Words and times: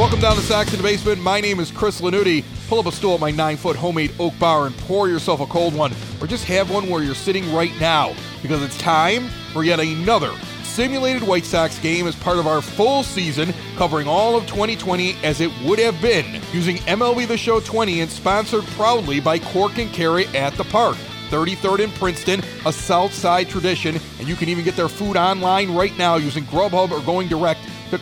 Welcome 0.00 0.20
down 0.20 0.36
to 0.36 0.40
Sox 0.40 0.72
in 0.72 0.78
the 0.78 0.82
Basement. 0.82 1.20
My 1.20 1.42
name 1.42 1.60
is 1.60 1.70
Chris 1.70 2.00
Lanuti. 2.00 2.42
Pull 2.70 2.78
up 2.78 2.86
a 2.86 2.90
stool 2.90 3.16
at 3.16 3.20
my 3.20 3.30
nine 3.30 3.58
foot 3.58 3.76
homemade 3.76 4.14
oak 4.18 4.32
bar 4.38 4.66
and 4.66 4.74
pour 4.78 5.10
yourself 5.10 5.40
a 5.40 5.46
cold 5.46 5.74
one, 5.74 5.92
or 6.22 6.26
just 6.26 6.46
have 6.46 6.70
one 6.70 6.88
where 6.88 7.02
you're 7.02 7.14
sitting 7.14 7.52
right 7.52 7.78
now 7.78 8.14
because 8.40 8.62
it's 8.62 8.78
time 8.78 9.28
for 9.52 9.62
yet 9.62 9.78
another 9.78 10.32
simulated 10.62 11.22
White 11.22 11.44
Sox 11.44 11.78
game 11.80 12.06
as 12.06 12.16
part 12.16 12.38
of 12.38 12.46
our 12.46 12.62
full 12.62 13.02
season 13.02 13.52
covering 13.76 14.08
all 14.08 14.36
of 14.36 14.46
2020 14.46 15.16
as 15.22 15.42
it 15.42 15.50
would 15.64 15.78
have 15.78 16.00
been 16.00 16.40
using 16.50 16.78
MLB 16.78 17.28
The 17.28 17.36
Show 17.36 17.60
20 17.60 18.00
and 18.00 18.10
sponsored 18.10 18.64
proudly 18.68 19.20
by 19.20 19.38
Cork 19.38 19.76
and 19.76 19.92
Kerry 19.92 20.26
at 20.28 20.54
the 20.54 20.64
Park. 20.64 20.96
33rd 21.30 21.80
in 21.80 21.90
Princeton, 21.92 22.42
a 22.66 22.72
South 22.72 23.14
Side 23.14 23.48
tradition, 23.48 23.98
and 24.18 24.28
you 24.28 24.34
can 24.36 24.48
even 24.48 24.64
get 24.64 24.76
their 24.76 24.88
food 24.88 25.16
online 25.16 25.74
right 25.74 25.96
now 25.96 26.16
using 26.16 26.44
Grubhub 26.44 26.90
or 26.90 27.00
going 27.00 27.28
direct 27.28 27.60
to 27.90 27.98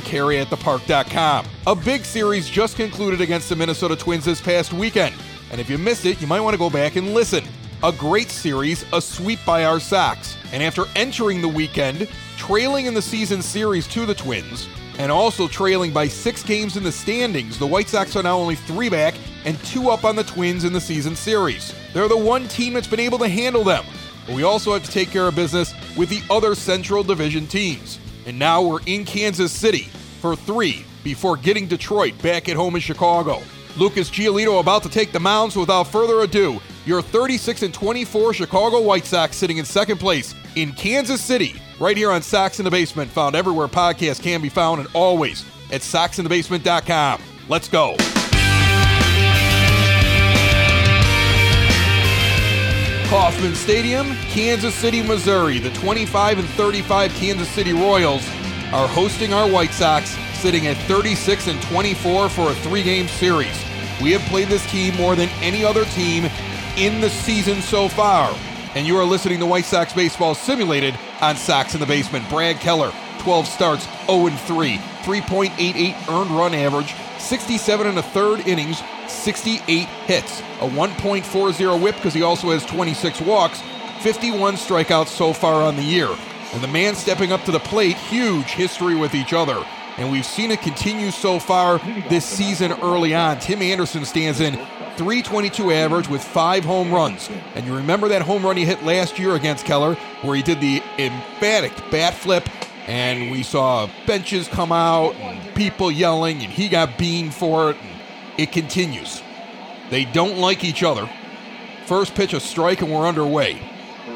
Kerry 0.00 0.38
at 0.38 0.48
thepark.com. 0.48 1.46
A 1.66 1.74
big 1.74 2.04
series 2.04 2.48
just 2.48 2.76
concluded 2.76 3.20
against 3.20 3.48
the 3.48 3.56
Minnesota 3.56 3.96
Twins 3.96 4.24
this 4.24 4.40
past 4.40 4.72
weekend, 4.72 5.14
and 5.50 5.60
if 5.60 5.68
you 5.70 5.78
missed 5.78 6.06
it, 6.06 6.20
you 6.20 6.26
might 6.26 6.40
want 6.40 6.54
to 6.54 6.58
go 6.58 6.70
back 6.70 6.96
and 6.96 7.14
listen. 7.14 7.44
A 7.84 7.90
great 7.90 8.30
series, 8.30 8.84
a 8.92 9.00
sweep 9.00 9.40
by 9.44 9.64
our 9.64 9.80
Sox. 9.80 10.36
And 10.52 10.62
after 10.62 10.84
entering 10.94 11.42
the 11.42 11.48
weekend, 11.48 12.08
trailing 12.36 12.86
in 12.86 12.94
the 12.94 13.02
season 13.02 13.42
series 13.42 13.88
to 13.88 14.06
the 14.06 14.14
Twins, 14.14 14.68
and 14.98 15.10
also 15.10 15.48
trailing 15.48 15.92
by 15.92 16.06
six 16.06 16.44
games 16.44 16.76
in 16.76 16.84
the 16.84 16.92
standings, 16.92 17.58
the 17.58 17.66
White 17.66 17.88
Sox 17.88 18.14
are 18.14 18.22
now 18.22 18.38
only 18.38 18.54
three 18.54 18.88
back 18.88 19.14
and 19.44 19.58
two 19.64 19.90
up 19.90 20.04
on 20.04 20.16
the 20.16 20.24
Twins 20.24 20.64
in 20.64 20.72
the 20.72 20.80
season 20.80 21.16
series. 21.16 21.74
They're 21.92 22.08
the 22.08 22.16
one 22.16 22.48
team 22.48 22.74
that's 22.74 22.86
been 22.86 23.00
able 23.00 23.18
to 23.18 23.28
handle 23.28 23.64
them, 23.64 23.84
but 24.26 24.34
we 24.34 24.42
also 24.42 24.72
have 24.72 24.84
to 24.84 24.90
take 24.90 25.10
care 25.10 25.26
of 25.26 25.34
business 25.34 25.74
with 25.96 26.08
the 26.08 26.22
other 26.30 26.54
Central 26.54 27.02
Division 27.02 27.46
teams. 27.46 27.98
And 28.26 28.38
now 28.38 28.62
we're 28.62 28.80
in 28.86 29.04
Kansas 29.04 29.52
City 29.52 29.88
for 30.20 30.36
three 30.36 30.84
before 31.02 31.36
getting 31.36 31.66
Detroit 31.66 32.20
back 32.22 32.48
at 32.48 32.56
home 32.56 32.74
in 32.74 32.80
Chicago. 32.80 33.42
Lucas 33.76 34.10
Giolito 34.10 34.60
about 34.60 34.82
to 34.82 34.88
take 34.88 35.12
the 35.12 35.20
mound, 35.20 35.52
so 35.52 35.60
without 35.60 35.84
further 35.84 36.20
ado, 36.20 36.60
your 36.84 37.00
36 37.00 37.62
and 37.62 37.74
24 37.74 38.34
Chicago 38.34 38.80
White 38.80 39.04
Sox 39.04 39.36
sitting 39.36 39.58
in 39.58 39.64
second 39.64 39.98
place 39.98 40.34
in 40.56 40.72
Kansas 40.72 41.22
City, 41.22 41.54
right 41.80 41.96
here 41.96 42.10
on 42.10 42.22
Sox 42.22 42.58
in 42.58 42.64
the 42.64 42.70
Basement, 42.70 43.10
found 43.10 43.34
everywhere 43.34 43.68
podcasts 43.68 44.22
can 44.22 44.42
be 44.42 44.48
found 44.48 44.80
and 44.80 44.88
always 44.94 45.44
at 45.72 45.80
soxinthebasement.com. 45.80 47.20
Let's 47.48 47.68
go. 47.68 47.96
Kauffman 53.12 53.54
Stadium, 53.54 54.06
Kansas 54.30 54.74
City, 54.74 55.02
Missouri. 55.02 55.58
The 55.58 55.68
25 55.72 56.38
and 56.38 56.48
35 56.48 57.12
Kansas 57.12 57.46
City 57.50 57.74
Royals 57.74 58.26
are 58.72 58.88
hosting 58.88 59.34
our 59.34 59.46
White 59.46 59.72
Sox, 59.72 60.16
sitting 60.32 60.66
at 60.66 60.78
36 60.88 61.46
and 61.48 61.60
24 61.64 62.30
for 62.30 62.50
a 62.50 62.54
three-game 62.54 63.08
series. 63.08 63.62
We 64.00 64.12
have 64.12 64.22
played 64.30 64.48
this 64.48 64.64
team 64.70 64.96
more 64.96 65.14
than 65.14 65.28
any 65.42 65.62
other 65.62 65.84
team 65.84 66.24
in 66.78 67.02
the 67.02 67.10
season 67.10 67.60
so 67.60 67.86
far. 67.86 68.34
And 68.74 68.86
you 68.86 68.96
are 68.96 69.04
listening 69.04 69.40
to 69.40 69.46
White 69.46 69.66
Sox 69.66 69.92
Baseball 69.92 70.34
Simulated 70.34 70.98
on 71.20 71.36
Sox 71.36 71.74
in 71.74 71.80
the 71.80 71.86
Basement. 71.86 72.26
Brad 72.30 72.60
Keller, 72.60 72.94
12 73.18 73.46
starts, 73.46 73.86
0 74.06 74.30
3, 74.30 74.78
3.88 74.78 76.08
earned 76.08 76.30
run 76.30 76.54
average, 76.54 76.94
67 77.22 77.86
and 77.86 77.98
a 77.98 78.02
third 78.02 78.40
innings, 78.46 78.82
68 79.08 79.86
hits, 79.86 80.40
a 80.60 80.68
1.40 80.68 81.80
whip 81.80 81.94
because 81.96 82.12
he 82.12 82.22
also 82.22 82.50
has 82.50 82.66
26 82.66 83.20
walks, 83.22 83.62
51 84.00 84.54
strikeouts 84.54 85.06
so 85.06 85.32
far 85.32 85.62
on 85.62 85.76
the 85.76 85.82
year. 85.82 86.08
And 86.52 86.62
the 86.62 86.68
man 86.68 86.94
stepping 86.94 87.32
up 87.32 87.44
to 87.44 87.52
the 87.52 87.60
plate, 87.60 87.96
huge 87.96 88.46
history 88.46 88.94
with 88.94 89.14
each 89.14 89.32
other. 89.32 89.64
And 89.96 90.10
we've 90.10 90.26
seen 90.26 90.50
it 90.50 90.60
continue 90.60 91.10
so 91.10 91.38
far 91.38 91.78
this 92.08 92.24
season 92.24 92.72
early 92.82 93.14
on. 93.14 93.38
Tim 93.38 93.62
Anderson 93.62 94.04
stands 94.04 94.40
in 94.40 94.54
322 94.96 95.70
average 95.70 96.08
with 96.08 96.22
five 96.22 96.64
home 96.64 96.92
runs. 96.92 97.30
And 97.54 97.66
you 97.66 97.74
remember 97.74 98.08
that 98.08 98.22
home 98.22 98.44
run 98.44 98.56
he 98.56 98.64
hit 98.64 98.82
last 98.82 99.18
year 99.18 99.34
against 99.34 99.64
Keller, 99.64 99.94
where 100.22 100.34
he 100.34 100.42
did 100.42 100.60
the 100.60 100.82
emphatic 100.98 101.72
bat 101.90 102.14
flip, 102.14 102.48
and 102.86 103.30
we 103.30 103.42
saw 103.42 103.88
benches 104.06 104.48
come 104.48 104.72
out 104.72 105.14
and 105.16 105.54
people 105.54 105.90
yelling, 105.90 106.42
and 106.42 106.52
he 106.52 106.68
got 106.68 106.98
beamed 106.98 107.34
for 107.34 107.70
it. 107.70 107.76
And 107.80 108.00
it 108.38 108.52
continues. 108.52 109.22
They 109.90 110.04
don't 110.04 110.38
like 110.38 110.64
each 110.64 110.82
other. 110.82 111.08
First 111.86 112.14
pitch 112.14 112.32
a 112.32 112.40
strike, 112.40 112.80
and 112.80 112.90
we're 112.90 113.06
underway. 113.06 113.60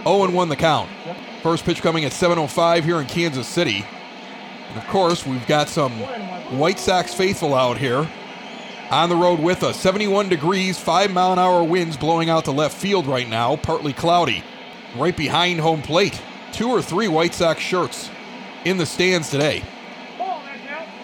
0 0.03 0.31
1 0.31 0.49
the 0.49 0.56
count. 0.56 0.91
First 1.43 1.65
pitch 1.65 1.82
coming 1.82 2.05
at 2.05 2.12
7.05 2.12 2.82
here 2.82 3.00
in 3.00 3.06
Kansas 3.06 3.47
City. 3.47 3.84
And 4.71 4.78
of 4.78 4.87
course, 4.88 5.26
we've 5.26 5.47
got 5.47 5.69
some 5.69 5.93
White 6.59 6.78
Sox 6.78 7.15
faithful 7.15 7.55
out 7.55 7.78
here 7.78 8.09
on 8.91 9.09
the 9.09 9.16
road 9.16 9.38
with 9.38 9.62
us. 9.62 9.78
71 9.78 10.28
degrees, 10.28 10.78
5 10.78 11.12
mile 11.12 11.32
an 11.32 11.38
hour 11.38 11.62
winds 11.62 11.97
blowing 11.97 12.31
out 12.31 12.47
to 12.47 12.53
left 12.53 12.76
field 12.76 13.06
right 13.06 13.28
now, 13.28 13.56
partly 13.56 13.93
cloudy. 13.93 14.43
Right 14.97 15.16
behind 15.16 15.60
home 15.60 15.82
plate, 15.82 16.21
two 16.53 16.69
or 16.69 16.81
three 16.81 17.06
White 17.06 17.34
Sox 17.34 17.60
shirts 17.60 18.10
in 18.66 18.78
the 18.78 18.84
stands 18.84 19.31
today. 19.31 19.62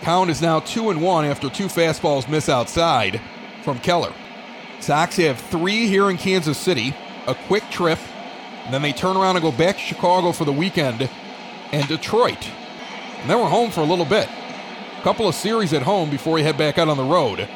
Count 0.01 0.29
is 0.31 0.43
now 0.43 0.59
2 0.59 0.91
and 0.91 1.01
1 1.01 1.25
after 1.25 1.49
two 1.49 1.67
fastballs 1.67 2.29
miss 2.29 2.49
outside 2.49 3.21
from 3.63 3.79
Keller. 3.79 4.13
Sox 4.81 5.17
have 5.19 5.39
three 5.39 5.87
here 5.87 6.11
in 6.11 6.17
Kansas 6.17 6.59
City, 6.59 6.93
a 7.29 7.37
quick 7.37 7.63
trip, 7.71 8.01
then 8.73 8.83
they 8.83 8.93
turn 8.93 9.17
around 9.17 9.37
and 9.37 9.45
go 9.45 9.53
back 9.53 9.77
to 9.77 9.81
Chicago 9.81 10.33
for 10.33 10.45
the 10.45 10.53
weekend 10.53 11.09
and 11.71 11.87
Detroit. 11.87 12.49
And 13.21 13.31
then 13.31 13.39
we're 13.39 13.49
home 13.49 13.71
for 13.71 13.83
a 13.83 13.85
little 13.85 14.05
bit. 14.05 14.29
A 14.99 15.03
couple 15.03 15.29
of 15.29 15.35
series 15.37 15.73
at 15.73 15.83
home 15.83 16.11
before 16.11 16.33
we 16.33 16.43
head 16.43 16.59
back 16.59 16.79
out 16.79 16.89
on 16.89 16.97
the 16.97 17.05
road. 17.05 17.49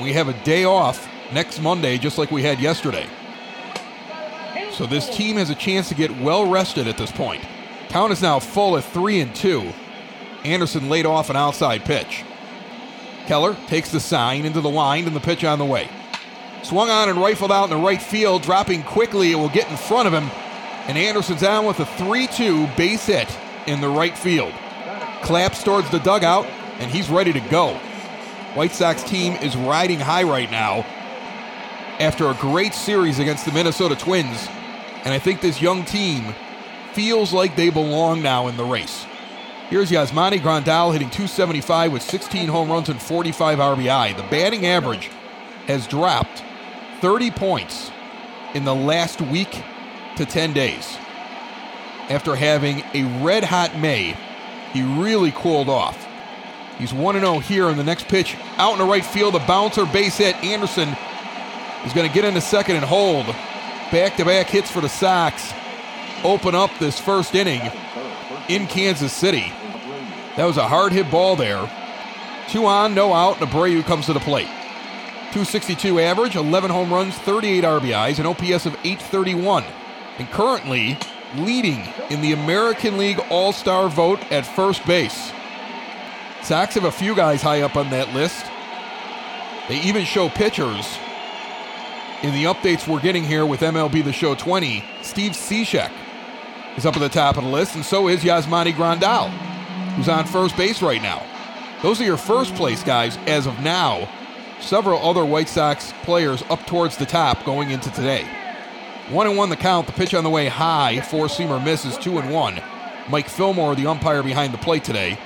We 0.00 0.14
have 0.14 0.28
a 0.28 0.44
day 0.44 0.64
off 0.64 1.06
next 1.34 1.60
Monday, 1.60 1.98
just 1.98 2.16
like 2.16 2.30
we 2.30 2.42
had 2.42 2.60
yesterday. 2.60 3.06
So 4.72 4.86
this 4.86 5.14
team 5.14 5.36
has 5.36 5.50
a 5.50 5.54
chance 5.54 5.90
to 5.90 5.94
get 5.94 6.10
well 6.18 6.48
rested 6.48 6.88
at 6.88 6.96
this 6.96 7.12
point. 7.12 7.44
Count 7.92 8.10
is 8.10 8.22
now 8.22 8.38
full 8.38 8.78
at 8.78 8.84
three 8.84 9.20
and 9.20 9.34
two. 9.34 9.70
Anderson 10.44 10.88
laid 10.88 11.04
off 11.04 11.28
an 11.28 11.36
outside 11.36 11.84
pitch. 11.84 12.24
Keller 13.26 13.54
takes 13.66 13.90
the 13.90 14.00
sign 14.00 14.46
into 14.46 14.62
the 14.62 14.70
line 14.70 15.06
and 15.06 15.14
the 15.14 15.20
pitch 15.20 15.44
on 15.44 15.58
the 15.58 15.64
way. 15.66 15.90
Swung 16.62 16.88
on 16.88 17.10
and 17.10 17.20
rifled 17.20 17.52
out 17.52 17.64
in 17.64 17.70
the 17.70 17.76
right 17.76 18.00
field, 18.00 18.40
dropping 18.40 18.82
quickly. 18.82 19.32
It 19.32 19.34
will 19.34 19.50
get 19.50 19.70
in 19.70 19.76
front 19.76 20.06
of 20.06 20.14
him. 20.14 20.30
And 20.88 20.96
Anderson's 20.96 21.42
down 21.42 21.66
with 21.66 21.80
a 21.80 21.84
3 21.84 22.28
2 22.28 22.66
base 22.78 23.04
hit 23.04 23.28
in 23.66 23.82
the 23.82 23.90
right 23.90 24.16
field. 24.16 24.54
Claps 25.22 25.62
towards 25.62 25.90
the 25.90 25.98
dugout, 25.98 26.46
and 26.78 26.90
he's 26.90 27.10
ready 27.10 27.34
to 27.34 27.40
go. 27.40 27.74
White 28.54 28.72
Sox 28.72 29.02
team 29.02 29.34
is 29.34 29.54
riding 29.54 30.00
high 30.00 30.22
right 30.22 30.50
now 30.50 30.86
after 32.00 32.30
a 32.30 32.34
great 32.36 32.72
series 32.72 33.18
against 33.18 33.44
the 33.44 33.52
Minnesota 33.52 33.96
Twins. 33.96 34.48
And 35.04 35.12
I 35.12 35.18
think 35.18 35.42
this 35.42 35.60
young 35.60 35.84
team 35.84 36.34
feels 36.94 37.32
like 37.32 37.56
they 37.56 37.70
belong 37.70 38.22
now 38.22 38.48
in 38.48 38.56
the 38.56 38.64
race. 38.64 39.06
Here's 39.68 39.90
Yasmani 39.90 40.38
Grandal 40.38 40.92
hitting 40.92 41.08
275 41.08 41.92
with 41.92 42.02
16 42.02 42.48
home 42.48 42.70
runs 42.70 42.88
and 42.88 43.00
45 43.00 43.58
RBI. 43.58 44.16
The 44.16 44.22
batting 44.24 44.66
average 44.66 45.08
has 45.66 45.86
dropped 45.86 46.42
30 47.00 47.30
points 47.30 47.90
in 48.54 48.64
the 48.64 48.74
last 48.74 49.20
week 49.22 49.62
to 50.16 50.26
10 50.26 50.52
days. 50.52 50.98
After 52.10 52.34
having 52.36 52.82
a 52.92 53.04
red 53.24 53.44
hot 53.44 53.78
May, 53.78 54.16
he 54.72 54.82
really 54.82 55.32
cooled 55.32 55.68
off. 55.68 56.06
He's 56.78 56.92
1 56.92 57.18
0 57.18 57.38
here 57.38 57.68
in 57.68 57.76
the 57.76 57.84
next 57.84 58.08
pitch. 58.08 58.36
Out 58.58 58.72
in 58.72 58.78
the 58.78 58.84
right 58.84 59.04
field, 59.04 59.34
a 59.34 59.46
bouncer 59.46 59.86
base 59.86 60.18
hit. 60.18 60.36
Anderson 60.44 60.88
is 61.86 61.92
going 61.92 62.08
to 62.08 62.14
get 62.14 62.24
into 62.24 62.40
second 62.40 62.76
and 62.76 62.84
hold. 62.84 63.26
Back 63.90 64.16
to 64.16 64.24
back 64.24 64.48
hits 64.48 64.70
for 64.70 64.80
the 64.80 64.88
Sox. 64.88 65.52
Open 66.24 66.54
up 66.54 66.70
this 66.78 67.00
first 67.00 67.34
inning 67.34 67.60
in 68.48 68.68
Kansas 68.68 69.12
City. 69.12 69.52
That 70.36 70.44
was 70.44 70.56
a 70.56 70.68
hard 70.68 70.92
hit 70.92 71.10
ball 71.10 71.34
there. 71.34 71.68
Two 72.48 72.64
on, 72.64 72.94
no 72.94 73.12
out, 73.12 73.40
and 73.40 73.50
Abreu 73.50 73.82
comes 73.84 74.06
to 74.06 74.12
the 74.12 74.20
plate. 74.20 74.46
262 75.32 75.98
average, 75.98 76.36
11 76.36 76.70
home 76.70 76.92
runs, 76.92 77.16
38 77.18 77.64
RBIs, 77.64 78.18
an 78.18 78.26
OPS 78.26 78.66
of 78.66 78.74
831. 78.84 79.64
And 80.18 80.30
currently 80.30 80.96
leading 81.36 81.82
in 82.10 82.20
the 82.20 82.32
American 82.32 82.98
League 82.98 83.18
All 83.30 83.52
Star 83.52 83.88
vote 83.88 84.20
at 84.30 84.46
first 84.46 84.86
base. 84.86 85.32
Sox 86.42 86.74
have 86.74 86.84
a 86.84 86.92
few 86.92 87.16
guys 87.16 87.42
high 87.42 87.62
up 87.62 87.76
on 87.76 87.90
that 87.90 88.14
list. 88.14 88.44
They 89.68 89.80
even 89.80 90.04
show 90.04 90.28
pitchers 90.28 90.98
in 92.22 92.32
the 92.32 92.44
updates 92.44 92.86
we're 92.86 93.00
getting 93.00 93.24
here 93.24 93.46
with 93.46 93.60
MLB 93.60 94.04
The 94.04 94.12
Show 94.12 94.34
20, 94.34 94.84
Steve 95.02 95.32
Cishek 95.32 95.90
is 96.76 96.86
up 96.86 96.96
at 96.96 97.00
the 97.00 97.08
top 97.08 97.36
of 97.36 97.44
the 97.44 97.50
list, 97.50 97.74
and 97.74 97.84
so 97.84 98.08
is 98.08 98.24
Yasmani 98.24 98.72
Grandal, 98.72 99.28
who's 99.94 100.08
on 100.08 100.24
first 100.24 100.56
base 100.56 100.82
right 100.82 101.02
now. 101.02 101.22
Those 101.82 102.00
are 102.00 102.04
your 102.04 102.16
first 102.16 102.54
place 102.54 102.82
guys 102.82 103.16
as 103.26 103.46
of 103.46 103.58
now. 103.60 104.08
Several 104.60 105.00
other 105.00 105.24
White 105.24 105.48
Sox 105.48 105.92
players 106.02 106.42
up 106.48 106.64
towards 106.66 106.96
the 106.96 107.06
top 107.06 107.44
going 107.44 107.70
into 107.70 107.90
today. 107.90 108.24
One 109.10 109.26
and 109.26 109.36
one 109.36 109.50
the 109.50 109.56
count. 109.56 109.88
The 109.88 109.92
pitch 109.92 110.14
on 110.14 110.22
the 110.22 110.30
way 110.30 110.46
high. 110.46 111.00
Four 111.00 111.26
seamer 111.26 111.62
misses 111.62 111.98
two 111.98 112.18
and 112.18 112.30
one. 112.30 112.62
Mike 113.08 113.28
Fillmore, 113.28 113.74
the 113.74 113.88
umpire 113.88 114.22
behind 114.22 114.54
the 114.54 114.58
plate 114.58 114.84
today. 114.84 115.18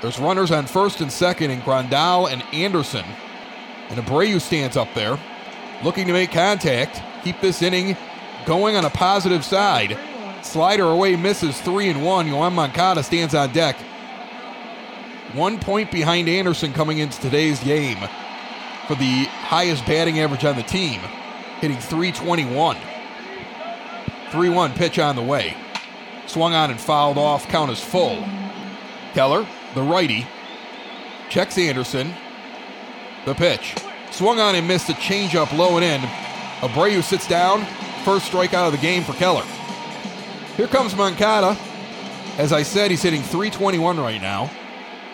There's 0.00 0.18
runners 0.18 0.50
on 0.50 0.66
first 0.66 1.02
and 1.02 1.12
second 1.12 1.50
in 1.50 1.60
Grandal 1.60 2.32
and 2.32 2.42
Anderson. 2.54 3.04
And 3.90 4.00
Abreu 4.00 4.40
stands 4.40 4.76
up 4.76 4.88
there, 4.94 5.18
looking 5.84 6.06
to 6.06 6.12
make 6.14 6.32
contact, 6.32 7.02
keep 7.22 7.40
this 7.40 7.60
inning 7.60 7.96
going 8.46 8.76
on 8.76 8.86
a 8.86 8.90
positive 8.90 9.44
side. 9.44 9.98
Slider 10.46 10.84
away 10.84 11.16
misses 11.16 11.60
three 11.60 11.88
and 11.88 12.04
one. 12.04 12.26
Yoan 12.26 12.52
Moncada 12.52 13.02
stands 13.02 13.34
on 13.34 13.52
deck. 13.52 13.76
One 15.32 15.58
point 15.58 15.90
behind 15.90 16.28
Anderson 16.28 16.72
coming 16.72 16.98
into 16.98 17.20
today's 17.20 17.62
game 17.62 17.98
for 18.86 18.94
the 18.94 19.24
highest 19.24 19.84
batting 19.86 20.20
average 20.20 20.44
on 20.44 20.56
the 20.56 20.62
team, 20.62 21.00
hitting 21.60 21.78
321. 21.78 22.76
3 24.30 24.48
1 24.48 24.72
pitch 24.74 24.98
on 24.98 25.16
the 25.16 25.22
way. 25.22 25.54
Swung 26.26 26.54
on 26.54 26.70
and 26.70 26.80
fouled 26.80 27.18
off. 27.18 27.48
Count 27.48 27.70
is 27.70 27.82
full. 27.82 28.24
Keller, 29.12 29.46
the 29.74 29.82
righty, 29.82 30.26
checks 31.28 31.58
Anderson. 31.58 32.12
The 33.24 33.34
pitch. 33.34 33.74
Swung 34.12 34.38
on 34.38 34.54
and 34.54 34.68
missed 34.68 34.88
a 34.88 34.94
changeup 34.94 35.56
low 35.56 35.76
and 35.76 35.84
in. 35.84 36.00
Abreu 36.60 37.02
sits 37.02 37.26
down. 37.26 37.64
First 38.04 38.30
strikeout 38.30 38.66
of 38.66 38.72
the 38.72 38.78
game 38.78 39.02
for 39.02 39.12
Keller. 39.14 39.44
Here 40.56 40.66
comes 40.66 40.96
Moncada. 40.96 41.54
As 42.38 42.50
I 42.50 42.62
said, 42.62 42.90
he's 42.90 43.02
hitting 43.02 43.20
321 43.20 44.00
right 44.00 44.22
now. 44.22 44.50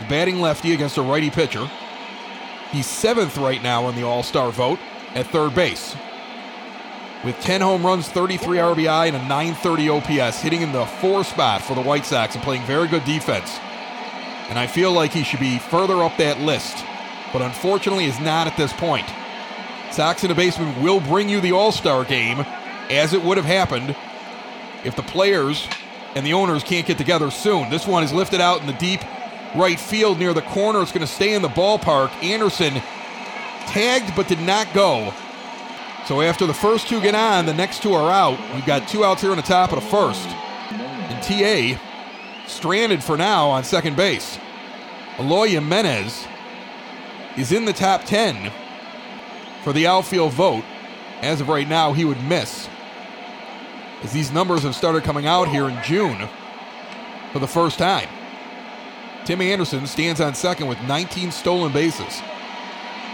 Batting 0.09 0.41
lefty 0.41 0.73
against 0.73 0.99
a 0.99 1.03
righty 1.03 1.31
pitcher. 1.31 1.69
He's 2.71 2.87
seventh 2.87 3.37
right 3.37 3.61
now 3.61 3.89
in 3.89 3.97
the 3.97 4.05
All 4.05 4.23
Star 4.23 4.53
vote 4.53 4.79
at 5.17 5.27
third 5.27 5.53
base. 5.57 5.97
With 7.25 7.39
10 7.41 7.61
home 7.61 7.85
runs, 7.85 8.09
33 8.09 8.59
RBI, 8.59 9.09
and 9.09 9.17
a 9.17 9.29
930 9.29 9.89
OPS, 9.89 10.41
hitting 10.41 10.63
in 10.63 10.71
the 10.71 10.87
four 10.87 11.25
spot 11.25 11.61
for 11.61 11.75
the 11.75 11.83
White 11.83 12.07
Sox 12.07 12.37
and 12.37 12.45
playing 12.45 12.63
very 12.63 12.87
good 12.87 13.05
defense. 13.05 13.59
And 14.49 14.59
I 14.59 14.69
feel 14.69 14.93
like 14.93 15.13
he 15.13 15.25
should 15.25 15.41
be 15.41 15.59
further 15.59 16.05
up 16.05 16.17
that 16.19 16.41
list, 16.41 16.85
but 17.33 17.43
unfortunately 17.43 18.05
is 18.05 18.21
not 18.21 18.47
at 18.47 18.57
this 18.57 18.73
point. 18.73 19.07
Sox 19.91 20.23
in 20.23 20.29
the 20.29 20.35
basement 20.37 20.81
will 20.81 21.01
bring 21.01 21.29
you 21.29 21.41
the 21.41 21.53
All 21.53 21.73
Star 21.73 22.05
game, 22.05 22.47
as 22.91 23.13
it 23.13 23.25
would 23.25 23.39
have 23.39 23.47
happened 23.47 23.97
if 24.85 24.97
the 24.97 25.03
players 25.03 25.69
and 26.15 26.27
the 26.27 26.33
owners 26.33 26.63
can't 26.63 26.87
get 26.87 26.99
together 26.99 27.31
soon. 27.31 27.71
This 27.71 27.87
one 27.87 28.03
is 28.03 28.13
lifted 28.13 28.41
out 28.41 28.61
in 28.61 28.67
the 28.67 28.73
deep 28.75 29.01
right 29.55 29.79
field 29.79 30.19
near 30.19 30.35
the 30.35 30.43
corner. 30.43 30.83
It's 30.83 30.93
going 30.93 31.07
to 31.07 31.13
stay 31.13 31.35
in 31.35 31.43
the 31.43 31.49
ballpark. 31.49 32.11
Anderson 32.23 32.75
tagged 33.67 34.15
but 34.15 34.29
did 34.29 34.41
not 34.41 34.73
go. 34.75 35.13
So 36.07 36.21
after 36.21 36.47
the 36.47 36.55
first 36.55 36.89
two 36.89 37.01
get 37.01 37.15
on, 37.15 37.47
the 37.47 37.55
next 37.55 37.83
two 37.83 37.93
are 37.95 38.11
out. 38.11 38.39
We've 38.55 38.67
got 38.67 38.89
two 38.89 39.05
outs 39.05 39.23
here 39.23 39.31
on 39.31 39.37
the 39.37 39.43
top 39.43 39.73
of 39.73 39.83
the 39.83 39.89
first. 39.89 40.27
And 40.27 41.23
TA 41.23 41.81
stranded 42.47 43.03
for 43.03 43.17
now 43.17 43.49
on 43.49 43.65
second 43.65 43.97
base. 43.97 44.39
Eloy 45.19 45.49
Jimenez 45.49 46.27
is 47.37 47.53
in 47.53 47.65
the 47.65 47.73
top 47.73 48.05
10 48.05 48.53
for 49.63 49.73
the 49.73 49.87
outfield 49.87 50.33
vote. 50.33 50.65
As 51.21 51.41
of 51.41 51.49
right 51.49 51.69
now, 51.69 51.93
he 51.93 52.05
would 52.05 52.23
miss. 52.25 52.69
As 54.03 54.13
these 54.13 54.33
numbers 54.33 54.63
have 54.63 54.75
started 54.75 55.05
coming 55.05 55.27
out 55.27 55.49
here 55.49 55.69
in 55.69 55.83
June 55.83 56.29
for 57.33 57.39
the 57.39 57.47
first 57.47 57.79
time. 57.79 58.09
Timmy 59.25 59.53
Anderson 59.53 59.87
stands 59.87 60.21
on 60.21 60.35
second 60.35 60.67
with 60.67 60.81
19 60.83 61.31
stolen 61.31 61.73
bases. 61.73 62.21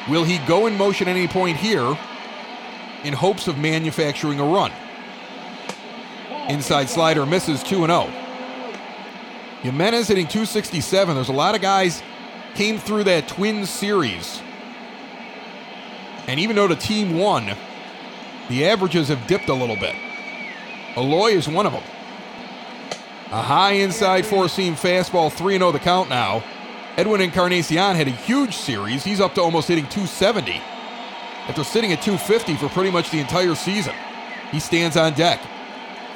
Will 0.08 0.24
he 0.24 0.38
go 0.46 0.66
in 0.66 0.76
motion 0.78 1.06
at 1.06 1.16
any 1.16 1.28
point 1.28 1.58
here 1.58 1.96
in 3.04 3.12
hopes 3.12 3.46
of 3.46 3.58
manufacturing 3.58 4.40
a 4.40 4.44
run? 4.44 4.72
Inside 6.48 6.88
slider 6.88 7.26
misses 7.26 7.62
2 7.62 7.86
0. 7.86 8.10
Jimenez 9.62 10.08
hitting 10.08 10.26
267. 10.26 11.14
There's 11.14 11.28
a 11.28 11.32
lot 11.32 11.54
of 11.54 11.60
guys 11.60 12.02
came 12.54 12.78
through 12.78 13.04
that 13.04 13.28
twin 13.28 13.66
series. 13.66 14.40
And 16.26 16.40
even 16.40 16.56
though 16.56 16.68
the 16.68 16.76
team 16.76 17.18
won, 17.18 17.54
the 18.48 18.66
averages 18.66 19.08
have 19.08 19.26
dipped 19.26 19.48
a 19.48 19.54
little 19.54 19.76
bit. 19.76 19.94
Eloy 20.98 21.30
is 21.30 21.48
one 21.48 21.66
of 21.66 21.72
them. 21.72 21.82
A 23.30 23.42
high 23.42 23.72
inside 23.72 24.24
four 24.24 24.48
seam 24.48 24.74
fastball, 24.74 25.32
3 25.32 25.58
0 25.58 25.72
the 25.72 25.78
count 25.78 26.08
now. 26.08 26.42
Edwin 26.96 27.20
Encarnacion 27.20 27.94
had 27.94 28.08
a 28.08 28.10
huge 28.10 28.56
series. 28.56 29.04
He's 29.04 29.20
up 29.20 29.34
to 29.34 29.42
almost 29.42 29.68
hitting 29.68 29.84
270 29.84 30.60
after 31.46 31.62
sitting 31.62 31.92
at 31.92 32.02
250 32.02 32.56
for 32.56 32.68
pretty 32.68 32.90
much 32.90 33.10
the 33.10 33.20
entire 33.20 33.54
season. 33.54 33.94
He 34.50 34.60
stands 34.60 34.96
on 34.96 35.12
deck. 35.12 35.40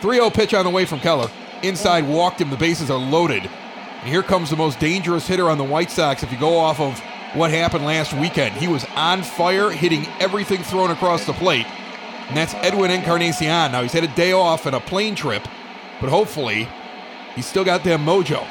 3 0.01 0.17
0 0.17 0.31
pitch 0.31 0.55
on 0.55 0.65
the 0.65 0.71
way 0.71 0.85
from 0.85 1.01
Keller. 1.01 1.31
Inside 1.63 2.09
walked 2.09 2.41
him. 2.41 2.51
The 2.51 2.57
bases 2.57 2.91
are 2.91 2.99
loaded. 2.99 3.49
And 4.01 4.09
here 4.09 4.23
comes 4.23 4.51
the 4.51 4.57
most 4.57 4.81
dangerous 4.81 5.27
hitter 5.27 5.49
on 5.49 5.59
the 5.59 5.65
White 5.65 5.91
Sox 5.91 6.23
if 6.23 6.33
you 6.33 6.39
go 6.39 6.59
off 6.59 6.81
of 6.81 6.99
what 7.35 7.51
happened 7.51 7.85
last 7.85 8.13
weekend. 8.15 8.57
He 8.57 8.69
was 8.69 8.85
on 8.97 9.23
fire, 9.23 9.71
hitting 9.71 10.07
everything 10.19 10.63
thrown 10.63 10.91
across 10.91 11.25
the 11.25 11.33
plate. 11.35 11.67
And 12.33 12.37
that's 12.39 12.55
Edwin 12.55 12.91
Encarnacion. 12.91 13.73
Now 13.73 13.83
he's 13.83 13.93
had 13.93 14.05
a 14.05 14.15
day 14.15 14.33
off 14.33 14.65
and 14.65 14.75
a 14.75 14.81
plane 14.81 15.15
trip, 15.15 15.47
but 16.01 16.09
hopefully 16.09 16.67
He's 17.35 17.47
still 17.47 17.65
got 17.65 17.85
that 17.85 18.01
mojo. 18.01 18.47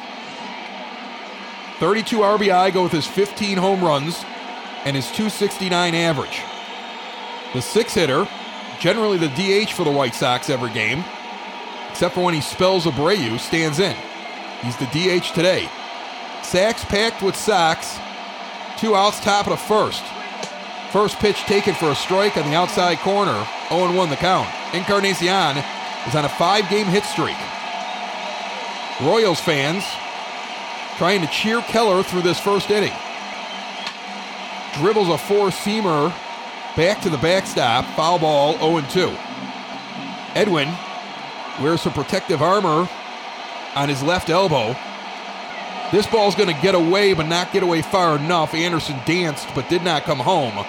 32 1.79 2.17
RBI 2.17 2.73
go 2.73 2.83
with 2.83 2.91
his 2.91 3.07
15 3.07 3.57
home 3.57 3.83
runs 3.83 4.23
and 4.85 4.95
his 4.95 5.05
269 5.07 5.95
average. 5.95 6.41
The 7.53 7.61
six 7.61 7.93
hitter, 7.93 8.27
generally 8.79 9.17
the 9.17 9.29
DH 9.29 9.71
for 9.71 9.83
the 9.83 9.91
White 9.91 10.15
Sox 10.15 10.49
every 10.49 10.71
game, 10.71 11.03
except 11.89 12.15
for 12.15 12.23
when 12.23 12.33
he 12.33 12.41
spells 12.41 12.85
Abreu, 12.85 13.39
stands 13.39 13.79
in. 13.79 13.95
He's 14.61 14.77
the 14.77 14.85
DH 14.85 15.33
today. 15.33 15.69
Sacks 16.43 16.83
packed 16.85 17.21
with 17.21 17.35
Sox. 17.35 17.97
Two 18.77 18.95
outs, 18.95 19.19
top 19.19 19.45
of 19.45 19.51
the 19.51 19.57
first. 19.57 20.03
First 20.91 21.19
pitch 21.19 21.37
taken 21.43 21.73
for 21.73 21.89
a 21.89 21.95
strike 21.95 22.35
on 22.35 22.49
the 22.49 22.55
outside 22.55 22.97
corner. 22.97 23.47
0 23.69 23.93
1 23.93 24.09
the 24.09 24.17
count. 24.17 24.49
Encarnacion 24.73 25.57
is 26.05 26.15
on 26.15 26.25
a 26.25 26.29
five 26.29 26.67
game 26.69 26.85
hit 26.85 27.05
streak. 27.05 27.37
Royals 28.99 29.39
fans 29.39 29.85
trying 30.97 31.21
to 31.21 31.27
cheer 31.27 31.61
Keller 31.61 32.03
through 32.03 32.23
this 32.23 32.41
first 32.41 32.69
inning. 32.69 32.91
Dribbles 34.73 35.07
a 35.07 35.17
four 35.17 35.47
seamer 35.47 36.13
back 36.75 37.01
to 37.03 37.09
the 37.09 37.17
backstop. 37.19 37.85
Foul 37.95 38.19
ball 38.19 38.57
0 38.57 38.81
2. 38.89 39.15
Edwin 40.35 40.67
wears 41.61 41.81
some 41.81 41.93
protective 41.93 42.41
armor 42.41 42.89
on 43.75 43.87
his 43.87 44.03
left 44.03 44.29
elbow. 44.29 44.75
This 45.93 46.05
ball's 46.05 46.35
going 46.35 46.53
to 46.53 46.61
get 46.61 46.75
away, 46.75 47.13
but 47.13 47.27
not 47.27 47.53
get 47.53 47.63
away 47.63 47.81
far 47.81 48.17
enough. 48.17 48.53
Anderson 48.53 48.99
danced, 49.05 49.47
but 49.55 49.69
did 49.69 49.83
not 49.83 50.03
come 50.03 50.19
home. 50.19 50.65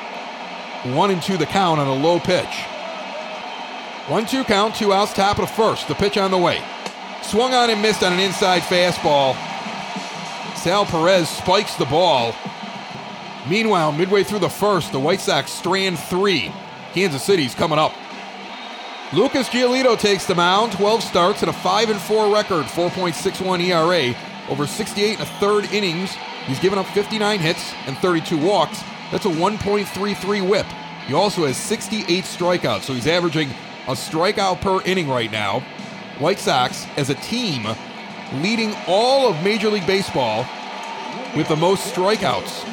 One 0.84 1.10
and 1.12 1.22
two 1.22 1.36
the 1.36 1.46
count 1.46 1.78
on 1.78 1.86
a 1.86 1.94
low 1.94 2.18
pitch. 2.18 2.64
One 4.08 4.26
two 4.26 4.42
count, 4.42 4.74
two 4.74 4.92
outs, 4.92 5.12
top 5.12 5.38
of 5.38 5.48
the 5.48 5.54
first. 5.54 5.86
The 5.86 5.94
pitch 5.94 6.18
on 6.18 6.32
the 6.32 6.38
way. 6.38 6.60
Swung 7.22 7.54
on 7.54 7.70
and 7.70 7.80
missed 7.80 8.02
on 8.02 8.12
an 8.12 8.18
inside 8.18 8.62
fastball. 8.62 9.36
Sal 10.56 10.84
Perez 10.84 11.28
spikes 11.28 11.76
the 11.76 11.84
ball. 11.84 12.34
Meanwhile, 13.48 13.92
midway 13.92 14.24
through 14.24 14.40
the 14.40 14.48
first, 14.48 14.90
the 14.90 14.98
White 14.98 15.20
Sox 15.20 15.52
strand 15.52 15.98
three. 15.98 16.52
Kansas 16.94 17.22
City's 17.22 17.54
coming 17.54 17.78
up. 17.78 17.92
Lucas 19.12 19.48
Giolito 19.48 19.98
takes 19.98 20.26
the 20.26 20.34
mound, 20.34 20.72
12 20.72 21.02
starts 21.02 21.42
and 21.42 21.50
a 21.50 21.52
5 21.52 21.90
and 21.90 22.00
4 22.00 22.34
record, 22.34 22.64
4.61 22.64 23.60
ERA. 23.60 24.16
Over 24.48 24.66
68 24.66 25.18
and 25.18 25.22
a 25.22 25.30
third 25.38 25.66
innings, 25.72 26.14
he's 26.46 26.58
given 26.58 26.78
up 26.78 26.86
59 26.86 27.38
hits 27.38 27.72
and 27.86 27.96
32 27.98 28.36
walks. 28.36 28.82
That's 29.12 29.26
a 29.26 29.28
1.33 29.28 30.48
whip. 30.48 30.66
He 31.06 31.14
also 31.14 31.46
has 31.46 31.56
68 31.58 32.24
strikeouts, 32.24 32.82
so 32.82 32.94
he's 32.94 33.06
averaging 33.06 33.50
a 33.86 33.92
strikeout 33.92 34.60
per 34.60 34.80
inning 34.82 35.08
right 35.08 35.30
now. 35.30 35.60
White 36.18 36.38
Sox 36.38 36.86
as 36.96 37.10
a 37.10 37.14
team 37.14 37.66
leading 38.36 38.74
all 38.86 39.28
of 39.28 39.42
Major 39.44 39.68
League 39.68 39.86
Baseball 39.86 40.46
with 41.36 41.48
the 41.48 41.56
most 41.56 41.92
strikeouts. 41.94 42.68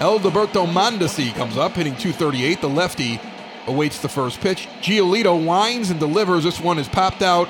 Alberto 0.00 0.66
Mondesi 0.66 1.34
comes 1.34 1.56
up, 1.56 1.72
hitting 1.72 1.96
238. 1.96 2.60
The 2.60 2.68
lefty 2.68 3.20
awaits 3.66 4.00
the 4.00 4.08
first 4.08 4.40
pitch. 4.40 4.68
Giolito 4.80 5.44
winds 5.44 5.90
and 5.90 5.98
delivers. 5.98 6.44
This 6.44 6.60
one 6.60 6.78
is 6.78 6.88
popped 6.88 7.22
out. 7.22 7.48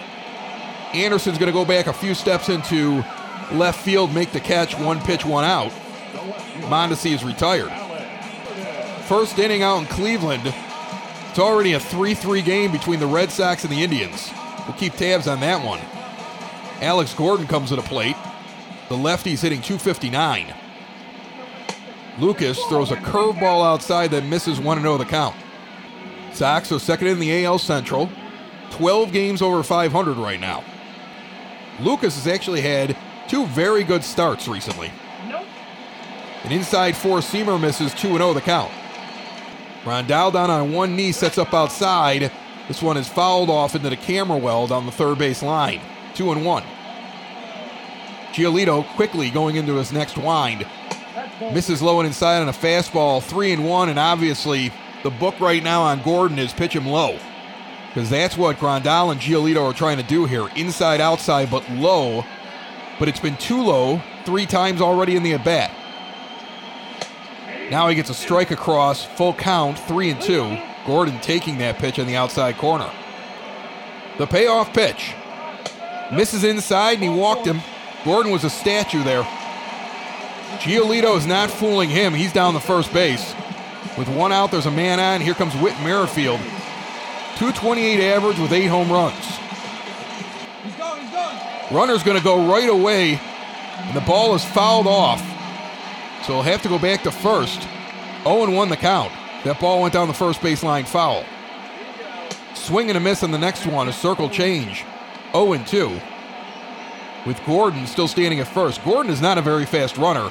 Anderson's 0.95 1.39
going 1.39 1.53
to 1.53 1.59
go 1.59 1.65
back 1.65 1.87
a 1.87 1.93
few 1.93 2.15
steps 2.15 2.49
into 2.49 3.05
left 3.53 3.81
field, 3.81 4.15
make 4.15 4.33
the 4.33 4.41
catch. 4.41 4.79
One 4.79 5.01
pitch, 5.01 5.25
one 5.25 5.45
out. 5.45 5.73
Mondesi 6.69 7.13
is 7.13 7.25
retired. 7.25 7.82
First 9.13 9.39
inning 9.39 9.63
out 9.63 9.77
in 9.77 9.85
Cleveland. 9.89 10.55
It's 11.29 11.39
already 11.39 11.75
a 11.75 11.81
3 11.81 12.15
3 12.15 12.41
game 12.41 12.73
between 12.73 12.99
the 12.99 13.07
Red 13.07 13.31
Sox 13.31 13.63
and 13.63 13.71
the 13.71 13.83
Indians. 13.83 14.31
We'll 14.67 14.75
keep 14.79 14.95
tabs 14.95 15.29
on 15.29 15.39
that 15.41 15.63
one. 15.63 15.81
Alex 16.81 17.13
Gordon 17.13 17.47
comes 17.47 17.69
to 17.69 17.77
the 17.77 17.83
plate. 17.83 18.17
The 18.89 18.97
lefty's 18.97 19.43
hitting 19.43 19.61
259. 19.61 20.55
Lucas 22.21 22.59
throws 22.71 22.91
a 22.91 22.97
curveball 22.97 23.63
outside 23.63 24.13
that 24.13 24.25
misses 24.25 24.59
1 24.59 24.81
0 24.81 24.97
the 24.97 25.05
count. 25.05 25.37
Sox 26.33 26.73
are 26.73 26.79
second 26.79 27.09
in 27.09 27.19
the 27.19 27.45
AL 27.45 27.59
Central, 27.59 28.09
12 28.71 29.13
games 29.13 29.43
over 29.43 29.63
500 29.63 30.17
right 30.17 30.41
now. 30.41 30.65
Lucas 31.81 32.15
has 32.15 32.27
actually 32.27 32.63
had 32.63 32.97
two 33.29 33.45
very 33.49 33.85
good 33.85 34.05
starts 34.05 34.49
recently. 34.49 34.91
An 36.45 36.51
inside 36.51 36.97
four 36.97 37.19
seamer 37.19 37.61
misses 37.61 37.93
2 37.93 38.17
0 38.17 38.33
the 38.33 38.41
count. 38.41 38.73
Grandal 39.85 40.33
down 40.33 40.51
on 40.51 40.73
one 40.73 40.95
knee 40.95 41.13
sets 41.13 41.39
up 41.39 41.53
outside. 41.53 42.31
This 42.69 42.83
one 42.83 42.97
is 42.97 43.09
fouled 43.09 43.51
off 43.51 43.75
into 43.75 43.91
the 43.91 43.97
camera 43.97 44.39
well 44.39 44.67
down 44.67 44.87
the 44.87 44.93
third 44.93 45.19
base 45.19 45.43
line. 45.43 45.81
2 46.15 46.31
and 46.33 46.45
1. 46.45 46.63
Giolito 48.33 48.87
quickly 48.95 49.31
going 49.31 49.57
into 49.57 49.75
his 49.75 49.93
next 49.93 50.17
wind. 50.17 50.67
Misses 51.53 51.83
low 51.83 52.01
and 52.01 52.07
inside 52.07 52.41
on 52.41 52.49
a 52.49 52.53
fastball, 52.53 53.23
3 53.23 53.53
and 53.53 53.69
1, 53.69 53.89
and 53.89 53.99
obviously 53.99 54.73
the 55.03 55.11
book 55.11 55.39
right 55.41 55.63
now 55.63 55.83
on 55.83 56.03
Gordon 56.03 56.39
is 56.39 56.53
pitch 56.53 56.75
him 56.75 56.87
low. 56.87 57.19
Because 57.89 58.09
that's 58.09 58.39
what 58.39 58.57
Grandal 58.57 59.11
and 59.11 59.21
Giolito 59.21 59.69
are 59.69 59.75
trying 59.75 59.99
to 59.99 60.03
do 60.03 60.25
here. 60.25 60.49
Inside, 60.57 61.01
outside, 61.01 61.51
but 61.51 61.69
low. 61.73 62.25
But 62.99 63.09
it's 63.09 63.21
been 63.21 63.37
too 63.37 63.63
low 63.63 64.01
three 64.25 64.47
times 64.47 64.81
already 64.81 65.17
in 65.17 65.23
the 65.23 65.35
at 65.35 65.45
bat. 65.45 65.73
Now 67.73 67.89
he 67.89 67.95
gets 67.95 68.11
a 68.11 68.15
strike 68.15 68.51
across, 68.51 69.03
full 69.03 69.33
count, 69.33 69.79
three 69.79 70.11
and 70.11 70.21
two. 70.21 70.59
Gordon 70.85 71.19
taking 71.21 71.57
that 71.59 71.79
pitch 71.79 71.99
on 71.99 72.07
the 72.07 72.17
outside 72.17 72.59
corner. 72.59 72.93
The 74.19 74.27
payoff 74.27 74.75
pitch. 74.75 75.15
Misses 76.13 76.45
inside 76.45 76.99
and 76.99 77.03
he 77.03 77.09
walked 77.09 77.47
him. 77.47 77.63
Gordon 78.05 78.31
was 78.31 78.45
a 78.45 78.51
statue 78.51 79.03
there. 79.03 79.23
Giolito 80.59 81.17
is 81.17 81.27
not 81.27 81.51
fooling 81.51 81.89
him. 81.89 82.13
He's 82.13 82.31
down 82.31 82.53
the 82.53 82.61
first 82.61 82.93
base. 82.93 83.35
With 83.97 84.09
one 84.11 84.33
out, 84.33 84.51
there's 84.51 84.67
a 84.67 84.71
man 84.71 85.01
on. 85.01 85.23
Here 85.23 85.33
comes 85.33 85.55
Whit 85.55 85.75
Merrifield. 85.83 86.41
228 87.39 88.05
average 88.05 88.39
with 88.39 88.53
eight 88.53 88.67
home 88.67 88.93
runs. 88.93 89.25
Runner's 91.73 92.03
going 92.03 92.19
to 92.19 92.23
go 92.23 92.53
right 92.53 92.69
away, 92.69 93.19
and 93.77 93.97
the 93.97 94.03
ball 94.03 94.35
is 94.35 94.45
fouled 94.45 94.87
off. 94.87 95.32
So 96.25 96.35
he'll 96.35 96.43
have 96.43 96.63
to 96.63 96.69
go 96.69 96.79
back 96.79 97.03
to 97.03 97.11
first. 97.11 97.63
0 98.23 98.51
1 98.51 98.69
the 98.69 98.77
count. 98.77 99.13
That 99.45 99.59
ball 99.61 99.83
went 99.83 99.93
down 99.93 100.07
the 100.09 100.15
first 100.15 100.41
baseline 100.41 100.87
foul. 100.87 101.25
Swing 102.55 102.89
and 102.89 102.97
a 102.97 103.01
miss 103.01 103.25
on 103.25 103.33
the 103.33 103.39
next 103.39 103.67
one, 103.67 103.89
a 103.89 103.93
circle 103.93 104.29
change. 104.29 104.85
0 105.33 105.57
2. 105.65 106.01
With 107.27 107.45
Gordon 107.45 107.87
still 107.87 108.09
standing 108.09 108.41
at 108.41 108.49
first. 108.49 108.85
Gordon 108.85 109.13
is 109.13 109.21
not 109.21 109.39
a 109.39 109.43
very 109.43 109.67
fast 109.67 109.97
runner. 109.97 110.31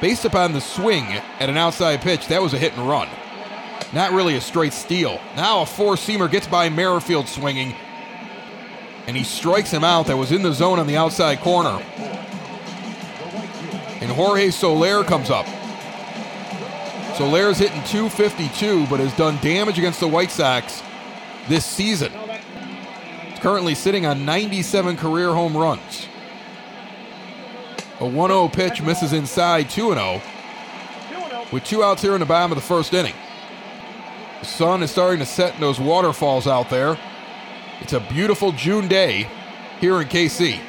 Based 0.00 0.24
upon 0.24 0.52
the 0.52 0.60
swing 0.60 1.04
at 1.04 1.48
an 1.48 1.56
outside 1.56 2.00
pitch, 2.00 2.28
that 2.28 2.42
was 2.42 2.54
a 2.54 2.58
hit 2.58 2.76
and 2.76 2.88
run. 2.88 3.08
Not 3.92 4.12
really 4.12 4.36
a 4.36 4.40
straight 4.40 4.72
steal. 4.72 5.20
Now 5.34 5.62
a 5.62 5.66
four 5.66 5.94
seamer 5.94 6.30
gets 6.30 6.46
by 6.46 6.68
Merrifield 6.68 7.28
swinging, 7.28 7.74
and 9.06 9.16
he 9.16 9.24
strikes 9.24 9.70
him 9.70 9.82
out 9.82 10.06
that 10.06 10.16
was 10.16 10.30
in 10.30 10.42
the 10.42 10.52
zone 10.52 10.78
on 10.78 10.86
the 10.86 10.96
outside 10.96 11.40
corner. 11.40 11.82
And 14.08 14.16
Jorge 14.16 14.50
Soler 14.50 15.04
comes 15.04 15.28
up. 15.28 15.44
Soler's 17.18 17.58
hitting 17.58 17.82
252, 17.84 18.86
but 18.86 19.00
has 19.00 19.14
done 19.18 19.36
damage 19.42 19.76
against 19.76 20.00
the 20.00 20.08
White 20.08 20.30
Sox 20.30 20.82
this 21.46 21.66
season. 21.66 22.10
He's 23.28 23.38
currently 23.40 23.74
sitting 23.74 24.06
on 24.06 24.24
97 24.24 24.96
career 24.96 25.34
home 25.34 25.54
runs. 25.54 26.08
A 28.00 28.06
1 28.06 28.30
0 28.30 28.48
pitch 28.48 28.80
misses 28.80 29.12
inside 29.12 29.68
2 29.68 29.92
0 29.92 30.22
with 31.52 31.64
two 31.64 31.84
outs 31.84 32.00
here 32.00 32.14
in 32.14 32.20
the 32.20 32.26
bottom 32.26 32.50
of 32.50 32.56
the 32.56 32.62
first 32.62 32.94
inning. 32.94 33.14
The 34.40 34.46
sun 34.46 34.82
is 34.82 34.90
starting 34.90 35.18
to 35.18 35.26
set 35.26 35.54
in 35.56 35.60
those 35.60 35.78
waterfalls 35.78 36.46
out 36.46 36.70
there. 36.70 36.98
It's 37.82 37.92
a 37.92 38.00
beautiful 38.00 38.52
June 38.52 38.88
day 38.88 39.28
here 39.80 40.00
in 40.00 40.08
KC. 40.08 40.62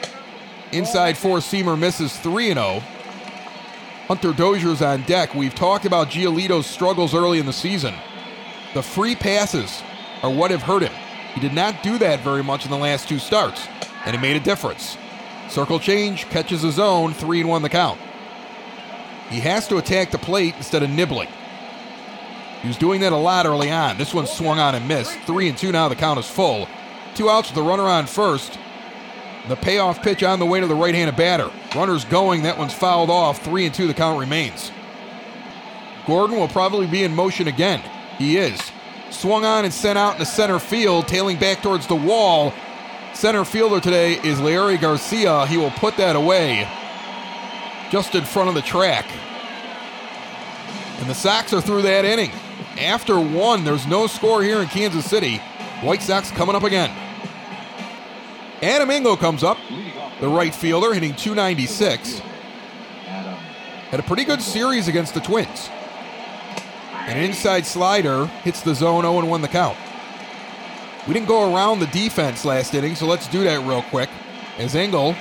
Inside 0.73 1.17
four 1.17 1.37
seamer 1.37 1.79
misses 1.79 2.17
3 2.17 2.53
0. 2.53 2.83
Hunter 4.09 4.33
Dozier's 4.33 4.81
on 4.81 5.03
deck. 5.03 5.35
We've 5.35 5.53
talked 5.53 5.85
about 5.85 6.09
Giolito's 6.09 6.65
struggles 6.65 7.13
early 7.13 7.37
in 7.37 7.45
the 7.45 7.53
season. 7.53 7.93
The 8.73 8.81
free 8.81 9.15
passes 9.15 9.83
are 10.23 10.31
what 10.31 10.49
have 10.49 10.63
hurt 10.63 10.81
him. 10.81 10.93
He 11.35 11.39
did 11.39 11.53
not 11.53 11.83
do 11.83 11.99
that 11.99 12.21
very 12.21 12.43
much 12.43 12.65
in 12.65 12.71
the 12.71 12.77
last 12.77 13.07
two 13.07 13.19
starts, 13.19 13.67
and 14.05 14.15
it 14.15 14.19
made 14.19 14.35
a 14.35 14.39
difference. 14.39 14.97
Circle 15.47 15.77
change, 15.77 16.25
catches 16.25 16.63
his 16.63 16.79
own, 16.79 17.13
3 17.13 17.41
and 17.41 17.49
1 17.49 17.61
the 17.61 17.69
count. 17.69 17.99
He 19.29 19.41
has 19.41 19.67
to 19.67 19.77
attack 19.77 20.09
the 20.09 20.17
plate 20.17 20.55
instead 20.57 20.81
of 20.81 20.89
nibbling. 20.89 21.29
He 22.63 22.67
was 22.67 22.77
doing 22.77 23.01
that 23.01 23.13
a 23.13 23.15
lot 23.15 23.45
early 23.45 23.69
on. 23.69 23.99
This 23.99 24.15
one 24.15 24.25
swung 24.25 24.57
on 24.57 24.73
and 24.73 24.87
missed. 24.87 25.19
3 25.27 25.49
and 25.49 25.57
2 25.57 25.71
now, 25.71 25.87
the 25.87 25.95
count 25.95 26.17
is 26.17 26.27
full. 26.27 26.67
Two 27.13 27.29
outs 27.29 27.49
with 27.49 27.55
the 27.57 27.61
runner 27.61 27.83
on 27.83 28.07
first. 28.07 28.57
The 29.49 29.55
payoff 29.55 30.03
pitch 30.03 30.21
on 30.21 30.37
the 30.37 30.45
way 30.45 30.59
to 30.59 30.67
the 30.67 30.75
right 30.75 30.93
handed 30.93 31.15
batter. 31.15 31.49
Runner's 31.75 32.05
going, 32.05 32.43
that 32.43 32.59
one's 32.59 32.73
fouled 32.73 33.09
off. 33.09 33.43
3 33.43 33.65
and 33.65 33.73
2, 33.73 33.87
the 33.87 33.95
count 33.95 34.19
remains. 34.19 34.71
Gordon 36.05 36.37
will 36.37 36.47
probably 36.47 36.85
be 36.85 37.03
in 37.03 37.15
motion 37.15 37.47
again. 37.47 37.81
He 38.19 38.37
is. 38.37 38.61
Swung 39.09 39.45
on 39.45 39.65
and 39.65 39.73
sent 39.73 39.97
out 39.97 40.13
in 40.13 40.19
the 40.19 40.25
center 40.25 40.59
field, 40.59 41.07
tailing 41.07 41.39
back 41.39 41.63
towards 41.63 41.87
the 41.87 41.95
wall. 41.95 42.53
Center 43.15 43.43
fielder 43.43 43.79
today 43.79 44.13
is 44.21 44.37
Leury 44.37 44.79
Garcia. 44.79 45.47
He 45.47 45.57
will 45.57 45.71
put 45.71 45.97
that 45.97 46.15
away 46.15 46.69
just 47.89 48.13
in 48.13 48.25
front 48.25 48.49
of 48.49 48.55
the 48.55 48.61
track. 48.61 49.07
And 50.99 51.09
the 51.09 51.15
Sox 51.15 51.53
are 51.53 51.61
through 51.61 51.81
that 51.81 52.05
inning. 52.05 52.31
After 52.79 53.19
one, 53.19 53.63
there's 53.63 53.87
no 53.87 54.05
score 54.05 54.43
here 54.43 54.59
in 54.59 54.67
Kansas 54.67 55.05
City. 55.05 55.37
White 55.81 56.03
Sox 56.03 56.29
coming 56.29 56.55
up 56.55 56.63
again. 56.63 57.08
Adam 58.61 58.89
Engel 58.89 59.15
comes 59.15 59.43
up, 59.43 59.57
the 60.19 60.27
right 60.27 60.53
fielder, 60.53 60.93
hitting 60.93 61.15
296. 61.15 62.19
Had 62.19 63.99
a 63.99 64.03
pretty 64.03 64.25
good 64.25 64.41
series 64.41 64.87
against 64.87 65.13
the 65.13 65.21
Twins. 65.21 65.69
An 67.07 67.17
inside 67.17 67.65
slider 67.65 68.25
hits 68.43 68.61
the 68.61 68.75
zone 68.75 69.03
0 69.03 69.25
1 69.25 69.41
the 69.41 69.47
count. 69.47 69.77
We 71.07 71.13
didn't 71.13 71.27
go 71.27 71.55
around 71.55 71.79
the 71.79 71.87
defense 71.87 72.45
last 72.45 72.73
inning, 72.73 72.95
so 72.95 73.07
let's 73.07 73.27
do 73.27 73.43
that 73.45 73.65
real 73.65 73.81
quick. 73.83 74.09
As 74.57 74.75
Engel 74.75 75.13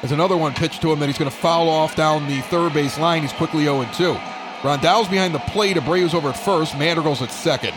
has 0.00 0.10
another 0.12 0.36
one 0.36 0.52
pitched 0.52 0.82
to 0.82 0.92
him 0.92 0.98
that 0.98 1.06
he's 1.06 1.16
going 1.16 1.30
to 1.30 1.36
foul 1.36 1.68
off 1.68 1.94
down 1.94 2.26
the 2.26 2.40
third 2.42 2.74
base 2.74 2.98
line. 2.98 3.22
He's 3.22 3.32
quickly 3.32 3.64
0 3.64 3.88
2. 3.94 4.18
Grandal's 4.60 5.08
behind 5.08 5.34
the 5.34 5.38
plate. 5.38 5.76
Abreu's 5.76 6.14
over 6.14 6.30
at 6.30 6.36
first. 6.36 6.76
Madrigal's 6.76 7.22
at 7.22 7.30
second. 7.30 7.74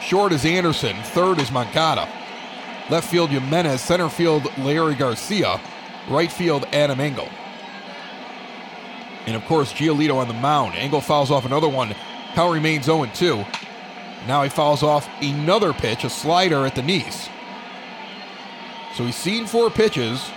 Short 0.00 0.32
is 0.32 0.44
Anderson. 0.44 0.96
Third 1.02 1.38
is 1.40 1.52
Moncada. 1.52 2.08
Left 2.90 3.08
field, 3.08 3.30
Jimenez. 3.30 3.80
Center 3.80 4.08
field, 4.08 4.42
Leury 4.56 4.98
Garcia. 4.98 5.60
Right 6.08 6.30
field, 6.30 6.66
Adam 6.72 7.00
Engel. 7.00 7.28
And 9.26 9.36
of 9.36 9.44
course, 9.46 9.72
Giolito 9.72 10.16
on 10.16 10.28
the 10.28 10.34
mound. 10.34 10.74
Engel 10.74 11.00
fouls 11.00 11.30
off 11.30 11.46
another 11.46 11.68
one. 11.68 11.94
Count 12.34 12.52
remains 12.52 12.84
0 12.84 13.06
2. 13.06 13.44
Now 14.26 14.42
he 14.42 14.48
fouls 14.48 14.82
off 14.82 15.08
another 15.22 15.72
pitch, 15.72 16.04
a 16.04 16.10
slider 16.10 16.66
at 16.66 16.74
the 16.74 16.82
knees. 16.82 17.28
So 18.94 19.04
he's 19.04 19.16
seen 19.16 19.46
four 19.46 19.70
pitches. 19.70 20.30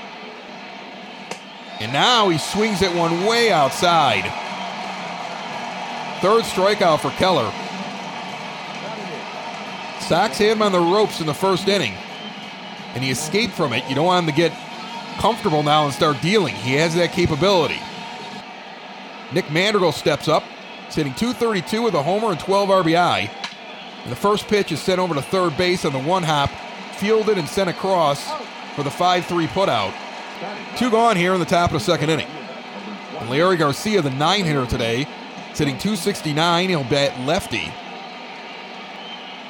And 1.80 1.94
now 1.94 2.30
he 2.30 2.38
swings 2.38 2.82
at 2.82 2.96
one 2.96 3.26
way 3.26 3.52
outside. 3.52 4.24
Third 6.22 6.44
strikeout 6.46 7.00
for 7.02 7.12
Keller. 7.12 7.52
Sox 10.02 10.38
had 10.38 10.52
him 10.52 10.62
on 10.62 10.72
the 10.72 10.80
ropes 10.80 11.20
in 11.20 11.28
the 11.28 11.34
first 11.34 11.68
inning, 11.68 11.94
and 12.98 13.04
he 13.04 13.12
escaped 13.12 13.54
from 13.54 13.74
it. 13.74 13.88
You 13.88 13.94
don't 13.94 14.08
want 14.08 14.28
him 14.28 14.34
to 14.34 14.36
get 14.36 14.52
comfortable 15.20 15.62
now 15.62 15.86
and 15.86 15.94
start 15.94 16.20
dealing. 16.20 16.56
He 16.56 16.74
has 16.74 16.96
that 16.96 17.12
capability. 17.12 17.80
Nick 19.32 19.52
Madrigal 19.52 19.92
steps 19.92 20.28
up, 20.28 20.42
hitting 20.90 21.14
232 21.14 21.84
with 21.84 21.94
a 21.94 22.02
homer 22.02 22.32
and 22.32 22.40
12 22.40 22.70
RBI. 22.70 23.30
And 24.02 24.12
the 24.12 24.16
first 24.16 24.48
pitch 24.48 24.72
is 24.72 24.82
sent 24.82 25.00
over 25.00 25.14
to 25.14 25.22
third 25.22 25.56
base 25.58 25.86
on 25.86 25.94
the 25.94 26.00
one 26.00 26.24
hop, 26.24 26.50
fielded 26.96 27.38
and 27.38 27.48
sent 27.48 27.70
across 27.70 28.28
for 28.76 28.82
the 28.82 28.90
5 28.90 29.28
3 29.28 29.46
putout. 29.46 29.94
Two 30.76 30.90
gone 30.90 31.16
here 31.16 31.36
in 31.36 31.40
the 31.40 31.46
top 31.46 31.70
of 31.70 31.74
the 31.74 31.80
second 31.80 32.10
inning. 32.10 32.28
And 33.20 33.30
Leury 33.30 33.60
Garcia, 33.60 34.02
the 34.02 34.10
nine 34.10 34.44
hitter 34.44 34.66
today, 34.66 35.08
sitting 35.54 35.78
269. 35.78 36.70
He'll 36.70 36.84
bat 36.84 37.20
lefty. 37.28 37.72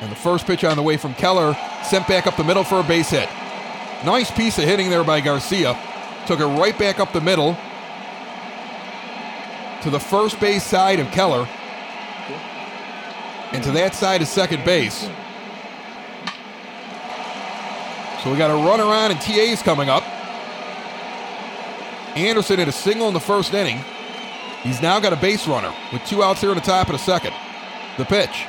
And 0.02 0.12
the 0.12 0.16
first 0.16 0.46
pitch 0.46 0.64
on 0.64 0.76
the 0.76 0.84
way 0.84 0.98
from 0.98 1.14
Keller, 1.16 1.58
sent 1.84 2.08
back 2.08 2.28
up 2.28 2.38
the 2.38 2.44
middle 2.44 2.64
for 2.64 2.80
a 2.80 2.84
base 2.84 3.10
hit. 3.10 3.30
Nice 4.06 4.30
piece 4.30 4.58
of 4.60 4.66
hitting 4.66 4.90
there 4.90 5.04
by 5.04 5.22
Garcia. 5.22 5.78
Took 6.28 6.40
it 6.40 6.46
right 6.46 6.78
back 6.78 7.00
up 7.00 7.14
the 7.14 7.22
middle 7.22 7.58
to 9.82 9.90
the 9.90 10.00
first 10.00 10.40
base 10.40 10.64
side 10.64 11.00
of 11.00 11.10
Keller 11.12 11.48
and 13.54 13.64
to 13.64 13.72
that 13.72 13.96
side 13.96 14.22
of 14.22 14.28
second 14.28 14.64
base. 14.66 15.10
So 18.24 18.32
we 18.32 18.38
got 18.38 18.52
a 18.52 18.56
run 18.56 18.80
around 18.80 19.12
and 19.12 19.22
TA's 19.22 19.62
coming 19.64 19.90
up. 19.90 20.04
Anderson 22.16 22.60
hit 22.60 22.68
a 22.68 22.72
single 22.72 23.08
in 23.08 23.14
the 23.14 23.20
first 23.20 23.54
inning. 23.54 23.84
He's 24.64 24.82
now 24.82 25.00
got 25.00 25.14
a 25.14 25.16
base 25.16 25.48
runner 25.48 25.74
with 25.94 26.04
two 26.06 26.24
outs 26.24 26.42
here 26.42 26.50
in 26.50 26.56
the 26.56 26.62
top 26.62 26.88
of 26.88 26.94
the 26.94 27.00
second. 27.00 27.34
The 27.98 28.06
pitch. 28.06 28.46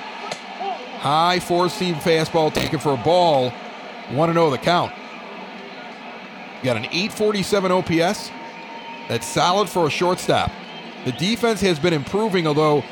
High 0.99 1.39
four 1.41 1.69
seam 1.69 1.95
fastball 1.95 2.53
taken 2.53 2.79
for 2.79 2.95
a 2.95 2.97
ball. 2.97 3.51
1 4.11 4.33
0 4.33 4.51
the 4.51 4.59
count. 4.59 4.93
Got 6.63 6.77
an 6.77 6.87
847 6.87 7.71
OPS. 7.71 8.31
That's 9.09 9.27
solid 9.27 9.69
for 9.69 9.87
a 9.87 9.91
shortstop. 9.91 10.51
The 11.05 11.13
defense 11.13 11.61
has 11.61 11.79
been 11.79 11.93
improving, 11.93 12.47
although 12.47 12.83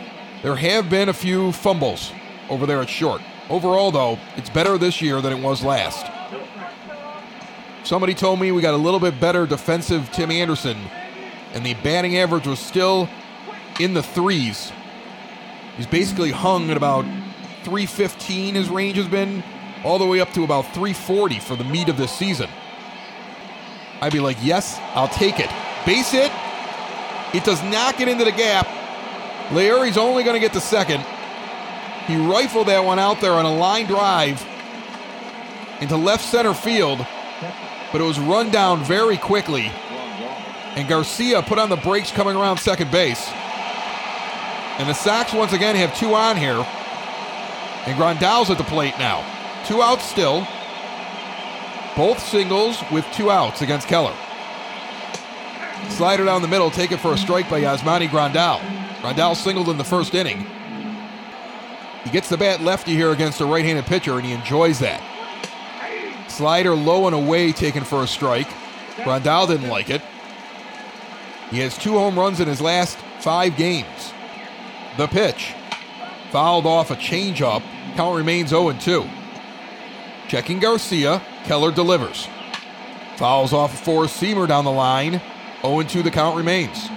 there 0.42 0.56
have 0.56 0.88
been 0.88 1.08
a 1.08 1.12
few 1.12 1.52
fumbles 1.52 2.12
over 2.48 2.64
there 2.64 2.80
at 2.80 2.88
short. 2.88 3.20
Overall, 3.50 3.90
though, 3.90 4.18
it's 4.36 4.50
better 4.50 4.78
this 4.78 5.02
year 5.02 5.20
than 5.20 5.32
it 5.32 5.42
was 5.42 5.64
last. 5.64 6.06
Somebody 7.84 8.14
told 8.14 8.40
me 8.40 8.52
we 8.52 8.62
got 8.62 8.74
a 8.74 8.78
little 8.78 9.00
bit 9.00 9.20
better 9.20 9.46
defensive 9.46 10.10
Tim 10.12 10.30
Anderson, 10.30 10.76
and 11.54 11.64
the 11.64 11.74
batting 11.74 12.16
average 12.16 12.46
was 12.46 12.58
still 12.58 13.08
in 13.78 13.94
the 13.94 14.02
threes. 14.02 14.72
He's 15.76 15.86
basically 15.86 16.30
hung 16.30 16.70
at 16.70 16.76
about 16.76 17.04
315, 17.66 18.54
his 18.54 18.68
range 18.68 18.96
has 18.96 19.08
been, 19.08 19.42
all 19.82 19.98
the 19.98 20.06
way 20.06 20.20
up 20.20 20.32
to 20.34 20.44
about 20.44 20.62
340 20.66 21.40
for 21.40 21.56
the 21.56 21.64
meat 21.64 21.88
of 21.88 21.96
this 21.96 22.12
season. 22.12 22.48
I'd 24.00 24.12
be 24.12 24.20
like, 24.20 24.36
yes, 24.40 24.78
I'll 24.94 25.08
take 25.08 25.40
it. 25.40 25.50
Base 25.84 26.12
hit. 26.12 26.30
It 27.34 27.42
does 27.42 27.60
not 27.64 27.98
get 27.98 28.06
into 28.06 28.24
the 28.24 28.30
gap. 28.30 28.68
Leury's 29.50 29.98
only 29.98 30.22
going 30.22 30.34
to 30.34 30.40
get 30.40 30.52
the 30.52 30.60
second. 30.60 31.04
He 32.06 32.14
rifled 32.14 32.68
that 32.68 32.84
one 32.84 33.00
out 33.00 33.20
there 33.20 33.32
on 33.32 33.44
a 33.44 33.52
line 33.52 33.86
drive 33.86 34.46
into 35.80 35.96
left 35.96 36.24
center 36.24 36.54
field, 36.54 37.04
but 37.90 38.00
it 38.00 38.04
was 38.04 38.20
run 38.20 38.52
down 38.52 38.84
very 38.84 39.16
quickly. 39.16 39.72
And 40.76 40.88
Garcia 40.88 41.42
put 41.42 41.58
on 41.58 41.68
the 41.68 41.76
brakes 41.76 42.12
coming 42.12 42.36
around 42.36 42.58
second 42.58 42.92
base. 42.92 43.28
And 44.78 44.88
the 44.88 44.94
Sox 44.94 45.32
once 45.32 45.52
again 45.52 45.74
have 45.74 45.96
two 45.98 46.14
on 46.14 46.36
here. 46.36 46.64
And 47.86 47.96
Grandal's 47.96 48.50
at 48.50 48.58
the 48.58 48.64
plate 48.64 48.94
now. 48.98 49.24
Two 49.64 49.80
outs 49.80 50.04
still. 50.04 50.46
Both 51.96 52.20
singles 52.20 52.82
with 52.90 53.06
two 53.12 53.30
outs 53.30 53.62
against 53.62 53.88
Keller. 53.88 54.14
Slider 55.88 56.24
down 56.24 56.42
the 56.42 56.48
middle, 56.48 56.70
taken 56.70 56.98
for 56.98 57.12
a 57.12 57.18
strike 57.18 57.48
by 57.48 57.60
Yasmani 57.60 58.08
Grandal. 58.08 58.58
Grandal 59.00 59.36
singled 59.36 59.68
in 59.68 59.78
the 59.78 59.84
first 59.84 60.14
inning. 60.14 60.44
He 62.04 62.10
gets 62.10 62.28
the 62.28 62.36
bat 62.36 62.60
lefty 62.60 62.92
here 62.94 63.12
against 63.12 63.40
a 63.40 63.46
right 63.46 63.64
handed 63.64 63.86
pitcher, 63.86 64.16
and 64.16 64.26
he 64.26 64.32
enjoys 64.32 64.78
that. 64.80 65.02
Slider 66.28 66.74
low 66.74 67.06
and 67.06 67.14
away, 67.14 67.52
taken 67.52 67.84
for 67.84 68.02
a 68.02 68.06
strike. 68.06 68.48
Grandal 68.96 69.46
didn't 69.46 69.68
like 69.68 69.90
it. 69.90 70.02
He 71.50 71.60
has 71.60 71.78
two 71.78 71.92
home 71.92 72.18
runs 72.18 72.40
in 72.40 72.48
his 72.48 72.60
last 72.60 72.98
five 73.20 73.56
games. 73.56 74.12
The 74.96 75.06
pitch. 75.06 75.54
Fouled 76.30 76.66
off 76.66 76.90
a 76.90 76.96
changeup. 76.96 77.62
Count 77.94 78.16
remains 78.16 78.50
0 78.50 78.72
2. 78.72 79.08
Checking 80.28 80.58
Garcia. 80.58 81.22
Keller 81.44 81.70
delivers. 81.70 82.28
Fouls 83.16 83.52
off 83.52 83.72
a 83.72 83.76
four 83.76 84.04
seamer 84.04 84.48
down 84.48 84.64
the 84.64 84.72
line. 84.72 85.20
0 85.62 85.82
2 85.82 86.02
the 86.02 86.10
count 86.10 86.36
remains. 86.36 86.88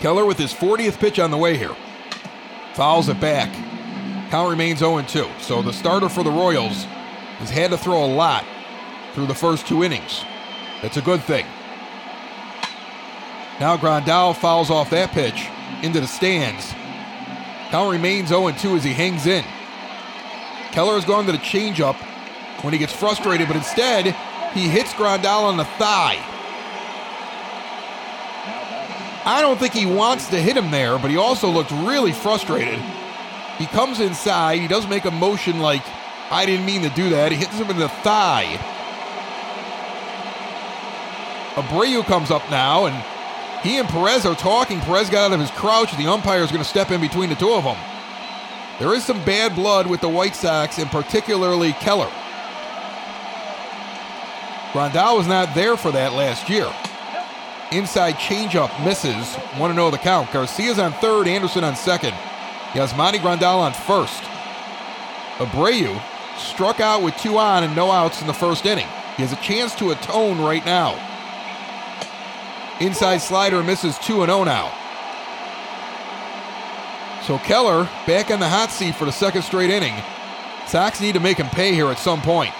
Keller 0.00 0.24
with 0.24 0.38
his 0.38 0.52
40th 0.52 0.98
pitch 0.98 1.18
on 1.18 1.30
the 1.30 1.36
way 1.36 1.56
here. 1.56 1.76
Fouls 2.74 3.08
it 3.08 3.20
back. 3.20 3.52
Count 4.30 4.50
remains 4.50 4.78
0 4.78 5.02
2. 5.02 5.26
So 5.40 5.62
the 5.62 5.72
starter 5.72 6.08
for 6.08 6.24
the 6.24 6.30
Royals 6.30 6.84
has 7.38 7.50
had 7.50 7.70
to 7.70 7.78
throw 7.78 8.04
a 8.04 8.06
lot 8.06 8.44
through 9.12 9.26
the 9.26 9.34
first 9.34 9.66
two 9.66 9.84
innings. 9.84 10.24
That's 10.80 10.96
a 10.96 11.02
good 11.02 11.22
thing. 11.22 11.46
Now 13.60 13.76
Grandal 13.76 14.34
fouls 14.34 14.70
off 14.70 14.90
that 14.90 15.12
pitch 15.12 15.48
into 15.82 16.00
the 16.00 16.06
stands. 16.06 16.74
Count 17.70 17.90
remains 17.90 18.28
0 18.28 18.50
2 18.52 18.76
as 18.76 18.84
he 18.84 18.92
hangs 18.92 19.26
in. 19.26 19.44
Keller 20.72 20.94
has 20.94 21.04
gone 21.04 21.26
to 21.26 21.32
the 21.32 21.38
changeup 21.38 21.96
when 22.62 22.72
he 22.72 22.78
gets 22.78 22.92
frustrated, 22.92 23.48
but 23.48 23.56
instead 23.56 24.14
he 24.52 24.68
hits 24.68 24.92
Grandal 24.92 25.44
on 25.44 25.56
the 25.56 25.64
thigh. 25.64 26.22
I 29.24 29.40
don't 29.40 29.58
think 29.58 29.72
he 29.72 29.86
wants 29.86 30.28
to 30.28 30.36
hit 30.36 30.56
him 30.56 30.70
there, 30.70 30.98
but 30.98 31.10
he 31.10 31.16
also 31.16 31.50
looked 31.50 31.72
really 31.72 32.12
frustrated. 32.12 32.78
He 33.58 33.66
comes 33.66 34.00
inside, 34.00 34.60
he 34.60 34.68
does 34.68 34.86
make 34.86 35.04
a 35.04 35.10
motion 35.10 35.58
like, 35.58 35.82
I 36.30 36.46
didn't 36.46 36.66
mean 36.66 36.82
to 36.82 36.90
do 36.90 37.10
that. 37.10 37.32
He 37.32 37.38
hits 37.38 37.54
him 37.54 37.70
in 37.70 37.78
the 37.78 37.88
thigh. 37.88 38.58
Abreu 41.54 42.04
comes 42.04 42.30
up 42.30 42.48
now, 42.50 42.86
and 42.86 42.94
he 43.66 43.78
and 43.78 43.88
Perez 43.88 44.24
are 44.24 44.36
talking. 44.36 44.80
Perez 44.80 45.10
got 45.10 45.30
out 45.30 45.34
of 45.34 45.40
his 45.40 45.50
crouch. 45.50 45.96
The 45.96 46.06
umpire 46.06 46.42
is 46.42 46.50
going 46.50 46.62
to 46.62 46.68
step 46.68 46.90
in 46.90 47.00
between 47.00 47.28
the 47.28 47.34
two 47.34 47.52
of 47.52 47.64
them. 47.64 47.76
There 48.78 48.94
is 48.94 49.04
some 49.04 49.24
bad 49.24 49.54
blood 49.56 49.86
with 49.86 50.00
the 50.00 50.08
White 50.08 50.36
Sox, 50.36 50.78
and 50.78 50.88
particularly 50.90 51.72
Keller. 51.74 52.10
Grandal 54.72 55.16
was 55.16 55.26
not 55.26 55.54
there 55.54 55.76
for 55.76 55.90
that 55.92 56.12
last 56.12 56.48
year. 56.48 56.70
Inside 57.72 58.14
changeup 58.16 58.84
misses. 58.84 59.34
1 59.58 59.74
0 59.74 59.90
the 59.90 59.98
count. 59.98 60.30
Garcia's 60.30 60.78
on 60.78 60.92
third, 60.94 61.26
Anderson 61.26 61.64
on 61.64 61.74
second. 61.74 62.12
Yasmani 62.72 63.18
Grandal 63.18 63.58
on 63.58 63.72
first. 63.72 64.22
Abreu 65.38 66.00
struck 66.38 66.78
out 66.78 67.02
with 67.02 67.16
two 67.16 67.38
on 67.38 67.64
and 67.64 67.74
no 67.74 67.90
outs 67.90 68.20
in 68.20 68.26
the 68.26 68.34
first 68.34 68.66
inning. 68.66 68.86
He 69.16 69.22
has 69.22 69.32
a 69.32 69.36
chance 69.36 69.74
to 69.76 69.90
atone 69.90 70.40
right 70.40 70.64
now. 70.64 71.15
Inside 72.80 73.18
slider 73.18 73.62
misses 73.62 73.96
2 73.98 74.26
0 74.26 74.44
now. 74.44 74.72
So 77.22 77.38
Keller 77.38 77.84
back 78.06 78.30
in 78.30 78.38
the 78.38 78.48
hot 78.48 78.70
seat 78.70 78.94
for 78.94 79.06
the 79.06 79.12
second 79.12 79.42
straight 79.42 79.70
inning. 79.70 79.94
Sox 80.66 81.00
need 81.00 81.14
to 81.14 81.20
make 81.20 81.38
him 81.38 81.48
pay 81.48 81.72
here 81.72 81.88
at 81.88 81.98
some 81.98 82.20
point. 82.20 82.52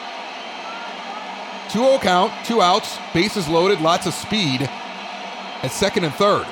2 1.71 1.79
0 1.79 1.99
count, 1.99 2.33
two 2.47 2.63
outs, 2.63 2.99
bases 3.13 3.47
loaded, 3.47 3.81
lots 3.83 4.07
of 4.07 4.15
speed 4.15 4.63
at 4.63 5.71
second 5.71 6.05
and 6.05 6.15
third. 6.15 6.47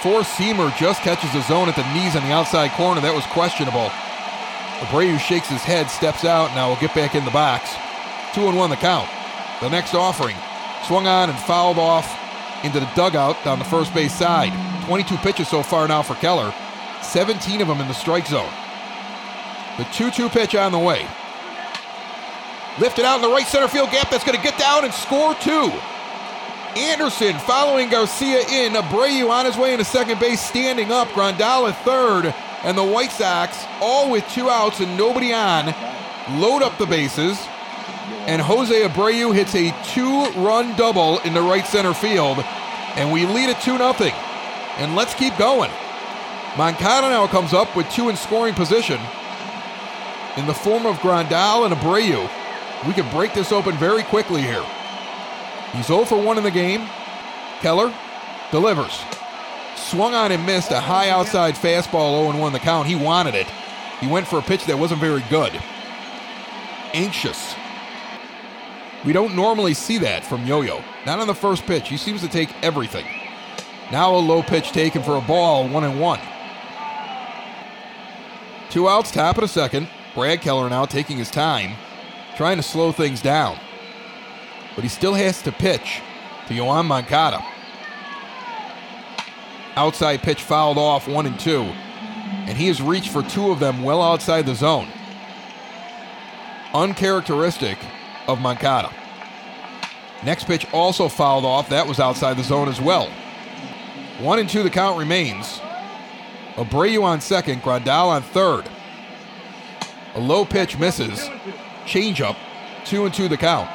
Four 0.00 0.20
seamer 0.22 0.74
just 0.78 1.02
catches 1.02 1.30
the 1.32 1.42
zone 1.42 1.68
at 1.68 1.76
the 1.76 1.92
knees 1.92 2.16
on 2.16 2.22
the 2.22 2.32
outside 2.32 2.70
corner. 2.72 3.02
That 3.02 3.14
was 3.14 3.26
questionable. 3.26 3.90
Abreu 4.80 5.18
shakes 5.18 5.48
his 5.48 5.62
head, 5.62 5.90
steps 5.90 6.24
out. 6.24 6.54
Now 6.54 6.68
we'll 6.68 6.80
get 6.80 6.94
back 6.94 7.14
in 7.14 7.26
the 7.26 7.30
box. 7.30 7.74
Two 8.34 8.48
and 8.48 8.56
one 8.56 8.70
the 8.70 8.76
count. 8.76 9.08
The 9.60 9.68
next 9.68 9.94
offering 9.94 10.36
swung 10.84 11.06
on 11.06 11.30
and 11.30 11.38
fouled 11.40 11.78
off 11.78 12.06
into 12.64 12.80
the 12.80 12.90
dugout 12.94 13.42
down 13.44 13.58
the 13.58 13.64
first 13.64 13.92
base 13.94 14.14
side. 14.14 14.52
22 14.86 15.16
pitches 15.18 15.48
so 15.48 15.62
far 15.62 15.88
now 15.88 16.02
for 16.02 16.14
Keller, 16.16 16.54
17 17.02 17.60
of 17.60 17.68
them 17.68 17.80
in 17.80 17.88
the 17.88 17.94
strike 17.94 18.26
zone. 18.26 18.52
The 19.78 19.84
2 19.92 20.10
2 20.10 20.28
pitch 20.28 20.54
on 20.54 20.72
the 20.72 20.78
way. 20.78 21.06
Lifted 22.78 23.06
out 23.06 23.16
in 23.16 23.22
the 23.22 23.28
right 23.28 23.46
center 23.46 23.68
field 23.68 23.90
gap. 23.90 24.10
That's 24.10 24.24
going 24.24 24.36
to 24.36 24.42
get 24.42 24.58
down 24.58 24.84
and 24.84 24.92
score 24.92 25.34
two. 25.36 25.72
Anderson 26.76 27.38
following 27.38 27.88
Garcia 27.88 28.40
in. 28.40 28.74
Abreu 28.74 29.30
on 29.30 29.46
his 29.46 29.56
way 29.56 29.72
into 29.72 29.84
second 29.84 30.20
base, 30.20 30.42
standing 30.42 30.92
up. 30.92 31.08
Grandal 31.08 31.70
at 31.70 31.84
third. 31.84 32.34
And 32.64 32.76
the 32.76 32.84
White 32.84 33.12
Sox, 33.12 33.64
all 33.80 34.10
with 34.10 34.28
two 34.28 34.50
outs 34.50 34.80
and 34.80 34.96
nobody 34.96 35.32
on, 35.32 35.66
load 36.38 36.62
up 36.62 36.76
the 36.76 36.86
bases. 36.86 37.38
And 38.26 38.42
Jose 38.42 38.74
Abreu 38.74 39.34
hits 39.34 39.54
a 39.54 39.74
two 39.84 40.24
run 40.40 40.76
double 40.76 41.18
in 41.20 41.34
the 41.34 41.42
right 41.42 41.66
center 41.66 41.94
field. 41.94 42.38
And 42.96 43.12
we 43.12 43.26
lead 43.26 43.50
it 43.50 43.60
2 43.60 43.76
0. 43.76 43.92
And 44.78 44.96
let's 44.96 45.14
keep 45.14 45.36
going. 45.36 45.70
Moncada 46.56 47.10
now 47.10 47.26
comes 47.26 47.52
up 47.52 47.76
with 47.76 47.88
two 47.90 48.08
in 48.08 48.16
scoring 48.16 48.54
position 48.54 48.98
in 50.36 50.46
the 50.46 50.54
form 50.54 50.86
of 50.86 50.96
Grandal 50.96 51.66
and 51.66 51.74
Abreu. 51.74 52.28
We 52.86 52.92
can 52.92 53.10
break 53.10 53.34
this 53.34 53.52
open 53.52 53.76
very 53.76 54.02
quickly 54.02 54.42
here. 54.42 54.64
He's 55.72 55.86
0 55.86 56.04
for 56.04 56.20
1 56.20 56.38
in 56.38 56.44
the 56.44 56.50
game. 56.50 56.88
Keller 57.60 57.92
delivers. 58.50 59.00
Swung 59.76 60.14
on 60.14 60.32
and 60.32 60.44
missed 60.46 60.70
a 60.70 60.80
high 60.80 61.10
outside 61.10 61.54
fastball 61.54 62.32
0 62.32 62.40
1 62.40 62.52
the 62.52 62.58
count. 62.58 62.86
He 62.86 62.96
wanted 62.96 63.34
it. 63.34 63.46
He 64.00 64.06
went 64.06 64.26
for 64.26 64.38
a 64.38 64.42
pitch 64.42 64.64
that 64.66 64.78
wasn't 64.78 65.00
very 65.00 65.22
good. 65.28 65.52
Anxious. 66.92 67.54
We 69.06 69.12
don't 69.12 69.36
normally 69.36 69.72
see 69.72 69.98
that 69.98 70.24
from 70.24 70.44
Yo 70.46 70.62
Yo. 70.62 70.82
Not 71.06 71.20
on 71.20 71.28
the 71.28 71.34
first 71.34 71.64
pitch. 71.64 71.88
He 71.88 71.96
seems 71.96 72.20
to 72.22 72.28
take 72.28 72.50
everything. 72.64 73.06
Now 73.92 74.16
a 74.16 74.18
low 74.18 74.42
pitch 74.42 74.72
taken 74.72 75.00
for 75.00 75.16
a 75.16 75.20
ball, 75.20 75.68
1 75.68 75.84
and 75.84 76.00
1. 76.00 76.20
Two 78.68 78.88
outs, 78.88 79.12
top 79.12 79.36
of 79.36 79.42
the 79.42 79.48
second. 79.48 79.88
Brad 80.12 80.40
Keller 80.40 80.68
now 80.68 80.86
taking 80.86 81.18
his 81.18 81.30
time, 81.30 81.76
trying 82.36 82.56
to 82.56 82.64
slow 82.64 82.90
things 82.90 83.22
down. 83.22 83.56
But 84.74 84.82
he 84.82 84.88
still 84.90 85.14
has 85.14 85.40
to 85.42 85.52
pitch 85.52 86.00
to 86.48 86.54
Yoan 86.54 86.86
Moncada. 86.86 87.44
Outside 89.76 90.22
pitch 90.22 90.42
fouled 90.42 90.78
off, 90.78 91.06
one 91.06 91.26
and 91.26 91.38
two. 91.38 91.62
And 91.62 92.58
he 92.58 92.66
has 92.66 92.82
reached 92.82 93.10
for 93.10 93.22
two 93.22 93.52
of 93.52 93.60
them 93.60 93.84
well 93.84 94.02
outside 94.02 94.46
the 94.46 94.54
zone. 94.54 94.88
uncharacteristic 96.74 97.78
of 98.28 98.40
Moncada. 98.40 98.92
Next 100.24 100.44
pitch 100.44 100.66
also 100.72 101.08
fouled 101.08 101.44
off. 101.44 101.68
That 101.68 101.86
was 101.86 102.00
outside 102.00 102.36
the 102.36 102.42
zone 102.42 102.68
as 102.68 102.80
well. 102.80 103.10
One 104.18 104.38
and 104.38 104.48
two, 104.48 104.62
the 104.62 104.70
count 104.70 104.98
remains. 104.98 105.60
Abreu 106.54 107.02
on 107.02 107.20
second, 107.20 107.62
Grandal 107.62 108.08
on 108.08 108.22
third. 108.22 108.68
A 110.14 110.20
low 110.20 110.44
pitch 110.44 110.78
misses. 110.78 111.28
Changeup, 111.84 112.36
two 112.84 113.04
and 113.04 113.12
two, 113.12 113.28
the 113.28 113.36
count. 113.36 113.68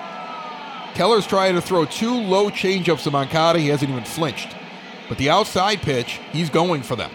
Keller's 0.96 1.28
trying 1.28 1.56
to 1.56 1.62
throw 1.62 1.86
two 1.86 2.14
low 2.14 2.50
changeups 2.50 3.04
to 3.04 3.12
Moncada. 3.12 3.60
He 3.60 3.68
hasn't 3.68 3.90
even 3.90 4.04
flinched. 4.04 4.56
But 5.08 5.18
the 5.18 5.30
outside 5.30 5.82
pitch, 5.82 6.20
he's 6.32 6.50
going 6.50 6.82
for 6.82 6.96
them. 6.96 7.12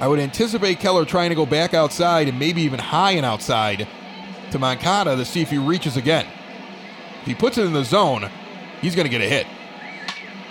I 0.00 0.08
would 0.08 0.18
anticipate 0.18 0.80
Keller 0.80 1.04
trying 1.04 1.30
to 1.30 1.36
go 1.36 1.46
back 1.46 1.72
outside 1.72 2.28
and 2.28 2.38
maybe 2.38 2.62
even 2.62 2.80
high 2.80 3.12
and 3.12 3.24
outside 3.24 3.88
to 4.50 4.58
Moncada 4.58 5.16
to 5.16 5.24
see 5.24 5.40
if 5.40 5.50
he 5.50 5.58
reaches 5.58 5.96
again. 5.96 6.26
If 7.20 7.26
he 7.26 7.34
puts 7.34 7.58
it 7.58 7.64
in 7.64 7.72
the 7.72 7.84
zone, 7.84 8.30
he's 8.80 8.94
going 8.94 9.06
to 9.06 9.10
get 9.10 9.20
a 9.20 9.28
hit. 9.28 9.46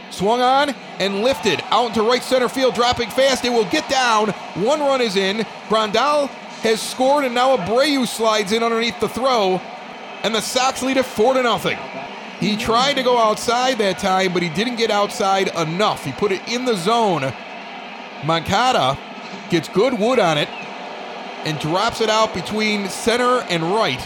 Swung 0.10 0.42
on 0.42 0.76
and 1.00 1.22
lifted 1.22 1.62
out 1.72 1.88
into 1.88 2.04
right 2.04 2.22
center 2.22 2.48
field, 2.48 2.76
dropping 2.76 3.10
fast. 3.10 3.46
It 3.46 3.50
will 3.50 3.66
get 3.66 3.90
down. 3.90 4.30
One 4.56 4.80
run 4.80 5.02
is 5.02 5.16
in. 5.16 5.46
Grandal 5.68 6.28
has 6.62 6.82
scored, 6.82 7.26
and 7.26 7.34
now 7.34 7.58
Abreu 7.58 8.08
slides 8.08 8.52
in 8.52 8.64
underneath 8.64 9.00
the 9.00 9.10
throw, 9.10 9.60
and 10.24 10.34
the 10.34 10.42
Sox 10.42 10.84
lead 10.84 10.98
it 10.98 11.06
four 11.06 11.34
to 11.34 11.44
nothing. 11.44 11.78
He 12.40 12.58
tried 12.58 12.94
to 12.94 13.04
go 13.04 13.18
outside 13.18 13.78
that 13.80 14.00
time, 14.00 14.34
but 14.34 14.44
he 14.44 14.50
didn't 14.50 14.76
get 14.76 14.92
outside 14.92 15.48
enough. 15.56 16.04
He 16.04 16.12
put 16.12 16.32
it 16.32 16.48
in 16.48 16.66
the 16.66 16.76
zone. 16.76 17.34
Moncada 18.26 18.98
gets 19.50 19.68
good 19.70 19.98
wood 19.98 20.20
on 20.20 20.38
it 20.38 20.50
and 21.46 21.60
drops 21.60 22.02
it 22.02 22.10
out 22.10 22.34
between 22.34 22.88
center 22.90 23.42
and 23.50 23.64
right. 23.64 24.02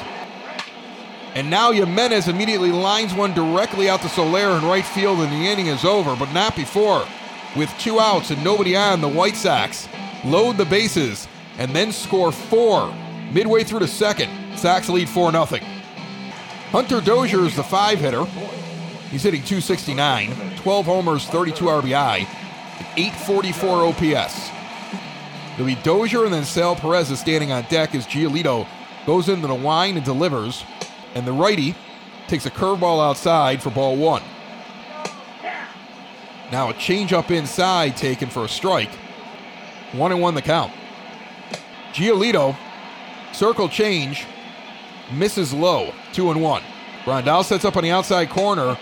And 1.35 1.49
now 1.49 1.71
Jimenez 1.71 2.27
immediately 2.27 2.71
lines 2.71 3.13
one 3.13 3.33
directly 3.33 3.89
out 3.89 4.01
to 4.01 4.09
Soler 4.09 4.57
in 4.57 4.65
right 4.65 4.85
field, 4.85 5.19
and 5.19 5.31
the 5.31 5.47
inning 5.47 5.67
is 5.67 5.85
over, 5.85 6.15
but 6.15 6.33
not 6.33 6.55
before. 6.55 7.05
With 7.55 7.73
two 7.79 7.99
outs 7.99 8.31
and 8.31 8.43
nobody 8.43 8.75
on, 8.75 9.01
the 9.01 9.07
White 9.07 9.35
Sox 9.35 9.87
load 10.25 10.57
the 10.57 10.65
bases 10.65 11.27
and 11.57 11.75
then 11.75 11.91
score 11.91 12.31
four 12.31 12.93
midway 13.31 13.63
through 13.63 13.79
the 13.79 13.87
second. 13.87 14.29
Sox 14.57 14.89
lead 14.89 15.07
4 15.07 15.31
0. 15.31 15.45
Hunter 16.71 17.01
Dozier 17.01 17.45
is 17.45 17.55
the 17.55 17.63
five 17.63 17.99
hitter. 17.99 18.25
He's 19.11 19.23
hitting 19.23 19.41
269, 19.43 20.57
12 20.57 20.85
homers, 20.85 21.25
32 21.27 21.65
RBI, 21.65 22.27
844 22.97 23.85
OPS. 23.85 24.56
It'll 25.57 25.65
be 25.65 25.75
Dozier 25.75 26.23
and 26.23 26.31
then 26.31 26.45
Sal 26.45 26.75
Perez 26.75 27.09
is 27.09 27.19
standing 27.19 27.51
on 27.51 27.63
deck 27.63 27.95
as 27.95 28.05
Giolito 28.05 28.67
goes 29.07 29.27
into 29.27 29.47
the 29.47 29.55
line 29.55 29.97
and 29.97 30.05
delivers. 30.05 30.63
And 31.15 31.25
the 31.25 31.31
righty 31.31 31.73
takes 32.27 32.45
a 32.45 32.51
curveball 32.51 33.03
outside 33.03 33.63
for 33.63 33.71
ball 33.71 33.95
one. 33.95 34.21
Now 36.51 36.69
a 36.69 36.75
changeup 36.75 37.31
inside 37.31 37.97
taken 37.97 38.29
for 38.29 38.45
a 38.45 38.47
strike. 38.47 38.91
One 39.93 40.11
and 40.11 40.21
one 40.21 40.35
the 40.35 40.43
count. 40.43 40.71
Giolito, 41.91 42.55
circle 43.33 43.67
change, 43.67 44.27
misses 45.11 45.51
low, 45.55 45.91
two 46.13 46.29
and 46.29 46.39
one. 46.39 46.61
Grandal 47.03 47.43
sets 47.43 47.65
up 47.65 47.77
on 47.77 47.83
the 47.83 47.89
outside 47.89 48.29
corner. 48.29 48.77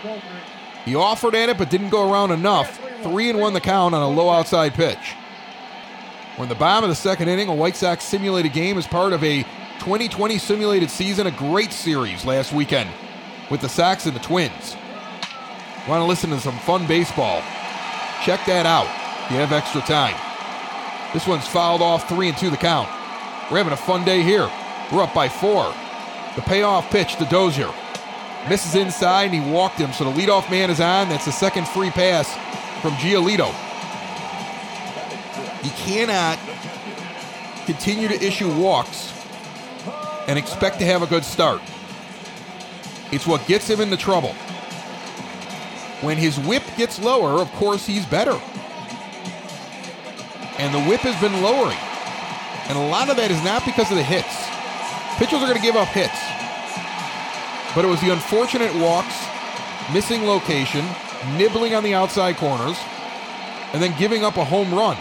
He 0.84 0.94
offered 0.94 1.34
at 1.34 1.48
it 1.48 1.56
but 1.56 1.70
didn't 1.70 1.88
go 1.88 2.12
around 2.12 2.32
enough. 2.32 2.78
Three 3.02 3.30
and 3.30 3.40
one 3.40 3.54
the 3.54 3.62
count 3.62 3.94
on 3.94 4.02
a 4.02 4.08
low 4.08 4.28
outside 4.28 4.74
pitch. 4.74 5.14
We're 6.36 6.42
in 6.42 6.48
the 6.50 6.54
bottom 6.54 6.84
of 6.84 6.90
the 6.90 7.00
second 7.00 7.28
inning. 7.28 7.48
A 7.48 7.54
White 7.54 7.76
Sox 7.76 8.04
simulated 8.04 8.52
game 8.52 8.76
as 8.76 8.86
part 8.86 9.14
of 9.14 9.24
a 9.24 9.42
2020 9.78 10.36
simulated 10.36 10.90
season, 10.90 11.26
a 11.26 11.30
great 11.30 11.72
series 11.72 12.26
last 12.26 12.52
weekend 12.52 12.90
with 13.50 13.62
the 13.62 13.68
Sox 13.70 14.04
and 14.04 14.14
the 14.14 14.20
Twins. 14.20 14.76
Want 15.88 16.02
to 16.02 16.04
listen 16.04 16.28
to 16.30 16.40
some 16.40 16.58
fun 16.58 16.86
baseball? 16.86 17.40
Check 18.22 18.44
that 18.46 18.66
out 18.66 18.86
if 19.24 19.30
you 19.30 19.38
have 19.38 19.52
extra 19.52 19.80
time. 19.82 20.14
This 21.14 21.26
one's 21.26 21.46
fouled 21.46 21.80
off 21.80 22.06
three 22.06 22.28
and 22.28 22.36
two 22.36 22.50
the 22.50 22.56
count. 22.58 22.88
We're 23.50 23.56
having 23.56 23.72
a 23.72 23.76
fun 23.76 24.04
day 24.04 24.22
here. 24.22 24.50
We're 24.92 25.04
up 25.04 25.14
by 25.14 25.30
four. 25.30 25.72
The 26.34 26.42
payoff 26.42 26.90
pitch 26.90 27.16
to 27.16 27.24
Dozier. 27.26 27.72
Misses 28.50 28.74
inside 28.74 29.30
and 29.32 29.42
he 29.42 29.52
walked 29.52 29.78
him, 29.78 29.92
so 29.94 30.04
the 30.04 30.10
leadoff 30.10 30.50
man 30.50 30.68
is 30.70 30.80
on. 30.80 31.08
That's 31.08 31.24
the 31.24 31.32
second 31.32 31.66
free 31.66 31.90
pass 31.90 32.30
from 32.82 32.92
Giolito. 32.94 33.54
You 35.66 35.72
cannot 35.72 36.38
continue 37.66 38.06
to 38.06 38.14
issue 38.24 38.48
walks 38.56 39.12
and 40.28 40.38
expect 40.38 40.78
to 40.78 40.84
have 40.84 41.02
a 41.02 41.08
good 41.08 41.24
start. 41.24 41.60
It's 43.10 43.26
what 43.26 43.44
gets 43.48 43.68
him 43.68 43.80
into 43.80 43.96
trouble. 43.96 44.32
When 46.02 46.18
his 46.18 46.38
whip 46.38 46.62
gets 46.76 47.00
lower, 47.00 47.42
of 47.42 47.50
course, 47.54 47.84
he's 47.84 48.06
better. 48.06 48.40
And 50.58 50.72
the 50.72 50.84
whip 50.88 51.00
has 51.00 51.20
been 51.20 51.42
lowering. 51.42 51.78
And 52.68 52.78
a 52.78 52.86
lot 52.88 53.10
of 53.10 53.16
that 53.16 53.32
is 53.32 53.42
not 53.42 53.64
because 53.64 53.90
of 53.90 53.96
the 53.96 54.04
hits. 54.04 54.46
Pitchers 55.18 55.42
are 55.42 55.48
going 55.48 55.56
to 55.56 55.66
give 55.66 55.74
up 55.74 55.88
hits. 55.88 56.14
But 57.74 57.84
it 57.84 57.88
was 57.88 58.00
the 58.00 58.12
unfortunate 58.12 58.72
walks, 58.76 59.18
missing 59.92 60.28
location, 60.28 60.86
nibbling 61.36 61.74
on 61.74 61.82
the 61.82 61.94
outside 61.94 62.36
corners, 62.36 62.78
and 63.72 63.82
then 63.82 63.98
giving 63.98 64.22
up 64.22 64.36
a 64.36 64.44
home 64.44 64.72
run. 64.72 64.96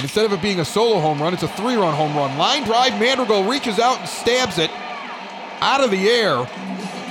And 0.00 0.06
instead 0.06 0.24
of 0.24 0.32
it 0.32 0.40
being 0.40 0.60
a 0.60 0.64
solo 0.64 0.98
home 0.98 1.20
run, 1.20 1.34
it's 1.34 1.42
a 1.42 1.48
three 1.48 1.74
run 1.74 1.94
home 1.94 2.16
run. 2.16 2.38
Line 2.38 2.64
drive, 2.64 2.98
Madrigal 2.98 3.44
reaches 3.44 3.78
out 3.78 3.98
and 3.98 4.08
stabs 4.08 4.56
it 4.56 4.70
out 5.60 5.82
of 5.82 5.90
the 5.90 6.08
air. 6.08 6.48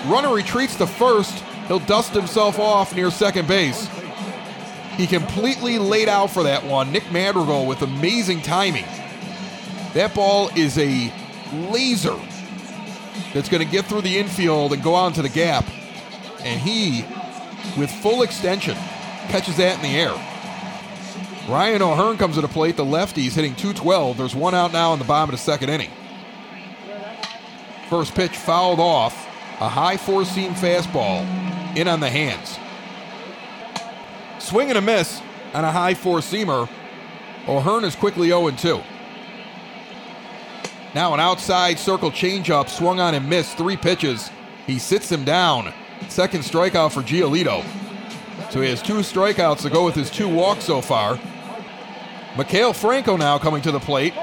Runner 0.07 0.33
retreats 0.33 0.75
to 0.77 0.87
first. 0.87 1.37
He'll 1.67 1.77
dust 1.77 2.13
himself 2.13 2.57
off 2.57 2.95
near 2.95 3.11
second 3.11 3.47
base. 3.47 3.87
He 4.97 5.05
completely 5.05 5.77
laid 5.77 6.09
out 6.09 6.31
for 6.31 6.41
that 6.41 6.65
one. 6.65 6.91
Nick 6.91 7.11
Madrigal 7.11 7.67
with 7.67 7.83
amazing 7.83 8.41
timing. 8.41 8.85
That 9.93 10.15
ball 10.15 10.49
is 10.55 10.75
a 10.79 11.13
laser 11.69 12.17
that's 13.35 13.49
going 13.49 13.63
to 13.63 13.71
get 13.71 13.85
through 13.85 14.01
the 14.01 14.17
infield 14.17 14.73
and 14.73 14.81
go 14.81 14.95
out 14.95 15.09
into 15.09 15.21
the 15.21 15.29
gap. 15.29 15.63
And 16.39 16.59
he, 16.59 17.05
with 17.79 17.91
full 17.91 18.23
extension, 18.23 18.73
catches 19.27 19.57
that 19.57 19.75
in 19.75 19.83
the 19.83 19.95
air. 19.95 20.28
Ryan 21.49 21.81
O'Hearn 21.81 22.17
comes 22.17 22.35
to 22.35 22.41
the 22.41 22.47
plate. 22.47 22.77
The 22.77 22.85
lefty 22.85 23.25
is 23.25 23.33
hitting 23.33 23.55
212. 23.55 24.17
There's 24.17 24.35
one 24.35 24.53
out 24.53 24.71
now 24.71 24.93
in 24.93 24.99
the 24.99 25.05
bottom 25.05 25.33
of 25.33 25.39
the 25.39 25.43
second 25.43 25.69
inning. 25.69 25.89
First 27.89 28.13
pitch 28.13 28.37
fouled 28.37 28.79
off. 28.79 29.27
A 29.59 29.67
high 29.67 29.97
four 29.97 30.25
seam 30.25 30.53
fastball 30.53 31.25
in 31.75 31.87
on 31.87 32.01
the 32.01 32.09
hands. 32.09 32.59
Swing 34.37 34.69
and 34.69 34.77
a 34.77 34.81
miss 34.81 35.23
on 35.55 35.65
a 35.65 35.71
high 35.71 35.95
four 35.95 36.19
seamer. 36.19 36.69
O'Hearn 37.47 37.83
is 37.83 37.95
quickly 37.95 38.27
0 38.27 38.51
2. 38.51 38.81
Now 40.93 41.15
an 41.15 41.19
outside 41.19 41.79
circle 41.79 42.11
changeup 42.11 42.69
swung 42.69 42.99
on 42.99 43.15
and 43.15 43.27
missed. 43.27 43.57
Three 43.57 43.75
pitches. 43.75 44.29
He 44.67 44.77
sits 44.77 45.11
him 45.11 45.23
down. 45.23 45.73
Second 46.09 46.41
strikeout 46.41 46.91
for 46.91 47.01
Giolito. 47.01 47.65
So 48.51 48.61
he 48.61 48.69
has 48.69 48.83
two 48.83 48.99
strikeouts 48.99 49.63
to 49.63 49.71
go 49.71 49.83
with 49.83 49.95
his 49.95 50.11
two 50.11 50.29
walks 50.29 50.65
so 50.65 50.79
far. 50.79 51.19
Maikel 52.33 52.75
Franco 52.75 53.17
now 53.17 53.37
coming 53.37 53.61
to 53.63 53.71
the 53.71 53.79
plate. 53.79 54.13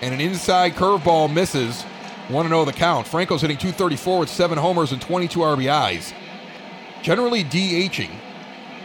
And 0.00 0.14
an 0.14 0.20
inside 0.20 0.74
curveball 0.74 1.32
misses. 1.32 1.84
1 2.28 2.48
0 2.48 2.64
the 2.66 2.72
count. 2.72 3.06
Franco's 3.06 3.40
hitting 3.40 3.56
234 3.56 4.20
with 4.20 4.28
seven 4.28 4.58
homers 4.58 4.92
and 4.92 5.00
22 5.00 5.38
RBIs. 5.40 6.12
Generally 7.02 7.44
DHing, 7.44 8.10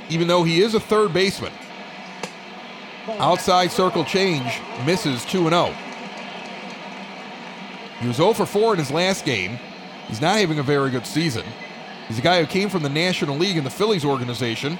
even 0.10 0.28
though 0.28 0.44
he 0.44 0.62
is 0.62 0.76
a 0.76 0.80
third 0.80 1.14
baseman. 1.14 1.52
Outside 3.20 3.70
circle 3.72 4.06
change 4.06 4.62
misses 4.86 5.26
2 5.26 5.50
0. 5.50 5.76
He 8.00 8.08
was 8.08 8.16
0 8.18 8.34
for 8.34 8.46
4 8.46 8.74
in 8.74 8.80
his 8.80 8.92
last 8.92 9.26
game. 9.26 9.60
He's 10.08 10.22
not 10.22 10.40
having 10.40 10.60
a 10.60 10.64
very 10.64 10.90
good 10.90 11.06
season. 11.06 11.46
He's 12.08 12.20
a 12.20 12.22
guy 12.22 12.40
who 12.40 12.48
came 12.48 12.70
from 12.70 12.84
the 12.84 12.90
National 12.90 13.38
League 13.38 13.58
in 13.58 13.64
the 13.64 13.70
Phillies 13.70 14.06
organization, 14.06 14.78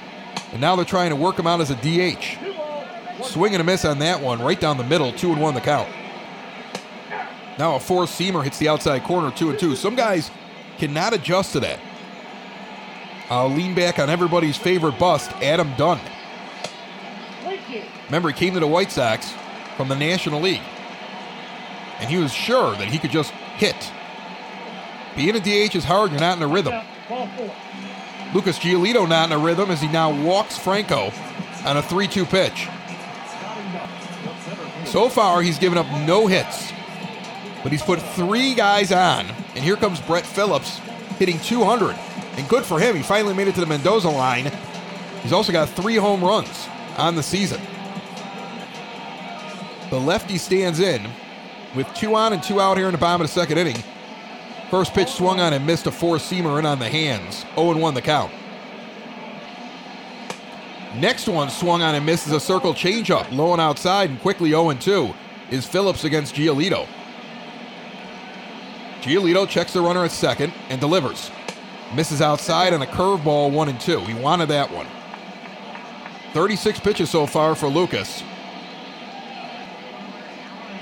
and 0.52 0.60
now 0.60 0.76
they're 0.76 0.84
trying 0.84 1.10
to 1.10 1.16
work 1.16 1.38
him 1.38 1.46
out 1.46 1.60
as 1.60 1.70
a 1.70 1.76
DH. 1.76 2.53
Swing 3.24 3.54
and 3.54 3.60
a 3.60 3.64
miss 3.64 3.84
on 3.84 3.98
that 4.00 4.20
one, 4.20 4.40
right 4.40 4.60
down 4.60 4.76
the 4.76 4.84
middle, 4.84 5.12
2 5.12 5.32
and 5.32 5.40
1 5.40 5.54
the 5.54 5.60
count. 5.60 5.88
Now 7.58 7.76
a 7.76 7.80
four 7.80 8.04
seamer 8.04 8.42
hits 8.42 8.58
the 8.58 8.68
outside 8.68 9.04
corner, 9.04 9.30
2 9.30 9.50
and 9.50 9.58
2. 9.58 9.76
Some 9.76 9.94
guys 9.94 10.30
cannot 10.78 11.12
adjust 11.12 11.52
to 11.52 11.60
that. 11.60 11.78
I'll 13.30 13.48
lean 13.48 13.74
back 13.74 13.98
on 13.98 14.10
everybody's 14.10 14.56
favorite 14.56 14.98
bust, 14.98 15.30
Adam 15.42 15.72
Dunn. 15.76 16.00
Remember, 18.06 18.28
he 18.28 18.34
came 18.34 18.54
to 18.54 18.60
the 18.60 18.66
White 18.66 18.92
Sox 18.92 19.32
from 19.76 19.88
the 19.88 19.96
National 19.96 20.40
League. 20.40 20.60
And 22.00 22.10
he 22.10 22.16
was 22.16 22.32
sure 22.32 22.72
that 22.76 22.88
he 22.88 22.98
could 22.98 23.10
just 23.10 23.30
hit. 23.56 23.90
Being 25.16 25.36
a 25.36 25.40
DH 25.40 25.74
is 25.74 25.84
hard, 25.84 26.10
you're 26.10 26.20
not 26.20 26.36
in 26.36 26.42
a 26.42 26.46
rhythm. 26.46 26.74
Lucas 28.34 28.58
Giolito 28.58 29.08
not 29.08 29.30
in 29.30 29.32
a 29.32 29.38
rhythm 29.38 29.70
as 29.70 29.80
he 29.80 29.88
now 29.88 30.10
walks 30.24 30.58
Franco 30.58 31.12
on 31.64 31.76
a 31.76 31.82
3 31.82 32.08
2 32.08 32.26
pitch. 32.26 32.68
So 34.94 35.08
far, 35.08 35.42
he's 35.42 35.58
given 35.58 35.76
up 35.76 35.88
no 36.06 36.28
hits. 36.28 36.72
but 37.64 37.72
he's 37.72 37.82
put 37.82 38.00
three 38.00 38.54
guys 38.54 38.92
on. 38.92 39.26
And 39.56 39.64
here 39.64 39.74
comes 39.74 40.00
Brett 40.00 40.24
Phillips 40.24 40.78
hitting 41.18 41.40
200. 41.40 41.96
And 42.36 42.48
good 42.48 42.64
for 42.64 42.78
him. 42.78 42.94
He 42.94 43.02
finally 43.02 43.34
made 43.34 43.48
it 43.48 43.56
to 43.56 43.60
the 43.60 43.66
Mendoza 43.66 44.08
line. 44.08 44.52
He's 45.24 45.32
also 45.32 45.50
got 45.50 45.68
three 45.68 45.96
home 45.96 46.22
runs 46.22 46.68
on 46.96 47.16
the 47.16 47.24
season. 47.24 47.60
The 49.90 49.98
lefty 49.98 50.38
stands 50.38 50.78
in 50.78 51.10
with 51.74 51.92
two 51.94 52.14
on 52.14 52.32
and 52.32 52.40
two 52.40 52.60
out 52.60 52.76
here 52.76 52.86
in 52.86 52.92
the 52.92 52.98
bottom 52.98 53.20
of 53.20 53.26
the 53.26 53.32
second 53.32 53.58
inning. 53.58 53.82
First 54.70 54.94
pitch 54.94 55.08
swung 55.08 55.40
on 55.40 55.52
and 55.52 55.66
missed 55.66 55.88
a 55.88 55.90
four 55.90 56.18
seamer 56.18 56.60
in 56.60 56.66
on 56.66 56.78
the 56.78 56.88
hands. 56.88 57.44
0 57.56 57.76
1 57.76 57.94
the 57.94 58.00
count. 58.00 58.30
Next 60.96 61.26
one 61.26 61.50
swung 61.50 61.82
on 61.82 61.94
and 61.96 62.06
misses 62.06 62.32
a 62.32 62.38
circle 62.38 62.72
changeup, 62.72 63.30
low 63.32 63.52
and 63.52 63.60
outside, 63.60 64.10
and 64.10 64.20
quickly 64.20 64.50
0 64.50 64.72
2 64.74 65.12
is 65.50 65.66
Phillips 65.66 66.04
against 66.04 66.34
Giolito. 66.34 66.86
Giolito 69.00 69.48
checks 69.48 69.72
the 69.72 69.80
runner 69.80 70.04
at 70.04 70.12
second 70.12 70.52
and 70.68 70.80
delivers. 70.80 71.30
Misses 71.94 72.22
outside 72.22 72.72
on 72.72 72.82
a 72.82 72.86
curveball 72.86 73.50
1 73.50 73.68
and 73.68 73.80
2. 73.80 74.00
He 74.00 74.14
wanted 74.14 74.48
that 74.48 74.70
one. 74.70 74.86
36 76.32 76.80
pitches 76.80 77.10
so 77.10 77.26
far 77.26 77.54
for 77.54 77.68
Lucas. 77.68 78.22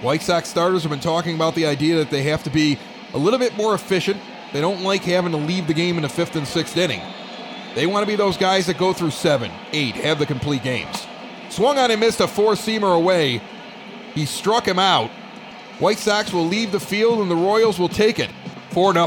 White 0.03 0.23
Sox 0.23 0.49
starters 0.49 0.83
have 0.83 0.91
been 0.91 1.01
talking 1.01 1.35
about 1.35 1.55
the 1.55 1.67
idea 1.67 1.97
that 1.97 2.11
they 2.11 2.23
have 2.25 2.43
to 2.45 2.51
be 2.51 2.79
a 3.15 3.19
little 3.19 3.39
bit 3.39 3.57
more 3.57 3.75
efficient. 3.75 4.21
They 4.53 4.61
don't 4.61 4.83
like 4.83 5.03
having 5.05 5.33
to 5.33 5.39
leave 5.39 5.67
the 5.67 5.75
game 5.75 5.97
in 5.97 6.03
the 6.03 6.09
fifth 6.09 6.37
and 6.37 6.47
sixth 6.47 6.77
inning. 6.77 7.01
They 7.75 7.87
want 7.87 8.03
to 8.03 8.07
be 8.07 8.17
those 8.17 8.37
guys 8.37 8.67
that 8.67 8.79
go 8.79 8.93
through 8.93 9.11
seven, 9.11 9.51
eight, 9.73 9.95
have 9.95 10.19
the 10.19 10.27
complete 10.27 10.63
games. 10.63 11.07
Swung 11.49 11.79
on 11.79 11.91
and 11.91 12.01
missed 12.01 12.21
a 12.21 12.29
four 12.29 12.53
seamer 12.53 12.97
away. 12.97 13.41
He 14.15 14.27
struck 14.27 14.67
him 14.67 14.79
out. 14.79 15.11
White 15.79 15.99
Sox 15.99 16.33
will 16.33 16.47
leave 16.47 16.71
the 16.71 16.81
field 16.81 17.21
and 17.21 17.31
the 17.31 17.37
Royals 17.37 17.79
will 17.79 17.89
take 17.89 18.19
it 18.19 18.31
4 18.71 18.95
0. 18.95 19.07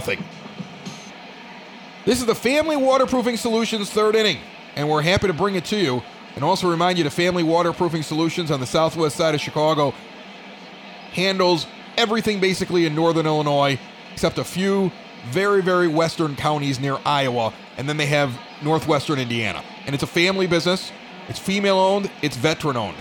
This 2.05 2.19
is 2.19 2.25
the 2.25 2.35
Family 2.35 2.75
Waterproofing 2.75 3.37
Solutions 3.37 3.89
third 3.89 4.15
inning, 4.15 4.37
and 4.75 4.89
we're 4.89 5.01
happy 5.01 5.27
to 5.27 5.33
bring 5.33 5.55
it 5.55 5.65
to 5.65 5.77
you. 5.77 6.03
And 6.35 6.43
also 6.43 6.69
remind 6.69 6.97
you 6.97 7.03
the 7.03 7.09
Family 7.09 7.43
Waterproofing 7.43 8.03
Solutions 8.03 8.51
on 8.51 8.59
the 8.59 8.65
southwest 8.65 9.15
side 9.15 9.33
of 9.33 9.41
Chicago 9.41 9.93
handles 11.13 11.65
everything 11.97 12.41
basically 12.41 12.85
in 12.85 12.93
northern 12.93 13.25
Illinois, 13.25 13.79
except 14.11 14.37
a 14.37 14.43
few 14.43 14.91
very, 15.29 15.61
very 15.61 15.87
western 15.87 16.35
counties 16.35 16.79
near 16.79 16.97
Iowa, 17.05 17.53
and 17.77 17.87
then 17.87 17.97
they 17.97 18.05
have 18.07 18.37
northwestern 18.61 19.19
Indiana. 19.19 19.63
And 19.85 19.93
it's 19.93 20.03
a 20.03 20.07
family 20.07 20.47
business. 20.47 20.91
It's 21.27 21.39
female 21.39 21.77
owned, 21.77 22.09
it's 22.21 22.37
veteran 22.37 22.77
owned. 22.77 22.97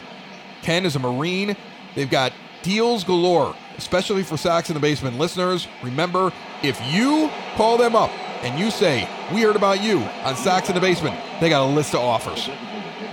Ken 0.63 0.87
is 0.87 0.97
a 0.97 0.99
Marine. 0.99 1.57
They've 1.95 2.11
got 2.11 2.33
deals 2.63 3.05
galore, 3.05 3.55
especially 3.77 4.23
for 4.23 4.37
Sox 4.37 4.71
in 4.71 4.75
the 4.75 4.81
Basement 4.81 5.19
listeners. 5.19 5.69
Remember, 5.83 6.33
if 6.63 6.81
you 6.93 7.31
call 7.57 7.77
them 7.77 7.95
up 7.95 8.11
and 8.43 8.59
you 8.59 8.71
say, 8.71 9.09
We 9.33 9.43
heard 9.43 9.57
about 9.57 9.83
you 9.83 9.99
on 10.25 10.37
Sox 10.37 10.69
in 10.69 10.75
the 10.75 10.81
Basement, 10.81 11.17
they 11.41 11.49
got 11.51 11.69
a 11.69 11.71
list 11.71 11.95
of 11.95 12.01
offers. 12.01 12.49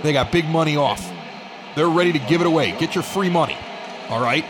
They 0.02 0.12
got 0.12 0.32
big 0.32 0.46
money 0.46 0.76
off. 0.76 1.12
They're 1.76 1.88
ready 1.88 2.12
to 2.12 2.18
give 2.18 2.40
it 2.40 2.46
away. 2.46 2.76
Get 2.78 2.94
your 2.94 3.04
free 3.04 3.30
money. 3.30 3.56
All 4.08 4.20
right? 4.20 4.44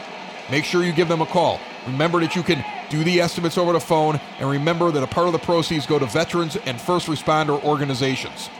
Make 0.50 0.64
sure 0.64 0.82
you 0.82 0.92
give 0.92 1.08
them 1.08 1.20
a 1.20 1.26
call. 1.26 1.60
Remember 1.86 2.20
that 2.20 2.34
you 2.34 2.42
can 2.42 2.64
do 2.92 3.02
the 3.02 3.22
estimates 3.22 3.56
over 3.56 3.72
the 3.72 3.80
phone, 3.80 4.20
and 4.38 4.50
remember 4.50 4.90
that 4.90 5.02
a 5.02 5.06
part 5.06 5.26
of 5.26 5.32
the 5.32 5.38
proceeds 5.38 5.86
go 5.86 5.98
to 5.98 6.04
veterans 6.04 6.56
and 6.66 6.78
first 6.78 7.06
responder 7.06 7.62
organizations. 7.64 8.50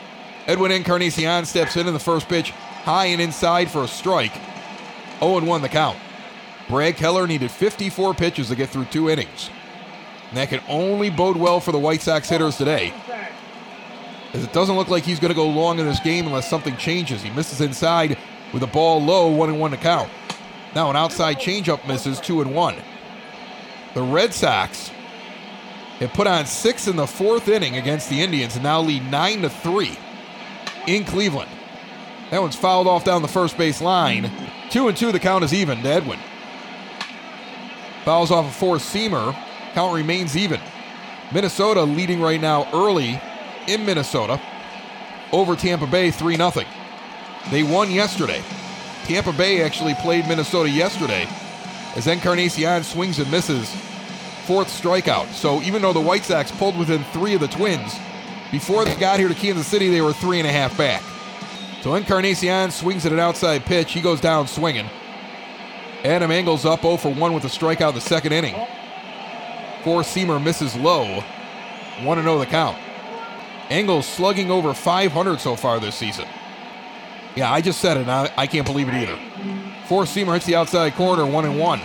Edwin 0.46 0.72
Encarnacion 0.72 1.44
steps 1.44 1.76
in 1.76 1.86
in 1.86 1.92
the 1.92 2.00
first 2.00 2.28
pitch, 2.28 2.50
high 2.50 3.06
and 3.06 3.20
inside 3.20 3.70
for 3.70 3.84
a 3.84 3.88
strike. 3.88 4.32
0 5.20 5.44
1 5.44 5.62
the 5.62 5.68
count. 5.68 5.98
Brad 6.66 6.96
Keller 6.96 7.26
needed 7.26 7.50
54 7.50 8.14
pitches 8.14 8.48
to 8.48 8.56
get 8.56 8.70
through 8.70 8.86
two 8.86 9.10
innings. 9.10 9.50
And 10.30 10.38
that 10.38 10.48
can 10.48 10.62
only 10.66 11.10
bode 11.10 11.36
well 11.36 11.60
for 11.60 11.70
the 11.70 11.78
White 11.78 12.00
Sox 12.00 12.30
hitters 12.30 12.56
today. 12.56 12.94
As 14.32 14.42
it 14.42 14.52
doesn't 14.54 14.76
look 14.76 14.88
like 14.88 15.04
he's 15.04 15.20
going 15.20 15.28
to 15.28 15.36
go 15.36 15.46
long 15.46 15.78
in 15.78 15.84
this 15.84 16.00
game 16.00 16.26
unless 16.26 16.48
something 16.48 16.74
changes. 16.78 17.22
He 17.22 17.28
misses 17.30 17.60
inside 17.60 18.16
with 18.54 18.62
a 18.62 18.66
ball 18.66 19.02
low, 19.02 19.28
1 19.28 19.50
and 19.50 19.60
1 19.60 19.70
to 19.72 19.76
count. 19.76 20.10
Now 20.74 20.88
an 20.88 20.96
outside 20.96 21.36
changeup 21.36 21.86
misses, 21.86 22.18
2 22.18 22.40
and 22.40 22.54
1. 22.54 22.76
The 23.94 24.02
Red 24.02 24.32
Sox 24.32 24.90
have 26.00 26.12
put 26.14 26.26
on 26.26 26.46
six 26.46 26.88
in 26.88 26.96
the 26.96 27.06
fourth 27.06 27.48
inning 27.48 27.76
against 27.76 28.08
the 28.08 28.22
Indians 28.22 28.54
and 28.54 28.64
now 28.64 28.80
lead 28.80 29.10
9 29.10 29.42
to 29.42 29.50
3 29.50 29.98
in 30.86 31.04
Cleveland. 31.04 31.50
That 32.30 32.40
one's 32.40 32.56
fouled 32.56 32.86
off 32.86 33.04
down 33.04 33.20
the 33.20 33.28
first 33.28 33.58
base 33.58 33.82
line. 33.82 34.30
2 34.70 34.88
and 34.88 34.96
2, 34.96 35.12
the 35.12 35.20
count 35.20 35.44
is 35.44 35.52
even 35.52 35.82
to 35.82 35.88
Edwin. 35.88 36.18
Fouls 38.04 38.30
off 38.30 38.46
a 38.46 38.50
four 38.50 38.76
seamer. 38.76 39.36
Count 39.74 39.94
remains 39.94 40.36
even. 40.36 40.60
Minnesota 41.32 41.82
leading 41.82 42.20
right 42.20 42.40
now 42.40 42.68
early 42.72 43.20
in 43.68 43.84
Minnesota 43.84 44.40
over 45.32 45.54
Tampa 45.54 45.86
Bay 45.86 46.10
3 46.10 46.36
0. 46.36 46.50
They 47.50 47.62
won 47.62 47.90
yesterday. 47.90 48.42
Tampa 49.04 49.32
Bay 49.32 49.62
actually 49.62 49.94
played 49.96 50.26
Minnesota 50.26 50.70
yesterday 50.70 51.28
as 51.96 52.06
Encarnacion 52.06 52.82
swings 52.84 53.18
and 53.18 53.30
misses. 53.30 53.70
Fourth 54.46 54.68
strikeout. 54.68 55.28
So 55.32 55.62
even 55.62 55.82
though 55.82 55.92
the 55.92 56.00
White 56.00 56.24
Sox 56.24 56.50
pulled 56.50 56.76
within 56.76 57.04
three 57.04 57.34
of 57.34 57.40
the 57.40 57.48
Twins, 57.48 57.94
before 58.50 58.84
they 58.84 58.94
got 58.96 59.18
here 59.18 59.28
to 59.28 59.34
Kansas 59.34 59.66
City, 59.66 59.88
they 59.88 60.00
were 60.00 60.12
three 60.12 60.38
and 60.38 60.48
a 60.48 60.52
half 60.52 60.76
back. 60.76 61.02
So 61.82 61.94
Encarnacion 61.94 62.70
swings 62.70 63.06
at 63.06 63.12
an 63.12 63.18
outside 63.18 63.64
pitch. 63.64 63.92
He 63.92 64.00
goes 64.00 64.20
down 64.20 64.46
swinging. 64.46 64.88
Adam 66.04 66.30
Engels 66.30 66.64
up 66.64 66.82
0 66.82 66.96
for 66.96 67.12
1 67.12 67.32
with 67.32 67.44
a 67.44 67.48
strikeout 67.48 67.90
in 67.90 67.94
the 67.94 68.00
second 68.00 68.32
inning. 68.32 68.54
Four 69.84 70.02
seamer 70.02 70.42
misses 70.42 70.74
low. 70.76 71.22
1 72.02 72.22
0 72.22 72.38
the 72.38 72.46
count. 72.46 72.76
Engels 73.70 74.06
slugging 74.06 74.50
over 74.50 74.74
500 74.74 75.40
so 75.40 75.56
far 75.56 75.80
this 75.80 75.94
season. 75.94 76.26
Yeah, 77.36 77.50
I 77.50 77.60
just 77.60 77.80
said 77.80 77.96
it. 77.96 78.08
I, 78.08 78.30
I 78.36 78.46
can't 78.46 78.66
believe 78.66 78.88
it 78.88 78.94
either. 78.94 79.18
Four 79.86 80.04
seamer 80.04 80.34
hits 80.34 80.46
the 80.46 80.56
outside 80.56 80.94
corner, 80.94 81.26
1 81.26 81.44
and 81.44 81.58
1. 81.58 81.80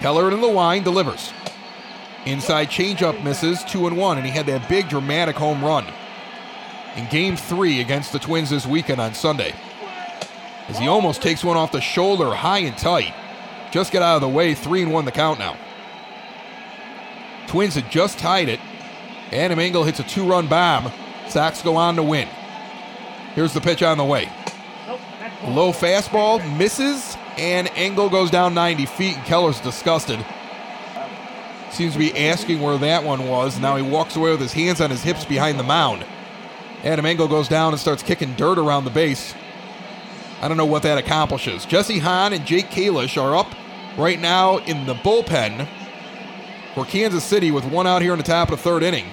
Keller 0.00 0.30
in 0.30 0.40
the 0.40 0.46
line 0.46 0.82
delivers. 0.82 1.32
Inside 2.24 2.68
changeup 2.68 3.22
misses, 3.22 3.62
2 3.64 3.86
and 3.86 3.96
1, 3.96 4.18
and 4.18 4.26
he 4.26 4.32
had 4.32 4.46
that 4.46 4.68
big 4.68 4.88
dramatic 4.88 5.36
home 5.36 5.64
run 5.64 5.86
in 6.96 7.06
game 7.08 7.36
three 7.36 7.80
against 7.80 8.12
the 8.12 8.18
Twins 8.18 8.50
this 8.50 8.66
weekend 8.66 9.00
on 9.00 9.14
Sunday. 9.14 9.54
As 10.68 10.78
he 10.78 10.88
almost 10.88 11.22
takes 11.22 11.44
one 11.44 11.56
off 11.56 11.70
the 11.70 11.80
shoulder 11.80 12.34
high 12.34 12.60
and 12.60 12.76
tight. 12.76 13.14
Just 13.70 13.92
get 13.92 14.02
out 14.02 14.16
of 14.16 14.22
the 14.22 14.28
way, 14.28 14.54
3 14.54 14.82
and 14.82 14.92
1 14.92 15.04
the 15.04 15.12
count 15.12 15.38
now. 15.38 15.56
Twins 17.46 17.74
had 17.74 17.90
just 17.90 18.18
tied 18.18 18.48
it. 18.48 18.58
Adam 19.32 19.58
Engel 19.58 19.84
hits 19.84 20.00
a 20.00 20.02
two 20.02 20.26
run 20.26 20.46
bomb. 20.46 20.90
Sox 21.28 21.62
go 21.62 21.76
on 21.76 21.96
to 21.96 22.02
win. 22.02 22.28
Here's 23.34 23.52
the 23.52 23.60
pitch 23.60 23.82
on 23.82 23.98
the 23.98 24.04
way. 24.04 24.30
Low 25.44 25.72
fastball 25.72 26.40
misses, 26.56 27.16
and 27.36 27.68
Engel 27.74 28.08
goes 28.08 28.30
down 28.30 28.54
90 28.54 28.86
feet, 28.86 29.16
and 29.16 29.26
Keller's 29.26 29.60
disgusted. 29.60 30.24
Seems 31.70 31.92
to 31.92 31.98
be 31.98 32.16
asking 32.28 32.60
where 32.60 32.78
that 32.78 33.04
one 33.04 33.28
was. 33.28 33.58
Now 33.58 33.76
he 33.76 33.82
walks 33.82 34.16
away 34.16 34.30
with 34.30 34.40
his 34.40 34.52
hands 34.52 34.80
on 34.80 34.90
his 34.90 35.02
hips 35.02 35.24
behind 35.24 35.58
the 35.58 35.62
mound. 35.62 36.06
Adam 36.84 37.04
Engel 37.04 37.28
goes 37.28 37.48
down 37.48 37.72
and 37.72 37.80
starts 37.80 38.02
kicking 38.02 38.34
dirt 38.34 38.58
around 38.58 38.84
the 38.84 38.90
base. 38.90 39.34
I 40.40 40.48
don't 40.48 40.56
know 40.56 40.66
what 40.66 40.82
that 40.84 40.98
accomplishes. 40.98 41.66
Jesse 41.66 41.98
Hahn 41.98 42.32
and 42.32 42.46
Jake 42.46 42.70
Kalish 42.70 43.20
are 43.20 43.36
up 43.36 43.54
right 43.98 44.20
now 44.20 44.58
in 44.58 44.86
the 44.86 44.94
bullpen 44.94 45.66
for 46.74 46.84
Kansas 46.84 47.24
City 47.24 47.50
with 47.50 47.64
one 47.64 47.86
out 47.86 48.02
here 48.02 48.12
in 48.12 48.18
the 48.18 48.24
top 48.24 48.50
of 48.50 48.58
the 48.58 48.62
third 48.62 48.82
inning. 48.82 49.06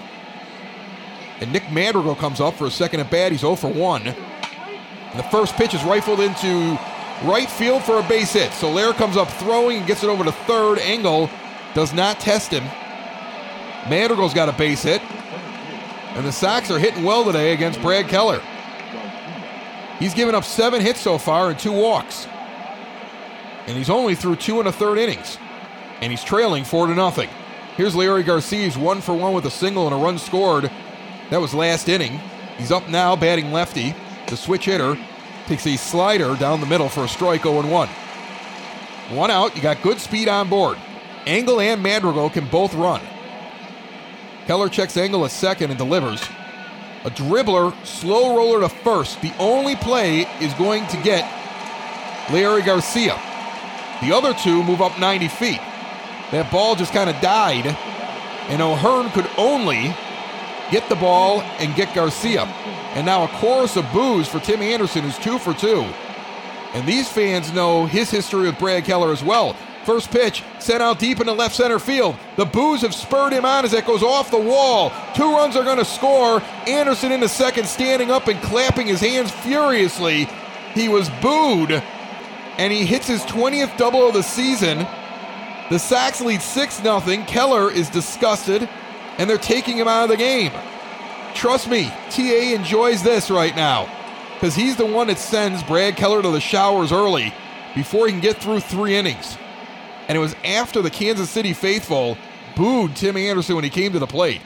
And 1.39 1.51
Nick 1.51 1.71
Madrigal 1.71 2.15
comes 2.15 2.39
up 2.39 2.53
for 2.55 2.67
a 2.67 2.71
second 2.71 2.99
at 2.99 3.09
bat. 3.09 3.31
He's 3.31 3.41
0 3.41 3.55
for 3.55 3.69
1. 3.69 4.15
And 5.13 5.19
the 5.19 5.29
first 5.29 5.55
pitch 5.55 5.75
is 5.75 5.83
rifled 5.83 6.19
into 6.19 6.77
right 7.23 7.49
field 7.49 7.83
for 7.83 7.99
a 7.99 8.03
base 8.03 8.33
hit. 8.33 8.51
Soler 8.53 8.93
comes 8.93 9.15
up 9.15 9.29
throwing 9.29 9.77
and 9.77 9.87
gets 9.87 10.03
it 10.03 10.07
over 10.09 10.23
to 10.23 10.31
third. 10.31 10.79
Engel 10.79 11.29
does 11.75 11.93
not 11.93 12.19
test 12.19 12.51
him. 12.51 12.63
Madrigal's 13.89 14.33
got 14.33 14.49
a 14.49 14.53
base 14.53 14.83
hit. 14.83 15.01
And 16.15 16.25
the 16.25 16.31
Sox 16.31 16.71
are 16.71 16.79
hitting 16.79 17.03
well 17.03 17.23
today 17.23 17.53
against 17.53 17.81
Brad 17.81 18.07
Keller. 18.07 18.41
He's 19.99 20.13
given 20.13 20.35
up 20.35 20.43
seven 20.43 20.81
hits 20.81 20.99
so 20.99 21.17
far 21.17 21.49
and 21.49 21.59
two 21.59 21.71
walks. 21.71 22.27
And 23.67 23.77
he's 23.77 23.89
only 23.89 24.15
through 24.15 24.37
two 24.37 24.59
and 24.59 24.67
a 24.67 24.71
third 24.71 24.97
innings. 24.97 25.37
And 26.01 26.11
he's 26.11 26.23
trailing 26.23 26.63
four 26.63 26.87
to 26.87 26.95
nothing. 26.95 27.29
Here's 27.77 27.95
Leury 27.95 28.25
Garcia's 28.25 28.77
one 28.77 28.99
for 28.99 29.13
one 29.13 29.33
with 29.33 29.45
a 29.45 29.51
single 29.51 29.85
and 29.85 29.95
a 29.95 29.97
run 29.97 30.17
scored. 30.17 30.69
That 31.29 31.39
was 31.39 31.53
last 31.53 31.87
inning. 31.87 32.19
He's 32.57 32.71
up 32.71 32.89
now, 32.89 33.15
batting 33.15 33.51
lefty. 33.51 33.95
The 34.33 34.37
switch 34.37 34.65
hitter 34.65 34.97
takes 35.45 35.67
a 35.67 35.77
slider 35.77 36.35
down 36.35 36.59
the 36.59 36.65
middle 36.65 36.89
for 36.89 37.03
a 37.03 37.07
strike 37.07 37.43
0 37.43 37.69
1. 37.69 37.87
One 39.11 39.29
out, 39.29 39.55
you 39.55 39.61
got 39.61 39.83
good 39.83 39.99
speed 39.99 40.27
on 40.27 40.49
board. 40.49 40.79
Engel 41.27 41.61
and 41.61 41.83
Madrigal 41.83 42.31
can 42.31 42.47
both 42.47 42.73
run. 42.73 42.99
Keller 44.47 44.69
checks 44.69 44.97
Engel 44.97 45.25
a 45.25 45.29
second 45.29 45.69
and 45.69 45.77
delivers. 45.77 46.19
A 47.05 47.11
dribbler, 47.11 47.75
slow 47.85 48.35
roller 48.35 48.61
to 48.61 48.69
first. 48.69 49.21
The 49.21 49.35
only 49.37 49.75
play 49.75 50.21
is 50.41 50.51
going 50.55 50.87
to 50.87 50.97
get 51.03 51.31
Leury 52.29 52.65
Garcia. 52.65 53.13
The 54.01 54.11
other 54.15 54.33
two 54.33 54.63
move 54.63 54.81
up 54.81 54.97
90 54.97 55.27
feet. 55.27 55.61
that 56.31 56.51
ball 56.51 56.73
just 56.73 56.91
kind 56.91 57.07
of 57.07 57.21
died, 57.21 57.67
and 58.49 58.63
O'Hearn 58.63 59.11
could 59.11 59.29
only 59.37 59.95
get 60.71 60.89
the 60.89 60.95
ball 60.95 61.41
and 61.59 61.75
get 61.75 61.93
Garcia. 61.93 62.51
And 62.93 63.05
now 63.05 63.23
a 63.23 63.27
chorus 63.39 63.75
of 63.75 63.91
boos 63.91 64.27
for 64.27 64.39
Tim 64.39 64.61
Anderson, 64.61 65.03
who's 65.03 65.17
two 65.17 65.39
for 65.39 65.53
two. 65.53 65.81
And 66.73 66.87
these 66.87 67.09
fans 67.09 67.53
know 67.53 67.85
his 67.85 68.09
history 68.09 68.43
with 68.47 68.59
Brad 68.59 68.85
Keller 68.85 69.11
as 69.11 69.23
well. 69.23 69.55
First 69.83 70.11
pitch 70.11 70.43
sent 70.59 70.81
out 70.81 70.97
deep 70.97 71.19
into 71.19 71.33
left 71.33 71.55
center 71.55 71.77
field. 71.77 72.15
The 72.37 72.45
boos 72.45 72.81
have 72.81 72.93
spurred 72.93 73.33
him 73.33 73.45
on 73.45 73.65
as 73.65 73.71
that 73.71 73.85
goes 73.85 74.01
off 74.01 74.31
the 74.31 74.37
wall. 74.39 74.91
Two 75.13 75.35
runs 75.35 75.55
are 75.55 75.63
going 75.63 75.77
to 75.77 75.85
score. 75.85 76.41
Anderson 76.67 77.11
in 77.11 77.19
the 77.19 77.27
second, 77.27 77.67
standing 77.67 78.09
up 78.09 78.27
and 78.27 78.41
clapping 78.41 78.87
his 78.87 79.01
hands 79.01 79.29
furiously. 79.29 80.27
He 80.73 80.87
was 80.87 81.09
booed, 81.21 81.71
and 82.57 82.71
he 82.71 82.85
hits 82.85 83.07
his 83.07 83.21
20th 83.23 83.77
double 83.77 84.07
of 84.07 84.13
the 84.13 84.23
season. 84.23 84.87
The 85.69 85.79
Sox 85.79 86.21
lead 86.21 86.41
6 86.41 86.77
0. 86.81 87.01
Keller 87.27 87.69
is 87.69 87.89
disgusted, 87.89 88.67
and 89.17 89.29
they're 89.29 89.37
taking 89.37 89.77
him 89.77 89.87
out 89.87 90.03
of 90.03 90.09
the 90.09 90.17
game. 90.17 90.51
Trust 91.35 91.67
me, 91.67 91.85
TA 92.09 92.55
enjoys 92.55 93.03
this 93.03 93.29
right 93.29 93.55
now 93.55 93.89
because 94.33 94.55
he's 94.55 94.75
the 94.75 94.85
one 94.85 95.07
that 95.07 95.17
sends 95.17 95.63
Brad 95.63 95.95
Keller 95.95 96.21
to 96.21 96.31
the 96.31 96.39
showers 96.39 96.91
early 96.91 97.33
before 97.75 98.05
he 98.05 98.11
can 98.11 98.21
get 98.21 98.37
through 98.37 98.59
three 98.59 98.95
innings. 98.95 99.37
And 100.07 100.17
it 100.17 100.19
was 100.19 100.35
after 100.43 100.81
the 100.81 100.89
Kansas 100.89 101.29
City 101.29 101.53
faithful 101.53 102.17
booed 102.55 102.95
Tim 102.95 103.17
Anderson 103.17 103.55
when 103.55 103.63
he 103.63 103.69
came 103.69 103.93
to 103.93 103.99
the 103.99 104.07
plate. 104.07 104.41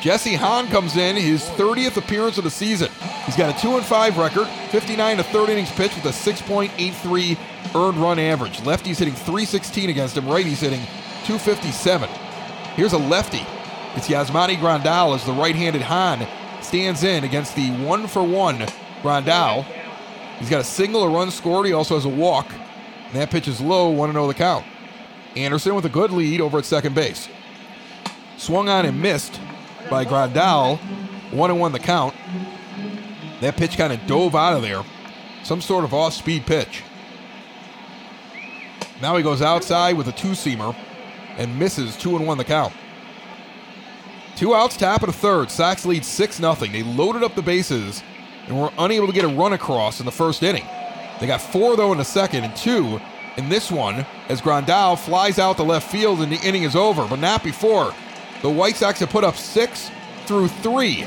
Jesse 0.00 0.34
Hahn 0.34 0.66
comes 0.68 0.96
in, 0.96 1.16
his 1.16 1.42
30th 1.42 1.96
appearance 1.96 2.36
of 2.36 2.44
the 2.44 2.50
season. 2.50 2.90
He's 3.24 3.36
got 3.36 3.56
a 3.56 3.60
2 3.60 3.80
5 3.80 4.18
record, 4.18 4.46
59 4.70 5.16
to 5.16 5.22
30 5.22 5.52
innings 5.52 5.72
pitched 5.72 5.96
with 5.96 6.04
a 6.04 6.32
6.83 6.32 7.38
earned 7.74 7.98
run 7.98 8.18
average. 8.18 8.62
Lefty's 8.64 8.98
hitting 8.98 9.14
316 9.14 9.90
against 9.90 10.16
him, 10.16 10.28
righty's 10.28 10.60
hitting 10.60 10.80
257. 11.24 12.08
Here's 12.74 12.92
a 12.92 12.98
lefty. 12.98 13.46
It's 13.96 14.08
Yasmani 14.08 14.56
Grandal 14.58 15.14
as 15.14 15.24
the 15.24 15.32
right 15.32 15.54
handed 15.54 15.80
Hahn 15.80 16.26
stands 16.60 17.02
in 17.02 17.24
against 17.24 17.56
the 17.56 17.70
one 17.82 18.06
for 18.06 18.22
one 18.22 18.58
Grandal. 19.02 19.64
He's 20.38 20.50
got 20.50 20.60
a 20.60 20.64
single, 20.64 21.02
a 21.04 21.08
run 21.08 21.30
scored. 21.30 21.64
He 21.64 21.72
also 21.72 21.94
has 21.94 22.04
a 22.04 22.10
walk. 22.10 22.52
And 23.06 23.14
that 23.14 23.30
pitch 23.30 23.48
is 23.48 23.58
low, 23.58 23.88
1 23.88 24.12
0 24.12 24.26
the 24.26 24.34
count. 24.34 24.66
Anderson 25.34 25.74
with 25.74 25.86
a 25.86 25.88
good 25.88 26.10
lead 26.10 26.42
over 26.42 26.58
at 26.58 26.66
second 26.66 26.94
base. 26.94 27.26
Swung 28.36 28.68
on 28.68 28.84
and 28.84 29.00
missed 29.00 29.40
by 29.88 30.04
Grandal. 30.04 30.78
1 31.30 31.50
and 31.50 31.58
1 31.58 31.72
the 31.72 31.78
count. 31.78 32.14
That 33.40 33.56
pitch 33.56 33.78
kind 33.78 33.94
of 33.94 34.06
dove 34.06 34.34
out 34.34 34.52
of 34.52 34.60
there. 34.60 34.84
Some 35.42 35.62
sort 35.62 35.84
of 35.84 35.94
off 35.94 36.12
speed 36.12 36.44
pitch. 36.44 36.82
Now 39.00 39.16
he 39.16 39.22
goes 39.22 39.40
outside 39.40 39.96
with 39.96 40.08
a 40.08 40.12
two 40.12 40.32
seamer 40.32 40.76
and 41.38 41.58
misses 41.58 41.96
2 41.96 42.16
and 42.16 42.26
1 42.26 42.36
the 42.36 42.44
count. 42.44 42.74
Two 44.36 44.54
outs, 44.54 44.76
tap, 44.76 45.02
of 45.02 45.08
a 45.08 45.12
third. 45.12 45.50
Sox 45.50 45.86
lead 45.86 46.04
6 46.04 46.36
0. 46.36 46.54
They 46.54 46.82
loaded 46.82 47.22
up 47.22 47.34
the 47.34 47.42
bases 47.42 48.02
and 48.46 48.60
were 48.60 48.70
unable 48.78 49.06
to 49.06 49.12
get 49.12 49.24
a 49.24 49.28
run 49.28 49.54
across 49.54 49.98
in 49.98 50.06
the 50.06 50.12
first 50.12 50.42
inning. 50.42 50.66
They 51.18 51.26
got 51.26 51.40
four, 51.40 51.74
though, 51.74 51.92
in 51.92 51.98
the 51.98 52.04
second, 52.04 52.44
and 52.44 52.54
two 52.54 53.00
in 53.38 53.48
this 53.48 53.70
one 53.70 54.04
as 54.28 54.42
Grandal 54.42 54.98
flies 54.98 55.38
out 55.38 55.56
the 55.56 55.64
left 55.64 55.90
field 55.90 56.20
and 56.20 56.30
the 56.30 56.40
inning 56.46 56.64
is 56.64 56.76
over, 56.76 57.06
but 57.08 57.18
not 57.18 57.42
before. 57.42 57.94
The 58.42 58.50
White 58.50 58.76
Sox 58.76 59.00
have 59.00 59.10
put 59.10 59.24
up 59.24 59.36
six 59.36 59.90
through 60.26 60.48
three. 60.48 61.02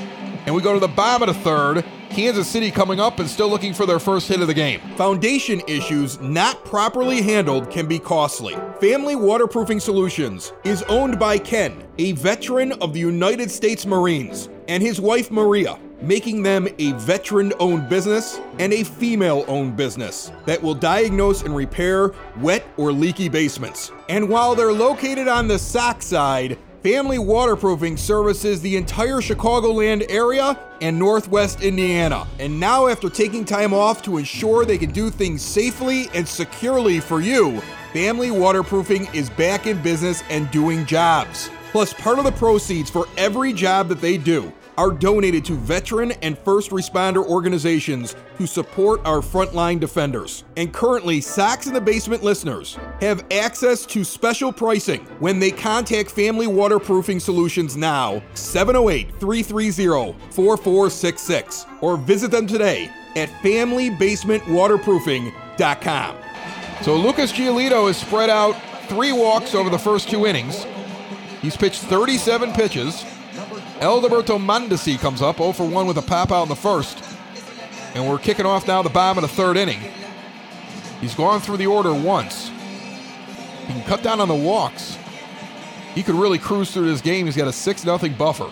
And 0.46 0.56
we 0.56 0.62
go 0.62 0.74
to 0.74 0.80
the 0.80 0.88
bottom 0.88 1.30
of 1.30 1.36
the 1.36 1.42
third. 1.42 1.86
Kansas 2.10 2.48
City 2.48 2.72
coming 2.72 3.00
up 3.00 3.19
and 3.19 3.30
still 3.30 3.50
looking 3.50 3.74
for 3.74 3.86
their 3.86 4.00
first 4.00 4.28
hit 4.28 4.41
of 4.41 4.48
the 4.48 4.54
game. 4.54 4.82
Foundation 4.95 5.62
issues 5.67 6.19
not 6.19 6.65
properly 6.65 7.22
handled 7.22 7.69
can 7.69 7.88
be 7.88 8.00
costly. 8.00 8.56
Family 8.80 9.15
Waterproofing 9.15 9.80
Solutions 9.80 10.54
is 10.63 10.84
owned 10.84 11.19
by 11.19 11.38
Ken, 11.38 11.84
a 11.98 12.13
veteran 12.13 12.72
of 12.74 12.93
the 12.93 13.00
United 13.00 13.50
States 13.52 13.86
Marines, 13.86 14.50
and 14.67 14.84
his 14.84 15.00
wife 15.00 15.32
Maria 15.32 15.80
making 16.02 16.43
them 16.43 16.67
a 16.78 16.93
veteran 16.93 17.54
owned 17.60 17.89
business 17.89 18.39
and 18.60 18.74
a 18.74 18.84
female 18.84 19.43
owned 19.48 19.76
business 19.76 20.32
that 20.45 20.62
will 20.62 20.74
diagnose 20.74 21.43
and 21.43 21.56
repair 21.56 22.12
wet 22.38 22.65
or 22.78 22.91
leaky 22.91 23.30
basements. 23.30 23.91
And 24.08 24.30
while 24.30 24.56
they're 24.56 24.74
located 24.74 25.28
on 25.28 25.48
the 25.48 25.60
Sox 25.60 26.06
side, 26.06 26.58
Family 26.84 27.20
Waterproofing 27.20 27.98
services 27.98 28.62
the 28.62 28.78
entire 28.78 29.18
Chicagoland 29.18 30.10
area 30.10 30.58
and 30.80 30.98
Northwest 30.98 31.62
Indiana. 31.62 32.26
And 32.39 32.58
now, 32.58 32.88
after 32.88 33.10
taking 33.10 33.44
time 33.44 33.74
off 33.74 34.02
to 34.04 34.18
ensure 34.18 34.63
they 34.63 34.78
can 34.78 34.92
do 34.92 35.10
things 35.10 35.42
safely 35.42 36.08
and 36.13 36.26
securely 36.26 37.02
for 37.02 37.20
you, 37.20 37.60
Family 37.92 38.32
Waterproofing 38.32 39.10
is 39.13 39.30
back 39.32 39.68
in 39.68 39.82
business 39.82 40.24
and 40.30 40.50
doing 40.52 40.86
jobs. 40.86 41.50
Plus, 41.74 41.94
part 41.94 42.18
of 42.18 42.24
the 42.24 42.32
proceeds 42.32 42.89
for 42.89 43.08
every 43.18 43.52
job 43.52 43.89
that 43.89 44.00
they 44.00 44.18
do 44.18 44.54
are 44.80 44.92
donated 44.92 45.44
to 45.44 45.56
veteran 45.56 46.13
and 46.22 46.39
first 46.39 46.72
responder 46.72 47.26
organizations 47.26 48.15
who 48.38 48.48
support 48.48 49.06
our 49.06 49.20
frontline 49.20 49.78
defenders. 49.78 50.46
And 50.56 50.72
currently, 50.72 51.20
Sox 51.20 51.68
in 51.68 51.74
the 51.74 51.82
Basement 51.82 52.24
listeners 52.24 52.78
have 53.02 53.26
access 53.30 53.86
to 53.88 54.06
special 54.06 54.54
pricing 54.54 55.02
when 55.20 55.38
they 55.38 55.52
contact 55.52 56.10
Family 56.10 56.48
Waterproofing 56.48 57.20
Solutions 57.20 57.76
now, 57.76 58.24
708 58.36 59.12
330 59.20 60.18
4466, 60.30 61.65
or 61.82 61.98
visit 61.98 62.32
them 62.32 62.48
today 62.48 62.89
at 63.18 63.28
FamilyBasementWaterproofing.com. 63.44 66.15
So 66.84 66.96
Lucas 66.96 67.34
Giolito 67.34 67.88
has 67.88 67.98
spread 67.98 68.30
out 68.30 68.56
three 68.88 69.12
walks 69.12 69.56
over 69.56 69.70
the 69.70 69.78
first 69.78 70.10
two 70.10 70.26
innings. 70.26 70.65
He's 71.42 71.58
pitched 71.58 71.82
37 71.82 72.54
pitches. 72.54 73.04
Alberto 73.80 74.38
Mondesi 74.38 75.00
comes 75.00 75.22
up 75.22 75.38
0 75.38 75.54
for 75.54 75.65
1 75.65 75.88
with 75.88 75.98
a 75.98 76.02
pop 76.02 76.32
out 76.32 76.44
in 76.44 76.50
the 76.50 76.56
first. 76.56 77.02
And 77.96 78.08
we're 78.08 78.20
kicking 78.20 78.46
off 78.46 78.68
now 78.68 78.82
the 78.82 78.89
bottom 78.89 79.24
of 79.24 79.30
the 79.30 79.36
third 79.36 79.56
inning. 79.56 79.80
He's 81.00 81.15
gone 81.15 81.39
through 81.39 81.58
the 81.58 81.68
order 81.68 81.94
once. 81.94 82.50
He 83.68 83.74
can 83.74 83.84
cut 83.84 84.04
down 84.04 84.20
on 84.20 84.28
the 84.28 84.36
walks. 84.36 84.98
He 85.96 86.04
could 86.04 86.15
really 86.15 86.38
cruise 86.38 86.72
through 86.72 86.92
this 86.92 87.02
game. 87.02 87.26
He's 87.26 87.38
got 87.38 87.48
a 87.48 87.54
6 87.54 87.82
0 87.82 87.98
buffer. 88.18 88.52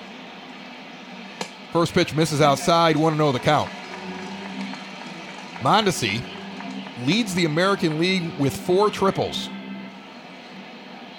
First 1.73 1.93
pitch 1.93 2.15
misses 2.15 2.39
outside, 2.39 2.95
1 2.95 3.15
0 3.15 3.31
the 3.33 3.39
count. 3.39 3.69
Mondesi 5.59 6.23
leads 7.05 7.35
the 7.35 7.45
American 7.45 7.99
League 7.99 8.31
with 8.39 8.55
four 8.55 8.89
triples. 8.89 9.49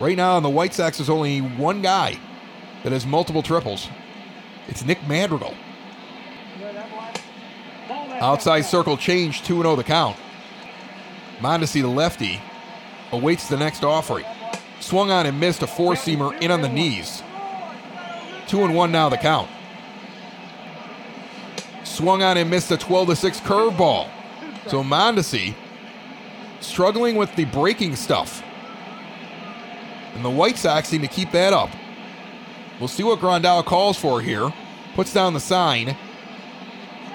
Right 0.00 0.16
now 0.16 0.36
on 0.36 0.42
the 0.42 0.48
White 0.48 0.72
Sox, 0.72 0.98
there's 0.98 1.10
only 1.10 1.40
one 1.40 1.82
guy 1.82 2.18
that 2.82 2.92
has 2.92 3.04
multiple 3.04 3.42
triples. 3.42 3.88
It's 4.68 4.84
Nick 4.84 5.06
Madrigal. 5.08 5.54
Outside 8.20 8.62
circle 8.62 8.96
change, 8.96 9.42
2 9.42 9.62
0 9.62 9.76
the 9.76 9.84
count. 9.84 10.16
Mondesi, 11.40 11.80
the 11.82 11.88
lefty, 11.88 12.40
awaits 13.12 13.48
the 13.48 13.56
next 13.56 13.82
offering. 13.82 14.26
Swung 14.80 15.10
on 15.10 15.26
and 15.26 15.40
missed 15.40 15.62
a 15.62 15.66
four 15.66 15.94
seamer 15.94 16.38
in 16.40 16.50
on 16.50 16.60
the 16.60 16.68
knees. 16.68 17.22
2 18.48 18.64
and 18.64 18.74
1 18.74 18.92
now 18.92 19.08
the 19.08 19.16
count. 19.16 19.48
Swung 21.84 22.22
on 22.22 22.36
and 22.36 22.50
missed 22.50 22.70
a 22.70 22.76
12 22.76 23.08
to 23.08 23.16
6 23.16 23.40
curveball. 23.40 24.08
So 24.66 24.82
Mondesi 24.82 25.54
struggling 26.60 27.16
with 27.16 27.34
the 27.36 27.44
breaking 27.46 27.96
stuff. 27.96 28.42
And 30.14 30.24
the 30.24 30.30
White 30.30 30.58
Sox 30.58 30.88
seem 30.88 31.02
to 31.02 31.08
keep 31.08 31.30
that 31.32 31.52
up. 31.52 31.70
We'll 32.78 32.88
see 32.88 33.02
what 33.02 33.18
Grandal 33.18 33.64
calls 33.64 33.98
for 33.98 34.20
here. 34.20 34.52
Puts 34.94 35.12
down 35.12 35.34
the 35.34 35.40
sign. 35.40 35.96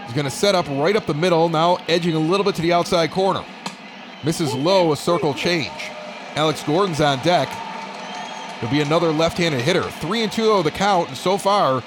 He's 0.05 0.13
going 0.13 0.25
to 0.25 0.31
set 0.31 0.55
up 0.55 0.67
right 0.67 0.95
up 0.95 1.05
the 1.05 1.13
middle, 1.13 1.47
now 1.49 1.77
edging 1.87 2.15
a 2.15 2.19
little 2.19 2.43
bit 2.43 2.55
to 2.55 2.61
the 2.61 2.73
outside 2.73 3.11
corner. 3.11 3.43
Misses 4.23 4.53
low, 4.53 4.91
a 4.91 4.97
circle 4.97 5.33
change. 5.33 5.71
Alex 6.35 6.63
Gordon's 6.63 7.01
on 7.01 7.19
deck. 7.23 7.49
There'll 8.59 8.71
be 8.71 8.81
another 8.81 9.11
left 9.11 9.37
handed 9.37 9.61
hitter. 9.61 9.83
3 9.83 10.23
and 10.23 10.31
2 10.31 10.43
though 10.43 10.63
the 10.63 10.71
count, 10.71 11.09
and 11.09 11.17
so 11.17 11.37
far, 11.37 11.83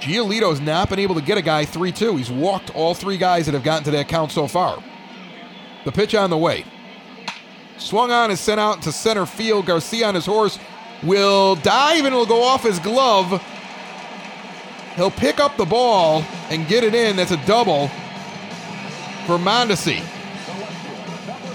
Giolito's 0.00 0.60
not 0.60 0.88
been 0.90 0.98
able 0.98 1.14
to 1.14 1.22
get 1.22 1.38
a 1.38 1.42
guy 1.42 1.64
3 1.64 1.92
2. 1.92 2.16
He's 2.16 2.30
walked 2.30 2.74
all 2.74 2.94
three 2.94 3.16
guys 3.16 3.46
that 3.46 3.52
have 3.52 3.62
gotten 3.62 3.84
to 3.84 3.90
that 3.92 4.08
count 4.08 4.32
so 4.32 4.48
far. 4.48 4.82
The 5.84 5.92
pitch 5.92 6.14
on 6.14 6.30
the 6.30 6.38
way. 6.38 6.64
Swung 7.78 8.10
on 8.10 8.30
and 8.30 8.38
sent 8.38 8.60
out 8.60 8.82
to 8.82 8.92
center 8.92 9.26
field. 9.26 9.66
Garcia 9.66 10.06
on 10.08 10.14
his 10.14 10.26
horse 10.26 10.58
will 11.02 11.56
dive 11.56 12.04
and 12.04 12.08
it'll 12.08 12.26
go 12.26 12.42
off 12.42 12.62
his 12.62 12.78
glove. 12.78 13.42
He'll 14.96 15.10
pick 15.10 15.40
up 15.40 15.56
the 15.56 15.64
ball 15.64 16.22
and 16.50 16.68
get 16.68 16.84
it 16.84 16.94
in. 16.94 17.16
That's 17.16 17.30
a 17.30 17.46
double 17.46 17.88
for 19.26 19.38
Mondesi. 19.38 20.00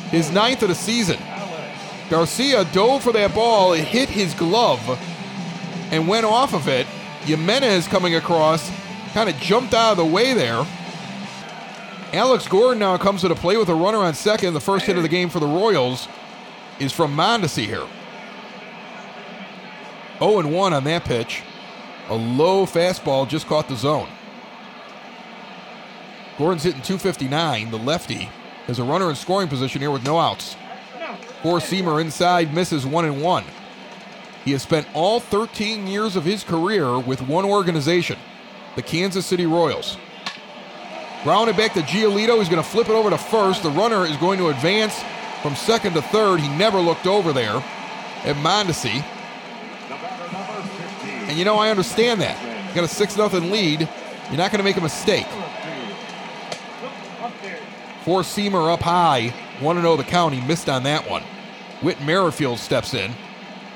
His 0.10 0.32
ninth 0.32 0.64
of 0.64 0.70
the 0.70 0.76
season. 0.76 1.20
Garcia 2.10 2.64
dove 2.66 3.04
for 3.04 3.12
that 3.14 3.36
ball. 3.36 3.74
It 3.74 3.84
hit 3.84 4.10
his 4.10 4.34
glove 4.34 4.80
and 5.92 6.08
went 6.08 6.26
off 6.26 6.54
of 6.54 6.68
it. 6.68 6.88
Jimenez 7.26 7.88
coming 7.88 8.16
across, 8.16 8.72
kind 9.14 9.30
of 9.30 9.36
jumped 9.38 9.74
out 9.74 9.92
of 9.92 9.98
the 9.98 10.06
way 10.06 10.34
there. 10.34 10.66
Alex 12.14 12.48
Gordon 12.48 12.80
now 12.80 12.98
comes 12.98 13.22
to 13.22 13.28
the 13.28 13.36
play 13.36 13.58
with 13.58 13.68
a 13.68 13.76
runner 13.76 13.98
on 13.98 14.14
second. 14.14 14.54
The 14.54 14.62
first 14.62 14.86
hit 14.86 14.96
of 14.96 15.04
the 15.04 15.10
game 15.10 15.30
for 15.30 15.42
the 15.42 15.48
Royals 15.48 16.08
is 16.80 16.94
from 16.94 17.16
Mondesi 17.16 17.66
here. 17.66 17.86
0 20.20 20.40
and 20.40 20.54
1 20.54 20.74
on 20.74 20.84
that 20.86 21.06
pitch. 21.06 21.44
A 22.10 22.16
low 22.16 22.66
fastball 22.66 23.28
just 23.28 23.48
caught 23.48 23.68
the 23.68 23.76
zone. 23.76 24.08
Gordon's 26.38 26.64
hitting 26.64 26.82
259. 26.82 27.72
The 27.72 27.78
lefty 27.78 28.30
has 28.68 28.80
a 28.80 28.84
runner 28.84 29.10
in 29.10 29.16
scoring 29.16 29.48
position 29.48 29.82
here 29.82 29.92
with 29.92 30.04
no 30.04 30.20
outs. 30.20 30.56
Four 31.42 31.60
seamer 31.60 32.02
inside 32.02 32.54
misses 32.54 32.86
1 32.86 33.06
and 33.06 33.22
1. 33.22 33.44
He 34.46 34.52
has 34.52 34.62
spent 34.62 34.88
all 34.94 35.20
13 35.20 35.88
years 35.88 36.16
of 36.16 36.24
his 36.24 36.44
career 36.44 36.98
with 37.00 37.22
one 37.22 37.44
organization, 37.44 38.18
the 38.76 38.82
Kansas 38.82 39.26
City 39.26 39.46
Royals. 39.46 39.98
Grounded 41.24 41.58
back 41.58 41.74
to 41.74 41.82
Giolito. 41.82 42.38
He's 42.38 42.48
going 42.48 42.64
to 42.64 42.70
flip 42.70 42.88
it 42.88 42.94
over 42.94 43.10
to 43.10 43.18
first. 43.18 43.64
The 43.64 43.72
runner 43.72 44.06
is 44.06 44.16
going 44.18 44.38
to 44.40 44.48
advance 44.48 45.04
from 45.42 45.56
second 45.56 45.94
to 45.96 46.02
third. 46.02 46.40
He 46.40 46.48
never 46.50 46.80
looked 46.80 47.08
over 47.08 47.34
there 47.34 47.56
at 48.24 48.36
Mondesi. 48.38 49.04
And 51.28 51.38
you 51.38 51.46
know, 51.46 51.58
I 51.58 51.70
understand 51.70 52.22
that. 52.22 52.70
You 52.70 52.76
got 52.76 52.84
a 52.86 52.88
6 52.88 53.14
0 53.14 53.28
lead. 53.28 53.82
You're 53.82 54.38
not 54.38 54.52
going 54.52 54.60
to 54.60 54.64
make 54.64 54.78
a 54.78 54.82
mistake. 54.82 55.28
Four 58.04 58.22
seamer 58.22 58.74
up 58.74 58.82
high. 58.82 59.34
1 59.60 59.82
0 59.82 59.98
the 59.98 60.04
count. 60.04 60.34
He 60.34 60.42
missed 60.48 60.70
on 60.70 60.84
that 60.84 61.10
one. 61.10 61.24
Whit 61.82 62.02
Merrifield 62.02 62.60
steps 62.60 62.94
in. 62.94 63.12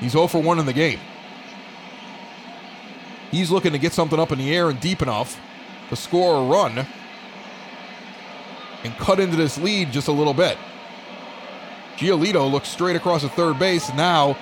He's 0.00 0.12
0 0.12 0.26
for 0.28 0.40
1 0.40 0.58
in 0.58 0.66
the 0.66 0.72
game. 0.72 0.98
He's 3.30 3.50
looking 3.50 3.72
to 3.72 3.78
get 3.78 3.92
something 3.92 4.18
up 4.18 4.32
in 4.32 4.38
the 4.38 4.54
air 4.54 4.70
and 4.70 4.80
deep 4.80 5.02
enough 5.02 5.40
to 5.88 5.96
score 5.96 6.42
a 6.42 6.46
run 6.46 6.86
and 8.84 8.96
cut 8.98 9.20
into 9.20 9.36
this 9.36 9.58
lead 9.58 9.92
just 9.92 10.08
a 10.08 10.12
little 10.12 10.34
bit. 10.34 10.58
Giolito 11.96 12.50
looks 12.50 12.68
straight 12.68 12.96
across 12.96 13.22
the 13.22 13.28
third 13.28 13.58
base. 13.58 13.92
Now 13.94 14.36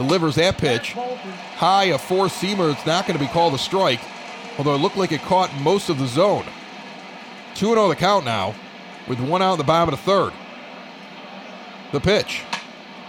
delivers 0.00 0.36
that 0.36 0.56
pitch. 0.56 0.92
High, 0.92 1.84
a 1.84 1.98
four 1.98 2.26
seamer. 2.26 2.72
It's 2.72 2.86
not 2.86 3.06
going 3.06 3.18
to 3.18 3.24
be 3.24 3.30
called 3.30 3.52
a 3.52 3.58
strike, 3.58 4.00
although 4.56 4.74
it 4.74 4.78
looked 4.78 4.96
like 4.96 5.12
it 5.12 5.20
caught 5.20 5.54
most 5.60 5.90
of 5.90 5.98
the 5.98 6.06
zone. 6.06 6.44
2 7.56 7.66
0 7.66 7.88
the 7.88 7.96
count 7.96 8.24
now, 8.24 8.54
with 9.06 9.20
one 9.20 9.42
out 9.42 9.52
in 9.52 9.58
the 9.58 9.64
bottom 9.64 9.92
of 9.92 10.00
the 10.00 10.04
third. 10.04 10.32
The 11.92 12.00
pitch. 12.00 12.42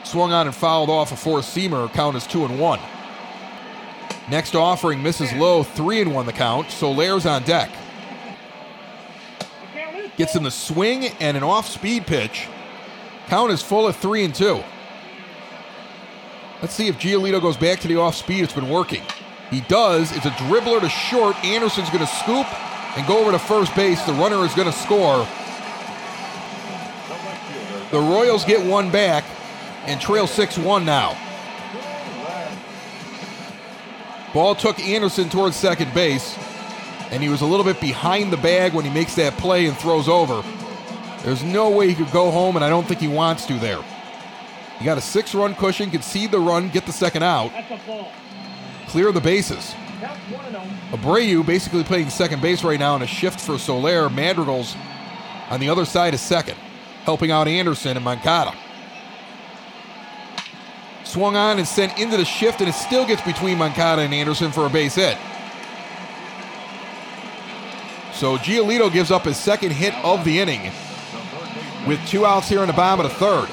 Swung 0.04 0.34
on 0.34 0.48
and 0.48 0.56
fouled 0.56 0.90
off 0.90 1.14
a 1.14 1.16
four 1.16 1.40
seamer. 1.40 1.92
Count 1.94 2.18
is 2.18 2.28
2 2.28 2.44
and 2.44 2.60
1. 2.60 2.80
Next 4.30 4.54
offering 4.54 5.02
misses 5.02 5.32
low, 5.34 5.64
3 5.64 6.02
and 6.02 6.14
1 6.14 6.26
the 6.26 6.34
count. 6.34 6.68
Soler's 6.68 7.26
on 7.26 7.44
deck. 7.44 7.70
Gets 10.18 10.36
in 10.36 10.44
the 10.44 10.52
swing 10.52 11.06
and 11.22 11.38
an 11.38 11.44
off 11.44 11.70
speed 11.70 12.06
pitch. 12.06 12.50
Count 13.28 13.52
is 13.52 13.62
full 13.62 13.88
of 13.88 13.96
3 13.96 14.26
and 14.26 14.36
2. 14.36 14.62
Let's 16.62 16.76
see 16.76 16.88
if 16.88 17.00
Giolito 17.00 17.42
goes 17.42 17.58
back 17.58 17.80
to 17.80 17.88
the 17.88 17.96
off 17.96 18.16
speed. 18.16 18.44
It's 18.44 18.54
been 18.54 18.70
working. 18.70 19.02
He 19.50 19.62
does. 19.62 20.16
It's 20.16 20.28
a 20.28 20.32
dribbler 20.32 20.80
to 20.80 20.90
short. 20.90 21.36
Anderson's 21.44 21.90
going 21.90 22.06
to 22.06 22.14
scoop 22.14 22.46
and 22.98 23.08
go 23.08 23.20
over 23.20 23.32
to 23.32 23.40
first 23.40 23.76
base. 23.76 24.02
The 24.04 24.14
runner 24.14 24.46
is 24.46 24.54
going 24.54 24.72
to 24.72 24.78
score. 24.78 25.28
The 27.90 28.00
Royals 28.00 28.46
get 28.46 28.66
one 28.66 28.92
back 28.92 29.24
and 29.86 30.00
trail 30.00 30.28
6 30.28 30.58
1 30.60 30.86
now. 30.86 31.18
Ball 34.34 34.56
took 34.56 34.80
Anderson 34.80 35.30
towards 35.30 35.58
second 35.58 35.94
base, 35.94 36.38
and 37.10 37.22
he 37.22 37.28
was 37.28 37.42
a 37.42 37.46
little 37.46 37.66
bit 37.66 37.82
behind 37.82 38.32
the 38.32 38.38
bag 38.38 38.74
when 38.74 38.86
he 38.86 38.92
makes 38.92 39.16
that 39.16 39.34
play 39.34 39.66
and 39.66 39.76
throws 39.76 40.08
over. 40.08 40.42
There's 41.24 41.44
no 41.44 41.70
way 41.70 41.90
he 41.90 41.96
could 41.96 42.12
go 42.12 42.32
home, 42.32 42.56
and 42.56 42.64
I 42.64 42.70
don't 42.70 42.88
think 42.88 43.02
he 43.02 43.10
wants 43.10 43.46
to 43.48 43.56
there. 43.56 43.84
He 44.82 44.86
got 44.86 44.98
a 44.98 45.02
six 45.02 45.36
run 45.36 45.54
cushion, 45.54 45.92
concede 45.92 46.32
the 46.32 46.40
run, 46.40 46.70
get 46.70 46.88
the 46.88 46.92
second 46.92 47.22
out, 47.22 47.52
clear 48.88 49.12
the 49.12 49.22
bases. 49.22 49.76
Abreu 50.90 51.46
basically 51.46 51.84
playing 51.84 52.10
second 52.10 52.42
base 52.42 52.64
right 52.64 52.80
now 52.80 52.96
in 52.96 53.04
a 53.04 53.08
shift 53.08 53.40
for 53.40 53.60
Soler. 53.60 54.10
Madrigal's 54.10 54.76
on 55.52 55.60
the 55.60 55.70
other 55.70 55.86
side 55.86 56.16
of 56.16 56.20
second, 56.20 56.58
helping 57.04 57.30
out 57.30 57.48
Anderson 57.48 57.96
and 57.96 58.04
Moncada. 58.04 58.56
Swung 61.04 61.36
on 61.36 61.60
and 61.60 61.68
sent 61.68 62.00
into 62.00 62.18
the 62.18 62.26
shift, 62.26 62.60
and 62.60 62.68
it 62.68 62.74
still 62.74 63.06
gets 63.06 63.22
between 63.22 63.60
Moncada 63.60 64.02
and 64.02 64.16
Anderson 64.16 64.52
for 64.52 64.66
a 64.66 64.70
base 64.72 64.96
hit. 64.96 65.16
So 68.14 68.38
Giolito 68.38 68.92
gives 68.92 69.12
up 69.12 69.26
his 69.26 69.38
second 69.38 69.74
hit 69.74 69.94
of 70.04 70.26
the 70.26 70.40
inning 70.40 70.72
with 71.86 72.04
two 72.08 72.26
outs 72.26 72.50
here 72.50 72.62
in 72.62 72.68
the 72.68 72.74
bottom 72.74 73.06
of 73.06 73.12
the 73.12 73.18
third. 73.20 73.48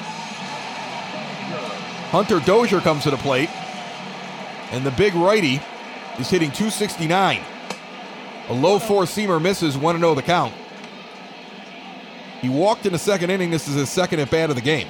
Hunter 2.09 2.39
Dozier 2.39 2.79
comes 2.79 3.03
to 3.03 3.11
the 3.11 3.17
plate, 3.17 3.49
and 4.71 4.83
the 4.83 4.91
big 4.91 5.13
righty 5.13 5.61
is 6.17 6.27
hitting 6.27 6.49
269. 6.49 7.41
A 8.49 8.53
low 8.53 8.79
four 8.79 9.03
seamer 9.03 9.39
misses 9.39 9.77
1 9.77 9.99
0 9.99 10.15
the 10.15 10.23
count. 10.23 10.53
He 12.41 12.49
walked 12.49 12.87
in 12.87 12.93
the 12.93 12.99
second 12.99 13.29
inning. 13.29 13.51
This 13.51 13.67
is 13.67 13.75
his 13.75 13.89
second 13.89 14.19
at 14.21 14.31
bat 14.31 14.49
of 14.49 14.55
the 14.55 14.61
game. 14.61 14.87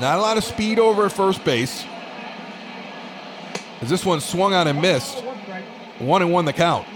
Not 0.00 0.18
a 0.18 0.20
lot 0.20 0.36
of 0.36 0.42
speed 0.42 0.80
over 0.80 1.06
at 1.06 1.12
first 1.12 1.44
base. 1.44 1.84
As 3.80 3.88
this 3.88 4.04
one 4.04 4.20
swung 4.20 4.52
on 4.52 4.66
and 4.66 4.82
missed. 4.82 5.22
One 6.00 6.22
and 6.22 6.32
one 6.32 6.44
the 6.44 6.52
count. 6.52 6.88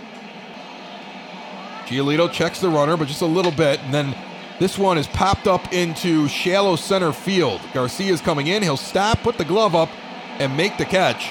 Giolito 1.85 2.33
checks 2.33 2.59
the 2.59 2.69
runner, 2.69 2.97
but 2.97 3.07
just 3.07 3.23
a 3.23 3.27
little 3.27 3.53
bit, 3.53 3.79
and 3.81 3.95
then 3.95 4.13
this 4.59 4.79
one 4.79 4.97
is 4.97 5.07
popped 5.07 5.47
up 5.47 5.73
into 5.73 6.29
shallow 6.29 6.77
center 6.77 7.13
field. 7.13 7.61
Garcia's 7.75 8.21
coming 8.21 8.47
in. 8.47 8.63
He'll 8.63 8.77
stop, 8.77 9.21
put 9.21 9.37
the 9.37 9.45
glove 9.45 9.75
up, 9.75 9.91
and 10.39 10.57
make 10.57 10.79
the 10.79 10.85
catch. 10.85 11.31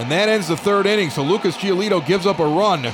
And 0.00 0.10
that 0.10 0.28
ends 0.28 0.48
the 0.48 0.56
third 0.56 0.86
inning. 0.86 1.10
So 1.10 1.22
Lucas 1.22 1.56
Giolito 1.56 2.04
gives 2.04 2.26
up 2.26 2.40
a 2.40 2.46
run. 2.46 2.92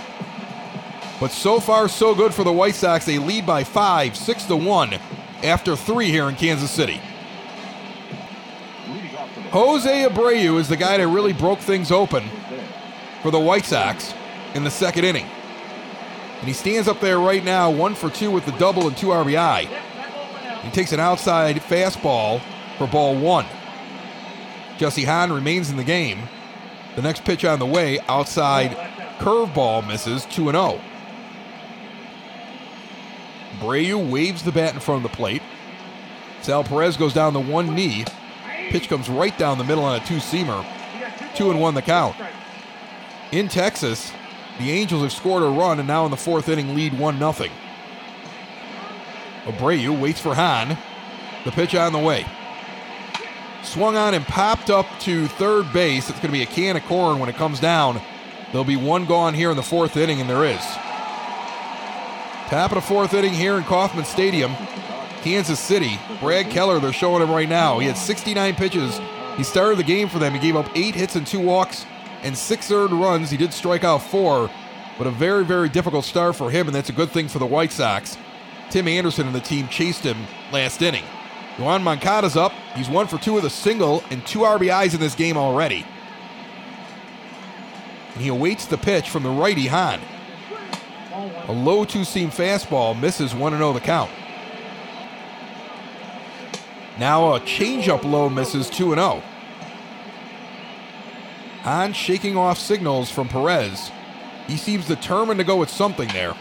But 1.19 1.31
so 1.31 1.61
far, 1.61 1.89
so 1.89 2.15
good 2.15 2.35
for 2.35 2.45
the 2.45 2.53
White 2.53 2.75
Sox. 2.75 3.07
They 3.07 3.19
lead 3.19 3.47
by 3.47 3.65
five, 3.65 4.17
six 4.17 4.45
to 4.45 4.57
one, 4.57 4.95
after 5.43 5.77
three 5.77 6.11
here 6.11 6.29
in 6.29 6.35
Kansas 6.35 6.71
City. 6.71 7.01
Jose 9.53 10.09
Abreu 10.09 10.59
is 10.59 10.69
the 10.69 10.77
guy 10.77 10.99
that 10.99 11.09
really 11.09 11.33
broke 11.33 11.59
things 11.59 11.91
open 11.91 12.25
for 13.23 13.31
the 13.31 13.41
White 13.41 13.65
Sox 13.65 14.15
in 14.55 14.65
the 14.65 14.71
second 14.71 15.05
inning. 15.05 15.27
And 16.41 16.49
he 16.49 16.55
stands 16.55 16.89
up 16.89 17.01
there 17.01 17.19
right 17.19 17.45
now, 17.45 17.71
one 17.71 17.95
for 17.95 18.11
two 18.11 18.31
with 18.31 18.47
the 18.47 18.53
double 18.53 18.89
and 18.89 18.97
two 18.97 19.09
RBI. 19.09 19.69
He 20.63 20.71
takes 20.71 20.93
an 20.93 21.01
outside 21.01 21.57
fastball 21.57 22.41
for 22.79 22.87
ball 22.87 23.15
one. 23.15 23.47
Jesse 24.79 25.05
Hahn 25.05 25.33
remains 25.33 25.71
in 25.71 25.77
the 25.77 25.85
game. 25.85 26.29
The 26.97 27.03
next 27.03 27.25
pitch 27.25 27.45
on 27.45 27.59
the 27.59 27.67
way, 27.67 27.99
outside 28.09 28.71
curveball 29.19 29.87
misses 29.87 30.25
2 30.27 30.51
0. 30.51 30.81
Abreu 33.59 34.11
waves 34.11 34.43
the 34.43 34.53
bat 34.53 34.73
in 34.73 34.81
front 34.81 35.05
of 35.05 35.11
the 35.11 35.17
plate. 35.17 35.43
Sal 36.41 36.65
Perez 36.65 36.97
goes 36.97 37.13
down 37.13 37.35
the 37.35 37.41
one 37.41 37.75
knee. 37.75 38.07
Pitch 38.71 38.89
comes 38.89 39.11
right 39.11 39.37
down 39.37 39.59
the 39.59 39.65
middle 39.65 39.85
on 39.85 40.01
a 40.01 40.05
two 40.07 40.17
seamer. 40.17 40.65
Two 41.35 41.51
and 41.51 41.61
one 41.61 41.75
the 41.75 41.83
count. 41.83 42.17
In 43.33 43.49
Texas, 43.49 44.13
the 44.61 44.71
Angels 44.71 45.03
have 45.03 45.13
scored 45.13 45.43
a 45.43 45.47
run 45.47 45.79
and 45.79 45.89
now 45.89 46.05
in 46.05 46.11
the 46.11 46.17
fourth 46.17 46.49
inning 46.49 46.75
lead 46.75 46.99
1 46.99 47.19
0. 47.19 47.51
Abreu 49.45 49.99
waits 49.99 50.21
for 50.21 50.35
Hahn. 50.35 50.77
The 51.45 51.51
pitch 51.51 51.75
on 51.75 51.93
the 51.93 51.99
way. 51.99 52.27
Swung 53.63 53.97
on 53.97 54.15
and 54.15 54.25
popped 54.27 54.69
up 54.69 54.87
to 55.01 55.27
third 55.29 55.73
base. 55.73 56.11
It's 56.11 56.19
going 56.19 56.33
to 56.33 56.39
be 56.39 56.43
a 56.43 56.47
can 56.47 56.77
of 56.77 56.85
corn 56.85 57.19
when 57.19 57.29
it 57.29 57.37
comes 57.37 57.61
down. 57.61 58.01
There'll 58.51 58.65
be 58.65 58.77
one 58.77 59.07
gone 59.07 59.33
here 59.33 59.51
in 59.51 59.57
the 59.57 59.63
fourth 59.63 59.97
inning, 59.97 60.21
and 60.21 60.29
there 60.29 60.45
is. 60.45 60.61
Top 62.49 62.73
of 62.73 62.75
the 62.75 62.81
fourth 62.81 63.15
inning 63.15 63.33
here 63.33 63.57
in 63.57 63.63
Kauffman 63.65 64.05
Stadium, 64.05 64.55
Kansas 65.23 65.61
City. 65.61 65.99
Brad 66.21 66.51
Keller, 66.51 66.81
they're 66.81 66.93
showing 66.93 67.23
him 67.23 67.31
right 67.31 67.49
now. 67.49 67.79
He 67.79 67.87
had 67.87 67.97
69 67.97 68.55
pitches. 68.57 69.01
He 69.37 69.45
started 69.45 69.79
the 69.79 69.85
game 69.85 70.09
for 70.09 70.19
them. 70.19 70.35
He 70.35 70.41
gave 70.41 70.57
up 70.57 70.69
eight 70.75 70.95
hits 70.95 71.17
and 71.17 71.27
two 71.27 71.41
walks 71.41 71.87
and 72.23 72.37
six 72.37 72.71
earned 72.71 72.93
runs. 72.93 73.31
He 73.31 73.37
did 73.37 73.53
strike 73.53 73.85
out 73.85 74.03
four, 74.03 74.51
but 74.99 75.07
a 75.07 75.11
very, 75.11 75.45
very 75.45 75.69
difficult 75.69 76.05
start 76.05 76.37
for 76.37 76.51
him, 76.51 76.67
and 76.67 76.75
that's 76.75 76.89
a 76.89 76.93
good 76.93 77.11
thing 77.11 77.29
for 77.29 77.39
the 77.39 77.47
White 77.47 77.73
Sox. 77.73 78.17
Tim 78.71 78.87
Anderson 78.87 79.27
and 79.27 79.35
the 79.35 79.41
team 79.41 79.69
chased 79.69 80.05
him 80.05 80.17
last 80.53 80.81
inning. 80.83 81.05
Yoan 81.57 81.83
Moncada's 81.83 82.37
up. 82.37 82.53
He's 82.75 82.89
one 82.89 83.07
for 83.07 83.19
two 83.19 83.33
with 83.33 83.45
a 83.45 83.51
single 83.51 84.03
and 84.11 84.25
two 84.27 84.41
RBIs 84.41 84.95
in 84.95 85.01
this 85.01 85.15
game 85.15 85.37
already. 85.37 85.85
And 88.15 88.23
he 88.23 88.29
awaits 88.29 88.67
the 88.67 88.79
pitch 88.79 89.11
from 89.11 89.25
the 89.25 89.31
righty 89.31 89.67
Hahn. 89.67 90.01
A 91.49 91.53
low 91.53 91.85
two 91.85 92.05
seam 92.05 92.31
fastball 92.31 92.99
misses 92.99 93.35
1 93.35 93.53
0 93.53 93.73
the 93.73 93.81
count. 93.81 94.11
Now 96.99 97.35
a 97.35 97.41
changeup 97.41 98.05
low 98.05 98.29
misses 98.29 98.71
2 98.71 98.95
0. 98.95 99.23
Hahn 101.63 101.93
shaking 101.93 102.37
off 102.37 102.59
signals 102.59 103.11
from 103.11 103.29
Perez. 103.29 103.91
He 104.47 104.57
seems 104.57 104.87
determined 104.87 105.39
to 105.39 105.45
go 105.45 105.57
with 105.57 105.71
something 105.71 106.09
there. 106.09 106.35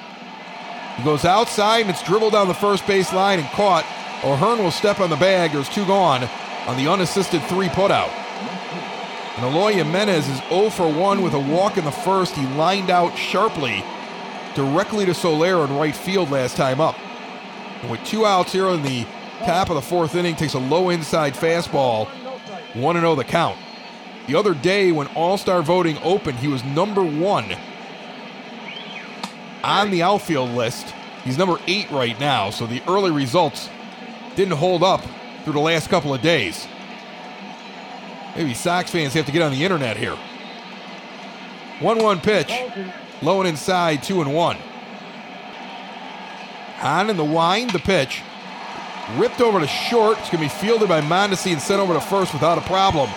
He 0.97 1.03
goes 1.03 1.26
outside 1.26 1.82
and 1.82 1.89
it's 1.89 2.03
dribbled 2.03 2.34
down 2.34 2.47
the 2.47 2.53
first 2.53 2.86
base 2.88 3.13
line 3.13 3.39
and 3.39 3.47
caught. 3.49 3.86
O'Hearn 4.24 4.59
will 4.59 4.72
step 4.72 4.99
on 4.99 5.09
the 5.09 5.15
bag. 5.15 5.51
There's 5.51 5.70
two 5.70 5.86
gone. 5.86 6.24
on 6.67 6.78
the 6.78 6.91
unassisted 6.91 7.41
three 7.43 7.67
putout. 7.67 8.09
And 9.38 9.45
Eloy 9.45 9.74
Jimenez 9.74 10.28
is 10.28 10.41
0 10.49 10.70
for 10.70 10.91
1 10.91 11.22
with 11.22 11.34
a 11.34 11.39
walk 11.39 11.78
in 11.78 11.86
the 11.86 11.91
first. 11.91 12.36
He 12.36 12.45
lined 12.55 12.89
out 12.89 13.17
sharply 13.17 13.84
directly 14.55 15.05
to 15.05 15.13
Soler 15.13 15.63
in 15.63 15.76
right 15.76 15.95
field 15.95 16.32
last 16.32 16.57
time 16.57 16.82
up. 16.82 16.95
And 17.82 17.89
with 17.89 18.03
two 18.03 18.26
outs 18.26 18.51
here 18.51 18.67
in 18.67 18.82
the 18.84 19.05
top 19.45 19.70
of 19.70 19.76
the 19.76 19.82
fourth 19.82 20.15
inning, 20.15 20.36
takes 20.36 20.53
a 20.53 20.59
low 20.59 20.89
inside 20.89 21.34
fastball, 21.34 22.07
1 22.76 22.95
0 22.95 23.15
the 23.15 23.24
count. 23.24 23.57
The 24.30 24.38
other 24.38 24.53
day 24.53 24.91
when 24.91 25.07
All 25.15 25.39
Star 25.39 25.63
voting 25.63 25.97
opened, 26.03 26.38
he 26.38 26.47
was 26.47 26.63
number 26.63 27.03
one 27.03 27.55
on 29.63 29.89
the 29.89 30.03
outfield 30.03 30.51
list. 30.51 30.93
He's 31.23 31.36
number 31.36 31.59
eight 31.65 31.89
right 31.89 32.17
now, 32.19 32.51
so 32.51 32.67
the 32.67 32.84
early 32.88 33.09
results 33.09 33.71
didn't 34.36 34.53
hold 34.53 34.84
up 34.84 35.03
through 35.43 35.53
the 35.53 35.59
last 35.59 35.89
couple 35.89 36.13
of 36.13 36.21
days. 36.21 36.67
Maybe 38.36 38.53
Sox 38.53 38.91
fans 38.91 39.15
have 39.15 39.25
to 39.25 39.32
get 39.32 39.41
on 39.41 39.51
the 39.51 39.63
internet 39.63 39.97
here. 39.97 40.15
1 41.80 41.97
1 41.97 42.19
pitch, 42.21 42.53
low 43.23 43.39
and 43.39 43.49
inside, 43.49 44.03
2 44.03 44.21
and 44.21 44.36
1. 44.36 44.57
On 46.84 47.09
in 47.09 47.17
the 47.17 47.25
wind, 47.25 47.71
the 47.71 47.80
pitch. 47.80 48.21
Ripped 49.15 49.41
over 49.41 49.59
to 49.59 49.65
short. 49.65 50.19
It's 50.19 50.30
going 50.30 50.47
to 50.47 50.55
be 50.55 50.59
fielded 50.61 50.88
by 50.88 51.01
Mondesi 51.01 51.51
and 51.51 51.59
sent 51.59 51.82
over 51.82 51.95
to 51.95 51.99
first 51.99 52.32
without 52.32 52.59
a 52.59 52.61
problem. 52.61 53.09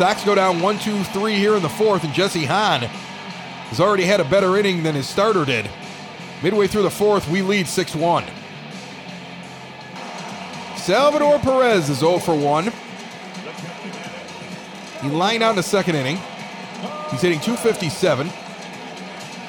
Sox 0.00 0.24
go 0.24 0.34
down 0.34 0.62
1 0.62 0.78
2 0.78 1.04
3 1.04 1.34
here 1.34 1.56
in 1.56 1.62
the 1.62 1.68
fourth, 1.68 2.04
and 2.04 2.14
Jesse 2.14 2.46
Hahn 2.46 2.80
has 2.80 3.80
already 3.80 4.04
had 4.04 4.18
a 4.18 4.24
better 4.24 4.56
inning 4.56 4.82
than 4.82 4.94
his 4.94 5.06
starter 5.06 5.44
did. 5.44 5.68
Midway 6.42 6.68
through 6.68 6.84
the 6.84 6.90
fourth, 6.90 7.28
we 7.28 7.42
lead 7.42 7.68
6 7.68 7.94
1. 7.94 8.24
Salvador 10.76 11.38
Perez 11.40 11.90
is 11.90 11.98
0 11.98 12.18
for 12.18 12.34
1. 12.34 12.72
He 15.02 15.10
lined 15.10 15.42
out 15.42 15.50
in 15.50 15.56
the 15.56 15.62
second 15.62 15.96
inning. 15.96 16.16
He's 17.10 17.20
hitting 17.20 17.40
257 17.40 18.26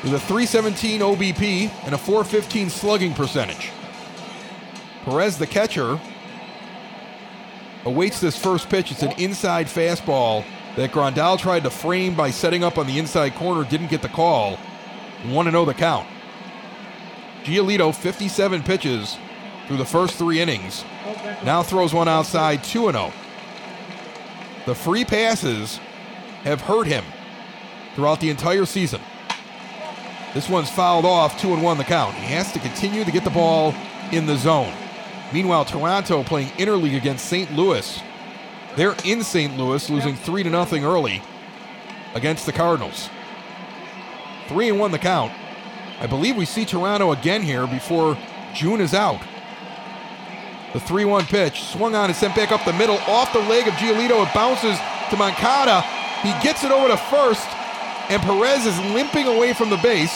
with 0.04 0.14
a 0.14 0.20
317 0.20 1.00
OBP 1.00 1.72
and 1.86 1.96
a 1.96 1.98
415 1.98 2.70
slugging 2.70 3.14
percentage. 3.14 3.72
Perez, 5.06 5.38
the 5.38 5.48
catcher, 5.48 5.98
awaits 7.86 8.20
this 8.20 8.38
first 8.38 8.70
pitch. 8.70 8.92
It's 8.92 9.04
an 9.04 9.14
inside 9.18 9.68
fastball 9.68 10.46
that 10.76 10.92
Grandal 10.92 11.38
tried 11.38 11.64
to 11.64 11.70
frame 11.70 12.16
by 12.16 12.32
setting 12.32 12.64
up 12.64 12.78
on 12.78 12.88
the 12.88 13.00
inside 13.00 13.36
corner, 13.36 13.68
didn't 13.70 13.90
get 13.90 14.02
the 14.02 14.10
call. 14.10 14.58
1 15.26 15.52
0 15.52 15.66
the 15.66 15.74
count. 15.74 16.08
Giolito, 17.44 17.94
57 17.94 18.64
pitches 18.64 19.18
through 19.68 19.78
the 19.78 19.86
first 19.86 20.16
three 20.16 20.40
innings. 20.40 20.84
Now 21.44 21.64
throws 21.64 21.94
one 21.94 22.08
outside, 22.08 22.64
2 22.64 22.92
0. 22.92 23.14
The 24.66 24.76
free 24.76 25.06
passes 25.06 25.78
have 26.44 26.62
hurt 26.62 26.88
him 26.88 27.04
throughout 27.96 28.20
the 28.20 28.30
entire 28.30 28.66
season. 28.66 29.02
This 30.34 30.48
one's 30.48 30.70
fouled 30.70 31.06
off, 31.06 31.40
2 31.42 31.54
and 31.54 31.64
1 31.64 31.78
the 31.78 31.84
count. 31.84 32.16
He 32.16 32.34
has 32.34 32.52
to 32.54 32.60
continue 32.60 33.04
to 33.04 33.12
get 33.12 33.24
the 33.24 33.30
ball 33.30 33.76
in 34.12 34.26
the 34.26 34.38
zone. 34.38 34.74
Meanwhile, 35.34 35.66
Toronto 35.66 36.24
playing 36.24 36.50
interleague 36.50 36.98
against 36.98 37.26
St. 37.26 37.52
Louis. 37.54 38.02
They're 38.76 38.96
in 39.06 39.24
St. 39.24 39.58
Louis, 39.58 39.90
losing 39.90 40.16
3 40.16 40.44
to 40.44 40.50
nothing 40.50 40.84
early 40.84 41.22
against 42.14 42.46
the 42.46 42.52
Cardinals. 42.52 43.10
3 44.48 44.70
and 44.70 44.80
1 44.80 44.92
the 44.92 45.00
count. 45.00 45.32
I 46.00 46.08
believe 46.08 46.36
we 46.36 46.46
see 46.46 46.66
Toronto 46.66 47.12
again 47.12 47.42
here 47.42 47.68
before 47.68 48.18
June 48.54 48.82
is 48.82 48.94
out. 48.94 49.22
The 50.74 50.80
3 50.80 51.06
1 51.06 51.26
pitch 51.26 51.64
swung 51.64 51.96
on 51.96 52.06
and 52.06 52.16
sent 52.16 52.36
back 52.36 52.52
up 52.52 52.64
the 52.66 52.74
middle 52.74 52.98
off 53.08 53.34
the 53.34 53.40
leg 53.40 53.68
of 53.68 53.74
Giolito. 53.76 54.26
It 54.26 54.34
bounces 54.34 54.78
to 55.10 55.18
Moncada. 55.18 55.82
He 56.22 56.32
gets 56.44 56.64
it 56.64 56.72
over 56.72 56.88
to 56.88 56.98
first, 56.98 57.48
and 58.10 58.22
Perez 58.22 58.66
is 58.66 58.80
limping 58.94 59.28
away 59.28 59.54
from 59.54 59.70
the 59.70 59.78
base. 59.78 60.14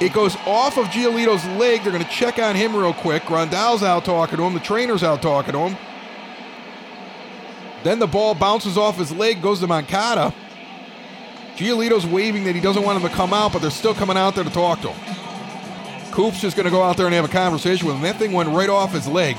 It 0.00 0.12
goes 0.12 0.36
off 0.46 0.76
of 0.76 0.86
Giolito's 0.86 1.44
leg. 1.58 1.82
They're 1.82 1.92
going 1.92 2.04
to 2.04 2.10
check 2.10 2.38
on 2.38 2.56
him 2.56 2.74
real 2.74 2.92
quick. 2.92 3.24
Grandal's 3.24 3.82
out 3.82 4.04
talking 4.04 4.36
to 4.36 4.44
him. 4.44 4.54
The 4.54 4.60
trainer's 4.60 5.02
out 5.02 5.22
talking 5.22 5.52
to 5.52 5.58
him. 5.68 5.76
Then 7.84 7.98
the 7.98 8.06
ball 8.06 8.34
bounces 8.34 8.76
off 8.76 8.96
his 8.98 9.12
leg, 9.12 9.40
goes 9.40 9.60
to 9.60 9.66
Moncada. 9.66 10.34
Giolito's 11.56 12.06
waving 12.06 12.44
that 12.44 12.54
he 12.54 12.60
doesn't 12.60 12.82
want 12.82 13.02
him 13.02 13.08
to 13.08 13.14
come 13.14 13.32
out, 13.32 13.52
but 13.52 13.60
they're 13.60 13.70
still 13.70 13.94
coming 13.94 14.16
out 14.16 14.34
there 14.34 14.44
to 14.44 14.50
talk 14.50 14.80
to 14.82 14.92
him. 14.92 16.12
Coop's 16.12 16.40
just 16.40 16.56
going 16.56 16.64
to 16.64 16.70
go 16.70 16.82
out 16.82 16.96
there 16.96 17.06
and 17.06 17.14
have 17.14 17.24
a 17.24 17.28
conversation 17.28 17.86
with 17.86 17.96
him. 17.96 18.02
That 18.02 18.16
thing 18.16 18.32
went 18.32 18.48
right 18.48 18.68
off 18.68 18.92
his 18.92 19.06
leg. 19.06 19.36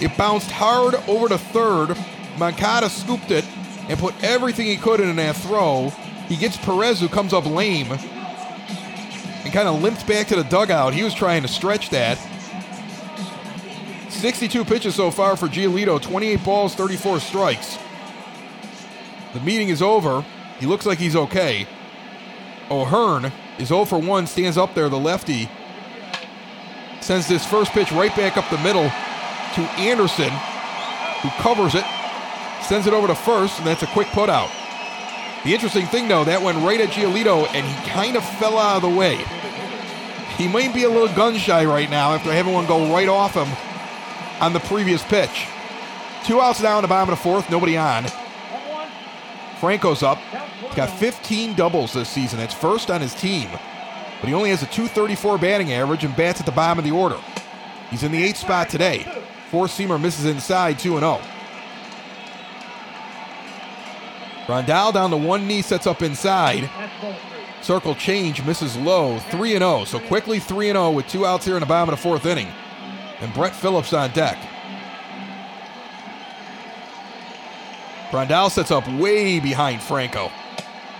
It 0.00 0.16
bounced 0.16 0.50
hard 0.50 0.94
over 1.06 1.28
to 1.28 1.38
third. 1.38 1.96
Moncada 2.38 2.88
scooped 2.88 3.30
it 3.30 3.44
and 3.88 3.98
put 3.98 4.14
everything 4.24 4.66
he 4.66 4.76
could 4.76 5.00
in 5.00 5.14
that 5.16 5.36
throw. 5.36 5.90
He 6.28 6.36
gets 6.36 6.56
Perez, 6.56 7.00
who 7.00 7.08
comes 7.08 7.32
up 7.32 7.46
lame, 7.46 7.88
and 9.44 9.52
kind 9.52 9.68
of 9.68 9.82
limps 9.82 10.02
back 10.02 10.26
to 10.28 10.36
the 10.36 10.44
dugout. 10.44 10.94
He 10.94 11.02
was 11.02 11.14
trying 11.14 11.42
to 11.42 11.48
stretch 11.48 11.90
that. 11.90 12.18
62 14.08 14.64
pitches 14.64 14.94
so 14.94 15.10
far 15.10 15.36
for 15.36 15.48
Giolito, 15.48 16.00
28 16.00 16.42
balls, 16.42 16.74
34 16.74 17.20
strikes. 17.20 17.78
The 19.34 19.40
meeting 19.40 19.68
is 19.68 19.82
over. 19.82 20.24
He 20.58 20.66
looks 20.66 20.86
like 20.86 20.98
he's 20.98 21.16
okay. 21.16 21.66
O'Hearn 22.70 23.32
is 23.58 23.68
0 23.68 23.84
for 23.84 23.98
1, 23.98 24.26
stands 24.26 24.56
up 24.56 24.74
there, 24.74 24.88
the 24.88 24.98
lefty. 24.98 25.50
Sends 27.00 27.28
this 27.28 27.44
first 27.44 27.72
pitch 27.72 27.92
right 27.92 28.14
back 28.16 28.36
up 28.38 28.48
the 28.48 28.58
middle 28.58 28.88
to 29.54 29.60
Anderson, 29.78 30.30
who 31.20 31.28
covers 31.42 31.74
it, 31.74 31.84
sends 32.62 32.86
it 32.86 32.94
over 32.94 33.06
to 33.06 33.14
first, 33.14 33.58
and 33.58 33.66
that's 33.66 33.82
a 33.82 33.86
quick 33.88 34.08
put 34.08 34.30
out. 34.30 34.50
The 35.44 35.52
interesting 35.52 35.86
thing, 35.86 36.08
though, 36.08 36.24
that 36.24 36.42
went 36.42 36.58
right 36.58 36.80
at 36.80 36.88
Giolito, 36.88 37.46
and 37.54 37.66
he 37.66 37.90
kind 37.90 38.16
of 38.16 38.24
fell 38.38 38.58
out 38.58 38.76
of 38.76 38.82
the 38.82 38.96
way. 38.96 39.22
He 40.36 40.48
might 40.48 40.74
be 40.74 40.84
a 40.84 40.88
little 40.88 41.14
gun 41.14 41.36
shy 41.36 41.64
right 41.64 41.88
now 41.88 42.12
after 42.14 42.32
having 42.32 42.52
one 42.52 42.66
go 42.66 42.92
right 42.92 43.08
off 43.08 43.34
him 43.34 43.48
on 44.42 44.52
the 44.52 44.60
previous 44.60 45.02
pitch. 45.04 45.46
Two 46.24 46.40
outs 46.40 46.62
now 46.62 46.78
in 46.78 46.82
the 46.82 46.88
bottom 46.88 47.12
of 47.12 47.18
the 47.18 47.22
fourth, 47.22 47.50
nobody 47.50 47.76
on. 47.76 48.04
Franco's 49.60 50.02
up. 50.02 50.18
He's 50.18 50.74
got 50.74 50.90
15 50.90 51.54
doubles 51.54 51.92
this 51.92 52.08
season. 52.08 52.38
That's 52.38 52.54
first 52.54 52.90
on 52.90 53.00
his 53.00 53.14
team 53.14 53.48
but 54.24 54.28
he 54.28 54.34
only 54.34 54.48
has 54.48 54.62
a 54.62 54.66
234 54.68 55.36
batting 55.36 55.74
average 55.74 56.02
and 56.02 56.16
bats 56.16 56.40
at 56.40 56.46
the 56.46 56.52
bottom 56.52 56.78
of 56.78 56.84
the 56.86 56.90
order. 56.90 57.20
He's 57.90 58.02
in 58.04 58.10
the 58.10 58.24
eighth 58.24 58.38
spot 58.38 58.70
today. 58.70 59.06
Four 59.50 59.66
seamer 59.66 60.00
misses 60.00 60.24
inside 60.24 60.78
2 60.78 60.98
0. 60.98 61.20
Grandal 64.46 64.92
down 64.92 65.10
to 65.10 65.16
one 65.16 65.46
knee, 65.46 65.62
sets 65.62 65.86
up 65.86 66.02
inside. 66.02 66.68
Circle 67.62 67.94
change, 67.94 68.44
misses 68.44 68.76
low, 68.76 69.18
3 69.18 69.52
0. 69.52 69.84
So 69.84 69.98
quickly 69.98 70.38
3 70.38 70.66
0 70.66 70.90
with 70.90 71.08
two 71.08 71.24
outs 71.24 71.46
here 71.46 71.54
in 71.54 71.60
the 71.60 71.66
bottom 71.66 71.92
of 71.92 71.98
the 71.98 72.02
fourth 72.02 72.26
inning. 72.26 72.48
And 73.20 73.32
Brett 73.32 73.54
Phillips 73.54 73.94
on 73.94 74.10
deck. 74.10 74.36
Grandal 78.10 78.50
sets 78.50 78.70
up 78.70 78.86
way 78.92 79.40
behind 79.40 79.80
Franco. 79.80 80.30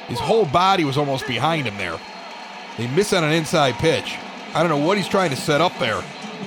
His 0.09 0.19
whole 0.19 0.47
body 0.47 0.85
was 0.85 0.97
almost 0.97 1.27
behind 1.27 1.67
him 1.67 1.77
there. 1.77 1.99
They 2.79 2.87
miss 2.89 3.13
on 3.13 3.25
an 3.25 3.33
inside 3.33 3.75
pitch. 3.75 4.17
I 4.55 4.63
don't 4.63 4.71
know 4.71 4.85
what 4.85 4.97
he's 4.97 5.09
trying 5.09 5.31
to 5.31 5.37
set 5.37 5.61
up 5.61 5.77
there, 5.79 6.03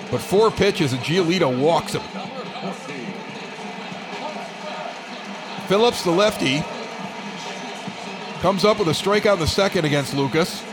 but 0.09 0.19
four 0.19 0.49
pitches 0.49 0.93
and 0.93 1.01
Giolito 1.01 1.57
walks 1.59 1.93
him. 1.93 2.01
Phillips, 5.67 6.03
the 6.03 6.11
lefty, 6.11 6.63
comes 8.41 8.63
up 8.63 8.79
with 8.79 8.87
a 8.87 8.91
strikeout 8.91 9.33
in 9.33 9.39
the 9.39 9.47
second 9.47 9.85
against 9.85 10.13
Lucas. 10.13 10.63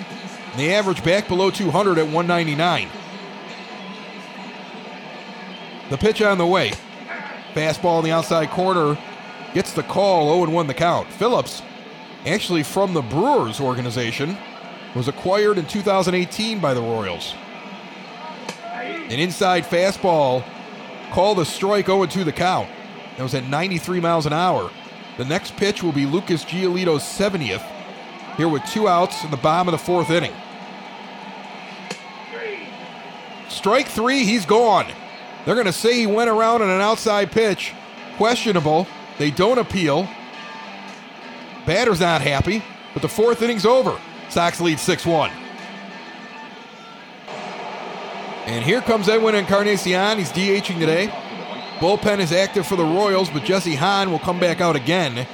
And 0.53 0.61
the 0.61 0.73
average 0.75 1.03
back 1.03 1.29
below 1.29 1.51
200 1.51 1.99
at 1.99 2.05
199. 2.05 2.89
The 5.91 5.99
pitch 5.99 6.23
on 6.23 6.39
the 6.39 6.47
way. 6.47 6.73
Fastball 7.55 7.99
in 7.99 8.05
the 8.05 8.11
outside 8.11 8.51
corner 8.51 8.99
gets 9.53 9.73
the 9.73 9.83
call, 9.83 10.35
0 10.35 10.51
1 10.51 10.67
the 10.67 10.75
count. 10.75 11.09
Phillips, 11.09 11.63
actually 12.27 12.63
from 12.63 12.95
the 12.95 13.03
Brewers 13.03 13.61
organization, 13.61 14.37
was 14.95 15.09
acquired 15.09 15.59
in 15.59 15.67
2018 15.67 16.61
by 16.61 16.75
the 16.75 16.81
Royals. 16.81 17.35
An 18.79 19.21
inside 19.21 19.65
fastball 19.65 20.45
called 21.11 21.39
a 21.39 21.45
strike 21.45 21.87
0 21.87 22.07
2 22.07 22.25
the 22.25 22.33
count. 22.33 22.69
That 23.17 23.23
was 23.23 23.35
at 23.35 23.45
93 23.45 24.01
miles 24.01 24.27
an 24.27 24.33
hour. 24.33 24.71
The 25.17 25.25
next 25.25 25.57
pitch 25.57 25.83
will 25.83 25.93
be 25.93 26.07
Lucas 26.07 26.45
Giolito's 26.45 27.03
70th, 27.03 27.65
here 28.37 28.49
with 28.49 28.65
two 28.65 28.89
outs 28.89 29.23
in 29.23 29.31
the 29.31 29.37
bottom 29.37 29.69
of 29.69 29.73
the 29.73 29.85
fourth 29.85 30.11
inning. 30.11 30.33
Strike 33.49 33.87
three, 33.89 34.25
he's 34.25 34.45
gone. 34.45 34.87
They're 35.45 35.55
going 35.55 35.67
to 35.67 35.73
say 35.73 35.95
he 35.95 36.07
went 36.07 36.31
around 36.31 36.63
on 36.63 36.71
an 36.71 36.81
outside 36.81 37.31
pitch. 37.31 37.73
Questionable. 38.17 38.87
They 39.19 39.31
don't 39.31 39.59
appeal. 39.59 40.09
Batter's 41.65 42.01
not 42.01 42.21
happy, 42.21 42.63
but 42.93 43.03
the 43.03 43.09
fourth 43.09 43.43
inning's 43.43 43.65
over. 43.65 43.99
Sox 44.29 44.61
lead 44.61 44.81
6 44.81 45.07
1. 45.07 45.31
And 48.47 48.65
here 48.65 48.81
comes 48.83 49.09
Edwin 49.09 49.35
Encarnacion. 49.35 50.19
He's 50.19 50.31
DHing 50.31 50.79
today. 50.79 51.13
Bullpen 51.79 52.21
is 52.21 52.33
active 52.33 52.67
for 52.67 52.77
the 52.77 52.85
Royals, 52.85 53.29
but 53.31 53.45
Jesse 53.45 53.75
Hahn 53.75 54.11
will 54.11 54.21
come 54.21 54.39
back 54.39 54.61
out 54.61 54.77
again. 54.77 55.27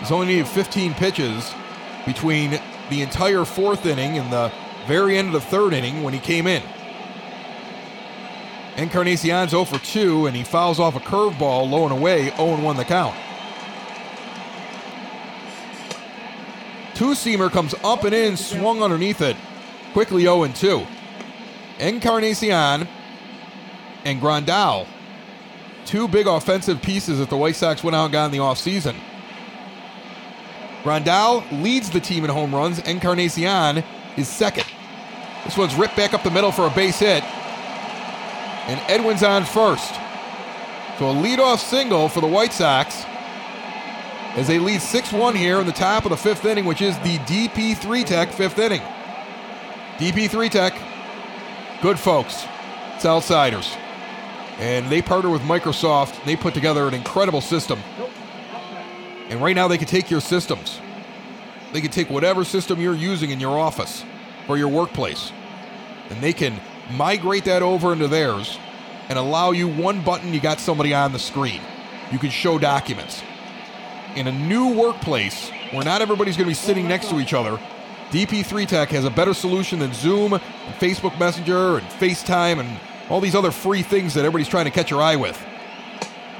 He's 0.00 0.10
only 0.10 0.26
needed 0.26 0.48
15 0.48 0.94
pitches 0.94 1.54
between 2.04 2.60
the 2.90 3.02
entire 3.02 3.44
fourth 3.44 3.86
inning 3.86 4.18
and 4.18 4.32
the 4.32 4.52
very 4.86 5.16
end 5.16 5.28
of 5.28 5.32
the 5.34 5.40
third 5.40 5.72
inning 5.72 6.02
when 6.02 6.12
he 6.12 6.20
came 6.20 6.46
in. 6.46 6.62
Encarnacion's 8.76 9.52
0 9.52 9.64
for 9.64 9.78
2, 9.78 10.26
and 10.26 10.36
he 10.36 10.44
fouls 10.44 10.78
off 10.78 10.96
a 10.96 11.00
curveball 11.00 11.70
low 11.70 11.84
and 11.84 11.92
away, 11.92 12.30
0 12.36 12.60
1 12.60 12.76
the 12.76 12.84
count. 12.84 13.14
Two 16.94 17.12
seamer 17.12 17.50
comes 17.50 17.74
up 17.84 18.04
and 18.04 18.14
in, 18.14 18.36
swung 18.36 18.82
underneath 18.82 19.20
it, 19.20 19.36
quickly 19.92 20.22
0 20.22 20.46
2. 20.48 20.86
Encarnacion 21.78 22.88
and 24.04 24.20
Grandal, 24.20 24.86
two 25.86 26.08
big 26.08 26.26
offensive 26.26 26.82
pieces 26.82 27.18
that 27.18 27.30
the 27.30 27.36
White 27.36 27.56
Sox 27.56 27.82
went 27.82 27.94
out 27.96 28.04
and 28.04 28.12
got 28.12 28.26
in 28.26 28.32
the 28.32 28.38
offseason. 28.38 28.96
Grandal 30.82 31.44
leads 31.62 31.90
the 31.90 32.00
team 32.00 32.24
in 32.24 32.30
home 32.30 32.54
runs. 32.54 32.78
Encarnacion 32.80 33.82
is 34.16 34.28
second. 34.28 34.66
This 35.44 35.56
one's 35.56 35.74
ripped 35.74 35.96
back 35.96 36.14
up 36.14 36.22
the 36.22 36.30
middle 36.30 36.52
for 36.52 36.66
a 36.66 36.70
base 36.70 36.98
hit. 36.98 37.22
And 38.68 38.80
Edwin's 38.88 39.22
on 39.22 39.44
first. 39.44 39.94
So 40.98 41.10
a 41.10 41.14
leadoff 41.14 41.58
single 41.58 42.08
for 42.08 42.20
the 42.20 42.26
White 42.26 42.52
Sox 42.52 43.04
as 44.36 44.46
they 44.46 44.58
lead 44.58 44.80
6 44.80 45.12
1 45.12 45.34
here 45.34 45.60
in 45.60 45.66
the 45.66 45.72
top 45.72 46.04
of 46.04 46.10
the 46.10 46.16
fifth 46.16 46.44
inning, 46.44 46.64
which 46.64 46.82
is 46.82 46.96
the 46.98 47.18
DP3 47.18 48.04
Tech 48.04 48.30
fifth 48.32 48.58
inning. 48.58 48.82
DP3 49.98 50.50
Tech, 50.50 50.74
good 51.82 51.98
folks. 51.98 52.46
It's 52.94 53.04
outsiders. 53.04 53.76
And 54.58 54.90
they 54.90 55.02
partner 55.02 55.30
with 55.30 55.42
Microsoft. 55.42 56.24
They 56.24 56.36
put 56.36 56.54
together 56.54 56.88
an 56.88 56.94
incredible 56.94 57.40
system. 57.40 57.78
And 59.28 59.42
right 59.42 59.54
now, 59.54 59.68
they 59.68 59.78
can 59.78 59.88
take 59.88 60.10
your 60.10 60.20
systems. 60.20 60.80
They 61.72 61.80
can 61.80 61.90
take 61.90 62.08
whatever 62.08 62.44
system 62.44 62.80
you're 62.80 62.94
using 62.94 63.30
in 63.30 63.40
your 63.40 63.58
office 63.58 64.04
or 64.48 64.56
your 64.56 64.68
workplace, 64.68 65.32
and 66.10 66.22
they 66.22 66.32
can 66.32 66.58
migrate 66.92 67.44
that 67.44 67.62
over 67.62 67.92
into 67.92 68.08
theirs 68.08 68.58
and 69.08 69.18
allow 69.18 69.50
you 69.50 69.68
one 69.68 70.02
button, 70.02 70.32
you 70.32 70.40
got 70.40 70.58
somebody 70.58 70.94
on 70.94 71.12
the 71.12 71.18
screen. 71.18 71.60
You 72.10 72.18
can 72.18 72.30
show 72.30 72.58
documents. 72.58 73.22
In 74.14 74.26
a 74.26 74.32
new 74.32 74.74
workplace 74.74 75.50
where 75.72 75.84
not 75.84 76.00
everybody's 76.00 76.36
going 76.36 76.46
to 76.46 76.50
be 76.50 76.54
sitting 76.54 76.88
next 76.88 77.10
to 77.10 77.20
each 77.20 77.34
other, 77.34 77.60
DP3 78.10 78.66
Tech 78.66 78.88
has 78.90 79.04
a 79.04 79.10
better 79.10 79.34
solution 79.34 79.78
than 79.78 79.92
Zoom 79.92 80.32
and 80.32 80.42
Facebook 80.80 81.18
Messenger 81.18 81.78
and 81.78 81.86
FaceTime 81.88 82.60
and 82.60 82.78
all 83.08 83.20
these 83.20 83.34
other 83.34 83.50
free 83.50 83.82
things 83.82 84.14
that 84.14 84.20
everybody's 84.20 84.48
trying 84.48 84.64
to 84.64 84.70
catch 84.70 84.90
your 84.90 85.02
eye 85.02 85.16
with. 85.16 85.40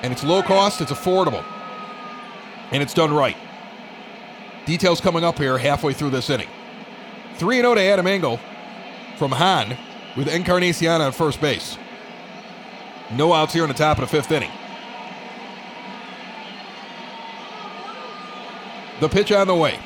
And 0.03 0.13
it's 0.13 0.25
low 0.25 0.43
cost, 0.43 0.81
it's 0.81 0.93
affordable, 0.93 1.45
and 2.73 2.83
it's 2.83 2.95
done 2.95 3.13
right. 3.13 3.37
Details 4.67 5.01
coming 5.01 5.25
up 5.25 5.39
here 5.39 5.59
halfway 5.59 5.93
through 5.93 6.11
this 6.11 6.29
inning. 6.29 6.49
3 7.37 7.57
0 7.57 7.75
to 7.75 7.81
Adam 7.81 8.07
Engel 8.07 8.41
from 9.17 9.31
Hahn 9.31 9.77
with 10.17 10.29
Encarnacion 10.29 11.01
on 11.01 11.13
first 11.13 11.41
base. 11.41 11.79
No 13.13 13.33
outs 13.33 13.53
here 13.53 13.63
in 13.63 13.69
the 13.69 13.75
top 13.75 13.99
of 13.99 14.03
the 14.03 14.09
fifth 14.09 14.33
inning. 14.33 14.51
The 19.01 19.09
pitch 19.09 19.31
on 19.31 19.47
the 19.47 19.55
way. 19.55 19.79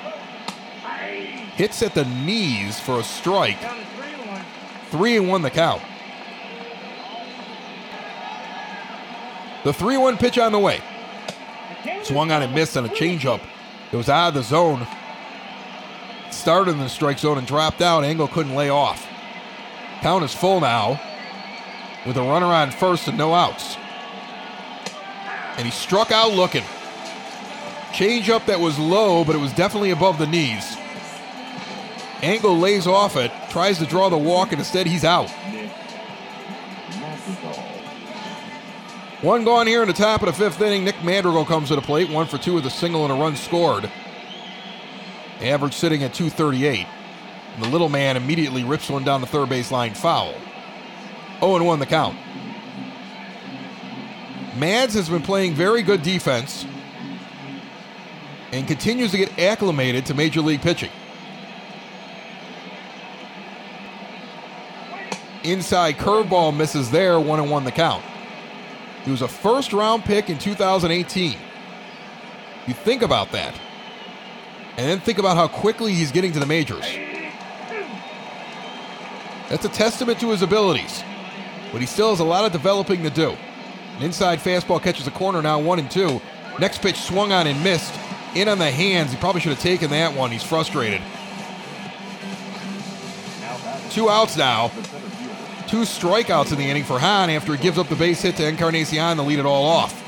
Hits 1.56 1.82
at 1.82 1.94
the 1.94 2.04
knees 2.04 2.80
for 2.80 3.00
a 3.00 3.02
strike. 3.02 3.58
Three 4.90 5.16
and 5.16 5.28
one 5.28 5.42
the 5.42 5.50
count. 5.50 5.82
The 9.64 9.72
3 9.72 9.98
1 9.98 10.16
pitch 10.16 10.38
on 10.38 10.52
the 10.52 10.58
way. 10.58 10.80
Swung 12.02 12.30
on 12.30 12.42
and 12.42 12.54
missed 12.54 12.76
on 12.76 12.84
a 12.84 12.88
changeup. 12.88 13.40
It 13.92 13.96
was 13.96 14.08
out 14.08 14.28
of 14.28 14.34
the 14.34 14.42
zone. 14.42 14.86
Started 16.30 16.72
in 16.72 16.78
the 16.78 16.88
strike 16.88 17.18
zone 17.18 17.38
and 17.38 17.46
dropped 17.46 17.82
out. 17.82 18.04
Engel 18.04 18.28
couldn't 18.28 18.54
lay 18.54 18.70
off. 18.70 19.06
Count 20.00 20.24
is 20.24 20.34
full 20.34 20.60
now 20.60 21.00
with 22.06 22.16
a 22.16 22.22
runner 22.22 22.46
on 22.46 22.70
first 22.70 23.08
and 23.08 23.18
no 23.18 23.34
outs. 23.34 23.76
And 25.56 25.66
he 25.66 25.70
struck 25.70 26.10
out 26.10 26.32
looking. 26.32 26.64
Changeup 27.92 28.46
that 28.46 28.60
was 28.60 28.78
low, 28.78 29.24
but 29.24 29.34
it 29.34 29.40
was 29.40 29.52
definitely 29.52 29.90
above 29.90 30.18
the 30.18 30.26
knees. 30.26 30.76
Engel 32.22 32.58
lays 32.58 32.86
off 32.86 33.16
it, 33.16 33.30
tries 33.50 33.78
to 33.78 33.86
draw 33.86 34.08
the 34.08 34.16
walk, 34.16 34.52
and 34.52 34.58
instead 34.58 34.86
he's 34.86 35.04
out. 35.04 35.30
One 39.22 39.44
gone 39.44 39.66
here 39.66 39.82
in 39.82 39.88
the 39.88 39.92
top 39.92 40.22
of 40.22 40.26
the 40.26 40.32
fifth 40.32 40.62
inning. 40.62 40.82
Nick 40.82 41.04
Madrigal 41.04 41.44
comes 41.44 41.68
to 41.68 41.76
the 41.76 41.82
plate, 41.82 42.08
one 42.08 42.26
for 42.26 42.38
two 42.38 42.54
with 42.54 42.64
a 42.64 42.70
single 42.70 43.04
and 43.04 43.12
a 43.12 43.16
run 43.16 43.36
scored. 43.36 43.90
Average 45.42 45.74
sitting 45.74 46.02
at 46.02 46.14
238. 46.14 46.86
And 47.54 47.64
the 47.64 47.68
little 47.68 47.90
man 47.90 48.16
immediately 48.16 48.64
rips 48.64 48.88
one 48.88 49.04
down 49.04 49.20
the 49.20 49.26
third 49.26 49.50
base 49.50 49.70
line 49.70 49.92
foul. 49.92 50.32
0 51.40 51.62
1 51.62 51.78
the 51.78 51.86
count. 51.86 52.16
Mads 54.56 54.94
has 54.94 55.10
been 55.10 55.22
playing 55.22 55.52
very 55.52 55.82
good 55.82 56.02
defense 56.02 56.64
and 58.52 58.66
continues 58.66 59.10
to 59.10 59.18
get 59.18 59.38
acclimated 59.38 60.06
to 60.06 60.14
major 60.14 60.40
league 60.40 60.62
pitching. 60.62 60.90
Inside 65.44 65.96
curveball 65.96 66.56
misses 66.56 66.90
there, 66.90 67.20
1 67.20 67.40
and 67.40 67.50
1 67.50 67.64
the 67.64 67.72
count. 67.72 68.02
He 69.04 69.10
was 69.10 69.22
a 69.22 69.28
first 69.28 69.72
round 69.72 70.04
pick 70.04 70.30
in 70.30 70.38
2018. 70.38 71.36
You 72.66 72.74
think 72.74 73.02
about 73.02 73.32
that. 73.32 73.58
And 74.76 74.88
then 74.88 75.00
think 75.00 75.18
about 75.18 75.36
how 75.36 75.48
quickly 75.48 75.92
he's 75.92 76.12
getting 76.12 76.32
to 76.32 76.40
the 76.40 76.46
majors. 76.46 76.86
That's 79.48 79.64
a 79.64 79.68
testament 79.68 80.20
to 80.20 80.30
his 80.30 80.42
abilities. 80.42 81.02
But 81.72 81.80
he 81.80 81.86
still 81.86 82.10
has 82.10 82.20
a 82.20 82.24
lot 82.24 82.44
of 82.44 82.52
developing 82.52 83.02
to 83.02 83.10
do. 83.10 83.36
An 83.96 84.02
inside 84.02 84.38
fastball 84.38 84.82
catches 84.82 85.06
a 85.06 85.10
corner 85.10 85.42
now, 85.42 85.58
one 85.58 85.78
and 85.78 85.90
two. 85.90 86.20
Next 86.58 86.80
pitch 86.82 86.96
swung 86.96 87.32
on 87.32 87.46
and 87.46 87.62
missed. 87.64 87.94
In 88.34 88.48
on 88.48 88.58
the 88.58 88.70
hands. 88.70 89.10
He 89.10 89.16
probably 89.16 89.40
should 89.40 89.50
have 89.50 89.60
taken 89.60 89.90
that 89.90 90.14
one. 90.14 90.30
He's 90.30 90.44
frustrated. 90.44 91.02
Two 93.90 94.08
outs 94.08 94.36
now. 94.36 94.70
Two 95.68 95.82
strikeouts 95.82 96.52
in 96.52 96.58
the 96.58 96.68
inning 96.68 96.84
for 96.84 96.98
Hahn 96.98 97.30
after 97.30 97.54
he 97.54 97.62
gives 97.62 97.78
up 97.78 97.88
the 97.88 97.96
base 97.96 98.22
hit 98.22 98.36
to 98.36 98.46
Encarnacion 98.46 99.16
to 99.16 99.22
lead 99.22 99.38
it 99.38 99.46
all 99.46 99.64
off. 99.64 100.02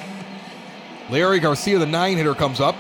Leury 1.09 1.41
Garcia, 1.41 1.79
the 1.79 1.87
nine 1.87 2.17
hitter, 2.17 2.35
comes 2.35 2.61
up. 2.61 2.77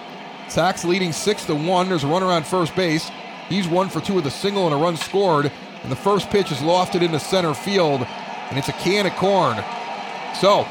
Sox 0.48 0.84
leading 0.84 1.12
six 1.12 1.44
to 1.46 1.54
one. 1.54 1.88
There's 1.88 2.04
a 2.04 2.08
runner 2.08 2.26
on 2.26 2.42
first 2.42 2.74
base. 2.74 3.10
He's 3.48 3.68
one 3.68 3.88
for 3.88 4.00
two 4.00 4.14
with 4.14 4.26
a 4.26 4.30
single 4.30 4.66
and 4.66 4.74
a 4.74 4.78
run 4.78 4.96
scored. 4.96 5.50
And 5.82 5.90
the 5.90 5.96
first 5.96 6.30
pitch 6.30 6.52
is 6.52 6.58
lofted 6.58 7.02
into 7.02 7.18
center 7.18 7.54
field, 7.54 8.02
and 8.02 8.58
it's 8.58 8.68
a 8.68 8.72
can 8.72 9.06
of 9.06 9.14
corn. 9.14 9.56
So, 10.40 10.62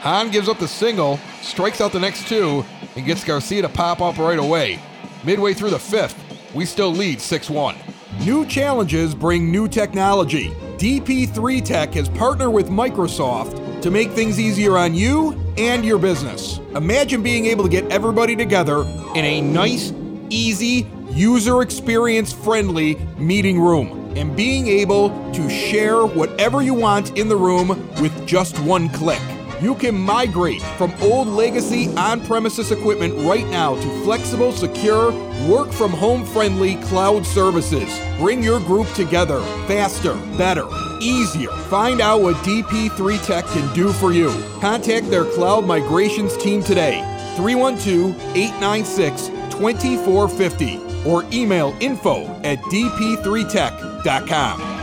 Hahn 0.00 0.30
gives 0.30 0.48
up 0.48 0.58
the 0.58 0.68
single, 0.68 1.18
strikes 1.40 1.80
out 1.80 1.92
the 1.92 2.00
next 2.00 2.28
two, 2.28 2.64
and 2.94 3.06
gets 3.06 3.24
Garcia 3.24 3.62
to 3.62 3.68
pop 3.68 4.00
up 4.00 4.18
right 4.18 4.38
away. 4.38 4.78
Midway 5.24 5.54
through 5.54 5.70
the 5.70 5.78
fifth, 5.78 6.22
we 6.54 6.64
still 6.64 6.90
lead 6.90 7.20
6 7.20 7.50
1. 7.50 7.76
New 8.20 8.46
challenges 8.46 9.14
bring 9.14 9.50
new 9.50 9.68
technology. 9.68 10.50
DP3 10.78 11.64
Tech 11.64 11.94
has 11.94 12.08
partnered 12.08 12.52
with 12.52 12.68
Microsoft 12.68 13.82
to 13.82 13.90
make 13.90 14.10
things 14.12 14.38
easier 14.38 14.78
on 14.78 14.94
you 14.94 15.32
and 15.58 15.84
your 15.84 15.98
business. 15.98 16.58
Imagine 16.74 17.22
being 17.22 17.46
able 17.46 17.64
to 17.64 17.70
get 17.70 17.84
everybody 17.90 18.36
together 18.36 18.82
in 19.14 19.24
a 19.24 19.40
nice, 19.40 19.92
easy, 20.30 20.86
user 21.10 21.62
experience 21.62 22.32
friendly 22.32 22.94
meeting 23.18 23.60
room 23.60 24.12
and 24.16 24.36
being 24.36 24.68
able 24.68 25.10
to 25.32 25.48
share 25.50 26.06
whatever 26.06 26.62
you 26.62 26.74
want 26.74 27.18
in 27.18 27.28
the 27.28 27.36
room 27.36 27.68
with 28.00 28.26
just 28.26 28.58
one 28.60 28.88
click. 28.88 29.20
You 29.60 29.74
can 29.74 29.94
migrate 29.94 30.62
from 30.76 30.92
old 31.00 31.28
legacy 31.28 31.88
on 31.96 32.20
premises 32.26 32.72
equipment 32.72 33.14
right 33.26 33.46
now 33.46 33.74
to 33.74 34.02
flexible, 34.04 34.52
secure, 34.52 35.12
work 35.48 35.72
from 35.72 35.92
home 35.92 36.26
friendly 36.26 36.76
cloud 36.76 37.24
services. 37.24 37.98
Bring 38.18 38.42
your 38.42 38.60
group 38.60 38.86
together 38.92 39.40
faster, 39.66 40.14
better, 40.36 40.66
easier. 41.00 41.48
Find 41.70 42.02
out 42.02 42.20
what 42.20 42.36
DP3 42.36 43.24
Tech 43.24 43.46
can 43.46 43.74
do 43.74 43.94
for 43.94 44.12
you. 44.12 44.28
Contact 44.60 45.08
their 45.08 45.24
cloud 45.24 45.64
migrations 45.64 46.36
team 46.36 46.62
today. 46.62 47.00
312 47.36 48.14
896 48.36 49.28
2450 49.50 50.80
or 51.06 51.24
email 51.32 51.74
info 51.80 52.26
at 52.42 52.58
dp3tech.com. 52.58 54.75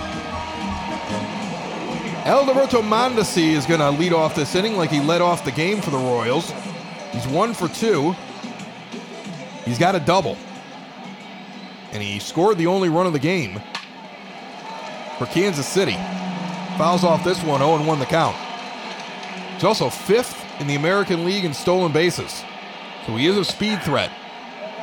Alberto 2.26 2.82
Mondesi 2.82 3.50
is 3.50 3.66
going 3.66 3.82
to 3.82 3.92
lead 3.92 4.14
off 4.14 4.34
this 4.34 4.56
inning 4.56 4.78
like 4.78 4.90
he 4.90 5.02
led 5.02 5.20
off 5.20 5.44
the 5.44 5.52
game 5.52 5.82
for 5.82 5.90
the 5.90 5.98
Royals. 5.98 6.54
He's 7.12 7.28
one 7.28 7.54
for 7.54 7.68
two. 7.68 8.16
He's 9.66 9.78
got 9.78 9.94
a 9.94 10.00
double. 10.00 10.38
And 11.92 12.02
he 12.02 12.20
scored 12.20 12.58
the 12.58 12.68
only 12.68 12.88
run 12.88 13.08
of 13.08 13.12
the 13.12 13.20
game 13.20 13.62
for 15.18 15.26
Kansas 15.26 15.68
City. 15.68 15.98
Fouls 16.78 17.04
off 17.04 17.26
this 17.26 17.44
one, 17.44 17.60
0 17.60 17.84
1 17.84 18.00
the 18.00 18.06
count. 18.06 18.38
He's 19.56 19.66
also 19.66 19.90
fifth 19.90 20.46
in 20.62 20.68
the 20.68 20.76
American 20.76 21.26
League 21.26 21.44
in 21.44 21.54
stolen 21.54 21.92
bases. 21.92 22.42
So 23.06 23.18
he 23.18 23.28
is 23.28 23.38
a 23.38 23.44
speed 23.44 23.82
threat. 23.84 24.12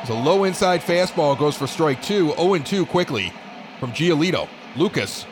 It's 0.01 0.11
a 0.11 0.13
low 0.13 0.43
inside 0.43 0.81
fastball 0.81 1.37
goes 1.39 1.57
for 1.57 1.65
strike 1.65 2.03
two, 2.03 2.33
0 2.35 2.59
2 2.59 2.85
quickly 2.85 3.33
from 3.79 3.93
Giolito. 3.93 4.47
Lucas 4.75 5.25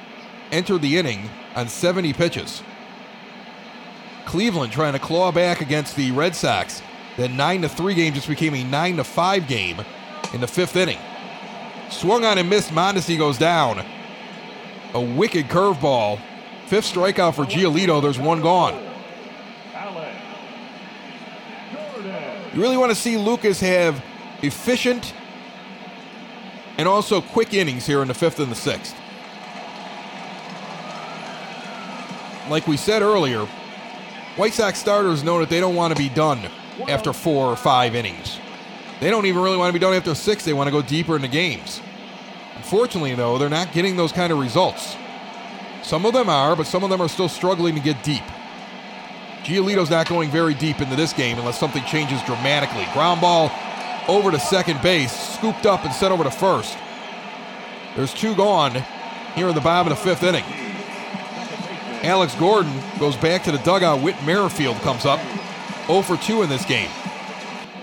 entered 0.51 0.81
the 0.81 0.97
inning 0.97 1.29
on 1.55 1.67
70 1.67 2.13
pitches. 2.13 2.61
Cleveland 4.25 4.71
trying 4.71 4.93
to 4.93 4.99
claw 4.99 5.31
back 5.31 5.61
against 5.61 5.95
the 5.95 6.11
Red 6.11 6.35
Sox. 6.35 6.81
That 7.17 7.31
9 7.31 7.63
to 7.63 7.69
3 7.69 7.93
game 7.95 8.13
just 8.13 8.27
became 8.27 8.53
a 8.53 8.63
9 8.63 8.97
to 8.97 9.03
5 9.03 9.47
game 9.47 9.81
in 10.33 10.41
the 10.41 10.47
fifth 10.47 10.75
inning. 10.75 10.99
Swung 11.89 12.23
on 12.23 12.37
and 12.37 12.49
missed. 12.49 12.69
Mondesi 12.69 13.17
goes 13.17 13.37
down. 13.37 13.83
A 14.93 15.01
wicked 15.01 15.47
curveball. 15.47 16.19
Fifth 16.67 16.93
strikeout 16.93 17.35
for 17.35 17.45
Giolito. 17.45 18.01
There's 18.01 18.19
one 18.19 18.41
gone. 18.41 18.85
You 22.53 22.61
really 22.61 22.77
want 22.77 22.91
to 22.91 22.95
see 22.95 23.17
Lucas 23.17 23.59
have 23.59 24.03
efficient 24.41 25.13
and 26.77 26.87
also 26.87 27.21
quick 27.21 27.53
innings 27.53 27.85
here 27.85 28.01
in 28.01 28.07
the 28.07 28.13
fifth 28.13 28.39
and 28.39 28.51
the 28.51 28.55
sixth. 28.55 28.95
Like 32.49 32.67
we 32.67 32.77
said 32.77 33.01
earlier, 33.01 33.45
White 34.35 34.53
Sox 34.53 34.79
starters 34.79 35.23
know 35.23 35.39
that 35.39 35.49
they 35.49 35.59
don't 35.59 35.75
want 35.75 35.95
to 35.95 36.01
be 36.01 36.09
done 36.09 36.39
after 36.87 37.13
four 37.13 37.47
or 37.47 37.55
five 37.55 37.93
innings. 37.93 38.39
They 38.99 39.09
don't 39.09 39.25
even 39.25 39.41
really 39.41 39.57
want 39.57 39.69
to 39.69 39.73
be 39.73 39.83
done 39.83 39.93
after 39.93 40.15
six. 40.15 40.45
They 40.45 40.53
want 40.53 40.67
to 40.67 40.71
go 40.71 40.81
deeper 40.81 41.15
into 41.15 41.27
games. 41.27 41.81
Unfortunately, 42.55 43.15
though, 43.15 43.37
they're 43.37 43.49
not 43.49 43.71
getting 43.71 43.95
those 43.95 44.11
kind 44.11 44.33
of 44.33 44.39
results. 44.39 44.95
Some 45.83 46.05
of 46.05 46.13
them 46.13 46.29
are, 46.29 46.55
but 46.55 46.67
some 46.67 46.83
of 46.83 46.89
them 46.89 47.01
are 47.01 47.07
still 47.07 47.29
struggling 47.29 47.75
to 47.75 47.81
get 47.81 48.03
deep. 48.03 48.23
Giolito's 49.43 49.89
not 49.89 50.09
going 50.09 50.29
very 50.29 50.53
deep 50.53 50.81
into 50.81 50.95
this 50.95 51.13
game 51.13 51.37
unless 51.37 51.59
something 51.59 51.83
changes 51.85 52.21
dramatically. 52.23 52.85
Ground 52.93 53.21
ball 53.21 53.51
over 54.07 54.31
to 54.31 54.39
second 54.39 54.81
base, 54.81 55.11
scooped 55.37 55.65
up 55.65 55.85
and 55.85 55.93
sent 55.93 56.11
over 56.11 56.23
to 56.23 56.31
first. 56.31 56.77
There's 57.95 58.13
two 58.13 58.35
gone 58.35 58.83
here 59.35 59.47
in 59.47 59.55
the 59.55 59.61
bottom 59.61 59.91
of 59.91 59.97
the 59.97 60.03
fifth 60.03 60.23
inning. 60.23 60.43
Alex 62.03 62.33
Gordon 62.35 62.73
goes 62.99 63.17
back 63.17 63.43
to 63.43 63.51
the 63.51 63.57
dugout. 63.59 64.01
Whit 64.01 64.15
Merrifield 64.25 64.77
comes 64.77 65.05
up 65.05 65.19
0 65.87 66.01
for 66.01 66.17
2 66.17 66.43
in 66.43 66.49
this 66.49 66.65
game. 66.65 66.89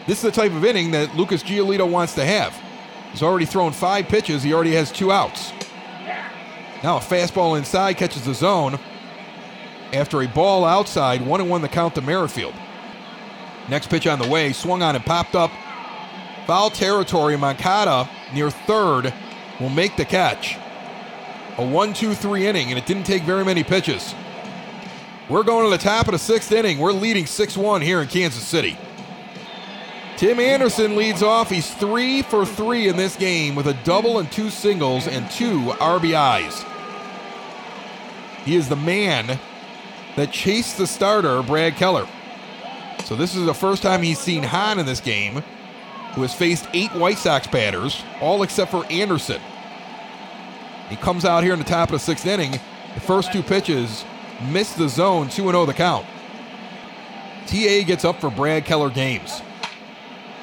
This 0.06 0.18
is 0.18 0.22
the 0.22 0.30
type 0.30 0.52
of 0.52 0.64
inning 0.64 0.92
that 0.92 1.16
Lucas 1.16 1.42
Giolito 1.42 1.88
wants 1.90 2.14
to 2.14 2.24
have. 2.24 2.58
He's 3.10 3.22
already 3.22 3.44
thrown 3.44 3.72
five 3.72 4.08
pitches, 4.08 4.42
he 4.42 4.52
already 4.52 4.72
has 4.72 4.92
two 4.92 5.10
outs. 5.10 5.52
Now 6.82 6.98
a 6.98 7.00
fastball 7.00 7.58
inside 7.58 7.94
catches 7.94 8.24
the 8.24 8.34
zone 8.34 8.78
after 9.92 10.22
a 10.22 10.28
ball 10.28 10.64
outside, 10.64 11.24
one 11.26 11.40
and 11.40 11.50
one 11.50 11.62
the 11.62 11.68
count 11.68 11.94
to 11.96 12.02
Merrifield. 12.02 12.54
Next 13.68 13.88
pitch 13.90 14.06
on 14.06 14.18
the 14.18 14.28
way, 14.28 14.52
swung 14.52 14.82
on 14.82 14.94
and 14.94 15.04
popped 15.04 15.34
up. 15.34 15.50
Foul 16.46 16.70
territory. 16.70 17.36
Moncada 17.36 18.08
near 18.32 18.50
third 18.50 19.12
will 19.58 19.70
make 19.70 19.96
the 19.96 20.04
catch. 20.04 20.56
A 21.58 21.66
1 21.66 21.94
2 21.94 22.14
3 22.14 22.46
inning, 22.46 22.68
and 22.68 22.78
it 22.78 22.86
didn't 22.86 23.04
take 23.04 23.22
very 23.22 23.44
many 23.44 23.64
pitches. 23.64 24.14
We're 25.28 25.42
going 25.42 25.64
to 25.64 25.70
the 25.70 25.82
top 25.82 26.06
of 26.06 26.12
the 26.12 26.18
sixth 26.18 26.52
inning. 26.52 26.78
We're 26.78 26.92
leading 26.92 27.26
6 27.26 27.56
1 27.56 27.80
here 27.80 28.00
in 28.00 28.08
Kansas 28.08 28.44
City. 28.44 28.76
Tim 30.16 30.40
Anderson 30.40 30.96
leads 30.96 31.22
off. 31.22 31.50
He's 31.50 31.72
three 31.74 32.22
for 32.22 32.46
three 32.46 32.88
in 32.88 32.96
this 32.96 33.16
game 33.16 33.54
with 33.54 33.66
a 33.66 33.74
double 33.84 34.18
and 34.18 34.30
two 34.32 34.48
singles 34.48 35.06
and 35.06 35.30
two 35.30 35.58
RBIs. 35.78 36.64
He 38.44 38.56
is 38.56 38.68
the 38.68 38.76
man 38.76 39.38
that 40.16 40.30
chased 40.32 40.78
the 40.78 40.86
starter, 40.86 41.42
Brad 41.42 41.76
Keller. 41.76 42.06
So 43.04 43.14
this 43.14 43.34
is 43.36 43.44
the 43.44 43.52
first 43.52 43.82
time 43.82 44.02
he's 44.02 44.18
seen 44.18 44.42
Hahn 44.42 44.78
in 44.78 44.86
this 44.86 45.00
game, 45.00 45.42
who 46.14 46.22
has 46.22 46.34
faced 46.34 46.66
eight 46.72 46.94
White 46.94 47.18
Sox 47.18 47.46
batters, 47.46 48.02
all 48.20 48.42
except 48.42 48.70
for 48.70 48.86
Anderson. 48.90 49.40
He 50.88 50.96
comes 50.96 51.24
out 51.24 51.42
here 51.42 51.52
in 51.52 51.58
the 51.58 51.64
top 51.64 51.88
of 51.88 51.92
the 51.94 51.98
sixth 51.98 52.26
inning. 52.26 52.52
The 52.94 53.00
first 53.00 53.32
two 53.32 53.42
pitches 53.42 54.04
missed 54.50 54.78
the 54.78 54.88
zone, 54.88 55.28
2 55.28 55.42
0 55.42 55.66
the 55.66 55.74
count. 55.74 56.06
TA 57.46 57.82
gets 57.84 58.04
up 58.04 58.20
for 58.20 58.30
Brad 58.30 58.64
Keller 58.64 58.90
games. 58.90 59.42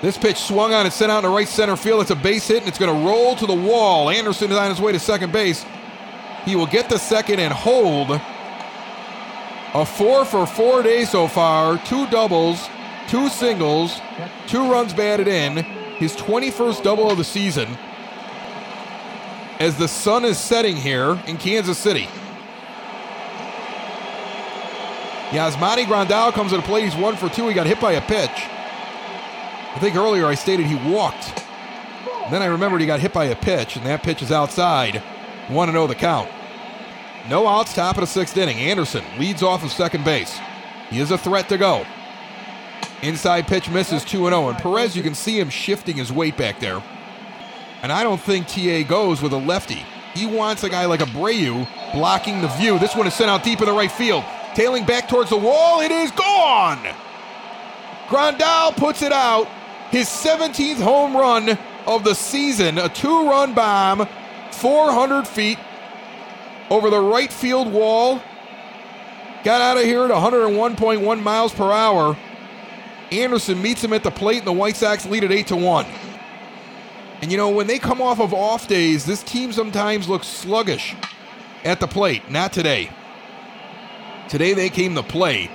This 0.02 0.18
pitch 0.18 0.38
swung 0.38 0.74
on 0.74 0.86
and 0.86 0.94
sent 0.94 1.12
out 1.12 1.24
in 1.24 1.30
the 1.30 1.36
right 1.36 1.48
center 1.48 1.78
field. 1.78 2.02
It's 2.02 2.12
a 2.12 2.16
base 2.16 2.48
hit 2.48 2.60
and 2.60 2.68
it's 2.68 2.78
going 2.78 2.94
to 2.94 3.08
roll 3.08 3.36
to 3.38 3.46
the 3.46 3.54
wall. 3.54 4.10
Anderson 4.10 4.52
is 4.52 4.58
on 4.58 4.70
his 4.70 4.82
way 4.82 4.92
to 4.92 5.00
second 5.00 5.32
base. 5.32 5.66
He 6.44 6.56
will 6.58 6.68
get 6.68 6.90
the 6.90 7.00
second 7.00 7.40
and 7.40 7.54
hold 7.54 8.20
a 9.74 9.86
four 9.86 10.26
for 10.26 10.46
four 10.46 10.84
day 10.84 11.06
so 11.06 11.28
far, 11.28 11.78
two 11.86 12.06
doubles, 12.08 12.68
two 13.08 13.30
singles, 13.30 14.00
two 14.48 14.70
runs 14.70 14.94
batted 14.94 15.28
in, 15.28 15.58
his 15.98 16.16
21st 16.16 16.84
double 16.84 17.10
of 17.10 17.18
the 17.18 17.24
season. 17.24 17.68
As 19.60 19.78
the 19.78 19.88
sun 19.88 20.26
is 20.26 20.38
setting 20.38 20.76
here 20.76 21.22
in 21.28 21.38
Kansas 21.38 21.78
City. 21.78 22.08
Yasmani 25.30 25.86
Grandal 25.86 26.32
comes 26.32 26.52
to 26.52 26.58
the 26.58 26.64
plate. 26.64 26.84
He's 26.84 26.96
one 26.96 27.16
for 27.16 27.28
two. 27.30 27.48
He 27.48 27.54
got 27.54 27.66
hit 27.66 27.82
by 27.82 27.94
a 27.94 28.02
pitch. 28.02 28.30
I 28.30 29.78
think 29.80 29.96
earlier 29.96 30.28
I 30.28 30.36
stated 30.36 30.68
he 30.68 30.76
walked. 30.92 31.44
Then 32.30 32.42
I 32.42 32.46
remembered 32.46 32.82
he 32.82 32.88
got 32.88 33.00
hit 33.00 33.14
by 33.14 33.26
a 33.26 33.36
pitch, 33.36 33.76
and 33.76 33.86
that 33.86 34.04
pitch 34.04 34.22
is 34.22 34.32
outside. 34.32 35.02
1 35.50 35.72
0 35.72 35.88
the 35.88 35.96
count. 35.96 36.30
No 37.30 37.48
outs, 37.48 37.74
top 37.74 37.96
of 37.96 38.02
the 38.02 38.08
sixth 38.08 38.38
inning. 38.38 38.58
Anderson 38.58 39.04
leads 39.18 39.42
off 39.42 39.64
of 39.64 39.72
second 39.72 40.06
base. 40.06 40.38
He 40.90 41.00
is 41.00 41.12
a 41.12 41.18
threat 41.18 41.50
to 41.50 41.58
go. 41.58 41.86
Inside 43.02 43.48
pitch 43.48 43.70
misses 43.70 44.06
2 44.06 44.18
0. 44.30 44.50
And 44.50 44.58
Perez, 44.58 44.96
you 44.96 45.04
can 45.04 45.16
see 45.16 45.40
him 45.40 45.50
shifting 45.50 45.98
his 45.98 46.12
weight 46.12 46.38
back 46.38 46.60
there. 46.60 46.82
And 47.84 47.92
I 47.92 48.02
don't 48.02 48.20
think 48.20 48.48
TA 48.48 48.84
goes 48.84 49.22
with 49.22 49.34
a 49.34 49.38
lefty. 49.38 49.86
He 50.14 50.26
wants 50.26 50.64
a 50.64 50.70
guy 50.70 50.86
like 50.86 51.02
Abreu 51.02 51.68
blocking 51.94 52.42
the 52.42 52.48
view. 52.48 52.80
This 52.80 52.96
one 52.96 53.06
is 53.08 53.14
sent 53.14 53.30
out 53.30 53.44
deep 53.44 53.60
in 53.60 53.66
the 53.66 53.74
right 53.74 53.92
field. 53.92 54.24
Tailing 54.56 54.86
back 54.86 55.10
towards 55.10 55.30
the 55.30 55.38
wall. 55.38 55.82
It 55.82 55.92
is 55.92 56.10
gone. 56.12 56.80
Grandal 58.08 58.76
puts 58.78 59.02
it 59.02 59.12
out. 59.12 59.48
His 59.92 60.08
17th 60.08 60.82
home 60.82 61.16
run 61.16 61.58
of 61.86 62.06
the 62.06 62.16
season. 62.16 62.78
A 62.78 62.88
two 62.88 63.30
run 63.30 63.54
bomb, 63.54 64.08
400 64.52 65.28
feet 65.28 65.60
over 66.70 66.90
the 66.90 67.02
right 67.02 67.34
field 67.34 67.72
wall. 67.72 68.22
Got 69.44 69.60
out 69.60 69.78
of 69.78 69.84
here 69.84 70.06
at 70.06 70.12
101.1 70.12 71.22
miles 71.22 71.54
per 71.54 71.70
hour. 71.70 72.18
Anderson 73.12 73.62
meets 73.62 73.84
him 73.84 73.92
at 73.92 74.04
the 74.04 74.12
plate, 74.12 74.40
and 74.40 74.48
the 74.48 74.54
White 74.54 74.78
Sox 74.78 75.06
lead 75.06 75.26
at 75.26 75.32
8 75.34 75.48
to 75.48 75.56
1. 75.58 75.86
And 77.24 77.32
you 77.32 77.38
know, 77.38 77.52
when 77.52 77.68
they 77.68 77.80
come 77.80 78.02
off 78.02 78.20
of 78.20 78.34
off 78.34 78.68
days, 78.68 79.06
this 79.06 79.24
team 79.24 79.54
sometimes 79.54 80.10
looks 80.10 80.28
sluggish 80.28 80.94
at 81.64 81.80
the 81.80 81.88
plate. 81.88 82.30
Not 82.30 82.52
today. 82.52 82.90
Today 84.28 84.54
they 84.54 84.70
came 84.70 84.94
to 84.96 85.04
play. 85.04 85.50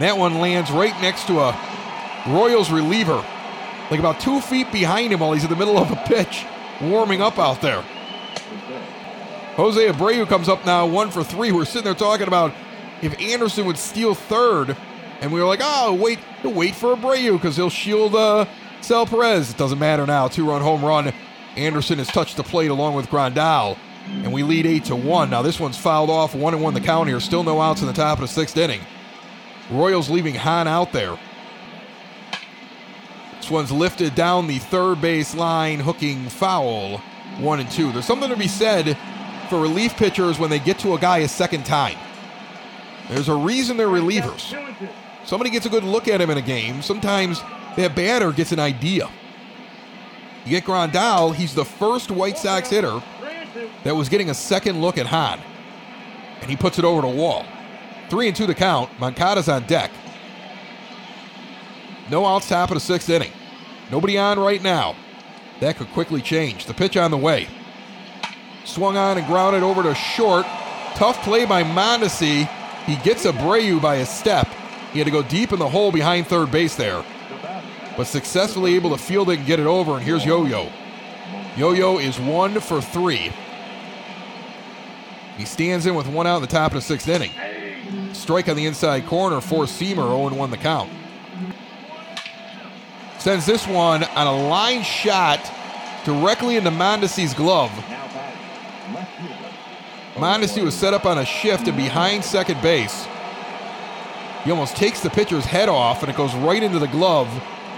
That 0.00 0.18
one 0.18 0.38
lands 0.38 0.70
right 0.70 0.92
next 1.00 1.28
to 1.28 1.40
a 1.40 1.58
Royals 2.28 2.70
reliever, 2.70 3.24
like 3.90 4.00
about 4.00 4.20
two 4.20 4.38
feet 4.42 4.70
behind 4.70 5.14
him 5.14 5.20
while 5.20 5.32
he's 5.32 5.44
in 5.44 5.48
the 5.48 5.56
middle 5.56 5.78
of 5.78 5.90
a 5.92 5.96
pitch, 5.96 6.44
warming 6.82 7.22
up 7.22 7.38
out 7.38 7.62
there. 7.62 7.80
Jose 9.54 9.80
Abreu 9.80 10.28
comes 10.28 10.46
up 10.46 10.66
now, 10.66 10.84
one 10.84 11.10
for 11.10 11.24
three. 11.24 11.52
We're 11.52 11.64
sitting 11.64 11.84
there 11.84 11.94
talking 11.94 12.28
about 12.28 12.52
if 13.00 13.18
Anderson 13.18 13.64
would 13.64 13.78
steal 13.78 14.14
third, 14.14 14.76
and 15.22 15.32
we 15.32 15.40
were 15.40 15.46
like, 15.46 15.60
oh, 15.62 15.94
wait, 15.94 16.18
wait 16.44 16.74
for 16.74 16.94
Abreu 16.94 17.32
because 17.32 17.56
he'll 17.56 17.70
shield 17.70 18.14
uh, 18.14 18.44
Sal 18.80 19.06
Perez. 19.06 19.50
It 19.50 19.56
doesn't 19.56 19.78
matter 19.78 20.06
now. 20.06 20.28
Two 20.28 20.48
run 20.48 20.62
home 20.62 20.84
run. 20.84 21.12
Anderson 21.56 21.98
has 21.98 22.08
touched 22.08 22.36
the 22.36 22.42
plate 22.42 22.70
along 22.70 22.94
with 22.94 23.06
Grandal, 23.06 23.78
and 24.06 24.32
we 24.32 24.42
lead 24.42 24.66
eight 24.66 24.84
to 24.84 24.96
one. 24.96 25.30
Now 25.30 25.42
this 25.42 25.58
one's 25.58 25.78
fouled 25.78 26.10
off, 26.10 26.34
one 26.34 26.54
and 26.54 26.62
one 26.62 26.74
the 26.74 26.80
count 26.80 27.08
here. 27.08 27.18
Still 27.18 27.42
no 27.42 27.60
outs 27.60 27.80
in 27.80 27.86
the 27.86 27.92
top 27.92 28.18
of 28.18 28.22
the 28.22 28.28
sixth 28.28 28.56
inning. 28.56 28.80
Royals 29.70 30.10
leaving 30.10 30.34
Hahn 30.34 30.68
out 30.68 30.92
there. 30.92 31.18
This 33.36 33.50
one's 33.50 33.72
lifted 33.72 34.14
down 34.14 34.46
the 34.46 34.58
third 34.58 35.00
base 35.00 35.34
line, 35.34 35.80
hooking 35.80 36.28
foul. 36.28 36.98
One 37.38 37.60
and 37.60 37.70
two. 37.70 37.92
There's 37.92 38.04
something 38.04 38.30
to 38.30 38.36
be 38.36 38.48
said 38.48 38.96
for 39.48 39.60
relief 39.60 39.96
pitchers 39.96 40.38
when 40.38 40.50
they 40.50 40.58
get 40.58 40.78
to 40.80 40.94
a 40.94 40.98
guy 40.98 41.18
a 41.18 41.28
second 41.28 41.64
time. 41.64 41.96
There's 43.08 43.28
a 43.28 43.34
reason 43.34 43.76
they're 43.76 43.88
relievers. 43.88 44.54
Somebody 45.24 45.50
gets 45.50 45.66
a 45.66 45.68
good 45.68 45.84
look 45.84 46.08
at 46.08 46.20
him 46.20 46.30
in 46.30 46.38
a 46.38 46.42
game. 46.42 46.82
Sometimes 46.82 47.40
that 47.76 47.94
batter 47.94 48.32
gets 48.32 48.52
an 48.52 48.60
idea. 48.60 49.10
You 50.44 50.50
get 50.50 50.64
Grandal, 50.64 51.34
he's 51.34 51.54
the 51.54 51.64
first 51.64 52.10
White 52.10 52.38
Sox 52.38 52.70
hitter 52.70 53.02
that 53.84 53.94
was 53.94 54.08
getting 54.08 54.30
a 54.30 54.34
second 54.34 54.80
look 54.80 54.98
at 54.98 55.06
Hahn. 55.06 55.40
And 56.40 56.50
he 56.50 56.56
puts 56.56 56.78
it 56.78 56.84
over 56.84 57.02
the 57.02 57.08
wall. 57.08 57.44
Three 58.08 58.28
and 58.28 58.36
two 58.36 58.46
to 58.46 58.54
count. 58.54 58.90
Moncada's 59.00 59.48
on 59.48 59.64
deck. 59.66 59.90
No 62.10 62.24
outs, 62.24 62.48
top 62.48 62.70
of 62.70 62.74
the 62.74 62.80
sixth 62.80 63.10
inning. 63.10 63.32
Nobody 63.90 64.16
on 64.18 64.38
right 64.38 64.62
now. 64.62 64.94
That 65.60 65.76
could 65.76 65.88
quickly 65.88 66.20
change. 66.20 66.66
The 66.66 66.74
pitch 66.74 66.96
on 66.96 67.10
the 67.10 67.16
way. 67.16 67.48
Swung 68.64 68.96
on 68.96 69.18
and 69.18 69.26
grounded 69.26 69.62
over 69.62 69.82
to 69.82 69.94
short. 69.94 70.46
Tough 70.94 71.20
play 71.22 71.44
by 71.44 71.64
Mondesi. 71.64 72.46
He 72.84 72.96
gets 72.96 73.26
Abreu 73.26 73.80
by 73.80 73.96
a 73.96 74.06
step. 74.06 74.48
He 74.92 74.98
had 74.98 75.06
to 75.06 75.10
go 75.10 75.22
deep 75.22 75.52
in 75.52 75.58
the 75.58 75.68
hole 75.68 75.90
behind 75.90 76.26
third 76.26 76.50
base 76.50 76.76
there, 76.76 77.04
but 77.96 78.06
successfully 78.06 78.74
able 78.74 78.90
to 78.90 78.98
field 78.98 79.30
it 79.30 79.38
and 79.38 79.46
get 79.46 79.58
it 79.58 79.66
over. 79.66 79.94
And 79.94 80.02
here's 80.02 80.24
Yo 80.24 80.44
Yo. 80.44 80.70
Yo 81.56 81.72
Yo 81.72 81.98
is 81.98 82.18
one 82.20 82.60
for 82.60 82.80
three. 82.80 83.32
He 85.36 85.44
stands 85.44 85.86
in 85.86 85.94
with 85.94 86.06
one 86.06 86.26
out 86.26 86.36
in 86.36 86.42
the 86.42 86.48
top 86.48 86.72
of 86.72 86.76
the 86.76 86.82
sixth 86.82 87.08
inning. 87.08 87.30
Strike 88.12 88.48
on 88.48 88.56
the 88.56 88.66
inside 88.66 89.06
corner, 89.06 89.40
four 89.40 89.64
seamer, 89.64 90.08
0 90.08 90.34
1 90.34 90.50
the 90.50 90.56
count. 90.56 90.90
Sends 93.18 93.46
this 93.46 93.66
one 93.66 94.04
on 94.04 94.26
a 94.26 94.48
line 94.48 94.82
shot 94.82 95.40
directly 96.04 96.56
into 96.56 96.70
Mondesi's 96.70 97.34
glove. 97.34 97.70
Mondesi 100.14 100.62
was 100.62 100.74
set 100.74 100.94
up 100.94 101.04
on 101.04 101.18
a 101.18 101.24
shift 101.24 101.68
and 101.68 101.76
behind 101.76 102.24
second 102.24 102.60
base. 102.62 103.06
He 104.44 104.50
almost 104.50 104.76
takes 104.76 105.00
the 105.00 105.10
pitcher's 105.10 105.44
head 105.44 105.68
off 105.68 106.02
and 106.02 106.10
it 106.10 106.16
goes 106.16 106.34
right 106.36 106.62
into 106.62 106.78
the 106.78 106.86
glove 106.86 107.28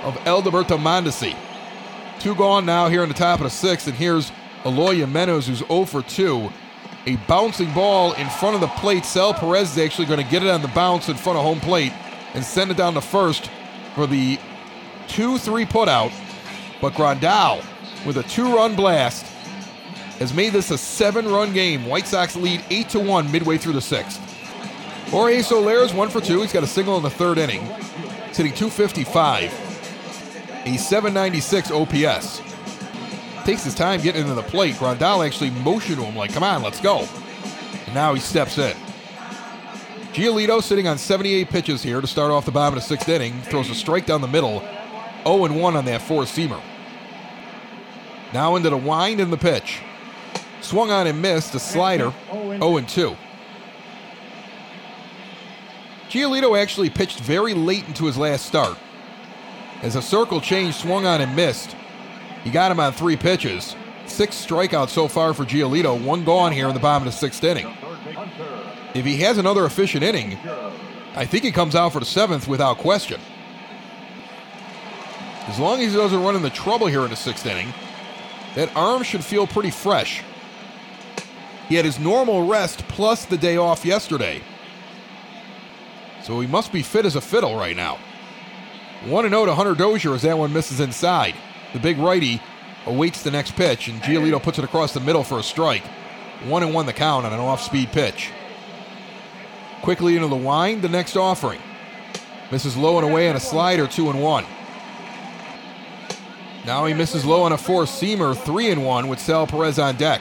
of 0.02 0.16
Alberto 0.26 0.76
Mondesi. 0.76 1.36
Two 2.20 2.34
gone 2.34 2.66
now 2.66 2.88
here 2.88 3.02
in 3.02 3.08
the 3.08 3.14
top 3.14 3.40
of 3.40 3.44
the 3.44 3.50
sixth, 3.50 3.86
and 3.86 3.96
here's 3.96 4.32
Eloy 4.64 4.96
Jimenez, 4.96 5.46
who's 5.46 5.58
0 5.58 5.84
for 5.84 6.02
2. 6.02 6.50
A 7.06 7.16
bouncing 7.28 7.72
ball 7.72 8.12
in 8.14 8.28
front 8.28 8.54
of 8.54 8.60
the 8.60 8.66
plate. 8.68 9.04
Sal 9.04 9.32
Perez 9.32 9.72
is 9.72 9.78
actually 9.78 10.06
going 10.06 10.22
to 10.22 10.30
get 10.30 10.42
it 10.42 10.50
on 10.50 10.62
the 10.62 10.68
bounce 10.68 11.08
in 11.08 11.16
front 11.16 11.38
of 11.38 11.44
home 11.44 11.60
plate 11.60 11.92
and 12.34 12.44
send 12.44 12.70
it 12.70 12.76
down 12.76 12.94
to 12.94 13.00
first 13.00 13.50
for 13.94 14.06
the 14.06 14.38
2 15.08 15.38
3 15.38 15.64
putout. 15.64 16.12
But 16.80 16.94
Grandal, 16.94 17.64
with 18.04 18.18
a 18.18 18.22
two 18.24 18.54
run 18.54 18.76
blast, 18.76 19.24
has 20.18 20.34
made 20.34 20.52
this 20.52 20.70
a 20.70 20.78
seven 20.78 21.26
run 21.28 21.52
game. 21.52 21.86
White 21.86 22.06
Sox 22.06 22.36
lead 22.36 22.62
8 22.70 22.88
to 22.90 23.00
1 23.00 23.30
midway 23.30 23.58
through 23.58 23.74
the 23.74 23.80
sixth. 23.80 24.20
Jorge 25.10 25.40
Soler 25.40 25.84
is 25.84 25.94
1 25.94 26.08
for 26.10 26.20
2. 26.20 26.42
He's 26.42 26.52
got 26.52 26.62
a 26.62 26.66
single 26.66 26.96
in 26.96 27.02
the 27.02 27.10
third 27.10 27.38
inning. 27.38 27.62
He's 28.26 28.36
hitting 28.36 28.52
255 28.52 29.67
a 30.74 30.78
796 30.78 31.70
OPS. 31.70 32.42
Takes 33.44 33.64
his 33.64 33.74
time 33.74 34.00
getting 34.00 34.22
into 34.22 34.34
the 34.34 34.42
plate. 34.42 34.74
Grandal 34.74 35.24
actually 35.24 35.50
motioned 35.50 35.96
to 35.96 36.04
him, 36.04 36.14
like, 36.14 36.32
come 36.32 36.42
on, 36.42 36.62
let's 36.62 36.80
go. 36.80 37.06
And 37.86 37.94
now 37.94 38.14
he 38.14 38.20
steps 38.20 38.58
in. 38.58 38.76
Giolito 40.12 40.62
sitting 40.62 40.86
on 40.86 40.98
78 40.98 41.48
pitches 41.48 41.82
here 41.82 42.00
to 42.00 42.06
start 42.06 42.30
off 42.30 42.44
the 42.44 42.50
bottom 42.50 42.76
of 42.76 42.82
the 42.82 42.88
sixth 42.88 43.08
inning. 43.08 43.40
Throws 43.42 43.70
a 43.70 43.74
strike 43.74 44.04
down 44.04 44.20
the 44.20 44.28
middle. 44.28 44.60
0 45.24 45.52
1 45.52 45.76
on 45.76 45.84
that 45.84 46.02
four 46.02 46.24
seamer. 46.24 46.60
Now 48.32 48.56
into 48.56 48.70
the 48.70 48.76
wind 48.76 49.20
and 49.20 49.32
the 49.32 49.36
pitch. 49.36 49.80
Swung 50.60 50.90
on 50.90 51.06
and 51.06 51.22
missed 51.22 51.54
a 51.54 51.60
slider. 51.60 52.12
0 52.30 52.80
2. 52.80 53.16
Giolito 56.08 56.60
actually 56.60 56.90
pitched 56.90 57.20
very 57.20 57.54
late 57.54 57.86
into 57.86 58.06
his 58.06 58.16
last 58.16 58.46
start 58.46 58.76
as 59.82 59.96
a 59.96 60.02
circle 60.02 60.40
change 60.40 60.74
swung 60.74 61.06
on 61.06 61.20
and 61.20 61.34
missed. 61.36 61.76
He 62.44 62.50
got 62.50 62.70
him 62.70 62.80
on 62.80 62.92
three 62.92 63.16
pitches. 63.16 63.76
Six 64.06 64.44
strikeouts 64.44 64.88
so 64.88 65.06
far 65.06 65.34
for 65.34 65.44
Giolito, 65.44 66.02
one 66.02 66.24
gone 66.24 66.52
here 66.52 66.68
in 66.68 66.74
the 66.74 66.80
bottom 66.80 67.06
of 67.06 67.12
the 67.12 67.18
sixth 67.18 67.44
inning. 67.44 67.66
If 68.94 69.04
he 69.04 69.18
has 69.18 69.38
another 69.38 69.66
efficient 69.66 70.02
inning, 70.02 70.38
I 71.14 71.26
think 71.26 71.44
he 71.44 71.52
comes 71.52 71.74
out 71.74 71.92
for 71.92 72.00
the 72.00 72.06
seventh 72.06 72.48
without 72.48 72.78
question. 72.78 73.20
As 75.46 75.58
long 75.58 75.80
as 75.80 75.92
he 75.92 75.98
doesn't 75.98 76.22
run 76.22 76.36
into 76.36 76.50
trouble 76.50 76.86
here 76.86 77.04
in 77.04 77.10
the 77.10 77.16
sixth 77.16 77.46
inning, 77.46 77.72
that 78.54 78.74
arm 78.74 79.02
should 79.02 79.24
feel 79.24 79.46
pretty 79.46 79.70
fresh. 79.70 80.22
He 81.68 81.74
had 81.74 81.84
his 81.84 81.98
normal 81.98 82.46
rest 82.46 82.86
plus 82.88 83.26
the 83.26 83.36
day 83.36 83.56
off 83.58 83.84
yesterday. 83.84 84.42
So 86.22 86.40
he 86.40 86.46
must 86.46 86.72
be 86.72 86.82
fit 86.82 87.04
as 87.04 87.14
a 87.16 87.20
fiddle 87.20 87.56
right 87.56 87.76
now. 87.76 87.98
1 89.06 89.28
0 89.28 89.46
to 89.46 89.54
Hunter 89.54 89.74
Dozier 89.74 90.14
as 90.14 90.22
that 90.22 90.38
one 90.38 90.52
misses 90.52 90.80
inside. 90.80 91.34
The 91.72 91.78
big 91.78 91.98
righty 91.98 92.40
awaits 92.86 93.22
the 93.22 93.30
next 93.30 93.54
pitch, 93.54 93.88
and 93.88 94.00
Giolito 94.02 94.42
puts 94.42 94.58
it 94.58 94.64
across 94.64 94.92
the 94.92 95.00
middle 95.00 95.22
for 95.22 95.38
a 95.38 95.42
strike. 95.42 95.84
1 96.44 96.62
and 96.62 96.74
1 96.74 96.86
the 96.86 96.92
count 96.92 97.26
on 97.26 97.32
an 97.32 97.38
off 97.38 97.60
speed 97.60 97.90
pitch. 97.92 98.30
Quickly 99.82 100.16
into 100.16 100.28
the 100.28 100.36
wind, 100.36 100.82
the 100.82 100.88
next 100.88 101.16
offering. 101.16 101.60
Misses 102.50 102.76
low 102.76 102.98
and 102.98 103.08
away 103.08 103.28
on 103.28 103.36
a 103.36 103.40
slider, 103.40 103.86
2 103.86 104.10
and 104.10 104.22
1. 104.22 104.44
Now 106.66 106.86
he 106.86 106.94
misses 106.94 107.24
low 107.24 107.42
on 107.42 107.52
a 107.52 107.58
four 107.58 107.84
seamer, 107.84 108.36
3 108.36 108.70
and 108.70 108.84
1 108.84 109.08
with 109.08 109.20
Sal 109.20 109.46
Perez 109.46 109.78
on 109.78 109.96
deck. 109.96 110.20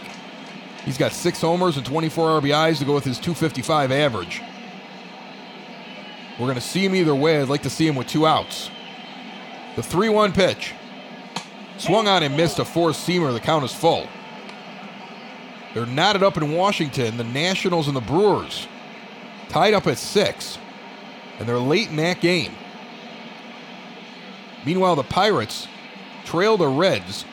He's 0.86 0.98
got 0.98 1.12
six 1.12 1.42
homers 1.42 1.78
and 1.78 1.86
24 1.86 2.42
RBIs 2.42 2.80
to 2.80 2.86
go 2.86 2.94
with 2.94 3.04
his 3.04 3.18
255 3.18 3.92
average. 3.92 4.42
We're 6.40 6.46
going 6.46 6.56
to 6.56 6.62
see 6.62 6.86
him 6.86 6.96
either 6.96 7.16
way. 7.16 7.42
I'd 7.42 7.50
like 7.50 7.64
to 7.64 7.70
see 7.70 7.88
him 7.88 7.96
with 7.96 8.08
two 8.08 8.28
outs. 8.28 8.70
The 9.76 9.84
3 9.84 10.10
1 10.10 10.34
pitch. 10.34 10.74
Swung 11.78 12.08
on 12.08 12.24
and 12.24 12.36
missed 12.36 12.60
a 12.60 12.66
four 12.66 12.90
seamer. 12.90 13.34
The 13.34 13.40
count 13.40 13.64
is 13.64 13.74
full. 13.74 14.08
They're 15.74 15.86
knotted 15.86 16.24
up 16.24 16.38
in 16.38 16.54
Washington, 16.54 17.18
the 17.18 17.24
Nationals 17.24 17.88
and 17.88 17.96
the 17.96 18.02
Brewers. 18.02 18.68
Tied 19.50 19.74
up 19.74 19.86
at 19.88 19.98
six. 19.98 20.58
And 21.40 21.48
they're 21.48 21.60
late 21.60 21.90
in 21.90 21.98
that 21.98 22.20
game. 22.20 22.52
Meanwhile, 24.66 24.96
the 24.96 25.04
Pirates 25.04 25.68
trail 26.26 26.58
the 26.58 26.68
Reds 26.68 27.26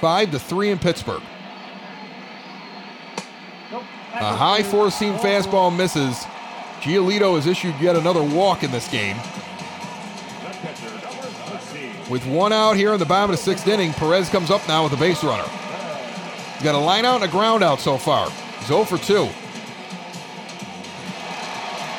5 0.00 0.30
to 0.32 0.38
3 0.38 0.70
in 0.70 0.78
Pittsburgh. 0.78 1.22
A 4.14 4.34
high 4.34 4.62
four 4.62 4.90
seam 4.90 5.14
fastball 5.14 5.74
misses 5.74 6.24
Giolito 6.80 7.34
has 7.36 7.46
issued 7.46 7.74
yet 7.78 7.94
another 7.94 8.22
walk 8.22 8.62
in 8.62 8.70
this 8.70 8.88
game. 8.88 9.16
With 12.08 12.26
one 12.26 12.52
out 12.52 12.76
here 12.76 12.92
in 12.94 12.98
the 12.98 13.04
bottom 13.04 13.30
of 13.30 13.36
the 13.36 13.42
sixth 13.42 13.68
inning, 13.68 13.92
Perez 13.92 14.30
comes 14.30 14.50
up 14.50 14.66
now 14.66 14.84
with 14.84 14.94
a 14.94 14.96
base 14.96 15.22
runner. 15.22 15.48
He's 16.54 16.62
got 16.62 16.74
a 16.74 16.78
line 16.78 17.04
out 17.04 17.16
and 17.16 17.24
a 17.24 17.28
ground 17.28 17.62
out 17.62 17.80
so 17.80 17.98
far. 17.98 18.30
He's 18.58 18.68
0 18.68 18.84
for 18.84 18.98
2. 18.98 19.28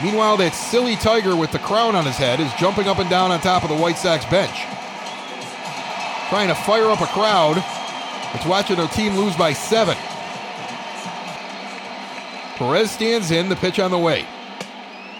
Meanwhile, 0.03 0.37
that 0.37 0.55
silly 0.55 0.95
Tiger 0.95 1.35
with 1.35 1.51
the 1.51 1.59
crown 1.59 1.95
on 1.95 2.05
his 2.05 2.17
head 2.17 2.39
is 2.39 2.51
jumping 2.55 2.87
up 2.87 2.97
and 2.97 3.09
down 3.09 3.31
on 3.31 3.39
top 3.39 3.63
of 3.63 3.69
the 3.69 3.75
White 3.75 3.99
Sox 3.99 4.25
bench. 4.25 4.65
Trying 6.29 6.47
to 6.47 6.55
fire 6.55 6.89
up 6.89 7.01
a 7.01 7.07
crowd 7.07 7.57
that's 8.33 8.47
watching 8.47 8.77
their 8.77 8.87
team 8.87 9.15
lose 9.15 9.35
by 9.35 9.53
seven. 9.53 9.95
Perez 12.55 12.89
stands 12.89 13.29
in, 13.29 13.47
the 13.47 13.55
pitch 13.55 13.79
on 13.79 13.91
the 13.91 13.97
way. 13.97 14.25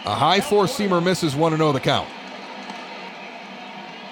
A 0.05 0.15
high 0.15 0.41
four 0.41 0.65
seamer 0.65 1.03
misses 1.03 1.35
1 1.35 1.57
0 1.57 1.71
the 1.73 1.79
count. 1.79 2.09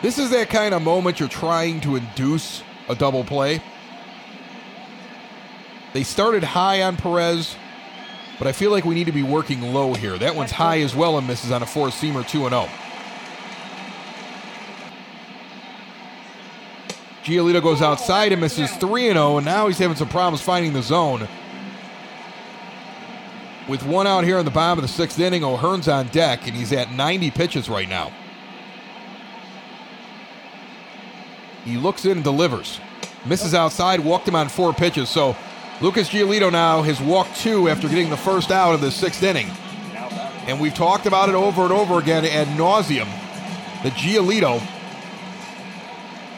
This 0.01 0.17
is 0.17 0.29
that 0.29 0.49
kind 0.49 0.73
of 0.73 0.81
moment 0.81 1.19
you're 1.19 1.27
trying 1.27 1.81
to 1.81 1.95
induce 1.95 2.63
a 2.87 2.95
double 2.95 3.23
play. 3.23 3.61
They 5.93 6.03
started 6.03 6.43
high 6.43 6.83
on 6.83 6.95
Perez, 6.95 7.55
but 8.37 8.47
I 8.47 8.51
feel 8.51 8.69
like 8.69 8.85
we 8.85 8.93
need 8.93 9.05
to 9.05 9.11
be 9.11 9.23
working 9.23 9.73
low 9.73 9.95
here. 9.95 10.17
That 10.17 10.35
one's 10.35 10.51
high 10.51 10.79
as 10.81 10.95
well 10.95 11.17
and 11.17 11.27
misses 11.27 11.51
on 11.51 11.63
a 11.63 11.65
four 11.65 11.87
seamer 11.87 12.27
2 12.27 12.47
0. 12.49 12.69
Giolito 17.23 17.61
goes 17.61 17.81
outside 17.81 18.31
and 18.31 18.39
misses 18.39 18.71
3 18.75 19.07
0, 19.07 19.37
and 19.37 19.45
now 19.45 19.67
he's 19.67 19.79
having 19.79 19.97
some 19.97 20.09
problems 20.09 20.41
finding 20.41 20.73
the 20.73 20.83
zone. 20.83 21.27
With 23.69 23.83
one 23.83 24.07
out 24.07 24.23
here 24.23 24.39
in 24.39 24.45
the 24.45 24.51
bottom 24.51 24.79
of 24.79 24.81
the 24.81 24.87
sixth 24.87 25.19
inning, 25.19 25.43
O'Hearn's 25.43 25.87
on 25.87 26.07
deck, 26.07 26.47
and 26.47 26.55
he's 26.57 26.73
at 26.73 26.91
90 26.91 27.29
pitches 27.29 27.69
right 27.69 27.87
now. 27.87 28.11
He 31.65 31.77
looks 31.77 32.03
in 32.03 32.13
and 32.13 32.23
delivers. 32.23 32.79
Misses 33.27 33.53
outside, 33.53 33.99
walked 33.99 34.27
him 34.27 34.35
on 34.35 34.49
four 34.49 34.73
pitches. 34.73 35.07
So 35.07 35.37
Lucas 35.81 36.09
Giolito 36.09 36.51
now 36.51 36.81
has 36.81 36.99
walked 36.99 37.35
two 37.35 37.69
after 37.69 37.87
getting 37.87 38.09
the 38.09 38.17
first 38.17 38.49
out 38.49 38.73
of 38.73 38.81
the 38.81 38.89
sixth 38.89 39.21
inning. 39.21 39.51
And 40.47 40.59
we've 40.59 40.73
talked 40.73 41.05
about 41.05 41.29
it 41.29 41.35
over 41.35 41.61
and 41.61 41.71
over 41.71 41.99
again 41.99 42.25
ad 42.25 42.47
nauseum 42.57 43.05
that 43.83 43.93
Giolito 43.93 44.57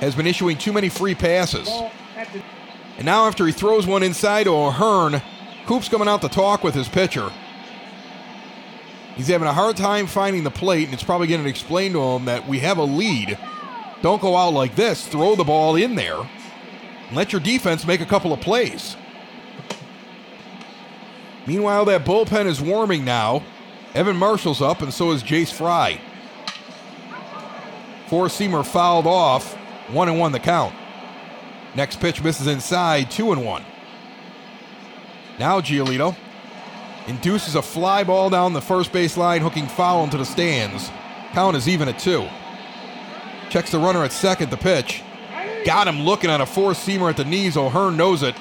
has 0.01 0.15
been 0.15 0.27
issuing 0.27 0.57
too 0.57 0.73
many 0.73 0.89
free 0.89 1.15
passes. 1.15 1.69
And 2.97 3.05
now 3.05 3.25
after 3.27 3.45
he 3.45 3.53
throws 3.53 3.88
one 3.88 4.03
inside 4.03 4.43
to 4.43 4.49
O'Hearn, 4.49 5.21
Coop's 5.66 5.89
coming 5.89 6.07
out 6.07 6.22
to 6.22 6.30
talk 6.30 6.64
with 6.64 6.74
his 6.74 6.88
pitcher. 6.88 7.32
He's 9.16 9.28
having 9.28 9.47
a 9.47 9.53
hard 9.53 9.78
time 9.78 10.07
finding 10.07 10.43
the 10.43 10.51
plate, 10.51 10.86
and 10.86 10.93
it's 10.93 11.03
probably 11.03 11.28
going 11.28 11.43
to 11.43 11.49
explain 11.49 11.93
to 11.93 12.01
him 12.01 12.26
that 12.26 12.47
we 12.47 12.59
have 12.59 12.78
a 12.78 12.84
lead. 12.84 13.38
Don't 14.01 14.22
go 14.22 14.36
out 14.36 14.53
like 14.53 14.76
this. 14.76 15.07
Throw 15.07 15.36
the 15.36 15.43
ball 15.43 15.76
in 15.76 15.95
there. 15.95 16.28
Let 17.14 17.32
your 17.32 17.41
defense 17.41 17.86
make 17.86 18.01
a 18.01 18.05
couple 18.05 18.34
of 18.34 18.39
plays. 18.39 18.95
Meanwhile, 21.45 21.86
that 21.86 22.05
bullpen 22.05 22.45
is 22.45 22.62
warming 22.62 23.03
now. 23.03 23.43
Evan 23.93 24.16
Marshall's 24.16 24.62
up, 24.62 24.82
and 24.82 24.93
so 24.93 25.12
is 25.12 25.22
Jace 25.22 25.51
Fry. 25.51 25.99
Four 28.07 28.28
seamer 28.28 28.66
fouled 28.66 29.07
off. 29.07 29.53
One 29.89 30.07
and 30.07 30.20
one 30.20 30.32
the 30.32 30.39
count. 30.39 30.74
Next 31.76 31.99
pitch 31.99 32.24
misses 32.24 32.47
inside. 32.47 33.12
Two 33.12 33.32
and 33.32 33.45
one. 33.45 33.66
Now 35.41 35.59
Giolito 35.59 36.15
induces 37.07 37.55
a 37.55 37.63
fly 37.63 38.03
ball 38.03 38.29
down 38.29 38.53
the 38.53 38.61
first 38.61 38.91
base 38.91 39.17
line, 39.17 39.41
hooking 39.41 39.65
foul 39.65 40.03
into 40.03 40.17
the 40.17 40.23
stands. 40.23 40.91
Count 41.31 41.57
is 41.57 41.67
even 41.67 41.89
at 41.89 41.97
two. 41.97 42.29
Checks 43.49 43.71
the 43.71 43.79
runner 43.79 44.03
at 44.03 44.11
second, 44.11 44.51
the 44.51 44.57
pitch. 44.57 45.01
Got 45.65 45.87
him 45.87 46.01
looking 46.01 46.29
on 46.29 46.41
a 46.41 46.45
four 46.45 46.73
seamer 46.73 47.09
at 47.09 47.17
the 47.17 47.25
knees. 47.25 47.57
O'Hearn 47.57 47.97
knows 47.97 48.21
it. 48.21 48.35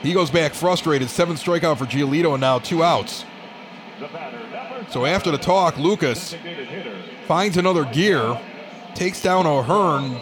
He 0.00 0.14
goes 0.14 0.30
back 0.30 0.54
frustrated. 0.54 1.10
Seven 1.10 1.36
strikeout 1.36 1.76
for 1.76 1.84
Giolito 1.84 2.32
and 2.32 2.40
now 2.40 2.58
two 2.58 2.82
outs. 2.82 3.26
So 4.88 5.04
after 5.04 5.30
the 5.30 5.36
talk, 5.36 5.76
Lucas 5.76 6.34
finds 7.26 7.58
another 7.58 7.84
gear, 7.84 8.40
takes 8.94 9.20
down 9.20 9.46
O'Hearn, 9.46 10.16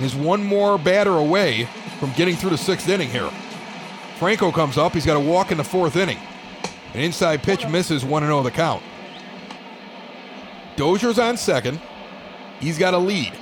is 0.00 0.14
one 0.14 0.42
more 0.42 0.78
batter 0.78 1.18
away 1.18 1.68
from 2.00 2.14
getting 2.14 2.34
through 2.34 2.50
the 2.50 2.56
sixth 2.56 2.88
inning 2.88 3.10
here. 3.10 3.30
Franco 4.18 4.52
comes 4.52 4.78
up. 4.78 4.92
He's 4.92 5.06
got 5.06 5.16
a 5.16 5.20
walk 5.20 5.50
in 5.50 5.58
the 5.58 5.64
fourth 5.64 5.96
inning. 5.96 6.18
An 6.94 7.00
inside 7.00 7.42
pitch 7.42 7.66
misses 7.66 8.04
1 8.04 8.22
0 8.22 8.42
the 8.42 8.50
count. 8.50 8.82
Dozier's 10.76 11.18
on 11.18 11.36
second. 11.36 11.80
He's 12.60 12.78
got 12.78 12.94
a 12.94 12.98
lead. 12.98 13.32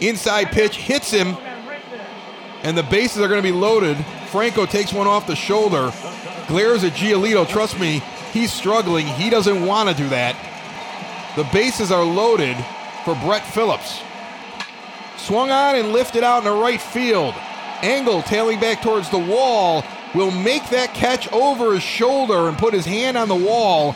Inside 0.00 0.46
pitch 0.46 0.76
hits 0.76 1.10
him, 1.10 1.36
and 2.62 2.76
the 2.76 2.82
bases 2.82 3.22
are 3.22 3.28
going 3.28 3.42
to 3.42 3.48
be 3.48 3.56
loaded. 3.56 3.96
Franco 4.30 4.66
takes 4.66 4.92
one 4.92 5.06
off 5.06 5.26
the 5.26 5.36
shoulder, 5.36 5.92
glares 6.48 6.84
at 6.84 6.92
Giolito. 6.92 7.48
Trust 7.48 7.78
me, 7.78 8.02
he's 8.32 8.52
struggling. 8.52 9.06
He 9.06 9.30
doesn't 9.30 9.64
want 9.64 9.88
to 9.88 9.94
do 9.94 10.08
that. 10.10 10.36
The 11.36 11.44
bases 11.44 11.90
are 11.90 12.04
loaded 12.04 12.56
for 13.04 13.14
Brett 13.14 13.46
Phillips. 13.46 14.02
Swung 15.16 15.50
on 15.50 15.76
and 15.76 15.92
lifted 15.92 16.24
out 16.24 16.38
in 16.38 16.44
the 16.44 16.60
right 16.60 16.80
field. 16.80 17.34
Engel 17.82 18.22
tailing 18.22 18.60
back 18.60 18.80
towards 18.82 19.10
the 19.10 19.18
wall 19.18 19.84
will 20.14 20.30
make 20.30 20.68
that 20.70 20.94
catch 20.94 21.30
over 21.32 21.74
his 21.74 21.82
shoulder 21.82 22.48
and 22.48 22.56
put 22.56 22.74
his 22.74 22.86
hand 22.86 23.16
on 23.16 23.28
the 23.28 23.34
wall 23.34 23.94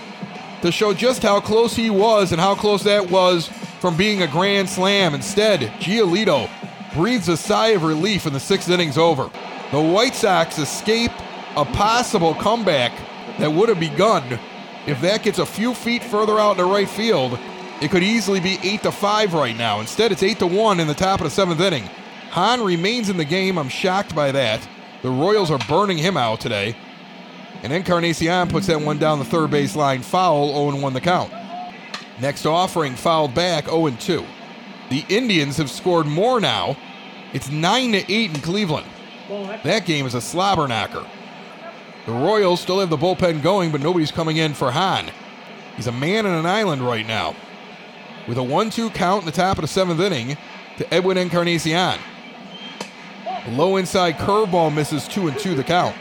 to 0.63 0.73
show 0.73 0.93
just 0.93 1.23
how 1.23 1.41
close 1.41 1.77
he 1.77 1.91
was 1.91 2.33
and 2.33 2.41
how 2.41 2.55
close 2.55 2.83
that 2.83 3.11
was 3.11 3.49
from 3.81 3.97
being 3.97 4.23
a 4.23 4.27
grand 4.27 4.69
slam. 4.69 5.15
Instead, 5.15 5.61
Giolito 5.81 6.51
breathes 6.95 7.29
a 7.29 7.37
sigh 7.37 7.69
of 7.69 7.85
relief 7.85 8.27
and 8.27 8.35
the 8.35 8.41
sixth 8.41 8.69
inning's 8.69 8.99
over. 8.99 9.31
The 9.71 9.81
White 9.81 10.15
Sox 10.15 10.59
escape 10.59 11.13
a 11.57 11.65
possible 11.65 12.35
comeback 12.35 12.93
that 13.39 13.53
would 13.53 13.69
have 13.69 13.81
begun 13.81 14.39
if 14.87 15.01
that 15.01 15.23
gets 15.23 15.39
a 15.39 15.47
few 15.47 15.75
feet 15.75 16.03
further 16.03 16.39
out 16.39 16.53
in 16.53 16.57
the 16.59 16.65
right 16.65 16.89
field. 16.89 17.39
It 17.83 17.91
could 17.91 18.03
easily 18.03 18.41
be 18.41 18.59
eight 18.63 18.83
to 18.85 18.93
five 18.93 19.35
right 19.35 19.57
now. 19.57 19.81
Instead, 19.81 20.11
it's 20.11 20.23
eight 20.23 20.39
to 20.39 20.47
one 20.47 20.81
in 20.81 20.87
the 20.87 20.95
top 20.95 21.21
of 21.21 21.25
the 21.25 21.31
seventh 21.31 21.61
inning. 21.61 21.89
Hahn 22.37 22.61
remains 22.61 23.09
in 23.09 23.17
the 23.17 23.25
game. 23.25 23.59
I'm 23.59 23.71
shocked 23.71 24.15
by 24.15 24.31
that. 24.31 24.69
The 25.01 25.09
Royals 25.09 25.51
are 25.51 25.59
burning 25.71 25.97
him 25.97 26.19
out 26.19 26.39
today. 26.39 26.77
And 27.63 27.73
Encarnacion 27.73 28.49
puts 28.49 28.67
that 28.67 28.79
one 28.79 28.99
down 28.99 29.19
the 29.19 29.25
third 29.25 29.51
base 29.51 29.75
line 29.75 30.03
foul, 30.03 30.53
0 30.71 30.83
1 30.83 30.93
the 30.93 31.01
count. 31.01 31.33
Next 32.21 32.45
offering 32.45 32.95
fouled 32.95 33.35
back 33.35 33.65
0 33.65 33.89
2. 33.89 34.23
The 34.91 35.07
Indians 35.09 35.57
have 35.57 35.71
scored 35.71 36.05
more 36.05 36.39
now. 36.39 36.77
It's 37.33 37.51
9 37.51 37.93
to 37.93 38.13
8 38.13 38.35
in 38.35 38.41
Cleveland. 38.43 38.87
That 39.65 39.87
game 39.87 40.05
is 40.05 40.15
a 40.15 40.21
slobber 40.21 40.69
knocker. 40.69 41.07
The 42.05 42.13
Royals 42.13 42.61
still 42.61 42.81
have 42.81 42.91
the 42.91 42.99
bullpen 42.99 43.43
going, 43.43 43.73
but 43.73 43.81
nobody's 43.81 44.13
coming 44.13 44.37
in 44.37 44.53
for 44.53 44.73
Hahn. 44.73 45.11
He's 45.75 45.87
a 45.87 45.93
man 45.93 46.27
on 46.27 46.39
an 46.39 46.45
island 46.45 46.83
right 46.83 47.07
now. 47.07 47.35
With 48.29 48.37
a 48.37 48.43
1 48.43 48.69
2 48.69 48.91
count 48.91 49.23
in 49.23 49.27
the 49.27 49.33
top 49.33 49.57
of 49.57 49.63
the 49.63 49.69
seventh 49.69 50.01
inning 50.01 50.37
to 50.77 50.93
Edwin 50.93 51.17
Encarnacion. 51.17 51.99
Low 53.51 53.77
inside 53.77 54.17
curveball 54.17 54.75
misses 54.75 55.07
2 55.09 55.29
and 55.29 55.39
2 55.39 55.55
the 55.55 55.63
count. 55.63 55.95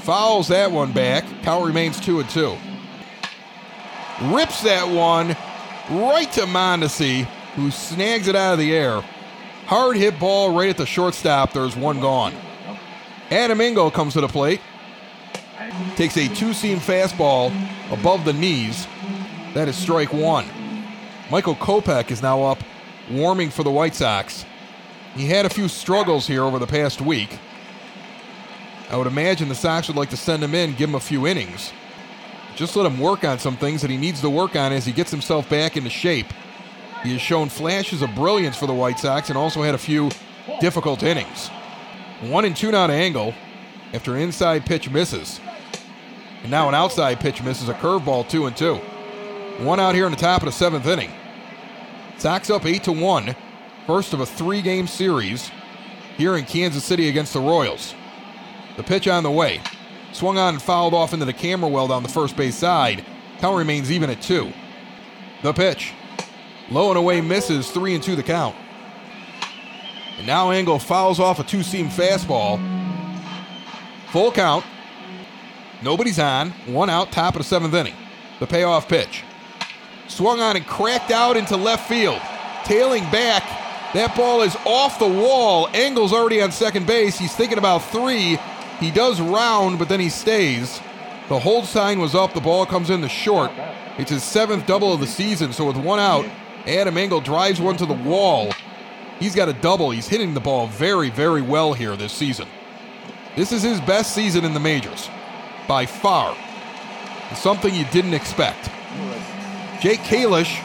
Fouls 0.00 0.48
that 0.48 0.72
one 0.72 0.92
back. 0.92 1.24
Count 1.42 1.64
remains 1.64 2.00
2 2.00 2.20
and 2.20 2.28
2. 2.28 2.56
Rips 4.22 4.62
that 4.62 4.88
one 4.88 5.36
right 5.90 6.30
to 6.32 6.42
Mondesi, 6.42 7.24
who 7.54 7.70
snags 7.70 8.26
it 8.26 8.34
out 8.34 8.54
of 8.54 8.58
the 8.58 8.74
air. 8.74 9.00
Hard 9.66 9.96
hit 9.96 10.18
ball 10.18 10.56
right 10.56 10.70
at 10.70 10.76
the 10.76 10.86
shortstop. 10.86 11.52
There's 11.52 11.76
one 11.76 12.00
gone. 12.00 12.34
Adam 13.30 13.60
Engel 13.60 13.90
comes 13.90 14.14
to 14.14 14.20
the 14.20 14.28
plate. 14.28 14.60
Takes 15.96 16.16
a 16.16 16.28
two 16.28 16.52
seam 16.52 16.78
fastball 16.78 17.52
above 17.92 18.24
the 18.24 18.32
knees. 18.32 18.86
That 19.54 19.68
is 19.68 19.76
strike 19.76 20.12
one. 20.12 20.46
Michael 21.30 21.54
Kopech 21.54 22.10
is 22.10 22.22
now 22.22 22.42
up, 22.42 22.58
warming 23.10 23.50
for 23.50 23.62
the 23.62 23.70
White 23.70 23.94
Sox. 23.94 24.44
He 25.14 25.26
had 25.26 25.44
a 25.44 25.50
few 25.50 25.68
struggles 25.68 26.26
here 26.26 26.42
over 26.42 26.58
the 26.58 26.66
past 26.66 27.00
week. 27.00 27.38
I 28.90 28.96
would 28.96 29.06
imagine 29.06 29.48
the 29.48 29.54
Sox 29.54 29.88
would 29.88 29.96
like 29.96 30.10
to 30.10 30.16
send 30.16 30.42
him 30.42 30.54
in, 30.54 30.74
give 30.74 30.88
him 30.88 30.94
a 30.94 31.00
few 31.00 31.26
innings. 31.26 31.72
Just 32.56 32.76
let 32.76 32.86
him 32.86 32.98
work 32.98 33.24
on 33.24 33.38
some 33.38 33.56
things 33.56 33.80
that 33.82 33.90
he 33.90 33.96
needs 33.96 34.20
to 34.20 34.30
work 34.30 34.56
on 34.56 34.72
as 34.72 34.84
he 34.84 34.92
gets 34.92 35.10
himself 35.10 35.48
back 35.48 35.76
into 35.76 35.90
shape. 35.90 36.26
He 37.02 37.12
has 37.12 37.20
shown 37.20 37.48
flashes 37.48 38.02
of 38.02 38.14
brilliance 38.14 38.56
for 38.56 38.66
the 38.66 38.74
White 38.74 38.98
Sox 38.98 39.28
and 39.28 39.38
also 39.38 39.62
had 39.62 39.74
a 39.74 39.78
few 39.78 40.10
difficult 40.60 41.02
innings. 41.02 41.48
One 42.20 42.44
and 42.44 42.56
two 42.56 42.70
now 42.70 42.86
to 42.86 42.92
Engel 42.92 43.34
after 43.92 44.14
an 44.14 44.22
inside 44.22 44.64
pitch 44.64 44.90
misses. 44.90 45.40
And 46.42 46.50
now 46.50 46.68
an 46.68 46.74
outside 46.74 47.20
pitch 47.20 47.42
misses 47.42 47.68
a 47.68 47.74
curveball, 47.74 48.28
two 48.28 48.46
and 48.46 48.56
two. 48.56 48.76
One 49.58 49.80
out 49.80 49.94
here 49.94 50.06
in 50.06 50.12
the 50.12 50.18
top 50.18 50.42
of 50.42 50.46
the 50.46 50.52
seventh 50.52 50.86
inning. 50.86 51.10
Sox 52.18 52.50
up 52.50 52.64
eight 52.66 52.84
to 52.84 52.92
one, 52.92 53.34
first 53.86 54.12
of 54.12 54.20
a 54.20 54.26
three-game 54.26 54.86
series 54.86 55.50
here 56.16 56.36
in 56.36 56.44
Kansas 56.44 56.84
City 56.84 57.08
against 57.08 57.32
the 57.32 57.40
Royals. 57.40 57.94
The 58.76 58.82
pitch 58.82 59.08
on 59.08 59.22
the 59.22 59.30
way. 59.30 59.60
Swung 60.12 60.38
on 60.38 60.54
and 60.54 60.62
fouled 60.62 60.94
off 60.94 61.12
into 61.12 61.24
the 61.24 61.32
camera 61.32 61.68
well 61.68 61.88
down 61.88 62.02
the 62.02 62.08
first 62.08 62.36
base 62.36 62.56
side. 62.56 63.04
Count 63.38 63.56
remains 63.56 63.90
even 63.90 64.10
at 64.10 64.22
two. 64.22 64.52
The 65.42 65.52
pitch. 65.52 65.92
Low 66.70 66.90
and 66.90 66.98
away 66.98 67.20
misses, 67.20 67.70
three 67.70 67.94
and 67.94 68.02
two 68.02 68.14
the 68.14 68.22
count. 68.22 68.54
And 70.18 70.26
now 70.26 70.50
Engel 70.50 70.78
fouls 70.78 71.18
off 71.18 71.40
a 71.40 71.44
two 71.44 71.62
seam 71.62 71.88
fastball. 71.88 72.60
Full 74.10 74.30
count. 74.32 74.64
Nobody's 75.82 76.18
on. 76.18 76.50
One 76.66 76.88
out, 76.90 77.10
top 77.10 77.34
of 77.34 77.40
the 77.40 77.44
seventh 77.44 77.74
inning. 77.74 77.94
The 78.38 78.46
payoff 78.46 78.88
pitch. 78.88 79.24
Swung 80.06 80.40
on 80.40 80.56
and 80.56 80.66
cracked 80.66 81.10
out 81.10 81.36
into 81.36 81.56
left 81.56 81.88
field. 81.88 82.20
Tailing 82.64 83.04
back. 83.10 83.42
That 83.94 84.16
ball 84.16 84.42
is 84.42 84.56
off 84.64 84.98
the 84.98 85.06
wall. 85.06 85.68
Engel's 85.74 86.12
already 86.12 86.40
on 86.40 86.50
second 86.50 86.86
base. 86.86 87.18
He's 87.18 87.34
thinking 87.34 87.58
about 87.58 87.84
three. 87.84 88.38
He 88.80 88.90
does 88.90 89.20
round, 89.20 89.78
but 89.78 89.88
then 89.88 90.00
he 90.00 90.08
stays. 90.08 90.80
The 91.28 91.38
hold 91.38 91.66
sign 91.66 92.00
was 92.00 92.14
up. 92.14 92.32
The 92.32 92.40
ball 92.40 92.64
comes 92.64 92.90
in 92.90 93.00
the 93.00 93.08
short. 93.08 93.50
It's 93.98 94.10
his 94.10 94.24
seventh 94.24 94.66
double 94.66 94.92
of 94.92 95.00
the 95.00 95.06
season. 95.06 95.52
So 95.52 95.66
with 95.66 95.76
one 95.76 95.98
out, 95.98 96.24
Adam 96.66 96.96
Engel 96.96 97.20
drives 97.20 97.60
one 97.60 97.76
to 97.76 97.86
the 97.86 97.94
wall. 97.94 98.52
He's 99.20 99.34
got 99.34 99.48
a 99.48 99.52
double. 99.52 99.90
He's 99.90 100.08
hitting 100.08 100.34
the 100.34 100.40
ball 100.40 100.66
very, 100.68 101.10
very 101.10 101.42
well 101.42 101.74
here 101.74 101.94
this 101.94 102.12
season. 102.12 102.48
This 103.36 103.52
is 103.52 103.62
his 103.62 103.80
best 103.82 104.14
season 104.14 104.44
in 104.44 104.54
the 104.54 104.60
majors, 104.60 105.08
by 105.68 105.86
far. 105.86 106.36
Something 107.34 107.74
you 107.74 107.84
didn't 107.86 108.14
expect. 108.14 108.70
Jake 109.80 110.00
Kalish 110.00 110.60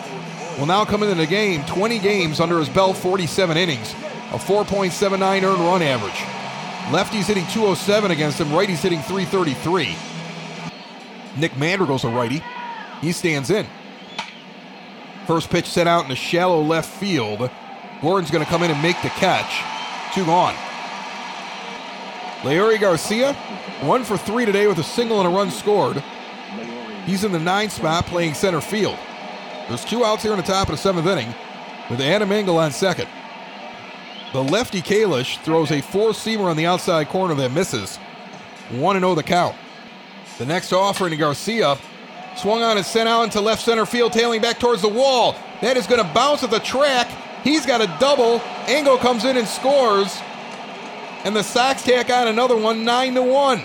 will 0.58 0.66
now 0.66 0.86
come 0.86 1.04
into 1.04 1.16
the 1.16 1.28
game 1.28 1.64
20 1.66 2.00
games 2.00 2.40
under 2.40 2.60
his 2.60 2.70
belt, 2.70 2.98
47 2.98 3.58
innings, 3.58 3.92
a 4.32 4.38
4.79 4.38 5.44
earned 5.44 5.60
run 5.60 5.82
average. 5.82 6.94
Lefty's 6.94 7.28
hitting 7.28 7.46
207 7.48 8.12
against 8.12 8.40
him, 8.40 8.52
righty's 8.54 8.82
hitting 8.82 9.02
333. 9.02 9.96
Nick 11.38 11.56
Madrigal's 11.58 12.04
a 12.04 12.10
righty. 12.10 12.42
He 13.02 13.12
stands 13.12 13.50
in. 13.50 13.68
First 15.28 15.50
pitch 15.50 15.66
sent 15.66 15.90
out 15.90 16.04
in 16.04 16.10
the 16.10 16.16
shallow 16.16 16.62
left 16.62 16.90
field. 16.90 17.50
Gordon's 18.02 18.32
going 18.32 18.44
to 18.44 18.50
come 18.50 18.64
in 18.64 18.72
and 18.72 18.82
make 18.82 19.00
the 19.02 19.10
catch. 19.10 19.62
Two 20.16 20.26
gone. 20.26 20.56
Leury 22.42 22.80
Garcia, 22.80 23.34
one 23.82 24.04
for 24.04 24.18
three 24.18 24.46
today 24.46 24.68
with 24.68 24.78
a 24.78 24.84
single 24.84 25.20
and 25.20 25.28
a 25.28 25.32
run 25.32 25.52
scored. 25.52 26.02
He's 27.06 27.24
in 27.24 27.32
the 27.32 27.40
nine 27.40 27.70
spot 27.70 28.06
playing 28.06 28.36
center 28.36 28.62
field. 28.62 28.98
There's 29.68 29.84
two 29.84 30.06
outs 30.06 30.24
here 30.24 30.32
in 30.32 30.38
the 30.38 30.44
top 30.44 30.70
of 30.70 30.76
the 30.76 30.78
seventh 30.78 31.08
inning 31.08 31.34
with 31.90 32.00
Adam 32.00 32.32
Engel 32.32 32.58
on 32.58 32.72
second. 32.72 33.08
The 34.34 34.44
lefty 34.44 34.82
Kalish 34.82 35.40
throws 35.44 35.72
a 35.72 35.82
four 35.82 36.12
seamer 36.12 36.50
on 36.50 36.58
the 36.58 36.66
outside 36.66 37.10
corner 37.10 37.34
that 37.36 37.52
misses. 37.52 37.98
1 38.72 39.00
0 39.00 39.16
the 39.16 39.24
count. 39.24 39.56
The 40.38 40.46
next 40.46 40.72
offering 40.74 41.12
to 41.12 41.18
Garcia 41.18 41.78
swung 42.36 42.62
on 42.62 42.78
and 42.78 42.86
sent 42.86 43.10
out 43.10 43.24
into 43.24 43.42
left 43.42 43.64
center 43.64 43.86
field, 43.86 44.14
tailing 44.14 44.42
back 44.42 44.60
towards 44.60 44.82
the 44.82 44.90
wall. 44.90 45.36
That 45.62 45.78
is 45.78 45.88
going 45.88 46.06
to 46.06 46.14
bounce 46.14 46.44
at 46.44 46.52
the 46.52 46.60
track. 46.60 47.08
He's 47.44 47.66
got 47.66 47.82
a 47.82 47.88
double. 48.00 48.42
Engel 48.68 48.98
comes 48.98 49.26
in 49.26 49.38
and 49.38 49.48
scores. 49.48 50.20
And 51.24 51.36
the 51.36 51.44
Sox 51.44 51.84
tack 51.84 52.10
on 52.10 52.28
another 52.28 52.56
one, 52.56 52.86
9 52.86 53.16
to 53.16 53.24
1. 53.24 53.60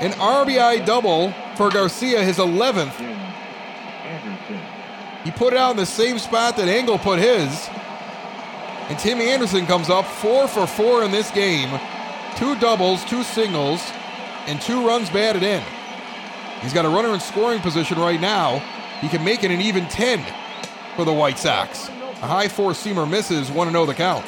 An 0.00 0.12
RBI 0.12 0.84
double 0.84 1.32
for 1.56 1.70
Garcia, 1.70 2.24
his 2.24 2.38
11th. 2.38 3.29
He 5.24 5.30
put 5.30 5.52
it 5.52 5.58
out 5.58 5.72
in 5.72 5.76
the 5.76 5.86
same 5.86 6.18
spot 6.18 6.56
that 6.56 6.68
Engel 6.68 6.98
put 6.98 7.18
his. 7.18 7.68
And 8.88 8.98
Tim 8.98 9.20
Anderson 9.20 9.66
comes 9.66 9.90
up 9.90 10.04
four 10.04 10.48
for 10.48 10.66
four 10.66 11.04
in 11.04 11.10
this 11.10 11.30
game. 11.30 11.78
Two 12.36 12.56
doubles, 12.56 13.04
two 13.04 13.22
singles, 13.22 13.82
and 14.46 14.60
two 14.60 14.86
runs 14.86 15.10
batted 15.10 15.42
in. 15.42 15.62
He's 16.60 16.72
got 16.72 16.84
a 16.84 16.88
runner 16.88 17.14
in 17.14 17.20
scoring 17.20 17.60
position 17.60 17.98
right 17.98 18.20
now. 18.20 18.58
He 19.00 19.08
can 19.08 19.24
make 19.24 19.44
it 19.44 19.50
an 19.50 19.60
even 19.60 19.86
10 19.88 20.24
for 20.96 21.04
the 21.04 21.12
White 21.12 21.38
Sox. 21.38 21.88
A 21.88 22.26
high 22.26 22.48
four 22.48 22.72
seamer 22.72 23.08
misses, 23.08 23.50
1 23.50 23.70
0 23.70 23.86
the 23.86 23.94
count. 23.94 24.24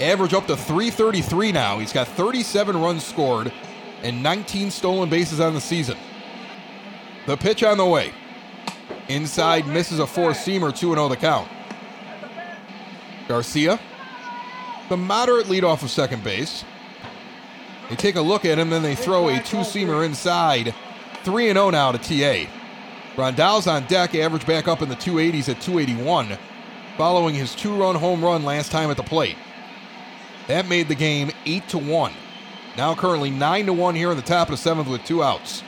Average 0.00 0.34
up 0.34 0.46
to 0.48 0.56
333 0.56 1.52
now. 1.52 1.78
He's 1.78 1.92
got 1.92 2.08
37 2.08 2.76
runs 2.76 3.04
scored 3.04 3.52
and 4.02 4.22
19 4.22 4.70
stolen 4.70 5.08
bases 5.08 5.40
on 5.40 5.54
the 5.54 5.60
season. 5.60 5.96
The 7.26 7.36
pitch 7.36 7.62
on 7.62 7.78
the 7.78 7.86
way. 7.86 8.12
Inside 9.08 9.66
misses 9.66 9.98
a 9.98 10.06
four 10.06 10.30
seamer, 10.30 10.76
2 10.76 10.94
0 10.94 11.08
the 11.08 11.16
count. 11.16 11.48
Garcia, 13.28 13.78
the 14.88 14.96
moderate 14.96 15.48
lead 15.48 15.64
off 15.64 15.82
of 15.82 15.90
second 15.90 16.24
base. 16.24 16.64
They 17.88 17.96
take 17.96 18.16
a 18.16 18.20
look 18.20 18.44
at 18.44 18.58
him, 18.58 18.70
then 18.70 18.82
they 18.82 18.94
throw 18.94 19.28
a 19.28 19.38
two 19.40 19.58
seamer 19.58 20.04
inside. 20.04 20.74
3 21.22 21.52
0 21.52 21.70
now 21.70 21.92
to 21.92 21.98
TA. 21.98 22.50
Grandal's 23.14 23.66
on 23.66 23.86
deck, 23.86 24.14
average 24.14 24.46
back 24.46 24.68
up 24.68 24.82
in 24.82 24.88
the 24.88 24.96
280s 24.96 25.48
at 25.48 25.60
281, 25.60 26.36
following 26.96 27.34
his 27.34 27.54
two 27.54 27.74
run 27.74 27.94
home 27.94 28.24
run 28.24 28.44
last 28.44 28.72
time 28.72 28.90
at 28.90 28.96
the 28.96 29.02
plate. 29.02 29.36
That 30.48 30.66
made 30.66 30.88
the 30.88 30.94
game 30.94 31.30
8 31.46 31.68
to 31.68 31.78
1. 31.78 32.12
Now 32.76 32.94
currently 32.94 33.30
9 33.30 33.66
to 33.66 33.72
1 33.72 33.94
here 33.94 34.10
in 34.10 34.16
the 34.16 34.22
top 34.22 34.48
of 34.48 34.52
the 34.52 34.56
seventh 34.56 34.88
with 34.88 35.04
two 35.04 35.22
outs. 35.22 35.62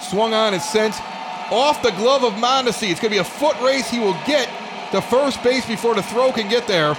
Swung 0.00 0.34
on 0.34 0.52
and 0.52 0.62
sent 0.62 0.94
off 1.50 1.82
the 1.82 1.90
glove 1.92 2.24
of 2.24 2.34
Mondesi. 2.34 2.90
It's 2.90 3.00
going 3.00 3.10
to 3.12 3.16
be 3.16 3.18
a 3.18 3.24
foot 3.24 3.60
race. 3.60 3.88
He 3.90 3.98
will 3.98 4.16
get 4.26 4.48
to 4.92 5.00
first 5.00 5.42
base 5.42 5.66
before 5.66 5.94
the 5.94 6.02
throw 6.02 6.32
can 6.32 6.48
get 6.48 6.66
there. 6.66 6.94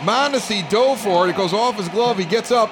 Mondesi 0.00 0.68
dove 0.70 1.00
for 1.00 1.26
it. 1.26 1.30
It 1.30 1.36
goes 1.36 1.52
off 1.52 1.76
his 1.76 1.88
glove. 1.88 2.18
He 2.18 2.24
gets 2.24 2.50
up, 2.50 2.70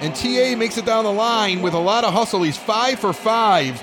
and 0.00 0.14
TA 0.14 0.56
makes 0.56 0.78
it 0.78 0.86
down 0.86 1.04
the 1.04 1.12
line 1.12 1.62
with 1.62 1.74
a 1.74 1.78
lot 1.78 2.04
of 2.04 2.12
hustle. 2.12 2.42
He's 2.42 2.56
five 2.56 2.98
for 2.98 3.12
five. 3.12 3.82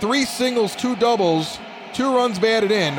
Three 0.00 0.24
singles, 0.24 0.74
two 0.74 0.96
doubles, 0.96 1.58
two 1.92 2.14
runs 2.14 2.38
batted 2.38 2.70
in. 2.70 2.94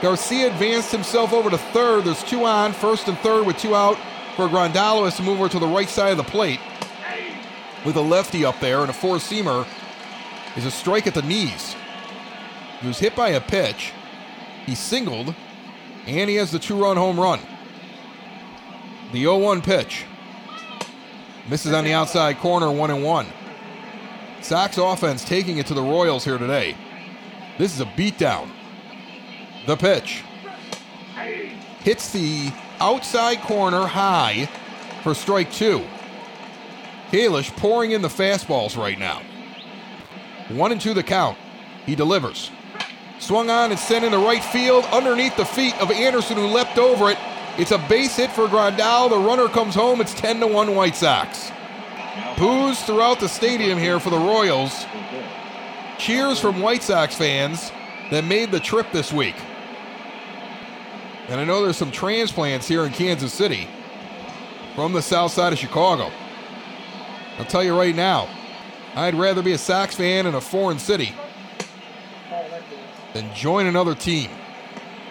Garcia 0.00 0.48
advanced 0.48 0.90
himself 0.90 1.32
over 1.32 1.48
to 1.50 1.58
third. 1.58 2.04
There's 2.04 2.24
two 2.24 2.44
on, 2.44 2.72
first 2.72 3.06
and 3.06 3.16
third 3.18 3.46
with 3.46 3.58
two 3.58 3.76
out 3.76 3.96
for 4.36 4.48
Grandalo 4.48 5.04
has 5.04 5.16
to 5.16 5.22
move 5.22 5.38
over 5.38 5.48
to 5.50 5.58
the 5.58 5.66
right 5.66 5.88
side 5.88 6.12
of 6.12 6.16
the 6.16 6.24
plate 6.24 6.60
with 7.84 7.96
a 7.96 8.00
lefty 8.00 8.44
up 8.44 8.58
there 8.60 8.80
and 8.80 8.90
a 8.90 8.92
four 8.92 9.16
seamer 9.16 9.66
is 10.56 10.66
a 10.66 10.70
strike 10.70 11.06
at 11.06 11.14
the 11.14 11.22
knees. 11.22 11.74
He 12.80 12.88
was 12.88 12.98
hit 12.98 13.14
by 13.14 13.30
a 13.30 13.40
pitch. 13.40 13.92
He 14.66 14.74
singled, 14.74 15.34
and 16.06 16.30
he 16.30 16.36
has 16.36 16.50
the 16.50 16.58
two 16.58 16.80
run 16.80 16.96
home 16.96 17.18
run. 17.18 17.40
The 19.12 19.20
0 19.20 19.38
1 19.38 19.62
pitch. 19.62 20.04
Misses 21.48 21.72
on 21.72 21.84
the 21.84 21.92
outside 21.92 22.38
corner, 22.38 22.70
1 22.70 22.90
and 22.90 23.04
1. 23.04 23.26
Sox 24.40 24.78
offense 24.78 25.24
taking 25.24 25.58
it 25.58 25.66
to 25.66 25.74
the 25.74 25.82
Royals 25.82 26.24
here 26.24 26.38
today. 26.38 26.76
This 27.58 27.74
is 27.74 27.80
a 27.80 27.86
beatdown. 27.86 28.50
The 29.66 29.76
pitch. 29.76 30.24
Hits 31.80 32.12
the 32.12 32.52
outside 32.80 33.40
corner 33.42 33.86
high 33.86 34.48
for 35.02 35.14
strike 35.14 35.52
two. 35.52 35.84
Kalish 37.10 37.54
pouring 37.56 37.92
in 37.92 38.02
the 38.02 38.08
fastballs 38.08 38.76
right 38.76 38.98
now. 38.98 39.20
One 40.48 40.72
and 40.72 40.80
two 40.80 40.94
the 40.94 41.02
count. 41.02 41.38
He 41.86 41.94
delivers. 41.94 42.50
Swung 43.18 43.50
on 43.50 43.70
and 43.70 43.78
sent 43.78 44.04
into 44.04 44.18
right 44.18 44.42
field 44.42 44.84
underneath 44.86 45.36
the 45.36 45.44
feet 45.44 45.80
of 45.80 45.90
Anderson, 45.90 46.36
who 46.36 46.46
leapt 46.46 46.78
over 46.78 47.10
it. 47.10 47.18
It's 47.58 47.70
a 47.70 47.78
base 47.78 48.16
hit 48.16 48.30
for 48.32 48.48
Grandal. 48.48 49.10
The 49.10 49.18
runner 49.18 49.48
comes 49.48 49.74
home. 49.74 50.00
It's 50.00 50.14
10 50.14 50.40
to 50.40 50.46
1 50.46 50.74
White 50.74 50.96
Sox. 50.96 51.52
Boos 52.36 52.80
throughout 52.82 53.20
the 53.20 53.28
stadium 53.28 53.78
here 53.78 54.00
for 54.00 54.10
the 54.10 54.18
Royals. 54.18 54.86
Cheers 55.98 56.40
from 56.40 56.60
White 56.60 56.82
Sox 56.82 57.14
fans 57.14 57.70
that 58.10 58.24
made 58.24 58.50
the 58.50 58.60
trip 58.60 58.90
this 58.92 59.12
week. 59.12 59.36
And 61.28 61.40
I 61.40 61.44
know 61.44 61.62
there's 61.62 61.76
some 61.76 61.92
transplants 61.92 62.66
here 62.66 62.84
in 62.84 62.92
Kansas 62.92 63.32
City 63.32 63.68
from 64.74 64.92
the 64.92 65.02
south 65.02 65.32
side 65.32 65.52
of 65.52 65.58
Chicago. 65.58 66.10
I'll 67.38 67.44
tell 67.44 67.62
you 67.62 67.78
right 67.78 67.94
now, 67.94 68.28
I'd 68.94 69.14
rather 69.14 69.42
be 69.42 69.52
a 69.52 69.58
Sox 69.58 69.94
fan 69.94 70.26
in 70.26 70.34
a 70.34 70.40
foreign 70.40 70.78
city 70.78 71.14
than 73.14 73.34
join 73.34 73.66
another 73.66 73.94
team. 73.94 74.30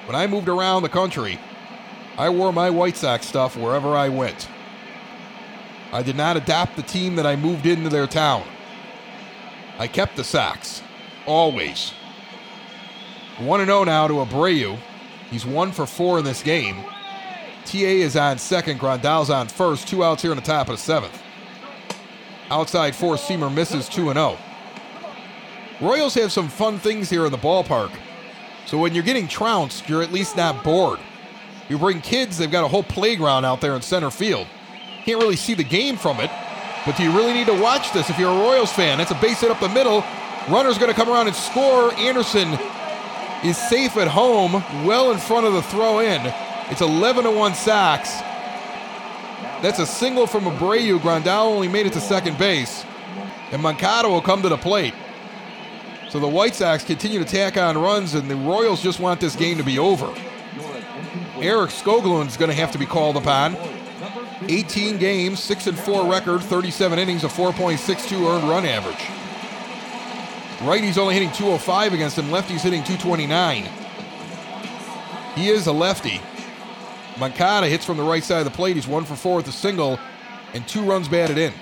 When 0.05 0.15
I 0.15 0.27
moved 0.27 0.49
around 0.49 0.83
the 0.83 0.89
country, 0.89 1.39
I 2.17 2.29
wore 2.29 2.53
my 2.53 2.69
White 2.69 2.97
Sox 2.97 3.25
stuff 3.25 3.57
wherever 3.57 3.95
I 3.95 4.09
went. 4.09 4.47
I 5.91 6.03
did 6.03 6.15
not 6.15 6.37
adopt 6.37 6.75
the 6.75 6.83
team 6.83 7.15
that 7.15 7.25
I 7.25 7.35
moved 7.35 7.65
into 7.65 7.89
their 7.89 8.07
town. 8.07 8.43
I 9.77 9.87
kept 9.87 10.15
the 10.15 10.23
Sox, 10.23 10.81
always. 11.25 11.91
1 13.39 13.65
0 13.65 13.83
now 13.85 14.07
to 14.07 14.13
Abreu. 14.15 14.77
He's 15.29 15.45
one 15.45 15.71
for 15.71 15.85
four 15.85 16.19
in 16.19 16.25
this 16.25 16.43
game. 16.43 16.83
TA 17.65 17.77
is 17.77 18.15
on 18.15 18.37
second, 18.37 18.79
Grandal's 18.79 19.29
on 19.29 19.47
first. 19.47 19.87
Two 19.87 20.03
outs 20.03 20.21
here 20.21 20.31
in 20.31 20.37
the 20.37 20.43
top 20.43 20.67
of 20.67 20.75
the 20.75 20.81
seventh. 20.81 21.20
Outside 22.51 22.93
four 22.93 23.15
seamer 23.15 23.51
misses 23.51 23.87
2 23.87 24.11
0. 24.11 24.37
Royals 25.79 26.13
have 26.15 26.33
some 26.33 26.49
fun 26.49 26.79
things 26.79 27.09
here 27.09 27.25
in 27.25 27.31
the 27.31 27.37
ballpark. 27.37 27.91
So 28.65 28.77
when 28.77 28.93
you're 28.93 29.05
getting 29.05 29.29
trounced, 29.29 29.87
you're 29.87 30.03
at 30.03 30.11
least 30.11 30.35
not 30.35 30.61
bored. 30.61 30.99
You 31.69 31.77
bring 31.77 32.01
kids, 32.01 32.37
they've 32.37 32.51
got 32.51 32.65
a 32.65 32.67
whole 32.67 32.83
playground 32.83 33.45
out 33.45 33.61
there 33.61 33.73
in 33.73 33.81
center 33.81 34.11
field. 34.11 34.47
Can't 35.05 35.21
really 35.21 35.37
see 35.37 35.53
the 35.53 35.63
game 35.63 35.95
from 35.95 36.19
it, 36.19 36.29
but 36.85 36.97
do 36.97 37.03
you 37.03 37.11
really 37.11 37.31
need 37.31 37.47
to 37.47 37.57
watch 37.57 37.93
this 37.93 38.09
if 38.09 38.19
you're 38.19 38.29
a 38.29 38.39
Royals 38.39 38.73
fan? 38.73 38.97
That's 38.97 39.11
a 39.11 39.21
base 39.21 39.39
hit 39.39 39.49
up 39.49 39.61
the 39.61 39.69
middle. 39.69 40.03
Runner's 40.49 40.77
going 40.77 40.91
to 40.91 40.95
come 40.95 41.07
around 41.07 41.27
and 41.27 41.35
score. 41.35 41.93
Anderson 41.93 42.59
is 43.45 43.57
safe 43.57 43.95
at 43.95 44.09
home, 44.09 44.61
well 44.85 45.13
in 45.13 45.19
front 45.19 45.45
of 45.45 45.53
the 45.53 45.61
throw 45.61 45.99
in. 45.99 46.21
It's 46.69 46.81
11 46.81 47.23
to 47.23 47.31
1 47.31 47.55
Sox. 47.55 48.21
That's 49.61 49.79
a 49.79 49.85
single 49.85 50.25
from 50.25 50.45
Abreu. 50.45 50.99
Grandal 50.99 51.45
only 51.45 51.67
made 51.67 51.85
it 51.85 51.93
to 51.93 52.01
second 52.01 52.37
base. 52.37 52.83
And 53.51 53.61
Moncada 53.61 54.09
will 54.09 54.21
come 54.21 54.41
to 54.41 54.49
the 54.49 54.57
plate. 54.57 54.93
So 56.09 56.19
the 56.19 56.27
White 56.27 56.55
Sox 56.55 56.83
continue 56.83 57.19
to 57.19 57.25
tack 57.25 57.57
on 57.57 57.77
runs, 57.77 58.15
and 58.15 58.29
the 58.29 58.35
Royals 58.35 58.81
just 58.81 58.99
want 58.99 59.21
this 59.21 59.35
game 59.35 59.57
to 59.57 59.63
be 59.63 59.77
over. 59.79 60.07
Eric 61.37 61.71
Skoglund 61.71 62.27
is 62.27 62.37
going 62.37 62.49
to 62.49 62.55
have 62.55 62.71
to 62.71 62.77
be 62.77 62.85
called 62.85 63.17
upon. 63.17 63.55
18 64.47 64.97
games, 64.97 65.39
6 65.41 65.67
and 65.67 65.79
4 65.79 66.09
record, 66.09 66.41
37 66.41 66.99
innings, 66.99 67.23
a 67.23 67.27
4.62 67.27 68.35
earned 68.35 68.49
run 68.49 68.65
average. 68.65 69.07
Righty's 70.67 70.97
only 70.97 71.13
hitting 71.13 71.31
205 71.31 71.93
against 71.93 72.17
him. 72.17 72.29
Lefty's 72.29 72.63
hitting 72.63 72.83
229. 72.83 73.69
He 75.35 75.49
is 75.49 75.67
a 75.67 75.71
lefty. 75.71 76.19
Moncada 77.17 77.67
hits 77.67 77.85
from 77.85 77.97
the 77.97 78.03
right 78.03 78.23
side 78.23 78.39
of 78.39 78.45
the 78.45 78.51
plate. 78.51 78.75
He's 78.75 78.87
one 78.87 79.05
for 79.05 79.15
four 79.15 79.37
with 79.37 79.47
a 79.47 79.51
single 79.51 79.99
and 80.53 80.67
two 80.67 80.83
runs 80.83 81.07
batted 81.07 81.37
in. 81.37 81.53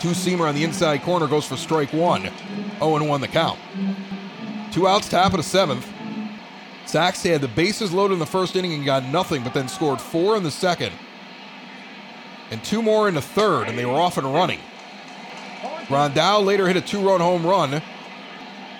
Two 0.00 0.08
seamer 0.08 0.48
on 0.48 0.54
the 0.54 0.64
inside 0.64 1.02
corner 1.02 1.26
goes 1.26 1.46
for 1.46 1.56
strike 1.56 1.92
one. 1.92 2.30
0 2.78 3.04
1 3.04 3.20
the 3.20 3.28
count. 3.28 3.58
Two 4.72 4.86
outs, 4.86 5.08
top 5.08 5.32
of 5.32 5.38
the 5.38 5.42
seventh. 5.42 5.90
Sox 6.84 7.22
had 7.22 7.40
the 7.40 7.48
bases 7.48 7.92
loaded 7.92 8.14
in 8.14 8.20
the 8.20 8.26
first 8.26 8.54
inning 8.54 8.74
and 8.74 8.84
got 8.84 9.04
nothing, 9.04 9.42
but 9.42 9.54
then 9.54 9.68
scored 9.68 10.00
four 10.00 10.36
in 10.36 10.42
the 10.42 10.50
second 10.50 10.92
and 12.50 12.62
two 12.62 12.82
more 12.82 13.08
in 13.08 13.14
the 13.14 13.22
third, 13.22 13.68
and 13.68 13.78
they 13.78 13.86
were 13.86 13.94
off 13.94 14.18
and 14.18 14.32
running. 14.32 14.60
Grandal 15.88 16.44
later 16.44 16.66
hit 16.66 16.76
a 16.76 16.80
two 16.80 17.00
run 17.00 17.20
home 17.20 17.46
run 17.46 17.82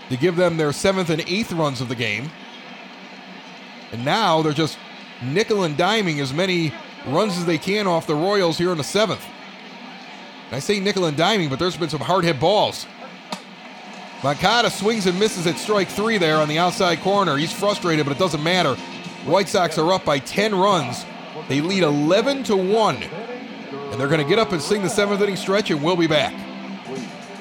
to 0.09 0.17
give 0.17 0.37
them 0.37 0.57
their 0.57 0.73
seventh 0.73 1.11
and 1.11 1.21
eighth 1.23 1.53
runs 1.53 1.81
of 1.81 1.89
the 1.89 1.95
game. 1.95 2.31
And 3.93 4.05
now 4.05 4.43
they're 4.43 4.53
just 4.53 4.79
nickel 5.23 5.65
and 5.65 5.77
diming 5.77 6.21
as 6.21 6.33
many 6.33 6.73
runs 7.07 7.37
as 7.39 7.47
they 7.47 7.59
can 7.59 7.87
off 7.87 8.07
the 8.07 8.15
Royals 8.15 8.59
here 8.59 8.73
in 8.73 8.79
the 8.79 8.85
seventh. 8.85 9.25
I 10.53 10.59
say 10.59 10.81
nickel 10.81 11.07
and 11.07 11.17
diming, 11.17 11.51
but 11.51 11.59
there's 11.59 11.77
been 11.77 11.89
some 11.89 12.01
hard 12.01 12.25
hit 12.25 12.39
balls. 12.39 12.87
Moncada 14.23 14.71
swings 14.71 15.07
and 15.07 15.19
misses 15.19 15.47
at 15.47 15.59
strike 15.59 15.89
three 15.89 16.19
there 16.19 16.39
on 16.39 16.49
the 16.49 16.59
outside 16.59 17.01
corner. 17.01 17.37
He's 17.37 17.53
frustrated, 17.53 18.07
but 18.07 18.13
it 18.13 18.19
doesn't 18.19 18.43
matter. 18.43 18.75
White 19.25 19.49
Sox 19.49 19.77
are 19.79 19.93
up 19.93 20.05
by 20.05 20.19
10 20.21 20.55
runs. 20.55 21.05
They 21.49 21.61
lead 21.61 21.83
11 21.83 22.45
to 22.45 22.57
1. 22.57 22.97
And 22.97 24.01
they're 24.01 24.09
going 24.09 24.23
to 24.23 24.29
get 24.29 24.39
up 24.39 24.53
and 24.53 24.63
sing 24.63 24.83
the 24.83 24.89
seventh 24.89 25.21
inning 25.21 25.37
stretch, 25.37 25.71
and 25.71 25.83
we'll 25.83 25.97
be 25.97 26.07
back. 26.07 26.35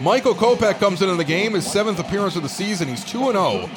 Michael 0.02 0.36
Kopech 0.36 0.80
comes 0.80 1.02
into 1.02 1.16
the 1.16 1.24
game, 1.24 1.54
his 1.54 1.66
seventh 1.66 2.00
appearance 2.00 2.36
of 2.36 2.44
the 2.44 2.50
season. 2.50 2.88
He's 2.88 3.04
2 3.06 3.32
0. 3.32 3.70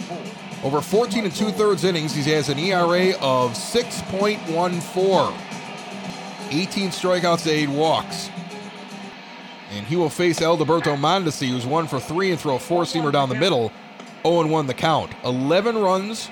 Over 0.65 0.81
14 0.81 1.25
and 1.25 1.35
two 1.35 1.51
thirds 1.51 1.85
innings, 1.85 2.15
he 2.15 2.31
has 2.33 2.49
an 2.49 2.59
ERA 2.59 3.13
of 3.21 3.53
6.14. 3.53 5.33
18 6.51 6.91
strikeouts 6.91 7.45
to 7.45 7.51
8 7.51 7.69
walks. 7.69 8.31
And 9.71 9.87
he 9.87 9.95
will 9.97 10.09
face 10.09 10.43
Alberto 10.43 10.97
Mondesi, 10.97 11.49
who's 11.49 11.67
one 11.67 11.87
for 11.87 12.01
three 12.01 12.31
and 12.31 12.41
throw 12.41 12.57
a 12.57 12.59
four 12.59 12.83
seamer 12.85 13.13
down 13.13 13.29
the 13.29 13.35
middle. 13.37 13.71
0 14.25 14.49
1 14.49 14.67
the 14.67 14.75
count. 14.75 15.13
11 15.25 15.79
runs 15.79 16.29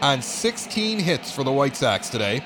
on 0.00 0.22
16 0.22 0.98
hits 0.98 1.30
for 1.30 1.44
the 1.44 1.52
White 1.52 1.76
Sox 1.76 2.08
today. 2.08 2.42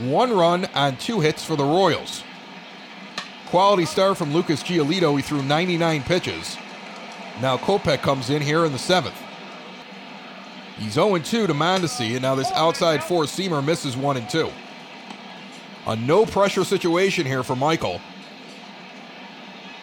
One 0.00 0.32
run 0.32 0.64
on 0.74 0.96
two 0.96 1.20
hits 1.20 1.44
for 1.44 1.54
the 1.54 1.64
Royals. 1.64 2.24
Quality 3.46 3.84
start 3.84 4.16
from 4.16 4.32
Lucas 4.32 4.62
Giolito. 4.62 5.14
He 5.14 5.22
threw 5.22 5.42
99 5.42 6.02
pitches. 6.02 6.56
Now 7.40 7.58
Kopech 7.58 8.02
comes 8.02 8.30
in 8.30 8.42
here 8.42 8.64
in 8.64 8.72
the 8.72 8.78
seventh. 8.78 9.21
He's 10.78 10.92
0 10.92 11.18
2 11.18 11.46
to 11.46 11.54
Mondesi, 11.54 12.12
and 12.12 12.22
now 12.22 12.34
this 12.34 12.50
outside 12.52 13.04
four 13.04 13.24
seamer 13.24 13.64
misses 13.64 13.96
1 13.96 14.16
and 14.16 14.28
2. 14.28 14.50
A 15.86 15.96
no 15.96 16.24
pressure 16.24 16.64
situation 16.64 17.26
here 17.26 17.42
for 17.42 17.56
Michael, 17.56 18.00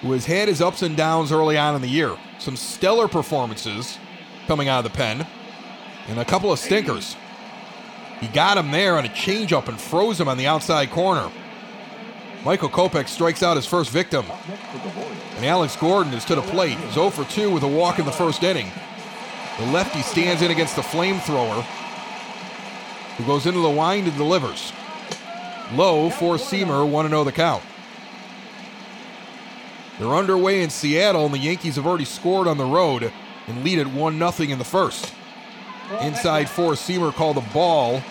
who 0.01 0.11
has 0.13 0.25
had 0.25 0.47
his 0.47 0.61
ups 0.61 0.81
and 0.81 0.95
downs 0.95 1.31
early 1.31 1.57
on 1.57 1.75
in 1.75 1.81
the 1.81 1.89
year. 1.89 2.17
Some 2.39 2.55
stellar 2.55 3.07
performances 3.07 3.97
coming 4.47 4.67
out 4.67 4.85
of 4.85 4.91
the 4.91 4.97
pen, 4.97 5.27
and 6.07 6.19
a 6.19 6.25
couple 6.25 6.51
of 6.51 6.59
stinkers. 6.59 7.15
He 8.19 8.27
got 8.27 8.57
him 8.57 8.71
there 8.71 8.97
on 8.97 9.05
a 9.05 9.09
changeup 9.09 9.67
and 9.67 9.79
froze 9.79 10.19
him 10.19 10.27
on 10.27 10.37
the 10.37 10.47
outside 10.47 10.89
corner. 10.89 11.31
Michael 12.43 12.69
Kopech 12.69 13.07
strikes 13.07 13.43
out 13.43 13.57
his 13.57 13.65
first 13.65 13.91
victim. 13.91 14.25
And 15.35 15.45
Alex 15.45 15.75
Gordon 15.75 16.13
is 16.13 16.25
to 16.25 16.35
the 16.35 16.41
plate. 16.41 16.77
He's 16.77 16.93
0 16.93 17.09
for 17.09 17.25
2 17.25 17.51
with 17.51 17.63
a 17.63 17.67
walk 17.67 17.99
in 17.99 18.05
the 18.05 18.11
first 18.11 18.43
inning. 18.43 18.71
The 19.59 19.65
lefty 19.65 20.01
stands 20.01 20.41
in 20.41 20.51
against 20.51 20.77
the 20.77 20.81
flamethrower, 20.81 21.63
who 23.17 23.25
goes 23.25 23.45
into 23.45 23.59
the 23.59 23.69
wind 23.69 24.07
and 24.07 24.17
delivers. 24.17 24.71
Low, 25.73 26.09
four 26.09 26.35
seamer, 26.35 26.89
1 26.89 27.09
0 27.09 27.23
the 27.25 27.31
count. 27.33 27.61
They're 29.99 30.15
underway 30.15 30.63
in 30.63 30.69
Seattle, 30.69 31.25
and 31.25 31.33
the 31.33 31.39
Yankees 31.39 31.75
have 31.75 31.85
already 31.85 32.05
scored 32.05 32.47
on 32.47 32.57
the 32.57 32.63
road 32.63 33.11
and 33.47 33.63
lead 33.65 33.79
at 33.79 33.87
1 33.87 34.31
0 34.31 34.49
in 34.49 34.57
the 34.57 34.63
first. 34.63 35.13
Inside 36.01 36.49
four 36.49 36.73
seamer 36.73 37.13
called 37.13 37.35
the 37.35 37.53
ball. 37.53 38.01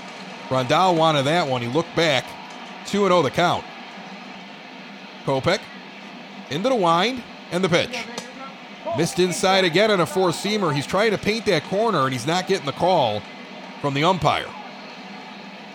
Grandal 0.48 0.96
wanted 0.96 1.22
that 1.22 1.48
one. 1.48 1.62
He 1.62 1.68
looked 1.68 1.96
back. 1.96 2.26
2 2.86 3.06
0 3.06 3.22
the 3.22 3.30
count. 3.30 3.64
Kopech 5.24 5.60
into 6.50 6.68
the 6.68 6.74
wind 6.74 7.22
and 7.50 7.64
the 7.64 7.68
pitch. 7.70 8.04
Missed 8.96 9.18
inside 9.18 9.64
again 9.64 9.90
on 9.90 10.00
a 10.00 10.06
four 10.06 10.30
seamer. 10.30 10.74
He's 10.74 10.86
trying 10.86 11.10
to 11.12 11.18
paint 11.18 11.46
that 11.46 11.64
corner 11.64 12.04
and 12.04 12.12
he's 12.12 12.26
not 12.26 12.46
getting 12.46 12.66
the 12.66 12.72
call 12.72 13.22
from 13.80 13.94
the 13.94 14.04
umpire. 14.04 14.48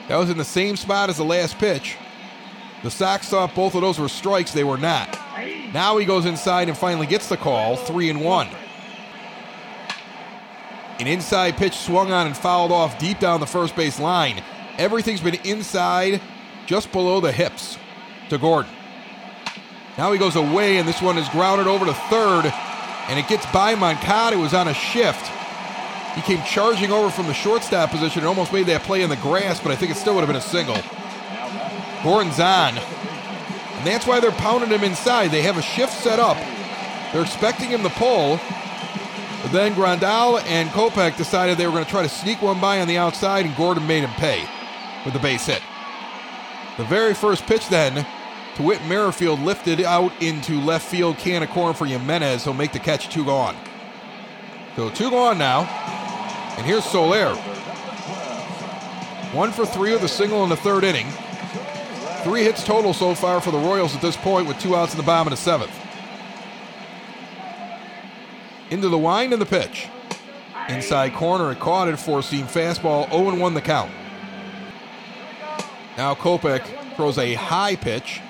That 0.08 0.18
was 0.18 0.30
in 0.30 0.38
the 0.38 0.44
same 0.44 0.76
spot 0.76 1.10
as 1.10 1.18
the 1.18 1.24
last 1.24 1.58
pitch. 1.58 1.96
The 2.84 2.92
Sox 2.92 3.30
thought 3.30 3.56
both 3.56 3.76
of 3.76 3.82
those 3.82 3.98
were 3.98 4.10
strikes. 4.10 4.52
They 4.52 4.66
were 4.66 4.78
not. 4.78 5.18
Now 5.74 5.98
he 5.98 6.06
goes 6.06 6.26
inside 6.26 6.68
and 6.68 6.78
finally 6.78 7.08
gets 7.08 7.30
the 7.30 7.38
call, 7.38 7.78
three 7.78 8.10
and 8.10 8.22
one. 8.22 8.50
An 11.00 11.08
inside 11.08 11.58
pitch 11.58 11.76
swung 11.76 12.12
on 12.12 12.28
and 12.28 12.36
fouled 12.36 12.72
off 12.72 13.00
deep 13.00 13.20
down 13.20 13.40
the 13.40 13.48
first 13.48 13.76
base 13.76 14.00
line. 14.00 14.44
Everything's 14.78 15.22
been 15.22 15.40
inside, 15.44 16.22
just 16.66 16.92
below 16.92 17.20
the 17.20 17.32
hips 17.32 17.78
to 18.30 18.38
Gordon. 18.38 18.72
Now 19.98 20.12
he 20.12 20.20
goes 20.20 20.36
away, 20.36 20.78
and 20.78 20.88
this 20.88 21.02
one 21.02 21.18
is 21.18 21.28
grounded 21.30 21.68
over 21.68 21.86
to 21.86 21.94
third, 21.94 22.54
and 23.10 23.20
it 23.20 23.28
gets 23.28 23.46
by 23.52 23.76
Moncada, 23.76 24.38
was 24.38 24.54
on 24.54 24.68
a 24.68 24.74
shift. 24.74 25.30
He 26.16 26.22
came 26.22 26.44
charging 26.44 26.92
over 26.92 27.10
from 27.10 27.28
the 27.28 27.34
shortstop 27.34 27.90
position 27.90 28.20
and 28.20 28.28
almost 28.28 28.54
made 28.54 28.68
that 28.68 28.84
play 28.84 29.02
in 29.02 29.10
the 29.10 29.16
grass, 29.18 29.60
but 29.60 29.72
I 29.72 29.76
think 29.76 29.92
it 29.92 29.98
still 29.98 30.14
would 30.16 30.22
have 30.22 30.30
been 30.30 30.36
a 30.36 30.42
single. 30.42 30.78
Gordon's 32.04 32.40
on. 32.40 32.78
And 32.78 33.88
that's 33.88 34.06
why 34.06 34.20
they're 34.20 34.32
pounding 34.32 34.70
him 34.70 34.84
inside. 34.84 35.32
They 35.32 35.42
have 35.42 35.58
a 35.58 35.62
shift 35.62 35.94
set 35.94 36.20
up. 36.20 36.38
They're 37.12 37.24
expecting 37.24 37.70
him 37.70 37.82
to 37.84 37.90
pull. 37.90 38.40
But 39.42 39.52
then 39.52 39.74
Grandal 39.74 40.42
and 40.46 40.70
Kopech 40.70 41.18
decided 41.18 41.58
they 41.58 41.66
were 41.66 41.74
going 41.74 41.84
to 41.84 41.90
try 41.90 42.04
to 42.04 42.10
sneak 42.10 42.42
one 42.42 42.62
by 42.62 42.80
on 42.80 42.88
the 42.88 42.98
outside, 42.98 43.46
and 43.46 43.56
Gordon 43.58 43.86
made 43.86 44.04
him 44.04 44.12
pay 44.12 44.48
with 45.04 45.14
the 45.14 45.20
base 45.20 45.48
hit. 45.48 45.62
The 46.78 46.86
very 46.86 47.14
first 47.14 47.46
pitch 47.46 47.68
then 47.68 48.06
to 48.56 48.64
Whit 48.64 48.86
Merrifield 48.86 49.40
lifted 49.40 49.82
out 49.82 50.12
into 50.22 50.60
left 50.60 50.88
field 50.88 51.18
can 51.18 51.44
of 51.44 51.50
corn 51.50 51.74
for 51.74 51.86
Jimenez. 51.86 52.44
He'll 52.44 52.54
make 52.54 52.72
the 52.72 52.80
catch 52.80 53.10
two 53.10 53.26
gone. 53.26 53.56
So 54.76 54.90
two 54.90 55.10
gone 55.10 55.38
now. 55.38 55.62
And 56.58 56.66
here's 56.66 56.86
Soler. 56.86 57.36
One 59.34 59.52
for 59.52 59.66
three 59.66 59.92
with 59.94 60.04
a 60.04 60.08
single 60.08 60.44
in 60.44 60.50
the 60.50 60.56
third 60.56 60.84
inning. 60.84 61.08
Three 62.24 62.44
hits 62.44 62.64
total 62.64 62.94
so 62.94 63.16
far 63.16 63.42
for 63.42 63.52
the 63.52 63.58
Royals 63.58 63.96
at 63.96 64.02
this 64.02 64.16
point 64.16 64.48
with 64.48 64.60
two 64.60 64.76
outs 64.76 64.94
in 64.94 64.98
the 64.98 65.04
bottom 65.04 65.34
of 65.34 65.38
the 65.38 65.44
seventh. 65.44 65.78
Into 68.70 68.90
the 68.90 68.98
wind 68.98 69.34
and 69.34 69.42
the 69.42 69.46
pitch. 69.46 69.88
Inside 70.70 71.14
corner, 71.14 71.52
it 71.52 71.60
caught 71.60 71.88
it, 71.88 71.98
four 71.98 72.22
seam 72.22 72.46
fastball, 72.46 73.10
0 73.10 73.38
1 73.38 73.54
the 73.54 73.62
count. 73.62 73.92
Now 75.98 76.16
Kopech 76.16 76.96
throws 76.96 77.18
a 77.18 77.34
high 77.34 77.76
pitch 77.76 78.22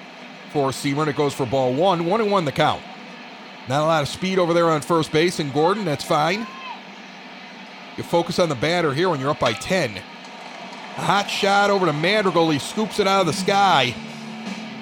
four 0.53 0.69
seamer, 0.69 0.99
and 0.99 1.09
it 1.09 1.17
goes 1.17 1.33
for 1.33 1.45
ball 1.45 1.73
one. 1.73 2.05
One 2.05 2.21
and 2.21 2.31
one 2.31 2.45
the 2.45 2.51
count. 2.51 2.81
Not 3.67 3.81
a 3.81 3.85
lot 3.85 4.03
of 4.03 4.07
speed 4.07 4.37
over 4.39 4.53
there 4.53 4.69
on 4.69 4.81
first 4.81 5.11
base, 5.11 5.39
and 5.39 5.51
Gordon, 5.51 5.83
that's 5.83 6.03
fine. 6.03 6.45
You 7.97 8.03
focus 8.03 8.39
on 8.39 8.49
the 8.49 8.55
batter 8.55 8.93
here 8.93 9.09
when 9.09 9.19
you're 9.19 9.31
up 9.31 9.39
by 9.39 9.53
10. 9.53 9.97
A 9.97 11.01
hot 11.01 11.29
shot 11.29 11.69
over 11.69 11.85
to 11.87 11.93
Madrigal. 11.93 12.51
He 12.51 12.59
scoops 12.59 12.99
it 12.99 13.07
out 13.07 13.21
of 13.21 13.27
the 13.27 13.33
sky. 13.33 13.95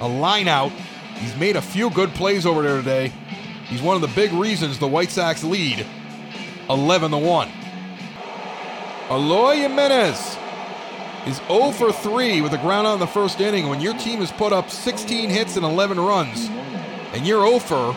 A 0.02 0.08
line 0.08 0.48
out. 0.48 0.72
He's 1.16 1.36
made 1.38 1.56
a 1.56 1.62
few 1.62 1.90
good 1.90 2.10
plays 2.12 2.46
over 2.46 2.62
there 2.62 2.78
today. 2.78 3.14
He's 3.68 3.82
one 3.82 3.96
of 3.96 4.02
the 4.02 4.10
big 4.10 4.34
reasons 4.34 4.78
the 4.78 4.88
White 4.88 5.12
Sox 5.12 5.44
lead 5.44 5.86
11 6.70 7.12
to 7.12 7.18
1. 7.18 7.52
Eloy 9.10 9.56
Jimenez 9.56 10.38
is 11.28 11.38
0 11.48 11.72
for 11.72 11.92
3 11.92 12.42
with 12.42 12.54
a 12.54 12.58
ground 12.58 12.88
out 12.88 12.96
in 12.96 13.00
the 13.00 13.08
first 13.08 13.40
inning. 13.40 13.68
When 13.68 13.82
your 13.82 13.94
team 13.98 14.20
has 14.20 14.32
put 14.32 14.52
up 14.52 14.70
16 14.70 15.30
hits 15.30 15.56
and 15.56 15.66
11 15.66 16.00
runs, 16.00 16.50
and 17.14 17.26
you're 17.26 17.46
0 17.46 17.60
for, 17.60 17.96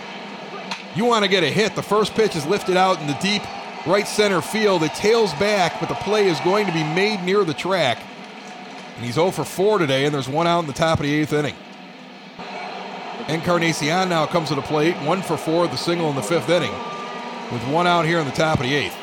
you 0.94 1.04
want 1.04 1.24
to 1.24 1.30
get 1.30 1.42
a 1.42 1.50
hit. 1.50 1.74
The 1.74 1.82
first 1.82 2.14
pitch 2.14 2.36
is 2.36 2.46
lifted 2.46 2.76
out 2.76 3.00
in 3.00 3.06
the 3.06 3.18
deep 3.20 3.42
right 3.86 4.06
center 4.06 4.40
field. 4.40 4.82
It 4.82 4.94
tails 4.94 5.32
back, 5.34 5.80
but 5.80 5.88
the 5.88 5.94
play 5.96 6.28
is 6.28 6.38
going 6.40 6.66
to 6.66 6.72
be 6.72 6.84
made 6.84 7.22
near 7.22 7.44
the 7.44 7.54
track. 7.54 8.02
And 8.96 9.04
he's 9.04 9.14
0 9.14 9.30
for 9.30 9.44
4 9.44 9.78
today, 9.78 10.04
and 10.04 10.14
there's 10.14 10.28
one 10.28 10.46
out 10.46 10.60
in 10.60 10.66
the 10.66 10.72
top 10.72 11.00
of 11.00 11.06
the 11.06 11.12
eighth 11.12 11.32
inning. 11.32 11.56
Encarnacion 13.28 14.10
now 14.10 14.26
comes 14.26 14.48
to 14.48 14.54
the 14.54 14.62
plate, 14.62 14.94
1 14.96 15.22
for 15.22 15.38
4 15.38 15.66
the 15.68 15.76
single 15.76 16.10
in 16.10 16.16
the 16.16 16.22
fifth 16.22 16.50
inning, 16.50 16.72
with 17.50 17.66
one 17.68 17.86
out 17.86 18.04
here 18.04 18.18
in 18.18 18.26
the 18.26 18.32
top 18.32 18.58
of 18.58 18.64
the 18.64 18.74
eighth. 18.74 18.96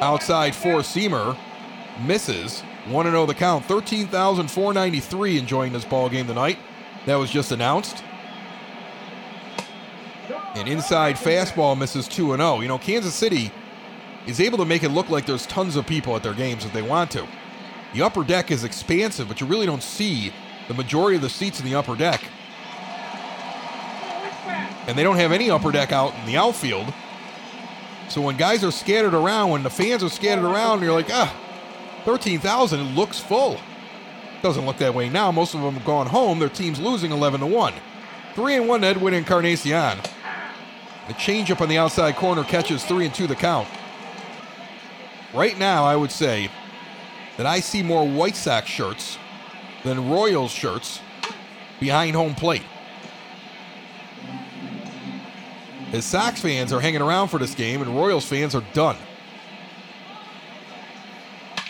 Outside 0.00 0.54
four 0.54 0.80
seamer 0.80 1.36
misses. 2.00 2.60
1 2.86 3.06
0 3.06 3.26
the 3.26 3.34
count. 3.34 3.64
13,493 3.66 5.38
enjoying 5.38 5.72
this 5.72 5.84
ball 5.84 6.08
game 6.08 6.26
tonight. 6.26 6.58
That 7.06 7.16
was 7.16 7.30
just 7.30 7.52
announced. 7.52 8.02
An 10.54 10.66
inside 10.66 11.16
fastball 11.16 11.78
misses 11.78 12.08
2 12.08 12.36
0. 12.36 12.60
You 12.60 12.68
know, 12.68 12.78
Kansas 12.78 13.14
City 13.14 13.52
is 14.26 14.40
able 14.40 14.58
to 14.58 14.64
make 14.64 14.82
it 14.82 14.90
look 14.90 15.08
like 15.08 15.26
there's 15.26 15.46
tons 15.46 15.76
of 15.76 15.86
people 15.86 16.16
at 16.16 16.22
their 16.22 16.34
games 16.34 16.64
if 16.64 16.72
they 16.72 16.82
want 16.82 17.10
to. 17.12 17.26
The 17.94 18.02
upper 18.02 18.24
deck 18.24 18.50
is 18.50 18.64
expansive, 18.64 19.28
but 19.28 19.40
you 19.40 19.46
really 19.46 19.66
don't 19.66 19.82
see 19.82 20.32
the 20.68 20.74
majority 20.74 21.16
of 21.16 21.22
the 21.22 21.28
seats 21.28 21.58
in 21.58 21.66
the 21.66 21.74
upper 21.74 21.96
deck. 21.96 22.22
And 24.86 24.96
they 24.96 25.02
don't 25.02 25.16
have 25.16 25.32
any 25.32 25.50
upper 25.50 25.72
deck 25.72 25.92
out 25.92 26.14
in 26.14 26.26
the 26.26 26.36
outfield. 26.36 26.92
So 28.08 28.20
when 28.20 28.36
guys 28.36 28.64
are 28.64 28.72
scattered 28.72 29.14
around, 29.14 29.50
when 29.50 29.62
the 29.62 29.70
fans 29.70 30.02
are 30.02 30.08
scattered 30.08 30.44
around, 30.44 30.82
you're 30.82 30.92
like, 30.92 31.10
ah, 31.10 31.34
13,000 32.04 32.94
looks 32.94 33.18
full. 33.18 33.58
Doesn't 34.42 34.64
look 34.64 34.78
that 34.78 34.94
way 34.94 35.08
now. 35.08 35.30
Most 35.30 35.54
of 35.54 35.60
them 35.60 35.74
have 35.74 35.84
gone 35.84 36.06
home. 36.06 36.38
Their 36.38 36.48
team's 36.48 36.80
losing 36.80 37.12
11 37.12 37.40
to 37.40 37.46
1. 37.46 37.74
3 38.34 38.54
and 38.54 38.68
1 38.68 38.84
Edwin 38.84 39.14
Encarnacion. 39.14 39.98
The 41.08 41.14
changeup 41.14 41.60
on 41.60 41.68
the 41.68 41.78
outside 41.78 42.16
corner 42.16 42.44
catches 42.44 42.84
3 42.84 43.06
and 43.06 43.14
2 43.14 43.26
the 43.26 43.34
count. 43.34 43.68
Right 45.34 45.58
now, 45.58 45.84
I 45.84 45.96
would 45.96 46.10
say 46.10 46.50
that 47.36 47.46
I 47.46 47.60
see 47.60 47.82
more 47.82 48.06
White 48.06 48.36
Sox 48.36 48.68
shirts 48.68 49.18
than 49.84 50.10
Royals 50.10 50.52
shirts 50.52 51.00
behind 51.78 52.16
home 52.16 52.34
plate. 52.34 52.62
As 55.92 56.04
Sox 56.04 56.40
fans 56.40 56.72
are 56.72 56.80
hanging 56.80 57.02
around 57.02 57.28
for 57.28 57.38
this 57.38 57.54
game, 57.54 57.82
and 57.82 57.96
Royals 57.96 58.24
fans 58.24 58.54
are 58.54 58.64
done. 58.72 58.96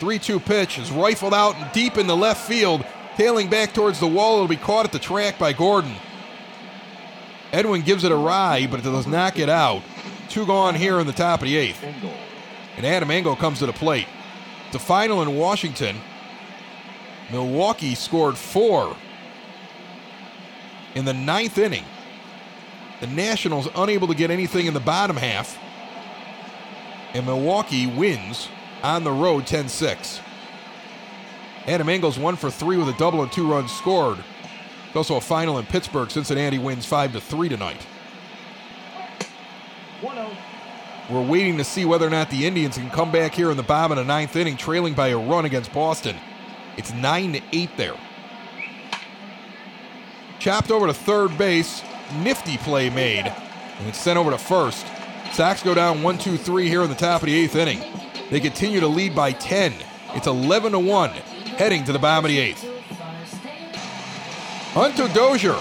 3 0.01 0.17
2 0.17 0.39
pitch 0.39 0.79
is 0.79 0.91
rifled 0.91 1.31
out 1.31 1.55
and 1.57 1.71
deep 1.73 1.95
in 1.95 2.07
the 2.07 2.17
left 2.17 2.47
field, 2.47 2.83
tailing 3.17 3.47
back 3.51 3.71
towards 3.71 3.99
the 3.99 4.07
wall. 4.07 4.37
It'll 4.37 4.47
be 4.47 4.55
caught 4.55 4.83
at 4.83 4.91
the 4.91 4.97
track 4.97 5.37
by 5.37 5.53
Gordon. 5.53 5.93
Edwin 7.51 7.83
gives 7.83 8.03
it 8.03 8.11
a 8.11 8.15
ride, 8.15 8.71
but 8.71 8.79
it 8.79 8.83
does 8.83 9.05
not 9.05 9.35
get 9.35 9.47
out. 9.47 9.83
Two 10.27 10.47
gone 10.47 10.73
here 10.73 10.99
in 10.99 11.05
the 11.05 11.13
top 11.13 11.41
of 11.41 11.47
the 11.47 11.55
eighth. 11.55 11.83
And 12.77 12.83
Adam 12.83 13.11
Engel 13.11 13.35
comes 13.35 13.59
to 13.59 13.67
the 13.67 13.73
plate. 13.73 14.07
The 14.71 14.79
final 14.79 15.21
in 15.21 15.37
Washington. 15.37 15.97
Milwaukee 17.31 17.93
scored 17.93 18.39
four 18.39 18.97
in 20.95 21.05
the 21.05 21.13
ninth 21.13 21.59
inning. 21.59 21.85
The 23.01 23.07
Nationals 23.07 23.69
unable 23.75 24.07
to 24.07 24.15
get 24.15 24.31
anything 24.31 24.65
in 24.65 24.73
the 24.73 24.79
bottom 24.79 25.15
half. 25.15 25.59
And 27.13 27.27
Milwaukee 27.27 27.85
wins 27.85 28.49
on 28.83 29.03
the 29.03 29.11
road 29.11 29.47
10 29.47 29.69
6. 29.69 30.19
Adam 31.67 31.89
Engel's 31.89 32.17
one 32.17 32.35
for 32.35 32.49
three 32.49 32.77
with 32.77 32.89
a 32.89 32.97
double 32.97 33.21
and 33.21 33.31
two 33.31 33.49
runs 33.49 33.71
scored. 33.71 34.17
It's 34.87 34.95
also 34.95 35.15
a 35.15 35.21
final 35.21 35.57
in 35.59 35.65
Pittsburgh. 35.65 36.09
Cincinnati 36.09 36.57
wins 36.57 36.85
5 36.85 37.13
to 37.13 37.21
3 37.21 37.49
tonight. 37.49 37.85
We're 41.09 41.25
waiting 41.25 41.57
to 41.57 41.63
see 41.63 41.85
whether 41.85 42.07
or 42.07 42.09
not 42.09 42.29
the 42.29 42.45
Indians 42.45 42.77
can 42.77 42.89
come 42.89 43.11
back 43.11 43.33
here 43.33 43.51
in 43.51 43.57
the 43.57 43.63
bottom 43.63 43.91
of 43.91 43.97
the 43.97 44.03
ninth 44.03 44.35
inning, 44.35 44.57
trailing 44.57 44.93
by 44.93 45.09
a 45.09 45.17
run 45.17 45.45
against 45.45 45.71
Boston. 45.73 46.17
It's 46.77 46.93
9 46.93 47.33
to 47.33 47.41
8 47.53 47.69
there. 47.77 47.95
Chopped 50.39 50.71
over 50.71 50.87
to 50.87 50.93
third 50.93 51.37
base. 51.37 51.83
Nifty 52.23 52.57
play 52.57 52.89
made. 52.89 53.27
And 53.27 53.87
it's 53.87 53.99
sent 53.99 54.17
over 54.17 54.31
to 54.31 54.37
first. 54.37 54.85
Sox 55.31 55.63
go 55.63 55.73
down 55.73 56.01
1 56.01 56.17
2 56.17 56.35
3 56.35 56.67
here 56.67 56.81
in 56.81 56.89
the 56.89 56.95
top 56.95 57.21
of 57.21 57.27
the 57.27 57.35
eighth 57.35 57.55
inning. 57.55 57.81
They 58.31 58.39
continue 58.39 58.79
to 58.79 58.87
lead 58.87 59.13
by 59.13 59.33
10. 59.33 59.73
It's 60.13 60.25
11 60.25 60.71
to 60.71 60.79
1, 60.79 61.09
heading 61.09 61.83
to 61.83 61.91
the 61.91 61.99
bottom 61.99 62.23
of 62.23 62.29
the 62.31 62.39
eighth. 62.39 62.63
Hunter 64.71 65.09
Dozier 65.09 65.59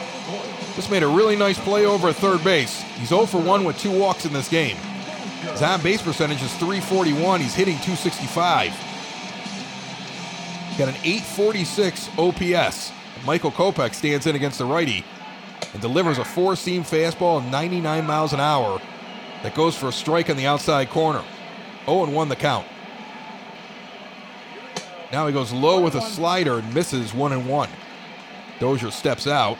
just 0.76 0.88
made 0.88 1.02
a 1.02 1.08
really 1.08 1.34
nice 1.34 1.58
play 1.58 1.84
over 1.84 2.08
at 2.08 2.14
third 2.14 2.44
base. 2.44 2.80
He's 2.94 3.08
0 3.08 3.26
for 3.26 3.40
1 3.40 3.64
with 3.64 3.76
two 3.76 3.90
walks 3.90 4.24
in 4.24 4.32
this 4.32 4.48
game. 4.48 4.76
His 4.76 5.62
on 5.62 5.82
base 5.82 6.00
percentage 6.00 6.40
is 6.42 6.54
341. 6.58 7.40
He's 7.40 7.54
hitting 7.54 7.74
265. 7.78 8.70
Got 10.78 10.90
an 10.90 10.94
846 11.02 12.08
OPS. 12.16 12.92
Michael 13.26 13.50
Kopech 13.50 13.94
stands 13.94 14.28
in 14.28 14.36
against 14.36 14.58
the 14.58 14.64
righty 14.64 15.04
and 15.72 15.82
delivers 15.82 16.18
a 16.18 16.24
four 16.24 16.54
seam 16.54 16.84
fastball 16.84 17.42
at 17.42 17.50
99 17.50 18.06
miles 18.06 18.32
an 18.32 18.38
hour 18.38 18.80
that 19.42 19.56
goes 19.56 19.76
for 19.76 19.88
a 19.88 19.92
strike 19.92 20.30
on 20.30 20.36
the 20.36 20.46
outside 20.46 20.88
corner. 20.88 21.24
0 21.86 22.10
1 22.10 22.28
the 22.28 22.36
count. 22.36 22.66
Now 25.12 25.26
he 25.26 25.32
goes 25.32 25.52
low 25.52 25.82
with 25.82 25.94
a 25.94 26.02
oh 26.02 26.08
slider 26.08 26.58
and 26.58 26.74
misses 26.74 27.12
1 27.12 27.32
and 27.32 27.48
1. 27.48 27.68
Dozier 28.60 28.90
steps 28.90 29.26
out, 29.26 29.58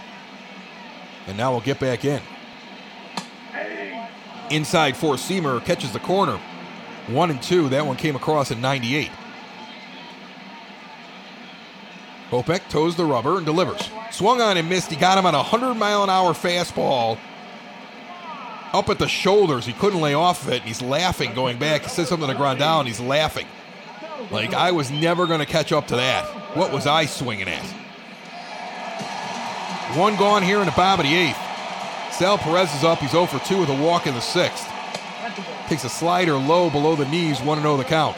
and 1.27 1.37
now 1.37 1.51
we'll 1.51 1.61
get 1.61 1.81
back 1.81 2.05
in. 2.05 2.21
Inside 4.51 4.97
four 4.97 5.15
seamer 5.15 5.65
catches 5.65 5.93
the 5.93 6.01
corner. 6.01 6.39
1 7.07 7.31
and 7.31 7.43
2. 7.43 7.69
That 7.71 7.87
one 7.87 7.97
came 7.97 8.17
across 8.17 8.51
at 8.51 8.59
98. 8.59 9.11
Kopech 12.31 12.69
toes 12.69 12.97
the 12.97 13.05
rubber 13.05 13.37
and 13.39 13.47
delivers. 13.47 13.91
Swung 14.13 14.41
on 14.41 14.57
and 14.57 14.69
missed. 14.69 14.91
He 14.91 14.97
got 14.97 15.19
him 15.19 15.27
on 15.27 15.35
a 15.35 15.39
100 15.39 15.75
mile 15.75 16.05
an 16.05 16.11
hour 16.11 16.33
fastball 16.33 17.19
up 18.73 18.89
at 18.89 18.99
the 18.99 19.09
shoulders. 19.09 19.67
He 19.67 19.73
couldn't 19.73 20.01
lay 20.01 20.15
off 20.15 20.47
of 20.47 20.53
it. 20.53 20.61
And 20.61 20.65
he's 20.65 20.83
laughing 20.83 21.35
going 21.35 21.59
back. 21.59 21.83
He 21.83 21.89
says 21.89 22.09
something 22.09 22.29
to 22.29 22.35
Grandal 22.35 22.81
and 22.81 22.89
he's 22.89 23.01
laughing. 23.01 23.47
Like, 24.31 24.55
I 24.55 24.71
was 24.71 24.91
never 24.91 25.27
going 25.27 25.41
to 25.41 25.47
catch 25.47 25.73
up 25.73 25.87
to 25.89 25.97
that. 25.97 26.25
What 26.57 26.73
was 26.73 26.87
I 26.87 27.07
swinging 27.07 27.49
at? 27.49 27.65
One 29.97 30.17
gone 30.17 30.43
here 30.43 30.61
in 30.61 30.67
the 30.67 30.73
bottom 30.73 31.05
of 31.05 31.11
the 31.11 31.17
eighth. 31.17 31.39
Sal 32.13 32.39
Perez 32.39 32.73
is 32.75 32.85
up. 32.85 32.99
He's 32.99 33.11
0 33.11 33.27
for 33.27 33.39
2 33.41 33.61
with 33.61 33.71
a 33.71 33.83
walk 33.83 34.07
in 34.07 34.15
the 34.15 34.21
sixth. 34.21 34.69
Takes 35.69 35.85
a 35.85 35.89
slider 35.89 36.35
low 36.35 36.71
below 36.71 36.97
the 36.97 37.09
knees, 37.09 37.41
1 37.41 37.61
0 37.61 37.77
the 37.77 37.85
count. 37.85 38.17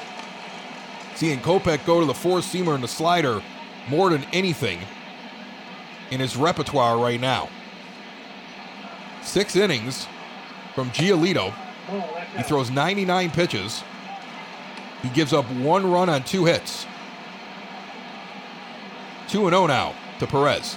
Seeing 1.15 1.39
Kopech 1.39 1.87
go 1.87 2.01
to 2.01 2.07
the 2.07 2.15
four 2.15 2.39
seamer 2.39 2.74
and 2.74 2.83
the 2.83 2.89
slider 2.89 3.43
more 3.89 4.11
than 4.11 4.24
anything 4.33 4.81
in 6.11 6.20
his 6.20 6.37
repertoire 6.37 6.99
right 6.99 7.20
now. 7.20 7.49
Six 9.23 9.55
innings 9.57 10.07
from 10.74 10.90
Giolito. 10.90 11.53
He 12.36 12.43
throws 12.43 12.70
99 12.70 13.31
pitches. 13.31 13.82
He 15.03 15.09
gives 15.11 15.32
up 15.32 15.44
one 15.51 15.90
run 15.90 16.09
on 16.09 16.23
two 16.24 16.44
hits. 16.44 16.86
2 19.28 19.49
0 19.49 19.66
now 19.66 19.94
to 20.19 20.27
Perez. 20.27 20.77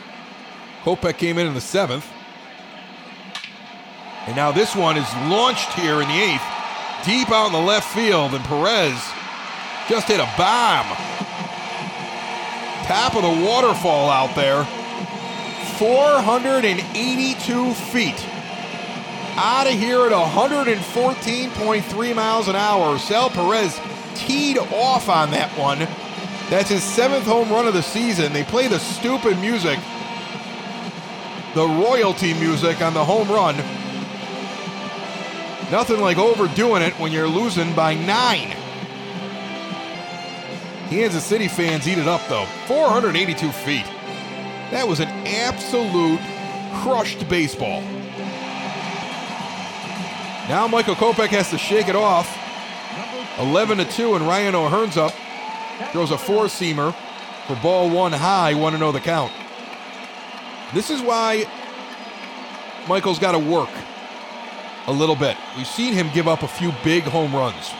Kopech 0.83 1.17
came 1.17 1.37
in 1.37 1.47
in 1.47 1.53
the 1.53 1.61
seventh. 1.61 2.07
And 4.25 4.35
now 4.35 4.51
this 4.51 4.75
one 4.75 4.97
is 4.97 5.13
launched 5.29 5.71
here 5.73 6.01
in 6.01 6.07
the 6.07 6.19
eighth, 6.19 6.41
deep 7.05 7.29
out 7.31 7.47
in 7.47 7.53
the 7.53 7.59
left 7.59 7.93
field, 7.93 8.33
and 8.33 8.43
Perez 8.45 8.99
just 9.87 10.07
hit 10.07 10.19
a 10.19 10.29
bomb. 10.35 10.87
Top 12.85 13.15
of 13.15 13.21
the 13.21 13.45
waterfall 13.45 14.09
out 14.09 14.35
there. 14.35 14.63
482 15.77 17.73
feet. 17.73 18.34
Out 19.37 19.67
of 19.67 19.73
here 19.73 20.05
at 20.05 20.13
114.3 20.13 22.15
miles 22.15 22.47
an 22.47 22.55
hour. 22.55 22.97
Sal 22.97 23.29
Perez 23.29 23.77
teed 24.15 24.57
off 24.57 25.09
on 25.09 25.31
that 25.31 25.51
one. 25.57 25.79
That's 26.49 26.69
his 26.69 26.83
seventh 26.83 27.25
home 27.25 27.49
run 27.49 27.67
of 27.67 27.73
the 27.73 27.83
season. 27.83 28.31
They 28.31 28.45
play 28.45 28.69
the 28.69 28.79
stupid 28.79 29.37
music, 29.39 29.77
the 31.53 31.65
royalty 31.65 32.33
music 32.35 32.81
on 32.81 32.93
the 32.93 33.03
home 33.03 33.27
run. 33.27 33.57
Nothing 35.69 35.99
like 35.99 36.17
overdoing 36.17 36.83
it 36.83 36.93
when 36.93 37.11
you're 37.11 37.27
losing 37.27 37.73
by 37.73 37.95
nine. 37.95 38.55
Kansas 40.87 41.25
City 41.25 41.49
fans 41.49 41.85
eat 41.87 41.97
it 41.97 42.07
up 42.07 42.21
though. 42.29 42.45
482 42.67 43.51
feet. 43.51 43.85
That 44.71 44.87
was 44.87 45.01
an 45.01 45.09
absolute 45.09 46.21
crushed 46.83 47.27
baseball. 47.27 47.83
Now 50.47 50.67
Michael 50.67 50.95
Kopech 50.95 51.29
has 51.29 51.49
to 51.49 51.57
shake 51.57 51.87
it 51.87 51.95
off. 51.95 52.41
11 53.39 53.79
to 53.79 53.85
2, 53.85 54.15
and 54.15 54.27
Ryan 54.27 54.55
O'Hearn's 54.55 54.97
up. 54.97 55.13
Throws 55.91 56.11
a 56.11 56.17
four 56.17 56.45
seamer 56.45 56.95
for 57.47 57.55
ball 57.57 57.89
one 57.89 58.13
high, 58.13 58.53
Want 58.53 58.73
to 58.75 58.79
know 58.79 58.91
the 58.91 58.99
count. 58.99 59.31
This 60.73 60.89
is 60.89 61.01
why 61.01 61.45
Michael's 62.87 63.19
got 63.19 63.33
to 63.33 63.39
work 63.39 63.69
a 64.87 64.91
little 64.91 65.15
bit. 65.15 65.35
We've 65.57 65.67
seen 65.67 65.93
him 65.93 66.09
give 66.13 66.27
up 66.27 66.43
a 66.43 66.47
few 66.47 66.71
big 66.83 67.03
home 67.03 67.33
runs. 67.33 67.71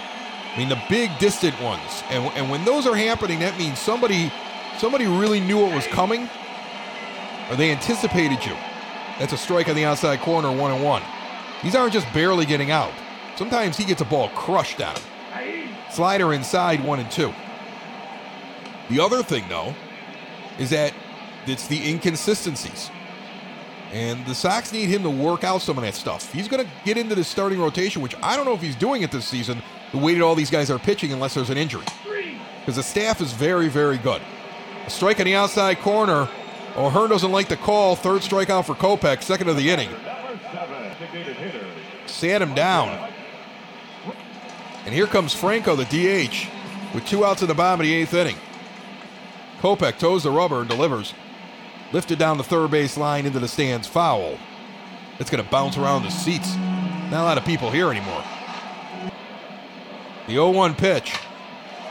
I 0.54 0.58
mean, 0.58 0.70
the 0.70 0.82
big 0.90 1.18
distant 1.20 1.60
ones. 1.62 2.04
And, 2.10 2.26
and 2.36 2.50
when 2.50 2.66
those 2.66 2.88
are 2.88 2.96
happening, 2.96 3.40
that 3.40 3.58
means 3.58 3.80
somebody 3.80 4.32
somebody 4.78 5.06
really 5.06 5.40
knew 5.40 5.60
what 5.60 5.74
was 5.74 5.88
coming 5.88 6.30
or 7.50 7.56
they 7.56 7.72
anticipated 7.72 8.46
you. 8.46 8.56
That's 9.20 9.34
a 9.34 9.38
strike 9.38 9.70
on 9.70 9.76
the 9.76 9.86
outside 9.86 10.20
corner, 10.20 10.52
one 10.52 10.72
and 10.72 10.84
one. 10.84 11.02
These 11.66 11.74
aren't 11.74 11.94
just 11.94 12.12
barely 12.14 12.46
getting 12.46 12.70
out. 12.70 12.94
Sometimes 13.38 13.76
he 13.76 13.86
gets 13.86 14.00
a 14.00 14.06
ball 14.06 14.30
crushed 14.30 14.78
down. 14.78 14.96
Slider 15.90 16.32
inside, 16.32 16.84
one 16.84 17.00
and 17.00 17.10
two. 17.10 17.34
The 18.90 19.00
other 19.00 19.24
thing, 19.24 19.46
though, 19.50 19.74
is 20.60 20.70
that 20.70 20.94
it's 21.48 21.68
the 21.68 21.90
inconsistencies. 21.90 22.92
And 23.92 24.24
the 24.28 24.36
Sox 24.36 24.72
need 24.74 24.90
him 24.90 25.02
to 25.04 25.10
work 25.10 25.44
out 25.44 25.64
some 25.64 25.76
of 25.80 25.84
that 25.84 25.96
stuff. 25.96 26.32
He's 26.32 26.48
going 26.48 26.64
to 26.64 26.72
get 26.84 26.98
into 26.98 27.16
the 27.16 27.24
starting 27.24 27.60
rotation, 27.60 28.04
which 28.04 28.16
I 28.22 28.36
don't 28.36 28.46
know 28.46 28.54
if 28.54 28.62
he's 28.62 28.76
doing 28.76 29.02
it 29.02 29.10
this 29.10 29.26
season, 29.26 29.64
the 29.92 29.98
way 29.98 30.14
that 30.14 30.22
all 30.22 30.36
these 30.36 30.52
guys 30.52 30.70
are 30.70 30.78
pitching, 30.78 31.14
unless 31.14 31.34
there's 31.34 31.50
an 31.50 31.58
injury. 31.58 31.86
Because 32.60 32.76
the 32.76 32.84
staff 32.84 33.22
is 33.22 33.34
very, 33.34 33.70
very 33.70 33.98
good. 33.98 34.22
A 34.86 34.90
strike 34.92 35.20
on 35.20 35.26
the 35.26 35.34
outside 35.34 35.80
corner. 35.80 36.30
O'Hearn 36.76 37.10
doesn't 37.10 37.32
like 37.32 37.48
the 37.48 37.58
call. 37.58 37.96
Third 37.96 38.22
strikeout 38.22 38.66
for 38.66 38.76
Kopech, 38.76 39.24
second 39.24 39.50
of 39.50 39.58
the 39.58 39.68
inning. 39.68 39.90
Sat 42.16 42.42
him 42.42 42.56
down. 42.56 43.12
And 44.86 44.94
here 44.94 45.06
comes 45.06 45.34
Franco, 45.34 45.76
the 45.76 45.84
DH, 45.84 46.48
with 46.94 47.06
two 47.06 47.26
outs 47.26 47.42
in 47.42 47.50
the 47.50 47.54
bottom 47.54 47.82
of 47.82 47.86
the 47.86 47.94
eighth 47.94 48.14
inning. 48.14 48.38
Kopech 49.60 49.98
toes 49.98 50.24
the 50.24 50.32
rubber 50.32 50.62
and 50.62 50.70
delivers. 50.70 51.14
Lifted 51.92 52.18
down 52.18 52.38
the 52.38 52.44
third 52.44 52.72
base 52.72 52.96
line 52.96 53.26
into 53.26 53.42
the 53.42 53.50
stands, 53.50 53.86
foul. 53.86 54.40
It's 55.20 55.30
going 55.30 55.44
to 55.44 55.50
bounce 55.50 55.76
around 55.76 56.04
the 56.04 56.10
seats. 56.10 56.56
Not 56.56 57.22
a 57.22 57.24
lot 57.24 57.38
of 57.38 57.44
people 57.44 57.70
here 57.70 57.92
anymore. 57.92 58.24
The 60.28 60.34
0 60.36 60.52
1 60.52 60.74
pitch. 60.76 61.18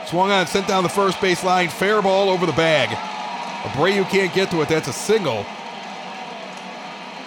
Swung 0.07 0.31
on, 0.31 0.47
sent 0.47 0.67
down 0.67 0.81
the 0.81 0.89
first 0.89 1.21
base 1.21 1.43
line, 1.43 1.69
fair 1.69 2.01
ball 2.01 2.29
over 2.29 2.47
the 2.47 2.51
bag. 2.53 2.89
Abreu 3.69 4.09
can't 4.09 4.33
get 4.33 4.49
to 4.49 4.61
it. 4.63 4.69
That's 4.69 4.87
a 4.87 4.93
single. 4.93 5.45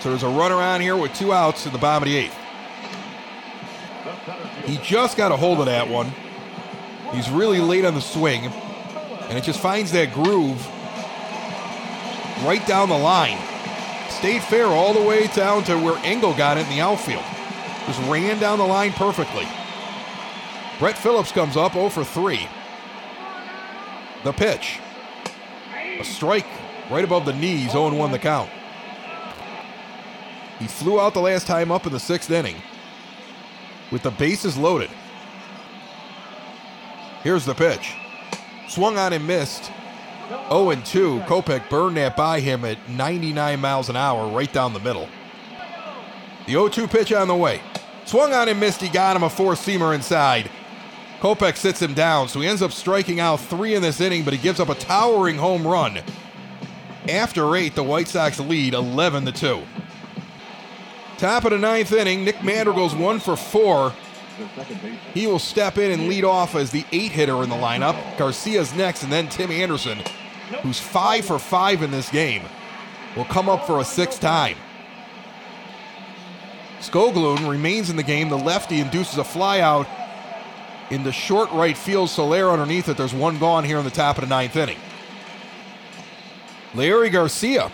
So 0.00 0.08
there's 0.10 0.24
a 0.24 0.28
run 0.28 0.50
around 0.50 0.80
here 0.80 0.96
with 0.96 1.14
two 1.14 1.32
outs 1.32 1.64
in 1.64 1.72
the 1.72 1.78
bottom 1.78 2.02
of 2.02 2.08
the 2.08 2.16
eighth. 2.16 2.34
He 4.68 4.76
just 4.82 5.16
got 5.16 5.32
a 5.32 5.36
hold 5.36 5.60
of 5.60 5.64
that 5.64 5.88
one. 5.88 6.12
He's 7.14 7.30
really 7.30 7.58
late 7.58 7.86
on 7.86 7.94
the 7.94 8.02
swing, 8.02 8.44
and 8.44 9.38
it 9.38 9.42
just 9.42 9.60
finds 9.60 9.92
that 9.92 10.12
groove 10.12 10.62
right 12.44 12.62
down 12.66 12.90
the 12.90 12.98
line. 12.98 13.38
Stayed 14.10 14.42
fair 14.42 14.66
all 14.66 14.92
the 14.92 15.00
way 15.00 15.26
down 15.28 15.64
to 15.64 15.78
where 15.78 15.96
Engel 16.04 16.34
got 16.34 16.58
it 16.58 16.66
in 16.66 16.68
the 16.68 16.82
outfield. 16.82 17.24
Just 17.86 17.98
ran 18.10 18.38
down 18.40 18.58
the 18.58 18.66
line 18.66 18.92
perfectly. 18.92 19.48
Brett 20.78 20.98
Phillips 20.98 21.32
comes 21.32 21.56
up 21.56 21.72
0 21.72 21.88
for 21.88 22.04
3. 22.04 22.46
The 24.24 24.32
pitch. 24.32 24.80
A 25.98 26.04
strike 26.04 26.46
right 26.90 27.04
above 27.04 27.24
the 27.24 27.32
knees, 27.32 27.72
0 27.72 27.94
1 27.94 28.12
the 28.12 28.18
count. 28.18 28.50
He 30.58 30.66
flew 30.66 31.00
out 31.00 31.14
the 31.14 31.20
last 31.20 31.46
time 31.46 31.72
up 31.72 31.86
in 31.86 31.92
the 31.94 31.98
sixth 31.98 32.30
inning 32.30 32.56
with 33.90 34.02
the 34.02 34.10
bases 34.10 34.56
loaded. 34.56 34.90
Here's 37.22 37.44
the 37.44 37.54
pitch. 37.54 37.94
Swung 38.68 38.96
on 38.96 39.12
and 39.12 39.26
missed. 39.26 39.70
0 40.48 40.70
and 40.70 40.84
2. 40.84 41.20
Kopech 41.20 41.68
burned 41.70 41.96
that 41.96 42.16
by 42.16 42.40
him 42.40 42.64
at 42.64 42.88
99 42.88 43.60
miles 43.60 43.88
an 43.88 43.96
hour 43.96 44.28
right 44.28 44.52
down 44.52 44.72
the 44.72 44.80
middle. 44.80 45.08
The 46.46 46.52
0 46.52 46.68
2 46.68 46.86
pitch 46.86 47.12
on 47.12 47.28
the 47.28 47.34
way. 47.34 47.60
Swung 48.04 48.32
on 48.32 48.48
and 48.48 48.60
missed. 48.60 48.80
He 48.80 48.88
got 48.88 49.16
him 49.16 49.22
a 49.22 49.30
four 49.30 49.54
seamer 49.54 49.94
inside. 49.94 50.50
Kopech 51.20 51.56
sits 51.56 51.82
him 51.82 51.94
down, 51.94 52.28
so 52.28 52.40
he 52.40 52.46
ends 52.46 52.62
up 52.62 52.70
striking 52.70 53.18
out 53.18 53.40
three 53.40 53.74
in 53.74 53.82
this 53.82 54.00
inning, 54.00 54.22
but 54.22 54.32
he 54.32 54.38
gives 54.38 54.60
up 54.60 54.68
a 54.68 54.74
towering 54.74 55.36
home 55.36 55.66
run. 55.66 56.00
After 57.08 57.56
eight, 57.56 57.74
the 57.74 57.82
White 57.82 58.06
Sox 58.06 58.38
lead 58.38 58.74
11 58.74 59.24
to 59.24 59.32
2. 59.32 59.62
Top 61.18 61.44
of 61.44 61.50
the 61.50 61.58
ninth 61.58 61.92
inning, 61.92 62.24
Nick 62.24 62.42
Madrigal's 62.44 62.94
one 62.94 63.18
for 63.18 63.36
four. 63.36 63.92
He 65.14 65.26
will 65.26 65.40
step 65.40 65.76
in 65.76 65.90
and 65.90 66.08
lead 66.08 66.22
off 66.22 66.54
as 66.54 66.70
the 66.70 66.84
eight 66.92 67.10
hitter 67.10 67.42
in 67.42 67.50
the 67.50 67.56
lineup. 67.56 67.96
Garcia's 68.16 68.72
next, 68.74 69.02
and 69.02 69.12
then 69.12 69.28
Tim 69.28 69.50
Anderson, 69.50 69.98
who's 70.62 70.78
five 70.78 71.24
for 71.24 71.40
five 71.40 71.82
in 71.82 71.90
this 71.90 72.08
game, 72.08 72.44
will 73.16 73.24
come 73.24 73.48
up 73.48 73.66
for 73.66 73.80
a 73.80 73.84
sixth 73.84 74.20
time. 74.20 74.56
Skoglund 76.78 77.50
remains 77.50 77.90
in 77.90 77.96
the 77.96 78.04
game. 78.04 78.28
The 78.28 78.38
lefty 78.38 78.78
induces 78.78 79.18
a 79.18 79.24
flyout 79.24 79.88
into 80.90 81.10
short 81.10 81.50
right 81.50 81.76
field. 81.76 82.10
Soler 82.10 82.48
underneath 82.50 82.88
it. 82.88 82.96
There's 82.96 83.12
one 83.12 83.40
gone 83.40 83.64
here 83.64 83.78
in 83.78 83.84
the 83.84 83.90
top 83.90 84.18
of 84.18 84.22
the 84.22 84.30
ninth 84.30 84.54
inning. 84.54 84.78
Leury 86.74 87.10
Garcia 87.10 87.72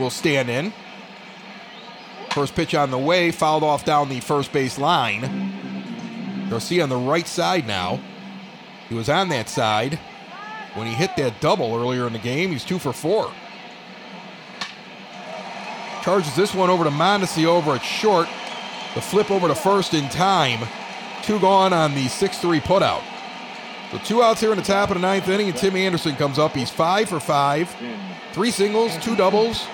will 0.00 0.10
stand 0.10 0.50
in. 0.50 0.72
First 2.34 2.54
pitch 2.54 2.74
on 2.74 2.90
the 2.90 2.98
way, 2.98 3.30
fouled 3.30 3.62
off 3.62 3.84
down 3.84 4.08
the 4.08 4.20
first 4.20 4.52
base 4.52 4.78
line. 4.78 6.48
Garcia 6.48 6.82
on 6.82 6.88
the 6.88 6.96
right 6.96 7.26
side 7.26 7.66
now. 7.66 8.00
He 8.88 8.94
was 8.94 9.08
on 9.08 9.28
that 9.28 9.48
side 9.48 9.98
when 10.74 10.86
he 10.86 10.94
hit 10.94 11.14
that 11.16 11.40
double 11.40 11.74
earlier 11.74 12.06
in 12.06 12.12
the 12.12 12.18
game. 12.18 12.50
He's 12.50 12.64
two 12.64 12.78
for 12.78 12.92
four. 12.92 13.30
Charges 16.02 16.34
this 16.34 16.54
one 16.54 16.70
over 16.70 16.84
to 16.84 16.90
Mondesi 16.90 17.44
over 17.44 17.72
at 17.72 17.84
short. 17.84 18.28
The 18.94 19.00
flip 19.00 19.30
over 19.30 19.48
to 19.48 19.54
first 19.54 19.94
in 19.94 20.08
time. 20.08 20.66
Two 21.22 21.38
gone 21.38 21.72
on 21.72 21.94
the 21.94 22.08
6 22.08 22.38
3 22.38 22.60
putout. 22.60 23.02
So 23.90 23.98
two 23.98 24.22
outs 24.22 24.40
here 24.40 24.52
in 24.52 24.56
the 24.56 24.64
top 24.64 24.88
of 24.88 24.94
the 24.94 25.00
ninth 25.00 25.28
inning, 25.28 25.48
and 25.48 25.56
Tim 25.56 25.76
Anderson 25.76 26.16
comes 26.16 26.38
up. 26.38 26.52
He's 26.52 26.70
five 26.70 27.10
for 27.10 27.20
five. 27.20 27.74
Three 28.32 28.50
singles, 28.50 28.96
two 28.98 29.14
doubles, 29.14 29.66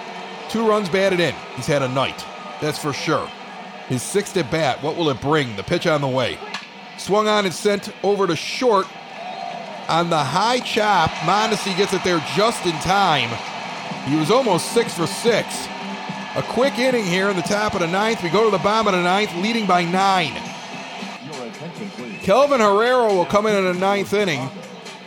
two 0.48 0.68
runs 0.68 0.88
batted 0.88 1.20
in. 1.20 1.34
He's 1.54 1.66
had 1.68 1.82
a 1.82 1.88
night. 1.88 2.24
That's 2.60 2.78
for 2.78 2.92
sure. 2.92 3.28
His 3.88 4.02
sixth 4.02 4.36
at 4.36 4.50
bat, 4.50 4.82
what 4.82 4.96
will 4.96 5.10
it 5.10 5.20
bring? 5.20 5.56
The 5.56 5.62
pitch 5.62 5.86
on 5.86 6.00
the 6.00 6.08
way. 6.08 6.38
Swung 6.98 7.28
on 7.28 7.44
and 7.44 7.54
sent 7.54 7.92
over 8.02 8.26
to 8.26 8.36
short. 8.36 8.86
On 9.88 10.10
the 10.10 10.22
high 10.22 10.60
chop, 10.60 11.10
Mondesi 11.24 11.74
gets 11.76 11.94
it 11.94 12.04
there 12.04 12.22
just 12.36 12.66
in 12.66 12.72
time. 12.80 13.30
He 14.06 14.16
was 14.16 14.30
almost 14.30 14.72
six 14.72 14.92
for 14.92 15.06
six. 15.06 15.66
A 16.34 16.42
quick 16.42 16.78
inning 16.78 17.04
here 17.04 17.30
in 17.30 17.36
the 17.36 17.42
top 17.42 17.74
of 17.74 17.80
the 17.80 17.86
ninth. 17.86 18.22
We 18.22 18.28
go 18.28 18.44
to 18.44 18.50
the 18.50 18.62
bottom 18.62 18.88
of 18.88 18.92
the 18.92 19.02
ninth, 19.02 19.34
leading 19.36 19.66
by 19.66 19.84
nine. 19.84 20.34
Kelvin 22.20 22.60
Herrera 22.60 23.14
will 23.14 23.24
come 23.24 23.46
in 23.46 23.56
in 23.56 23.64
the 23.64 23.80
ninth 23.80 24.12
inning. 24.12 24.50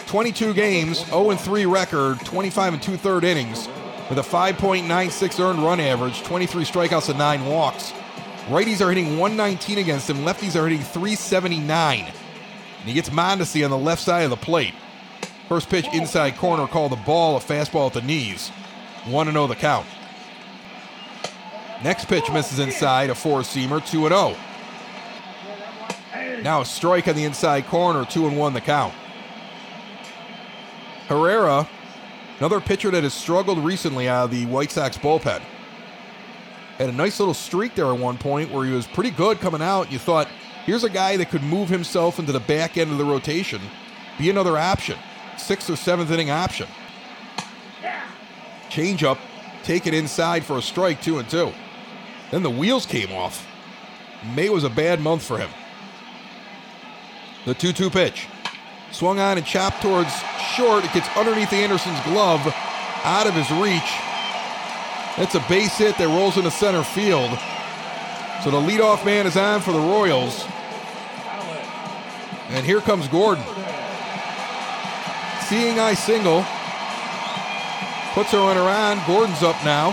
22 0.07 0.53
games, 0.53 1.05
0 1.05 1.35
3 1.35 1.65
record, 1.67 2.19
25 2.25 2.73
and 2.73 2.83
two 2.83 2.97
third 2.97 3.23
innings, 3.23 3.69
with 4.11 4.19
a 4.19 4.29
5.96 4.29 5.39
earned 5.39 5.63
run 5.63 5.79
average, 5.79 6.21
23 6.23 6.65
strikeouts 6.65 7.07
and 7.07 7.17
nine 7.17 7.45
walks. 7.45 7.93
Righties 8.47 8.81
are 8.81 8.89
hitting 8.89 9.17
119 9.17 9.77
against 9.77 10.09
him, 10.09 10.17
lefties 10.25 10.59
are 10.59 10.67
hitting 10.67 10.83
379. 10.83 11.99
And 11.99 12.13
he 12.83 12.91
gets 12.91 13.09
Mondesi 13.09 13.63
on 13.63 13.71
the 13.71 13.77
left 13.77 14.01
side 14.01 14.23
of 14.25 14.29
the 14.29 14.35
plate. 14.35 14.73
First 15.47 15.69
pitch 15.69 15.87
inside 15.93 16.35
corner, 16.35 16.67
called 16.67 16.91
the 16.91 16.97
ball, 16.97 17.37
a 17.37 17.39
fastball 17.39 17.87
at 17.87 17.93
the 17.93 18.01
knees. 18.01 18.49
1 19.05 19.31
0 19.31 19.47
the 19.47 19.55
count. 19.55 19.87
Next 21.81 22.09
pitch 22.09 22.29
misses 22.33 22.59
inside, 22.59 23.11
a 23.11 23.15
four 23.15 23.39
seamer, 23.43 23.79
2 23.79 24.09
0. 24.09 24.35
Now 26.41 26.59
a 26.59 26.65
strike 26.65 27.07
on 27.07 27.15
the 27.15 27.23
inside 27.23 27.65
corner, 27.67 28.03
2 28.03 28.27
and 28.27 28.37
1 28.37 28.53
the 28.55 28.59
count. 28.59 28.93
Herrera, 31.07 31.69
another 32.41 32.59
pitcher 32.59 32.89
that 32.89 33.03
has 33.03 33.13
struggled 33.13 33.59
recently 33.59 34.09
out 34.09 34.25
of 34.25 34.31
the 34.31 34.47
White 34.47 34.71
Sox 34.71 34.97
bullpen. 34.97 35.43
Had 36.79 36.89
a 36.89 36.91
nice 36.91 37.19
little 37.19 37.35
streak 37.35 37.75
there 37.75 37.85
at 37.85 37.99
one 37.99 38.17
point 38.17 38.49
where 38.49 38.65
he 38.65 38.71
was 38.71 38.87
pretty 38.87 39.11
good 39.11 39.39
coming 39.39 39.61
out. 39.61 39.91
You 39.91 39.99
thought, 39.99 40.27
here's 40.65 40.83
a 40.83 40.89
guy 40.89 41.17
that 41.17 41.29
could 41.29 41.43
move 41.43 41.69
himself 41.69 42.17
into 42.17 42.31
the 42.31 42.39
back 42.39 42.79
end 42.79 42.89
of 42.91 42.97
the 42.97 43.05
rotation, 43.05 43.61
be 44.17 44.31
another 44.31 44.57
option, 44.57 44.97
sixth 45.37 45.69
or 45.69 45.75
seventh 45.75 46.09
inning 46.09 46.31
option. 46.31 46.67
Change 48.71 49.03
up, 49.03 49.19
take 49.61 49.85
it 49.85 49.93
inside 49.93 50.43
for 50.43 50.57
a 50.57 50.63
strike, 50.63 50.99
two 50.99 51.19
and 51.19 51.29
two. 51.29 51.53
Then 52.31 52.41
the 52.41 52.49
wheels 52.49 52.87
came 52.87 53.11
off. 53.11 53.47
May 54.35 54.49
was 54.49 54.63
a 54.63 54.69
bad 54.69 54.99
month 54.99 55.21
for 55.21 55.37
him. 55.37 55.51
The 57.45 57.53
2 57.53 57.71
2 57.71 57.91
pitch. 57.91 58.27
Swung 58.91 59.19
on 59.19 59.37
and 59.37 59.45
chopped 59.45 59.81
towards 59.81 60.11
short. 60.55 60.83
It 60.83 60.93
gets 60.93 61.07
underneath 61.15 61.53
Anderson's 61.53 61.99
glove, 62.01 62.41
out 63.03 63.25
of 63.25 63.33
his 63.33 63.49
reach. 63.51 63.91
That's 65.17 65.35
a 65.35 65.45
base 65.49 65.77
hit 65.77 65.97
that 65.97 66.07
rolls 66.07 66.37
into 66.37 66.51
center 66.51 66.83
field. 66.83 67.31
So 68.43 68.51
the 68.51 68.57
leadoff 68.57 69.05
man 69.05 69.27
is 69.27 69.37
on 69.37 69.61
for 69.61 69.71
the 69.71 69.79
Royals. 69.79 70.45
And 72.49 72.65
here 72.65 72.81
comes 72.81 73.07
Gordon. 73.07 73.43
Seeing 75.47 75.79
eye 75.79 75.93
single. 75.93 76.45
Puts 78.13 78.31
her 78.31 78.39
runner 78.39 78.61
on. 78.61 79.01
Gordon's 79.07 79.41
up 79.41 79.55
now. 79.63 79.91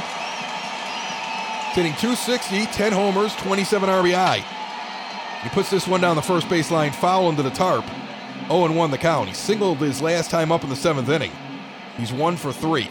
Hitting 1.72 1.92
260, 1.92 2.66
10 2.66 2.92
homers, 2.92 3.34
27 3.36 3.88
RBI. 3.88 4.44
He 5.42 5.48
puts 5.50 5.70
this 5.70 5.86
one 5.86 6.00
down 6.00 6.16
the 6.16 6.22
first 6.22 6.48
base 6.48 6.70
line, 6.70 6.90
foul 6.90 7.28
into 7.28 7.42
the 7.42 7.50
tarp. 7.50 7.84
0 8.48 8.72
1 8.72 8.90
the 8.90 8.98
count. 8.98 9.28
He 9.28 9.34
singled 9.34 9.78
his 9.78 10.02
last 10.02 10.30
time 10.30 10.50
up 10.50 10.64
in 10.64 10.70
the 10.70 10.76
seventh 10.76 11.08
inning. 11.08 11.32
He's 11.96 12.12
one 12.12 12.36
for 12.36 12.52
three. 12.52 12.88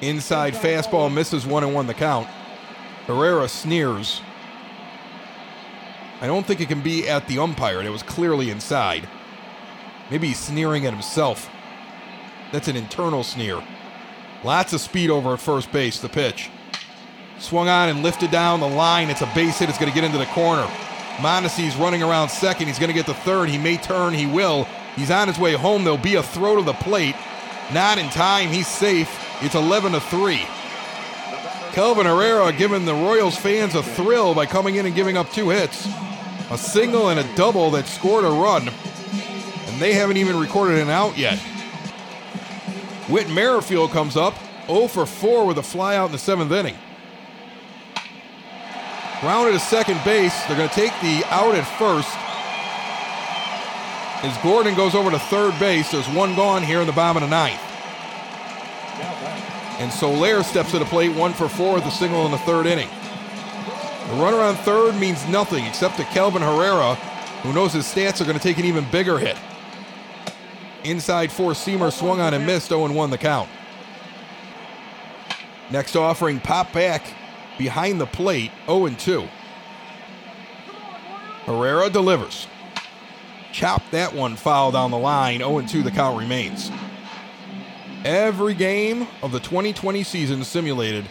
Inside 0.00 0.54
fastball 0.54 1.12
misses 1.12 1.46
1 1.46 1.72
1 1.72 1.86
the 1.86 1.94
count. 1.94 2.26
Herrera 3.06 3.48
sneers. 3.48 4.20
I 6.20 6.26
don't 6.26 6.46
think 6.46 6.60
it 6.60 6.68
can 6.68 6.82
be 6.82 7.08
at 7.08 7.26
the 7.26 7.38
umpire. 7.38 7.82
It 7.82 7.90
was 7.90 8.02
clearly 8.02 8.50
inside. 8.50 9.08
Maybe 10.10 10.28
he's 10.28 10.38
sneering 10.38 10.86
at 10.86 10.92
himself. 10.92 11.50
That's 12.52 12.68
an 12.68 12.76
internal 12.76 13.24
sneer. 13.24 13.62
Lots 14.44 14.72
of 14.72 14.80
speed 14.80 15.10
over 15.10 15.34
at 15.34 15.40
first 15.40 15.72
base, 15.72 16.00
the 16.00 16.08
pitch. 16.08 16.50
Swung 17.38 17.68
on 17.68 17.88
and 17.88 18.02
lifted 18.02 18.30
down 18.30 18.60
the 18.60 18.68
line. 18.68 19.10
It's 19.10 19.22
a 19.22 19.30
base 19.34 19.58
hit. 19.58 19.68
It's 19.68 19.78
going 19.78 19.90
to 19.90 19.94
get 19.94 20.04
into 20.04 20.18
the 20.18 20.26
corner. 20.26 20.68
Mondesi's 21.18 21.76
running 21.76 22.02
around 22.02 22.28
second. 22.28 22.66
He's 22.68 22.78
going 22.78 22.88
to 22.88 22.94
get 22.94 23.06
the 23.06 23.14
third. 23.14 23.48
He 23.48 23.58
may 23.58 23.76
turn. 23.76 24.14
He 24.14 24.26
will. 24.26 24.66
He's 24.96 25.10
on 25.10 25.28
his 25.28 25.38
way 25.38 25.54
home. 25.54 25.84
There'll 25.84 25.98
be 25.98 26.16
a 26.16 26.22
throw 26.22 26.56
to 26.56 26.62
the 26.62 26.72
plate. 26.72 27.16
Not 27.72 27.98
in 27.98 28.08
time. 28.10 28.48
He's 28.48 28.68
safe. 28.68 29.10
It's 29.42 29.54
11 29.54 29.92
to 29.92 30.00
3. 30.00 30.46
Kelvin 31.72 32.06
Herrera 32.06 32.52
giving 32.52 32.84
the 32.84 32.92
Royals 32.92 33.36
fans 33.36 33.74
a 33.74 33.82
thrill 33.82 34.34
by 34.34 34.44
coming 34.44 34.74
in 34.76 34.84
and 34.84 34.94
giving 34.94 35.16
up 35.16 35.30
two 35.32 35.48
hits 35.48 35.88
a 36.50 36.58
single 36.58 37.08
and 37.08 37.18
a 37.18 37.34
double 37.34 37.70
that 37.70 37.86
scored 37.86 38.24
a 38.24 38.28
run. 38.28 38.68
And 38.68 39.80
they 39.80 39.94
haven't 39.94 40.18
even 40.18 40.38
recorded 40.38 40.78
an 40.80 40.90
out 40.90 41.16
yet. 41.16 41.38
Whit 43.08 43.30
Merrifield 43.30 43.90
comes 43.90 44.18
up 44.18 44.34
0 44.66 44.88
for 44.88 45.06
4 45.06 45.46
with 45.46 45.56
a 45.56 45.62
flyout 45.62 46.06
in 46.06 46.12
the 46.12 46.18
seventh 46.18 46.52
inning. 46.52 46.76
Grounded 49.22 49.54
to 49.54 49.60
second 49.60 50.00
base. 50.04 50.34
They're 50.46 50.56
going 50.56 50.68
to 50.68 50.74
take 50.74 50.90
the 51.00 51.22
out 51.30 51.54
at 51.54 51.62
first. 51.78 52.10
As 54.24 54.36
Gordon 54.42 54.74
goes 54.74 54.96
over 54.96 55.12
to 55.12 55.18
third 55.20 55.56
base, 55.60 55.92
there's 55.92 56.08
one 56.08 56.34
gone 56.34 56.64
here 56.64 56.80
in 56.80 56.88
the 56.88 56.92
bottom 56.92 57.22
of 57.22 57.30
the 57.30 57.32
ninth. 57.32 57.60
And 59.78 59.92
Soler 59.92 60.42
steps 60.42 60.72
to 60.72 60.80
the 60.80 60.84
plate, 60.86 61.14
one 61.14 61.32
for 61.34 61.48
four 61.48 61.74
with 61.74 61.86
a 61.86 61.90
single 61.92 62.26
in 62.26 62.32
the 62.32 62.38
third 62.38 62.66
inning. 62.66 62.88
The 64.08 64.14
runner 64.14 64.40
on 64.40 64.56
third 64.56 64.96
means 64.96 65.24
nothing 65.28 65.66
except 65.66 65.98
to 65.98 66.04
Kelvin 66.06 66.42
Herrera, 66.42 66.96
who 67.44 67.52
knows 67.52 67.72
his 67.72 67.84
stats 67.84 68.20
are 68.20 68.24
going 68.24 68.36
to 68.36 68.42
take 68.42 68.58
an 68.58 68.64
even 68.64 68.90
bigger 68.90 69.20
hit. 69.20 69.36
Inside 70.82 71.30
four 71.30 71.52
seamer 71.52 71.92
swung 71.92 72.18
on 72.18 72.34
and 72.34 72.44
missed, 72.44 72.70
0 72.70 72.90
1 72.90 73.10
the 73.10 73.18
count. 73.18 73.48
Next 75.70 75.94
offering, 75.94 76.40
pop 76.40 76.72
back 76.72 77.04
behind 77.58 78.00
the 78.00 78.06
plate, 78.06 78.50
0 78.66 78.88
2. 78.88 79.28
Herrera 81.44 81.90
delivers. 81.90 82.46
Chop 83.52 83.82
that 83.90 84.14
one 84.14 84.36
foul 84.36 84.72
down 84.72 84.90
the 84.90 84.98
line, 84.98 85.38
0 85.38 85.62
2 85.62 85.82
the 85.82 85.90
count 85.90 86.18
remains. 86.18 86.70
Every 88.04 88.54
game 88.54 89.06
of 89.22 89.32
the 89.32 89.40
2020 89.40 90.02
season 90.02 90.44
simulated 90.44 91.06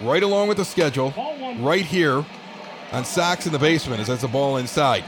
right 0.00 0.22
along 0.22 0.48
with 0.48 0.56
the 0.56 0.64
schedule, 0.64 1.12
right 1.58 1.84
here 1.84 2.24
on 2.92 3.04
Sox 3.04 3.46
in 3.46 3.52
the 3.52 3.58
Basement 3.58 4.00
as 4.00 4.08
that's 4.08 4.22
the 4.22 4.28
ball 4.28 4.56
inside. 4.56 5.04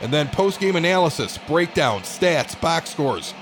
And 0.00 0.12
then 0.12 0.28
post 0.28 0.60
game 0.60 0.76
analysis, 0.76 1.38
breakdown, 1.46 2.00
stats, 2.00 2.58
box 2.60 2.90
scores, 2.90 3.34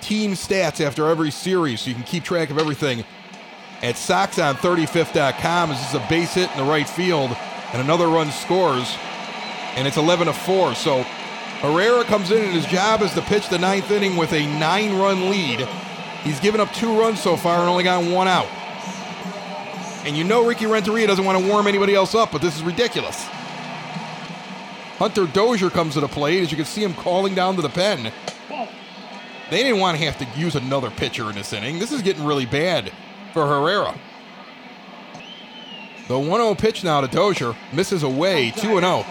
team 0.00 0.32
stats 0.32 0.84
after 0.84 1.08
every 1.08 1.30
series 1.30 1.80
so 1.80 1.88
you 1.88 1.94
can 1.94 2.04
keep 2.04 2.24
track 2.24 2.50
of 2.50 2.58
everything 2.58 3.04
at 3.82 3.96
SoxOn35th.com. 3.96 5.68
This 5.70 5.88
is 5.88 5.94
a 5.94 6.06
base 6.08 6.34
hit 6.34 6.50
in 6.50 6.56
the 6.56 6.64
right 6.64 6.88
field. 6.88 7.36
and 7.72 7.82
another 7.82 8.06
run 8.08 8.30
scores, 8.30 8.96
and 9.74 9.86
it's 9.86 9.96
11 9.96 10.28
to 10.28 10.32
4. 10.32 10.74
So 10.74 11.02
Herrera 11.60 12.04
comes 12.04 12.30
in, 12.30 12.42
and 12.42 12.52
his 12.52 12.66
job 12.66 13.02
is 13.02 13.12
to 13.14 13.22
pitch 13.22 13.48
the 13.48 13.58
ninth 13.58 13.90
inning 13.90 14.16
with 14.16 14.32
a 14.32 14.46
nine 14.58 14.96
run 14.96 15.30
lead. 15.30 15.60
He's 16.22 16.40
given 16.40 16.60
up 16.60 16.72
two 16.72 16.98
runs 16.98 17.20
so 17.20 17.36
far 17.36 17.60
and 17.60 17.68
only 17.68 17.84
gotten 17.84 18.12
one 18.12 18.28
out. 18.28 18.48
And 20.06 20.16
you 20.16 20.24
know 20.24 20.46
Ricky 20.46 20.66
Renteria 20.66 21.06
doesn't 21.06 21.24
want 21.24 21.38
to 21.38 21.48
warm 21.48 21.66
anybody 21.66 21.94
else 21.94 22.14
up, 22.14 22.30
but 22.30 22.40
this 22.40 22.56
is 22.56 22.62
ridiculous. 22.62 23.24
Hunter 24.98 25.26
Dozier 25.26 25.68
comes 25.68 25.94
to 25.94 26.00
the 26.00 26.08
plate. 26.08 26.42
As 26.42 26.50
you 26.50 26.56
can 26.56 26.64
see 26.64 26.82
him 26.82 26.94
calling 26.94 27.34
down 27.34 27.56
to 27.56 27.62
the 27.62 27.68
pen. 27.68 28.12
They 29.50 29.62
didn't 29.62 29.78
want 29.78 29.98
to 29.98 30.04
have 30.04 30.18
to 30.18 30.40
use 30.40 30.56
another 30.56 30.90
pitcher 30.90 31.28
in 31.28 31.36
this 31.36 31.52
inning. 31.52 31.78
This 31.78 31.92
is 31.92 32.02
getting 32.02 32.24
really 32.24 32.46
bad 32.46 32.92
for 33.36 33.46
Herrera. 33.46 33.94
The 36.08 36.18
1 36.18 36.26
0 36.26 36.54
pitch 36.54 36.82
now 36.82 37.02
to 37.02 37.06
Dozier 37.06 37.54
misses 37.70 38.02
away 38.02 38.50
2 38.52 38.80
0. 38.80 39.04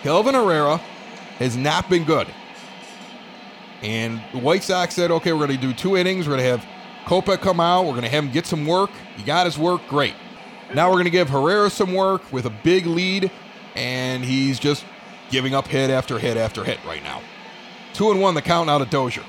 Kelvin 0.00 0.34
Herrera 0.34 0.78
has 1.38 1.54
not 1.54 1.90
been 1.90 2.04
good. 2.04 2.28
And 3.82 4.22
the 4.32 4.38
White 4.38 4.62
Sox 4.62 4.94
said, 4.94 5.10
okay, 5.10 5.34
we're 5.34 5.46
going 5.46 5.60
to 5.60 5.66
do 5.66 5.74
two 5.74 5.98
innings. 5.98 6.26
We're 6.26 6.36
going 6.36 6.44
to 6.44 6.50
have 6.50 6.66
Kopech 7.04 7.42
come 7.42 7.60
out. 7.60 7.84
We're 7.84 7.90
going 7.90 8.04
to 8.04 8.08
have 8.08 8.24
him 8.24 8.30
get 8.30 8.46
some 8.46 8.64
work. 8.64 8.90
He 9.18 9.22
got 9.22 9.44
his 9.44 9.58
work. 9.58 9.86
Great. 9.88 10.14
Now 10.72 10.88
we're 10.88 10.94
going 10.94 11.04
to 11.04 11.10
give 11.10 11.28
Herrera 11.28 11.68
some 11.68 11.92
work 11.92 12.32
with 12.32 12.46
a 12.46 12.52
big 12.62 12.86
lead. 12.86 13.30
And 13.74 14.24
he's 14.24 14.58
just 14.58 14.86
giving 15.30 15.54
up 15.54 15.66
hit 15.66 15.90
after 15.90 16.18
hit 16.18 16.38
after 16.38 16.64
hit 16.64 16.82
right 16.86 17.02
now. 17.02 17.20
Two 17.92 18.10
and 18.10 18.18
one 18.18 18.34
the 18.34 18.40
count 18.40 18.70
out 18.70 18.80
of 18.80 18.88
Dozier. 18.88 19.24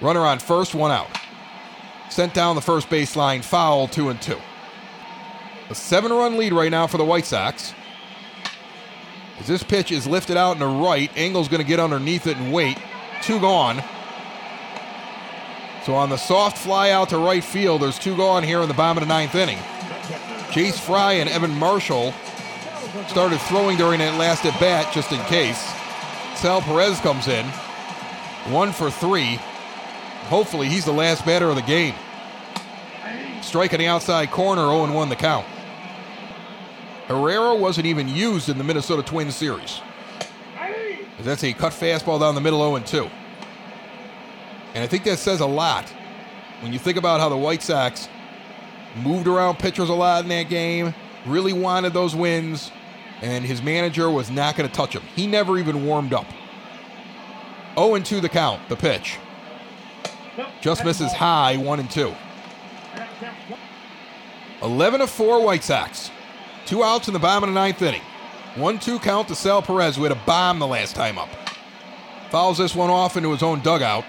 Runner 0.00 0.26
on 0.26 0.40
first, 0.40 0.74
one 0.74 0.90
out. 0.90 1.08
Sent 2.10 2.34
down 2.34 2.56
the 2.56 2.62
first 2.62 2.88
baseline, 2.88 3.44
foul, 3.44 3.88
two 3.88 4.08
and 4.08 4.20
two. 4.20 4.38
A 5.70 5.74
seven 5.74 6.12
run 6.12 6.38
lead 6.38 6.52
right 6.52 6.70
now 6.70 6.86
for 6.86 6.96
the 6.96 7.04
White 7.04 7.26
Sox. 7.26 7.74
As 9.38 9.46
this 9.46 9.62
pitch 9.62 9.92
is 9.92 10.06
lifted 10.06 10.36
out 10.36 10.52
in 10.52 10.58
the 10.58 10.66
right, 10.66 11.10
Engel's 11.14 11.48
going 11.48 11.62
to 11.62 11.66
get 11.66 11.78
underneath 11.78 12.26
it 12.26 12.36
and 12.38 12.52
wait. 12.52 12.78
Two 13.22 13.40
gone. 13.40 13.82
So 15.84 15.94
on 15.94 16.10
the 16.10 16.16
soft 16.16 16.58
fly 16.58 16.90
out 16.90 17.10
to 17.10 17.18
right 17.18 17.44
field, 17.44 17.82
there's 17.82 17.98
two 17.98 18.16
gone 18.16 18.42
here 18.42 18.60
in 18.62 18.68
the 18.68 18.74
bottom 18.74 19.02
of 19.02 19.08
the 19.08 19.14
ninth 19.14 19.34
inning. 19.34 19.58
Jace 20.50 20.78
Fry 20.78 21.12
and 21.14 21.28
Evan 21.28 21.54
Marshall 21.54 22.12
started 23.06 23.38
throwing 23.42 23.76
during 23.76 23.98
that 23.98 24.18
last 24.18 24.44
at 24.44 24.58
bat 24.58 24.92
just 24.92 25.12
in 25.12 25.20
case. 25.26 25.62
Sal 26.36 26.60
Perez 26.62 26.98
comes 27.00 27.28
in, 27.28 27.46
one 28.52 28.72
for 28.72 28.90
three. 28.90 29.38
Hopefully, 30.28 30.68
he's 30.68 30.84
the 30.84 30.92
last 30.92 31.24
batter 31.24 31.48
of 31.48 31.56
the 31.56 31.62
game. 31.62 31.94
Strike 33.40 33.72
on 33.72 33.78
the 33.78 33.86
outside 33.86 34.30
corner, 34.30 34.62
0 34.62 34.92
1 34.92 35.08
the 35.08 35.16
count. 35.16 35.46
Herrera 37.06 37.54
wasn't 37.54 37.86
even 37.86 38.08
used 38.08 38.50
in 38.50 38.58
the 38.58 38.64
Minnesota 38.64 39.02
Twins 39.02 39.34
series. 39.34 39.80
That's 41.20 41.42
a 41.42 41.54
cut 41.54 41.72
fastball 41.72 42.20
down 42.20 42.34
the 42.34 42.42
middle 42.42 42.60
0 42.78 42.84
2. 42.84 43.10
And 44.74 44.84
I 44.84 44.86
think 44.86 45.04
that 45.04 45.18
says 45.18 45.40
a 45.40 45.46
lot 45.46 45.88
when 46.60 46.74
you 46.74 46.78
think 46.78 46.98
about 46.98 47.20
how 47.20 47.30
the 47.30 47.36
White 47.36 47.62
Sox 47.62 48.08
moved 49.02 49.26
around 49.26 49.58
pitchers 49.58 49.88
a 49.88 49.94
lot 49.94 50.24
in 50.24 50.28
that 50.28 50.50
game, 50.50 50.94
really 51.24 51.54
wanted 51.54 51.94
those 51.94 52.14
wins, 52.14 52.70
and 53.22 53.46
his 53.46 53.62
manager 53.62 54.10
was 54.10 54.30
not 54.30 54.56
going 54.56 54.68
to 54.68 54.74
touch 54.74 54.94
him. 54.94 55.02
He 55.16 55.26
never 55.26 55.58
even 55.58 55.86
warmed 55.86 56.12
up. 56.12 56.26
0 57.76 57.98
2 58.00 58.20
the 58.20 58.28
count, 58.28 58.68
the 58.68 58.76
pitch. 58.76 59.18
Just 60.60 60.84
misses 60.84 61.12
high, 61.12 61.56
1 61.56 61.80
and 61.80 61.90
2. 61.90 62.14
11 64.62 65.00
of 65.00 65.10
4 65.10 65.44
White 65.44 65.64
Sox. 65.64 66.10
Two 66.66 66.82
outs 66.82 67.08
in 67.08 67.14
the 67.14 67.20
bottom 67.20 67.44
of 67.44 67.54
the 67.54 67.54
ninth 67.54 67.80
inning. 67.82 68.02
1 68.56 68.78
2 68.78 68.98
count 68.98 69.28
to 69.28 69.34
Sal 69.34 69.62
Perez, 69.62 69.96
who 69.96 70.02
had 70.02 70.12
a 70.12 70.20
bomb 70.26 70.58
the 70.58 70.66
last 70.66 70.94
time 70.94 71.18
up. 71.18 71.28
Fouls 72.30 72.58
this 72.58 72.74
one 72.74 72.90
off 72.90 73.16
into 73.16 73.30
his 73.30 73.42
own 73.42 73.60
dugout. 73.60 74.04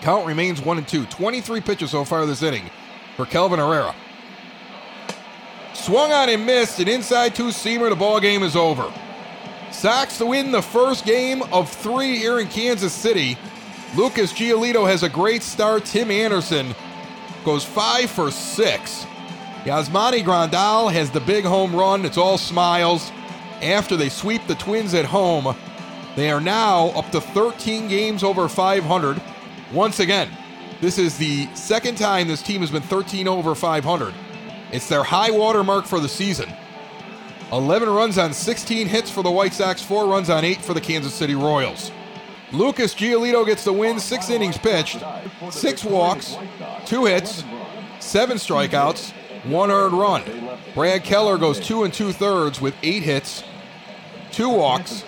Count 0.00 0.26
remains 0.26 0.60
1 0.60 0.78
and 0.78 0.88
2. 0.88 1.06
23 1.06 1.60
pitches 1.60 1.90
so 1.90 2.04
far 2.04 2.26
this 2.26 2.42
inning 2.42 2.70
for 3.16 3.26
Kelvin 3.26 3.58
Herrera. 3.58 3.94
Swung 5.74 6.12
on 6.12 6.28
and 6.28 6.46
missed, 6.46 6.80
an 6.80 6.88
inside 6.88 7.34
two 7.34 7.48
seamer. 7.48 7.90
The 7.90 7.96
ball 7.96 8.20
game 8.20 8.42
is 8.42 8.56
over. 8.56 8.92
Sox 9.70 10.18
to 10.18 10.26
win 10.26 10.50
the 10.50 10.62
first 10.62 11.04
game 11.04 11.42
of 11.52 11.70
three 11.70 12.16
here 12.16 12.38
in 12.38 12.48
Kansas 12.48 12.92
City. 12.92 13.36
Lucas 13.96 14.32
Giolito 14.32 14.88
has 14.88 15.04
a 15.04 15.08
great 15.08 15.42
start. 15.42 15.84
Tim 15.84 16.10
Anderson 16.10 16.74
goes 17.44 17.64
five 17.64 18.10
for 18.10 18.30
six. 18.32 19.06
Yasmani 19.62 20.24
Grandal 20.24 20.92
has 20.92 21.10
the 21.12 21.20
big 21.20 21.44
home 21.44 21.74
run. 21.74 22.04
It's 22.04 22.18
all 22.18 22.36
smiles. 22.36 23.12
After 23.62 23.96
they 23.96 24.08
sweep 24.08 24.46
the 24.48 24.56
Twins 24.56 24.94
at 24.94 25.04
home, 25.04 25.54
they 26.16 26.30
are 26.30 26.40
now 26.40 26.88
up 26.88 27.10
to 27.12 27.20
13 27.20 27.86
games 27.86 28.24
over 28.24 28.48
500. 28.48 29.22
Once 29.72 30.00
again, 30.00 30.28
this 30.80 30.98
is 30.98 31.16
the 31.16 31.46
second 31.54 31.96
time 31.96 32.26
this 32.26 32.42
team 32.42 32.62
has 32.62 32.72
been 32.72 32.82
13 32.82 33.28
over 33.28 33.54
500. 33.54 34.12
It's 34.72 34.88
their 34.88 35.04
high 35.04 35.30
water 35.30 35.62
mark 35.62 35.86
for 35.86 36.00
the 36.00 36.08
season. 36.08 36.52
11 37.52 37.88
runs 37.88 38.18
on 38.18 38.32
16 38.32 38.88
hits 38.88 39.08
for 39.08 39.22
the 39.22 39.30
White 39.30 39.54
Sox, 39.54 39.80
4 39.82 40.06
runs 40.06 40.30
on 40.30 40.44
8 40.44 40.60
for 40.62 40.74
the 40.74 40.80
Kansas 40.80 41.14
City 41.14 41.36
Royals. 41.36 41.92
Lucas 42.54 42.94
Giolito 42.94 43.44
gets 43.44 43.64
the 43.64 43.72
win, 43.72 43.98
6 43.98 44.30
innings 44.30 44.56
pitched, 44.56 45.02
6 45.50 45.84
walks, 45.84 46.36
2 46.86 47.06
hits, 47.06 47.42
7 47.98 48.36
strikeouts, 48.36 49.12
1 49.44 49.70
earned 49.72 49.94
run. 49.94 50.22
Brad 50.72 51.02
Keller 51.02 51.36
goes 51.36 51.58
2 51.58 51.82
and 51.82 51.92
2 51.92 52.12
thirds 52.12 52.60
with 52.60 52.74
8 52.82 53.02
hits, 53.02 53.42
2 54.30 54.48
walks, 54.48 55.04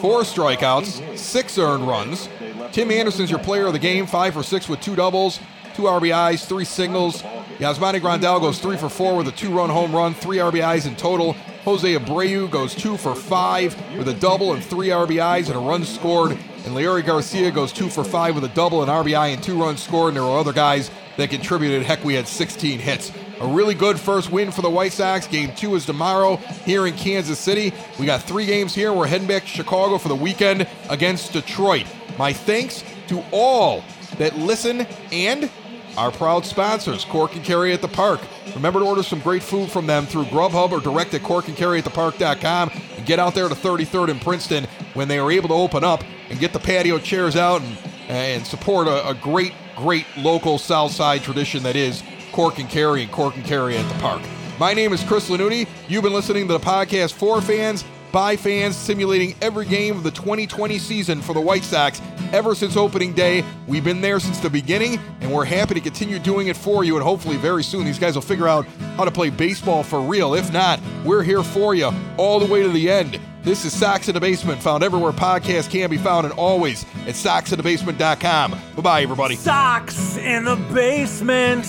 4 0.00 0.20
strikeouts, 0.20 1.16
6 1.16 1.58
earned 1.58 1.88
runs. 1.88 2.28
Tim 2.72 2.90
Anderson's 2.90 3.30
your 3.30 3.40
player 3.40 3.66
of 3.66 3.72
the 3.72 3.78
game, 3.78 4.06
5 4.06 4.34
for 4.34 4.42
6 4.42 4.68
with 4.68 4.80
2 4.80 4.94
doubles, 4.94 5.40
2 5.74 5.82
RBIs, 5.82 6.44
3 6.44 6.64
singles. 6.66 7.22
Yasmani 7.58 8.00
Grandal 8.00 8.40
goes 8.40 8.58
3 8.58 8.76
for 8.76 8.90
4 8.90 9.16
with 9.16 9.28
a 9.28 9.32
2 9.32 9.50
run 9.50 9.70
home 9.70 9.94
run, 9.94 10.12
3 10.12 10.36
RBIs 10.36 10.86
in 10.86 10.96
total. 10.96 11.34
Jose 11.64 11.94
Abreu 11.94 12.50
goes 12.50 12.74
2 12.74 12.96
for 12.96 13.14
5 13.14 13.98
with 13.98 14.08
a 14.08 14.14
double 14.14 14.54
and 14.54 14.64
3 14.64 14.88
RBIs 14.88 15.46
and 15.46 15.56
a 15.56 15.58
run 15.58 15.84
scored. 15.84 16.32
And 16.32 16.76
Leury 16.76 17.04
Garcia 17.04 17.50
goes 17.50 17.72
2 17.72 17.88
for 17.88 18.04
5 18.04 18.34
with 18.34 18.44
a 18.44 18.48
double, 18.48 18.82
and 18.82 18.90
RBI, 18.90 19.34
and 19.34 19.42
2 19.42 19.60
runs 19.60 19.82
scored. 19.82 20.08
And 20.08 20.16
there 20.16 20.24
were 20.24 20.38
other 20.38 20.52
guys 20.52 20.90
that 21.16 21.30
contributed. 21.30 21.82
Heck, 21.82 22.04
we 22.04 22.14
had 22.14 22.26
16 22.26 22.78
hits. 22.78 23.12
A 23.40 23.46
really 23.46 23.74
good 23.74 24.00
first 24.00 24.32
win 24.32 24.50
for 24.50 24.62
the 24.62 24.70
White 24.70 24.92
Sox. 24.92 25.26
Game 25.26 25.52
two 25.54 25.76
is 25.76 25.86
tomorrow 25.86 26.36
here 26.64 26.86
in 26.86 26.94
Kansas 26.94 27.38
City. 27.38 27.72
We 27.98 28.06
got 28.06 28.22
three 28.22 28.46
games 28.46 28.74
here. 28.74 28.92
We're 28.92 29.06
heading 29.06 29.28
back 29.28 29.42
to 29.42 29.48
Chicago 29.48 29.98
for 29.98 30.08
the 30.08 30.16
weekend 30.16 30.66
against 30.88 31.32
Detroit. 31.32 31.86
My 32.18 32.32
thanks 32.32 32.82
to 33.08 33.22
all 33.30 33.84
that 34.18 34.36
listen 34.36 34.86
and 35.12 35.50
our 35.98 36.12
proud 36.12 36.46
sponsors, 36.46 37.04
Cork 37.04 37.34
and 37.34 37.44
Kerry 37.44 37.72
at 37.72 37.82
the 37.82 37.88
Park. 37.88 38.20
Remember 38.54 38.78
to 38.78 38.86
order 38.86 39.02
some 39.02 39.18
great 39.20 39.42
food 39.42 39.68
from 39.68 39.86
them 39.86 40.06
through 40.06 40.24
Grubhub 40.26 40.70
or 40.70 40.80
direct 40.80 41.12
at 41.14 41.22
corkandkerryatthepark.com 41.22 41.50
and 41.50 41.56
Kerry 41.56 41.78
at 41.78 41.84
the 41.84 41.90
Park.com 41.90 42.70
and 42.96 43.06
get 43.06 43.18
out 43.18 43.34
there 43.34 43.48
to 43.48 43.54
33rd 43.54 44.10
and 44.10 44.20
Princeton 44.20 44.64
when 44.94 45.08
they 45.08 45.18
are 45.18 45.30
able 45.32 45.48
to 45.48 45.54
open 45.54 45.82
up 45.82 46.04
and 46.30 46.38
get 46.38 46.52
the 46.52 46.60
patio 46.60 46.98
chairs 46.98 47.34
out 47.34 47.62
and, 47.62 47.78
and 48.08 48.46
support 48.46 48.86
a, 48.86 49.08
a 49.08 49.14
great, 49.14 49.52
great 49.76 50.06
local 50.16 50.56
South 50.56 50.92
Side 50.92 51.22
tradition 51.22 51.64
that 51.64 51.74
is 51.74 52.02
Cork 52.30 52.60
and 52.60 52.68
Kerry 52.68 53.02
and 53.02 53.10
Cork 53.10 53.36
and 53.36 53.44
Kerry 53.44 53.76
at 53.76 53.92
the 53.92 53.98
Park. 53.98 54.22
My 54.58 54.74
name 54.74 54.92
is 54.92 55.02
Chris 55.02 55.28
Lanuti. 55.28 55.66
You've 55.88 56.04
been 56.04 56.12
listening 56.12 56.46
to 56.46 56.52
the 56.52 56.60
podcast 56.60 57.12
for 57.12 57.40
fans, 57.40 57.84
by 58.12 58.36
fans, 58.36 58.76
simulating 58.76 59.34
every 59.42 59.66
game 59.66 59.96
of 59.96 60.02
the 60.02 60.10
2020 60.10 60.78
season 60.78 61.20
for 61.20 61.32
the 61.34 61.40
White 61.40 61.64
Sox 61.64 62.00
ever 62.32 62.54
since 62.54 62.76
opening 62.76 63.12
day. 63.12 63.44
We've 63.66 63.84
been 63.84 64.00
there 64.00 64.20
since 64.20 64.38
the 64.38 64.50
beginning, 64.50 64.98
and 65.20 65.32
we're 65.32 65.44
happy 65.44 65.74
to 65.74 65.80
continue 65.80 66.18
doing 66.18 66.48
it 66.48 66.56
for 66.56 66.84
you. 66.84 66.96
And 66.96 67.04
hopefully, 67.04 67.36
very 67.36 67.62
soon, 67.62 67.84
these 67.84 67.98
guys 67.98 68.14
will 68.14 68.22
figure 68.22 68.48
out 68.48 68.66
how 68.96 69.04
to 69.04 69.10
play 69.10 69.30
baseball 69.30 69.82
for 69.82 70.00
real. 70.00 70.34
If 70.34 70.52
not, 70.52 70.80
we're 71.04 71.22
here 71.22 71.42
for 71.42 71.74
you 71.74 71.90
all 72.16 72.38
the 72.40 72.46
way 72.46 72.62
to 72.62 72.68
the 72.68 72.90
end. 72.90 73.20
This 73.42 73.64
is 73.64 73.72
Sox 73.72 74.08
in 74.08 74.14
the 74.14 74.20
Basement, 74.20 74.60
found 74.62 74.82
everywhere 74.82 75.12
podcasts 75.12 75.70
can 75.70 75.88
be 75.88 75.96
found, 75.96 76.26
and 76.26 76.34
always 76.34 76.84
at 77.06 77.14
soxinthebasement.com. 77.14 78.50
Bye 78.50 78.82
bye, 78.82 79.02
everybody. 79.02 79.36
Sox 79.36 80.16
in 80.16 80.44
the 80.44 80.56
basement. 80.74 81.64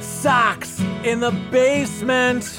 Sox 0.00 0.80
in 1.04 1.20
the 1.20 1.30
basement. 1.50 2.58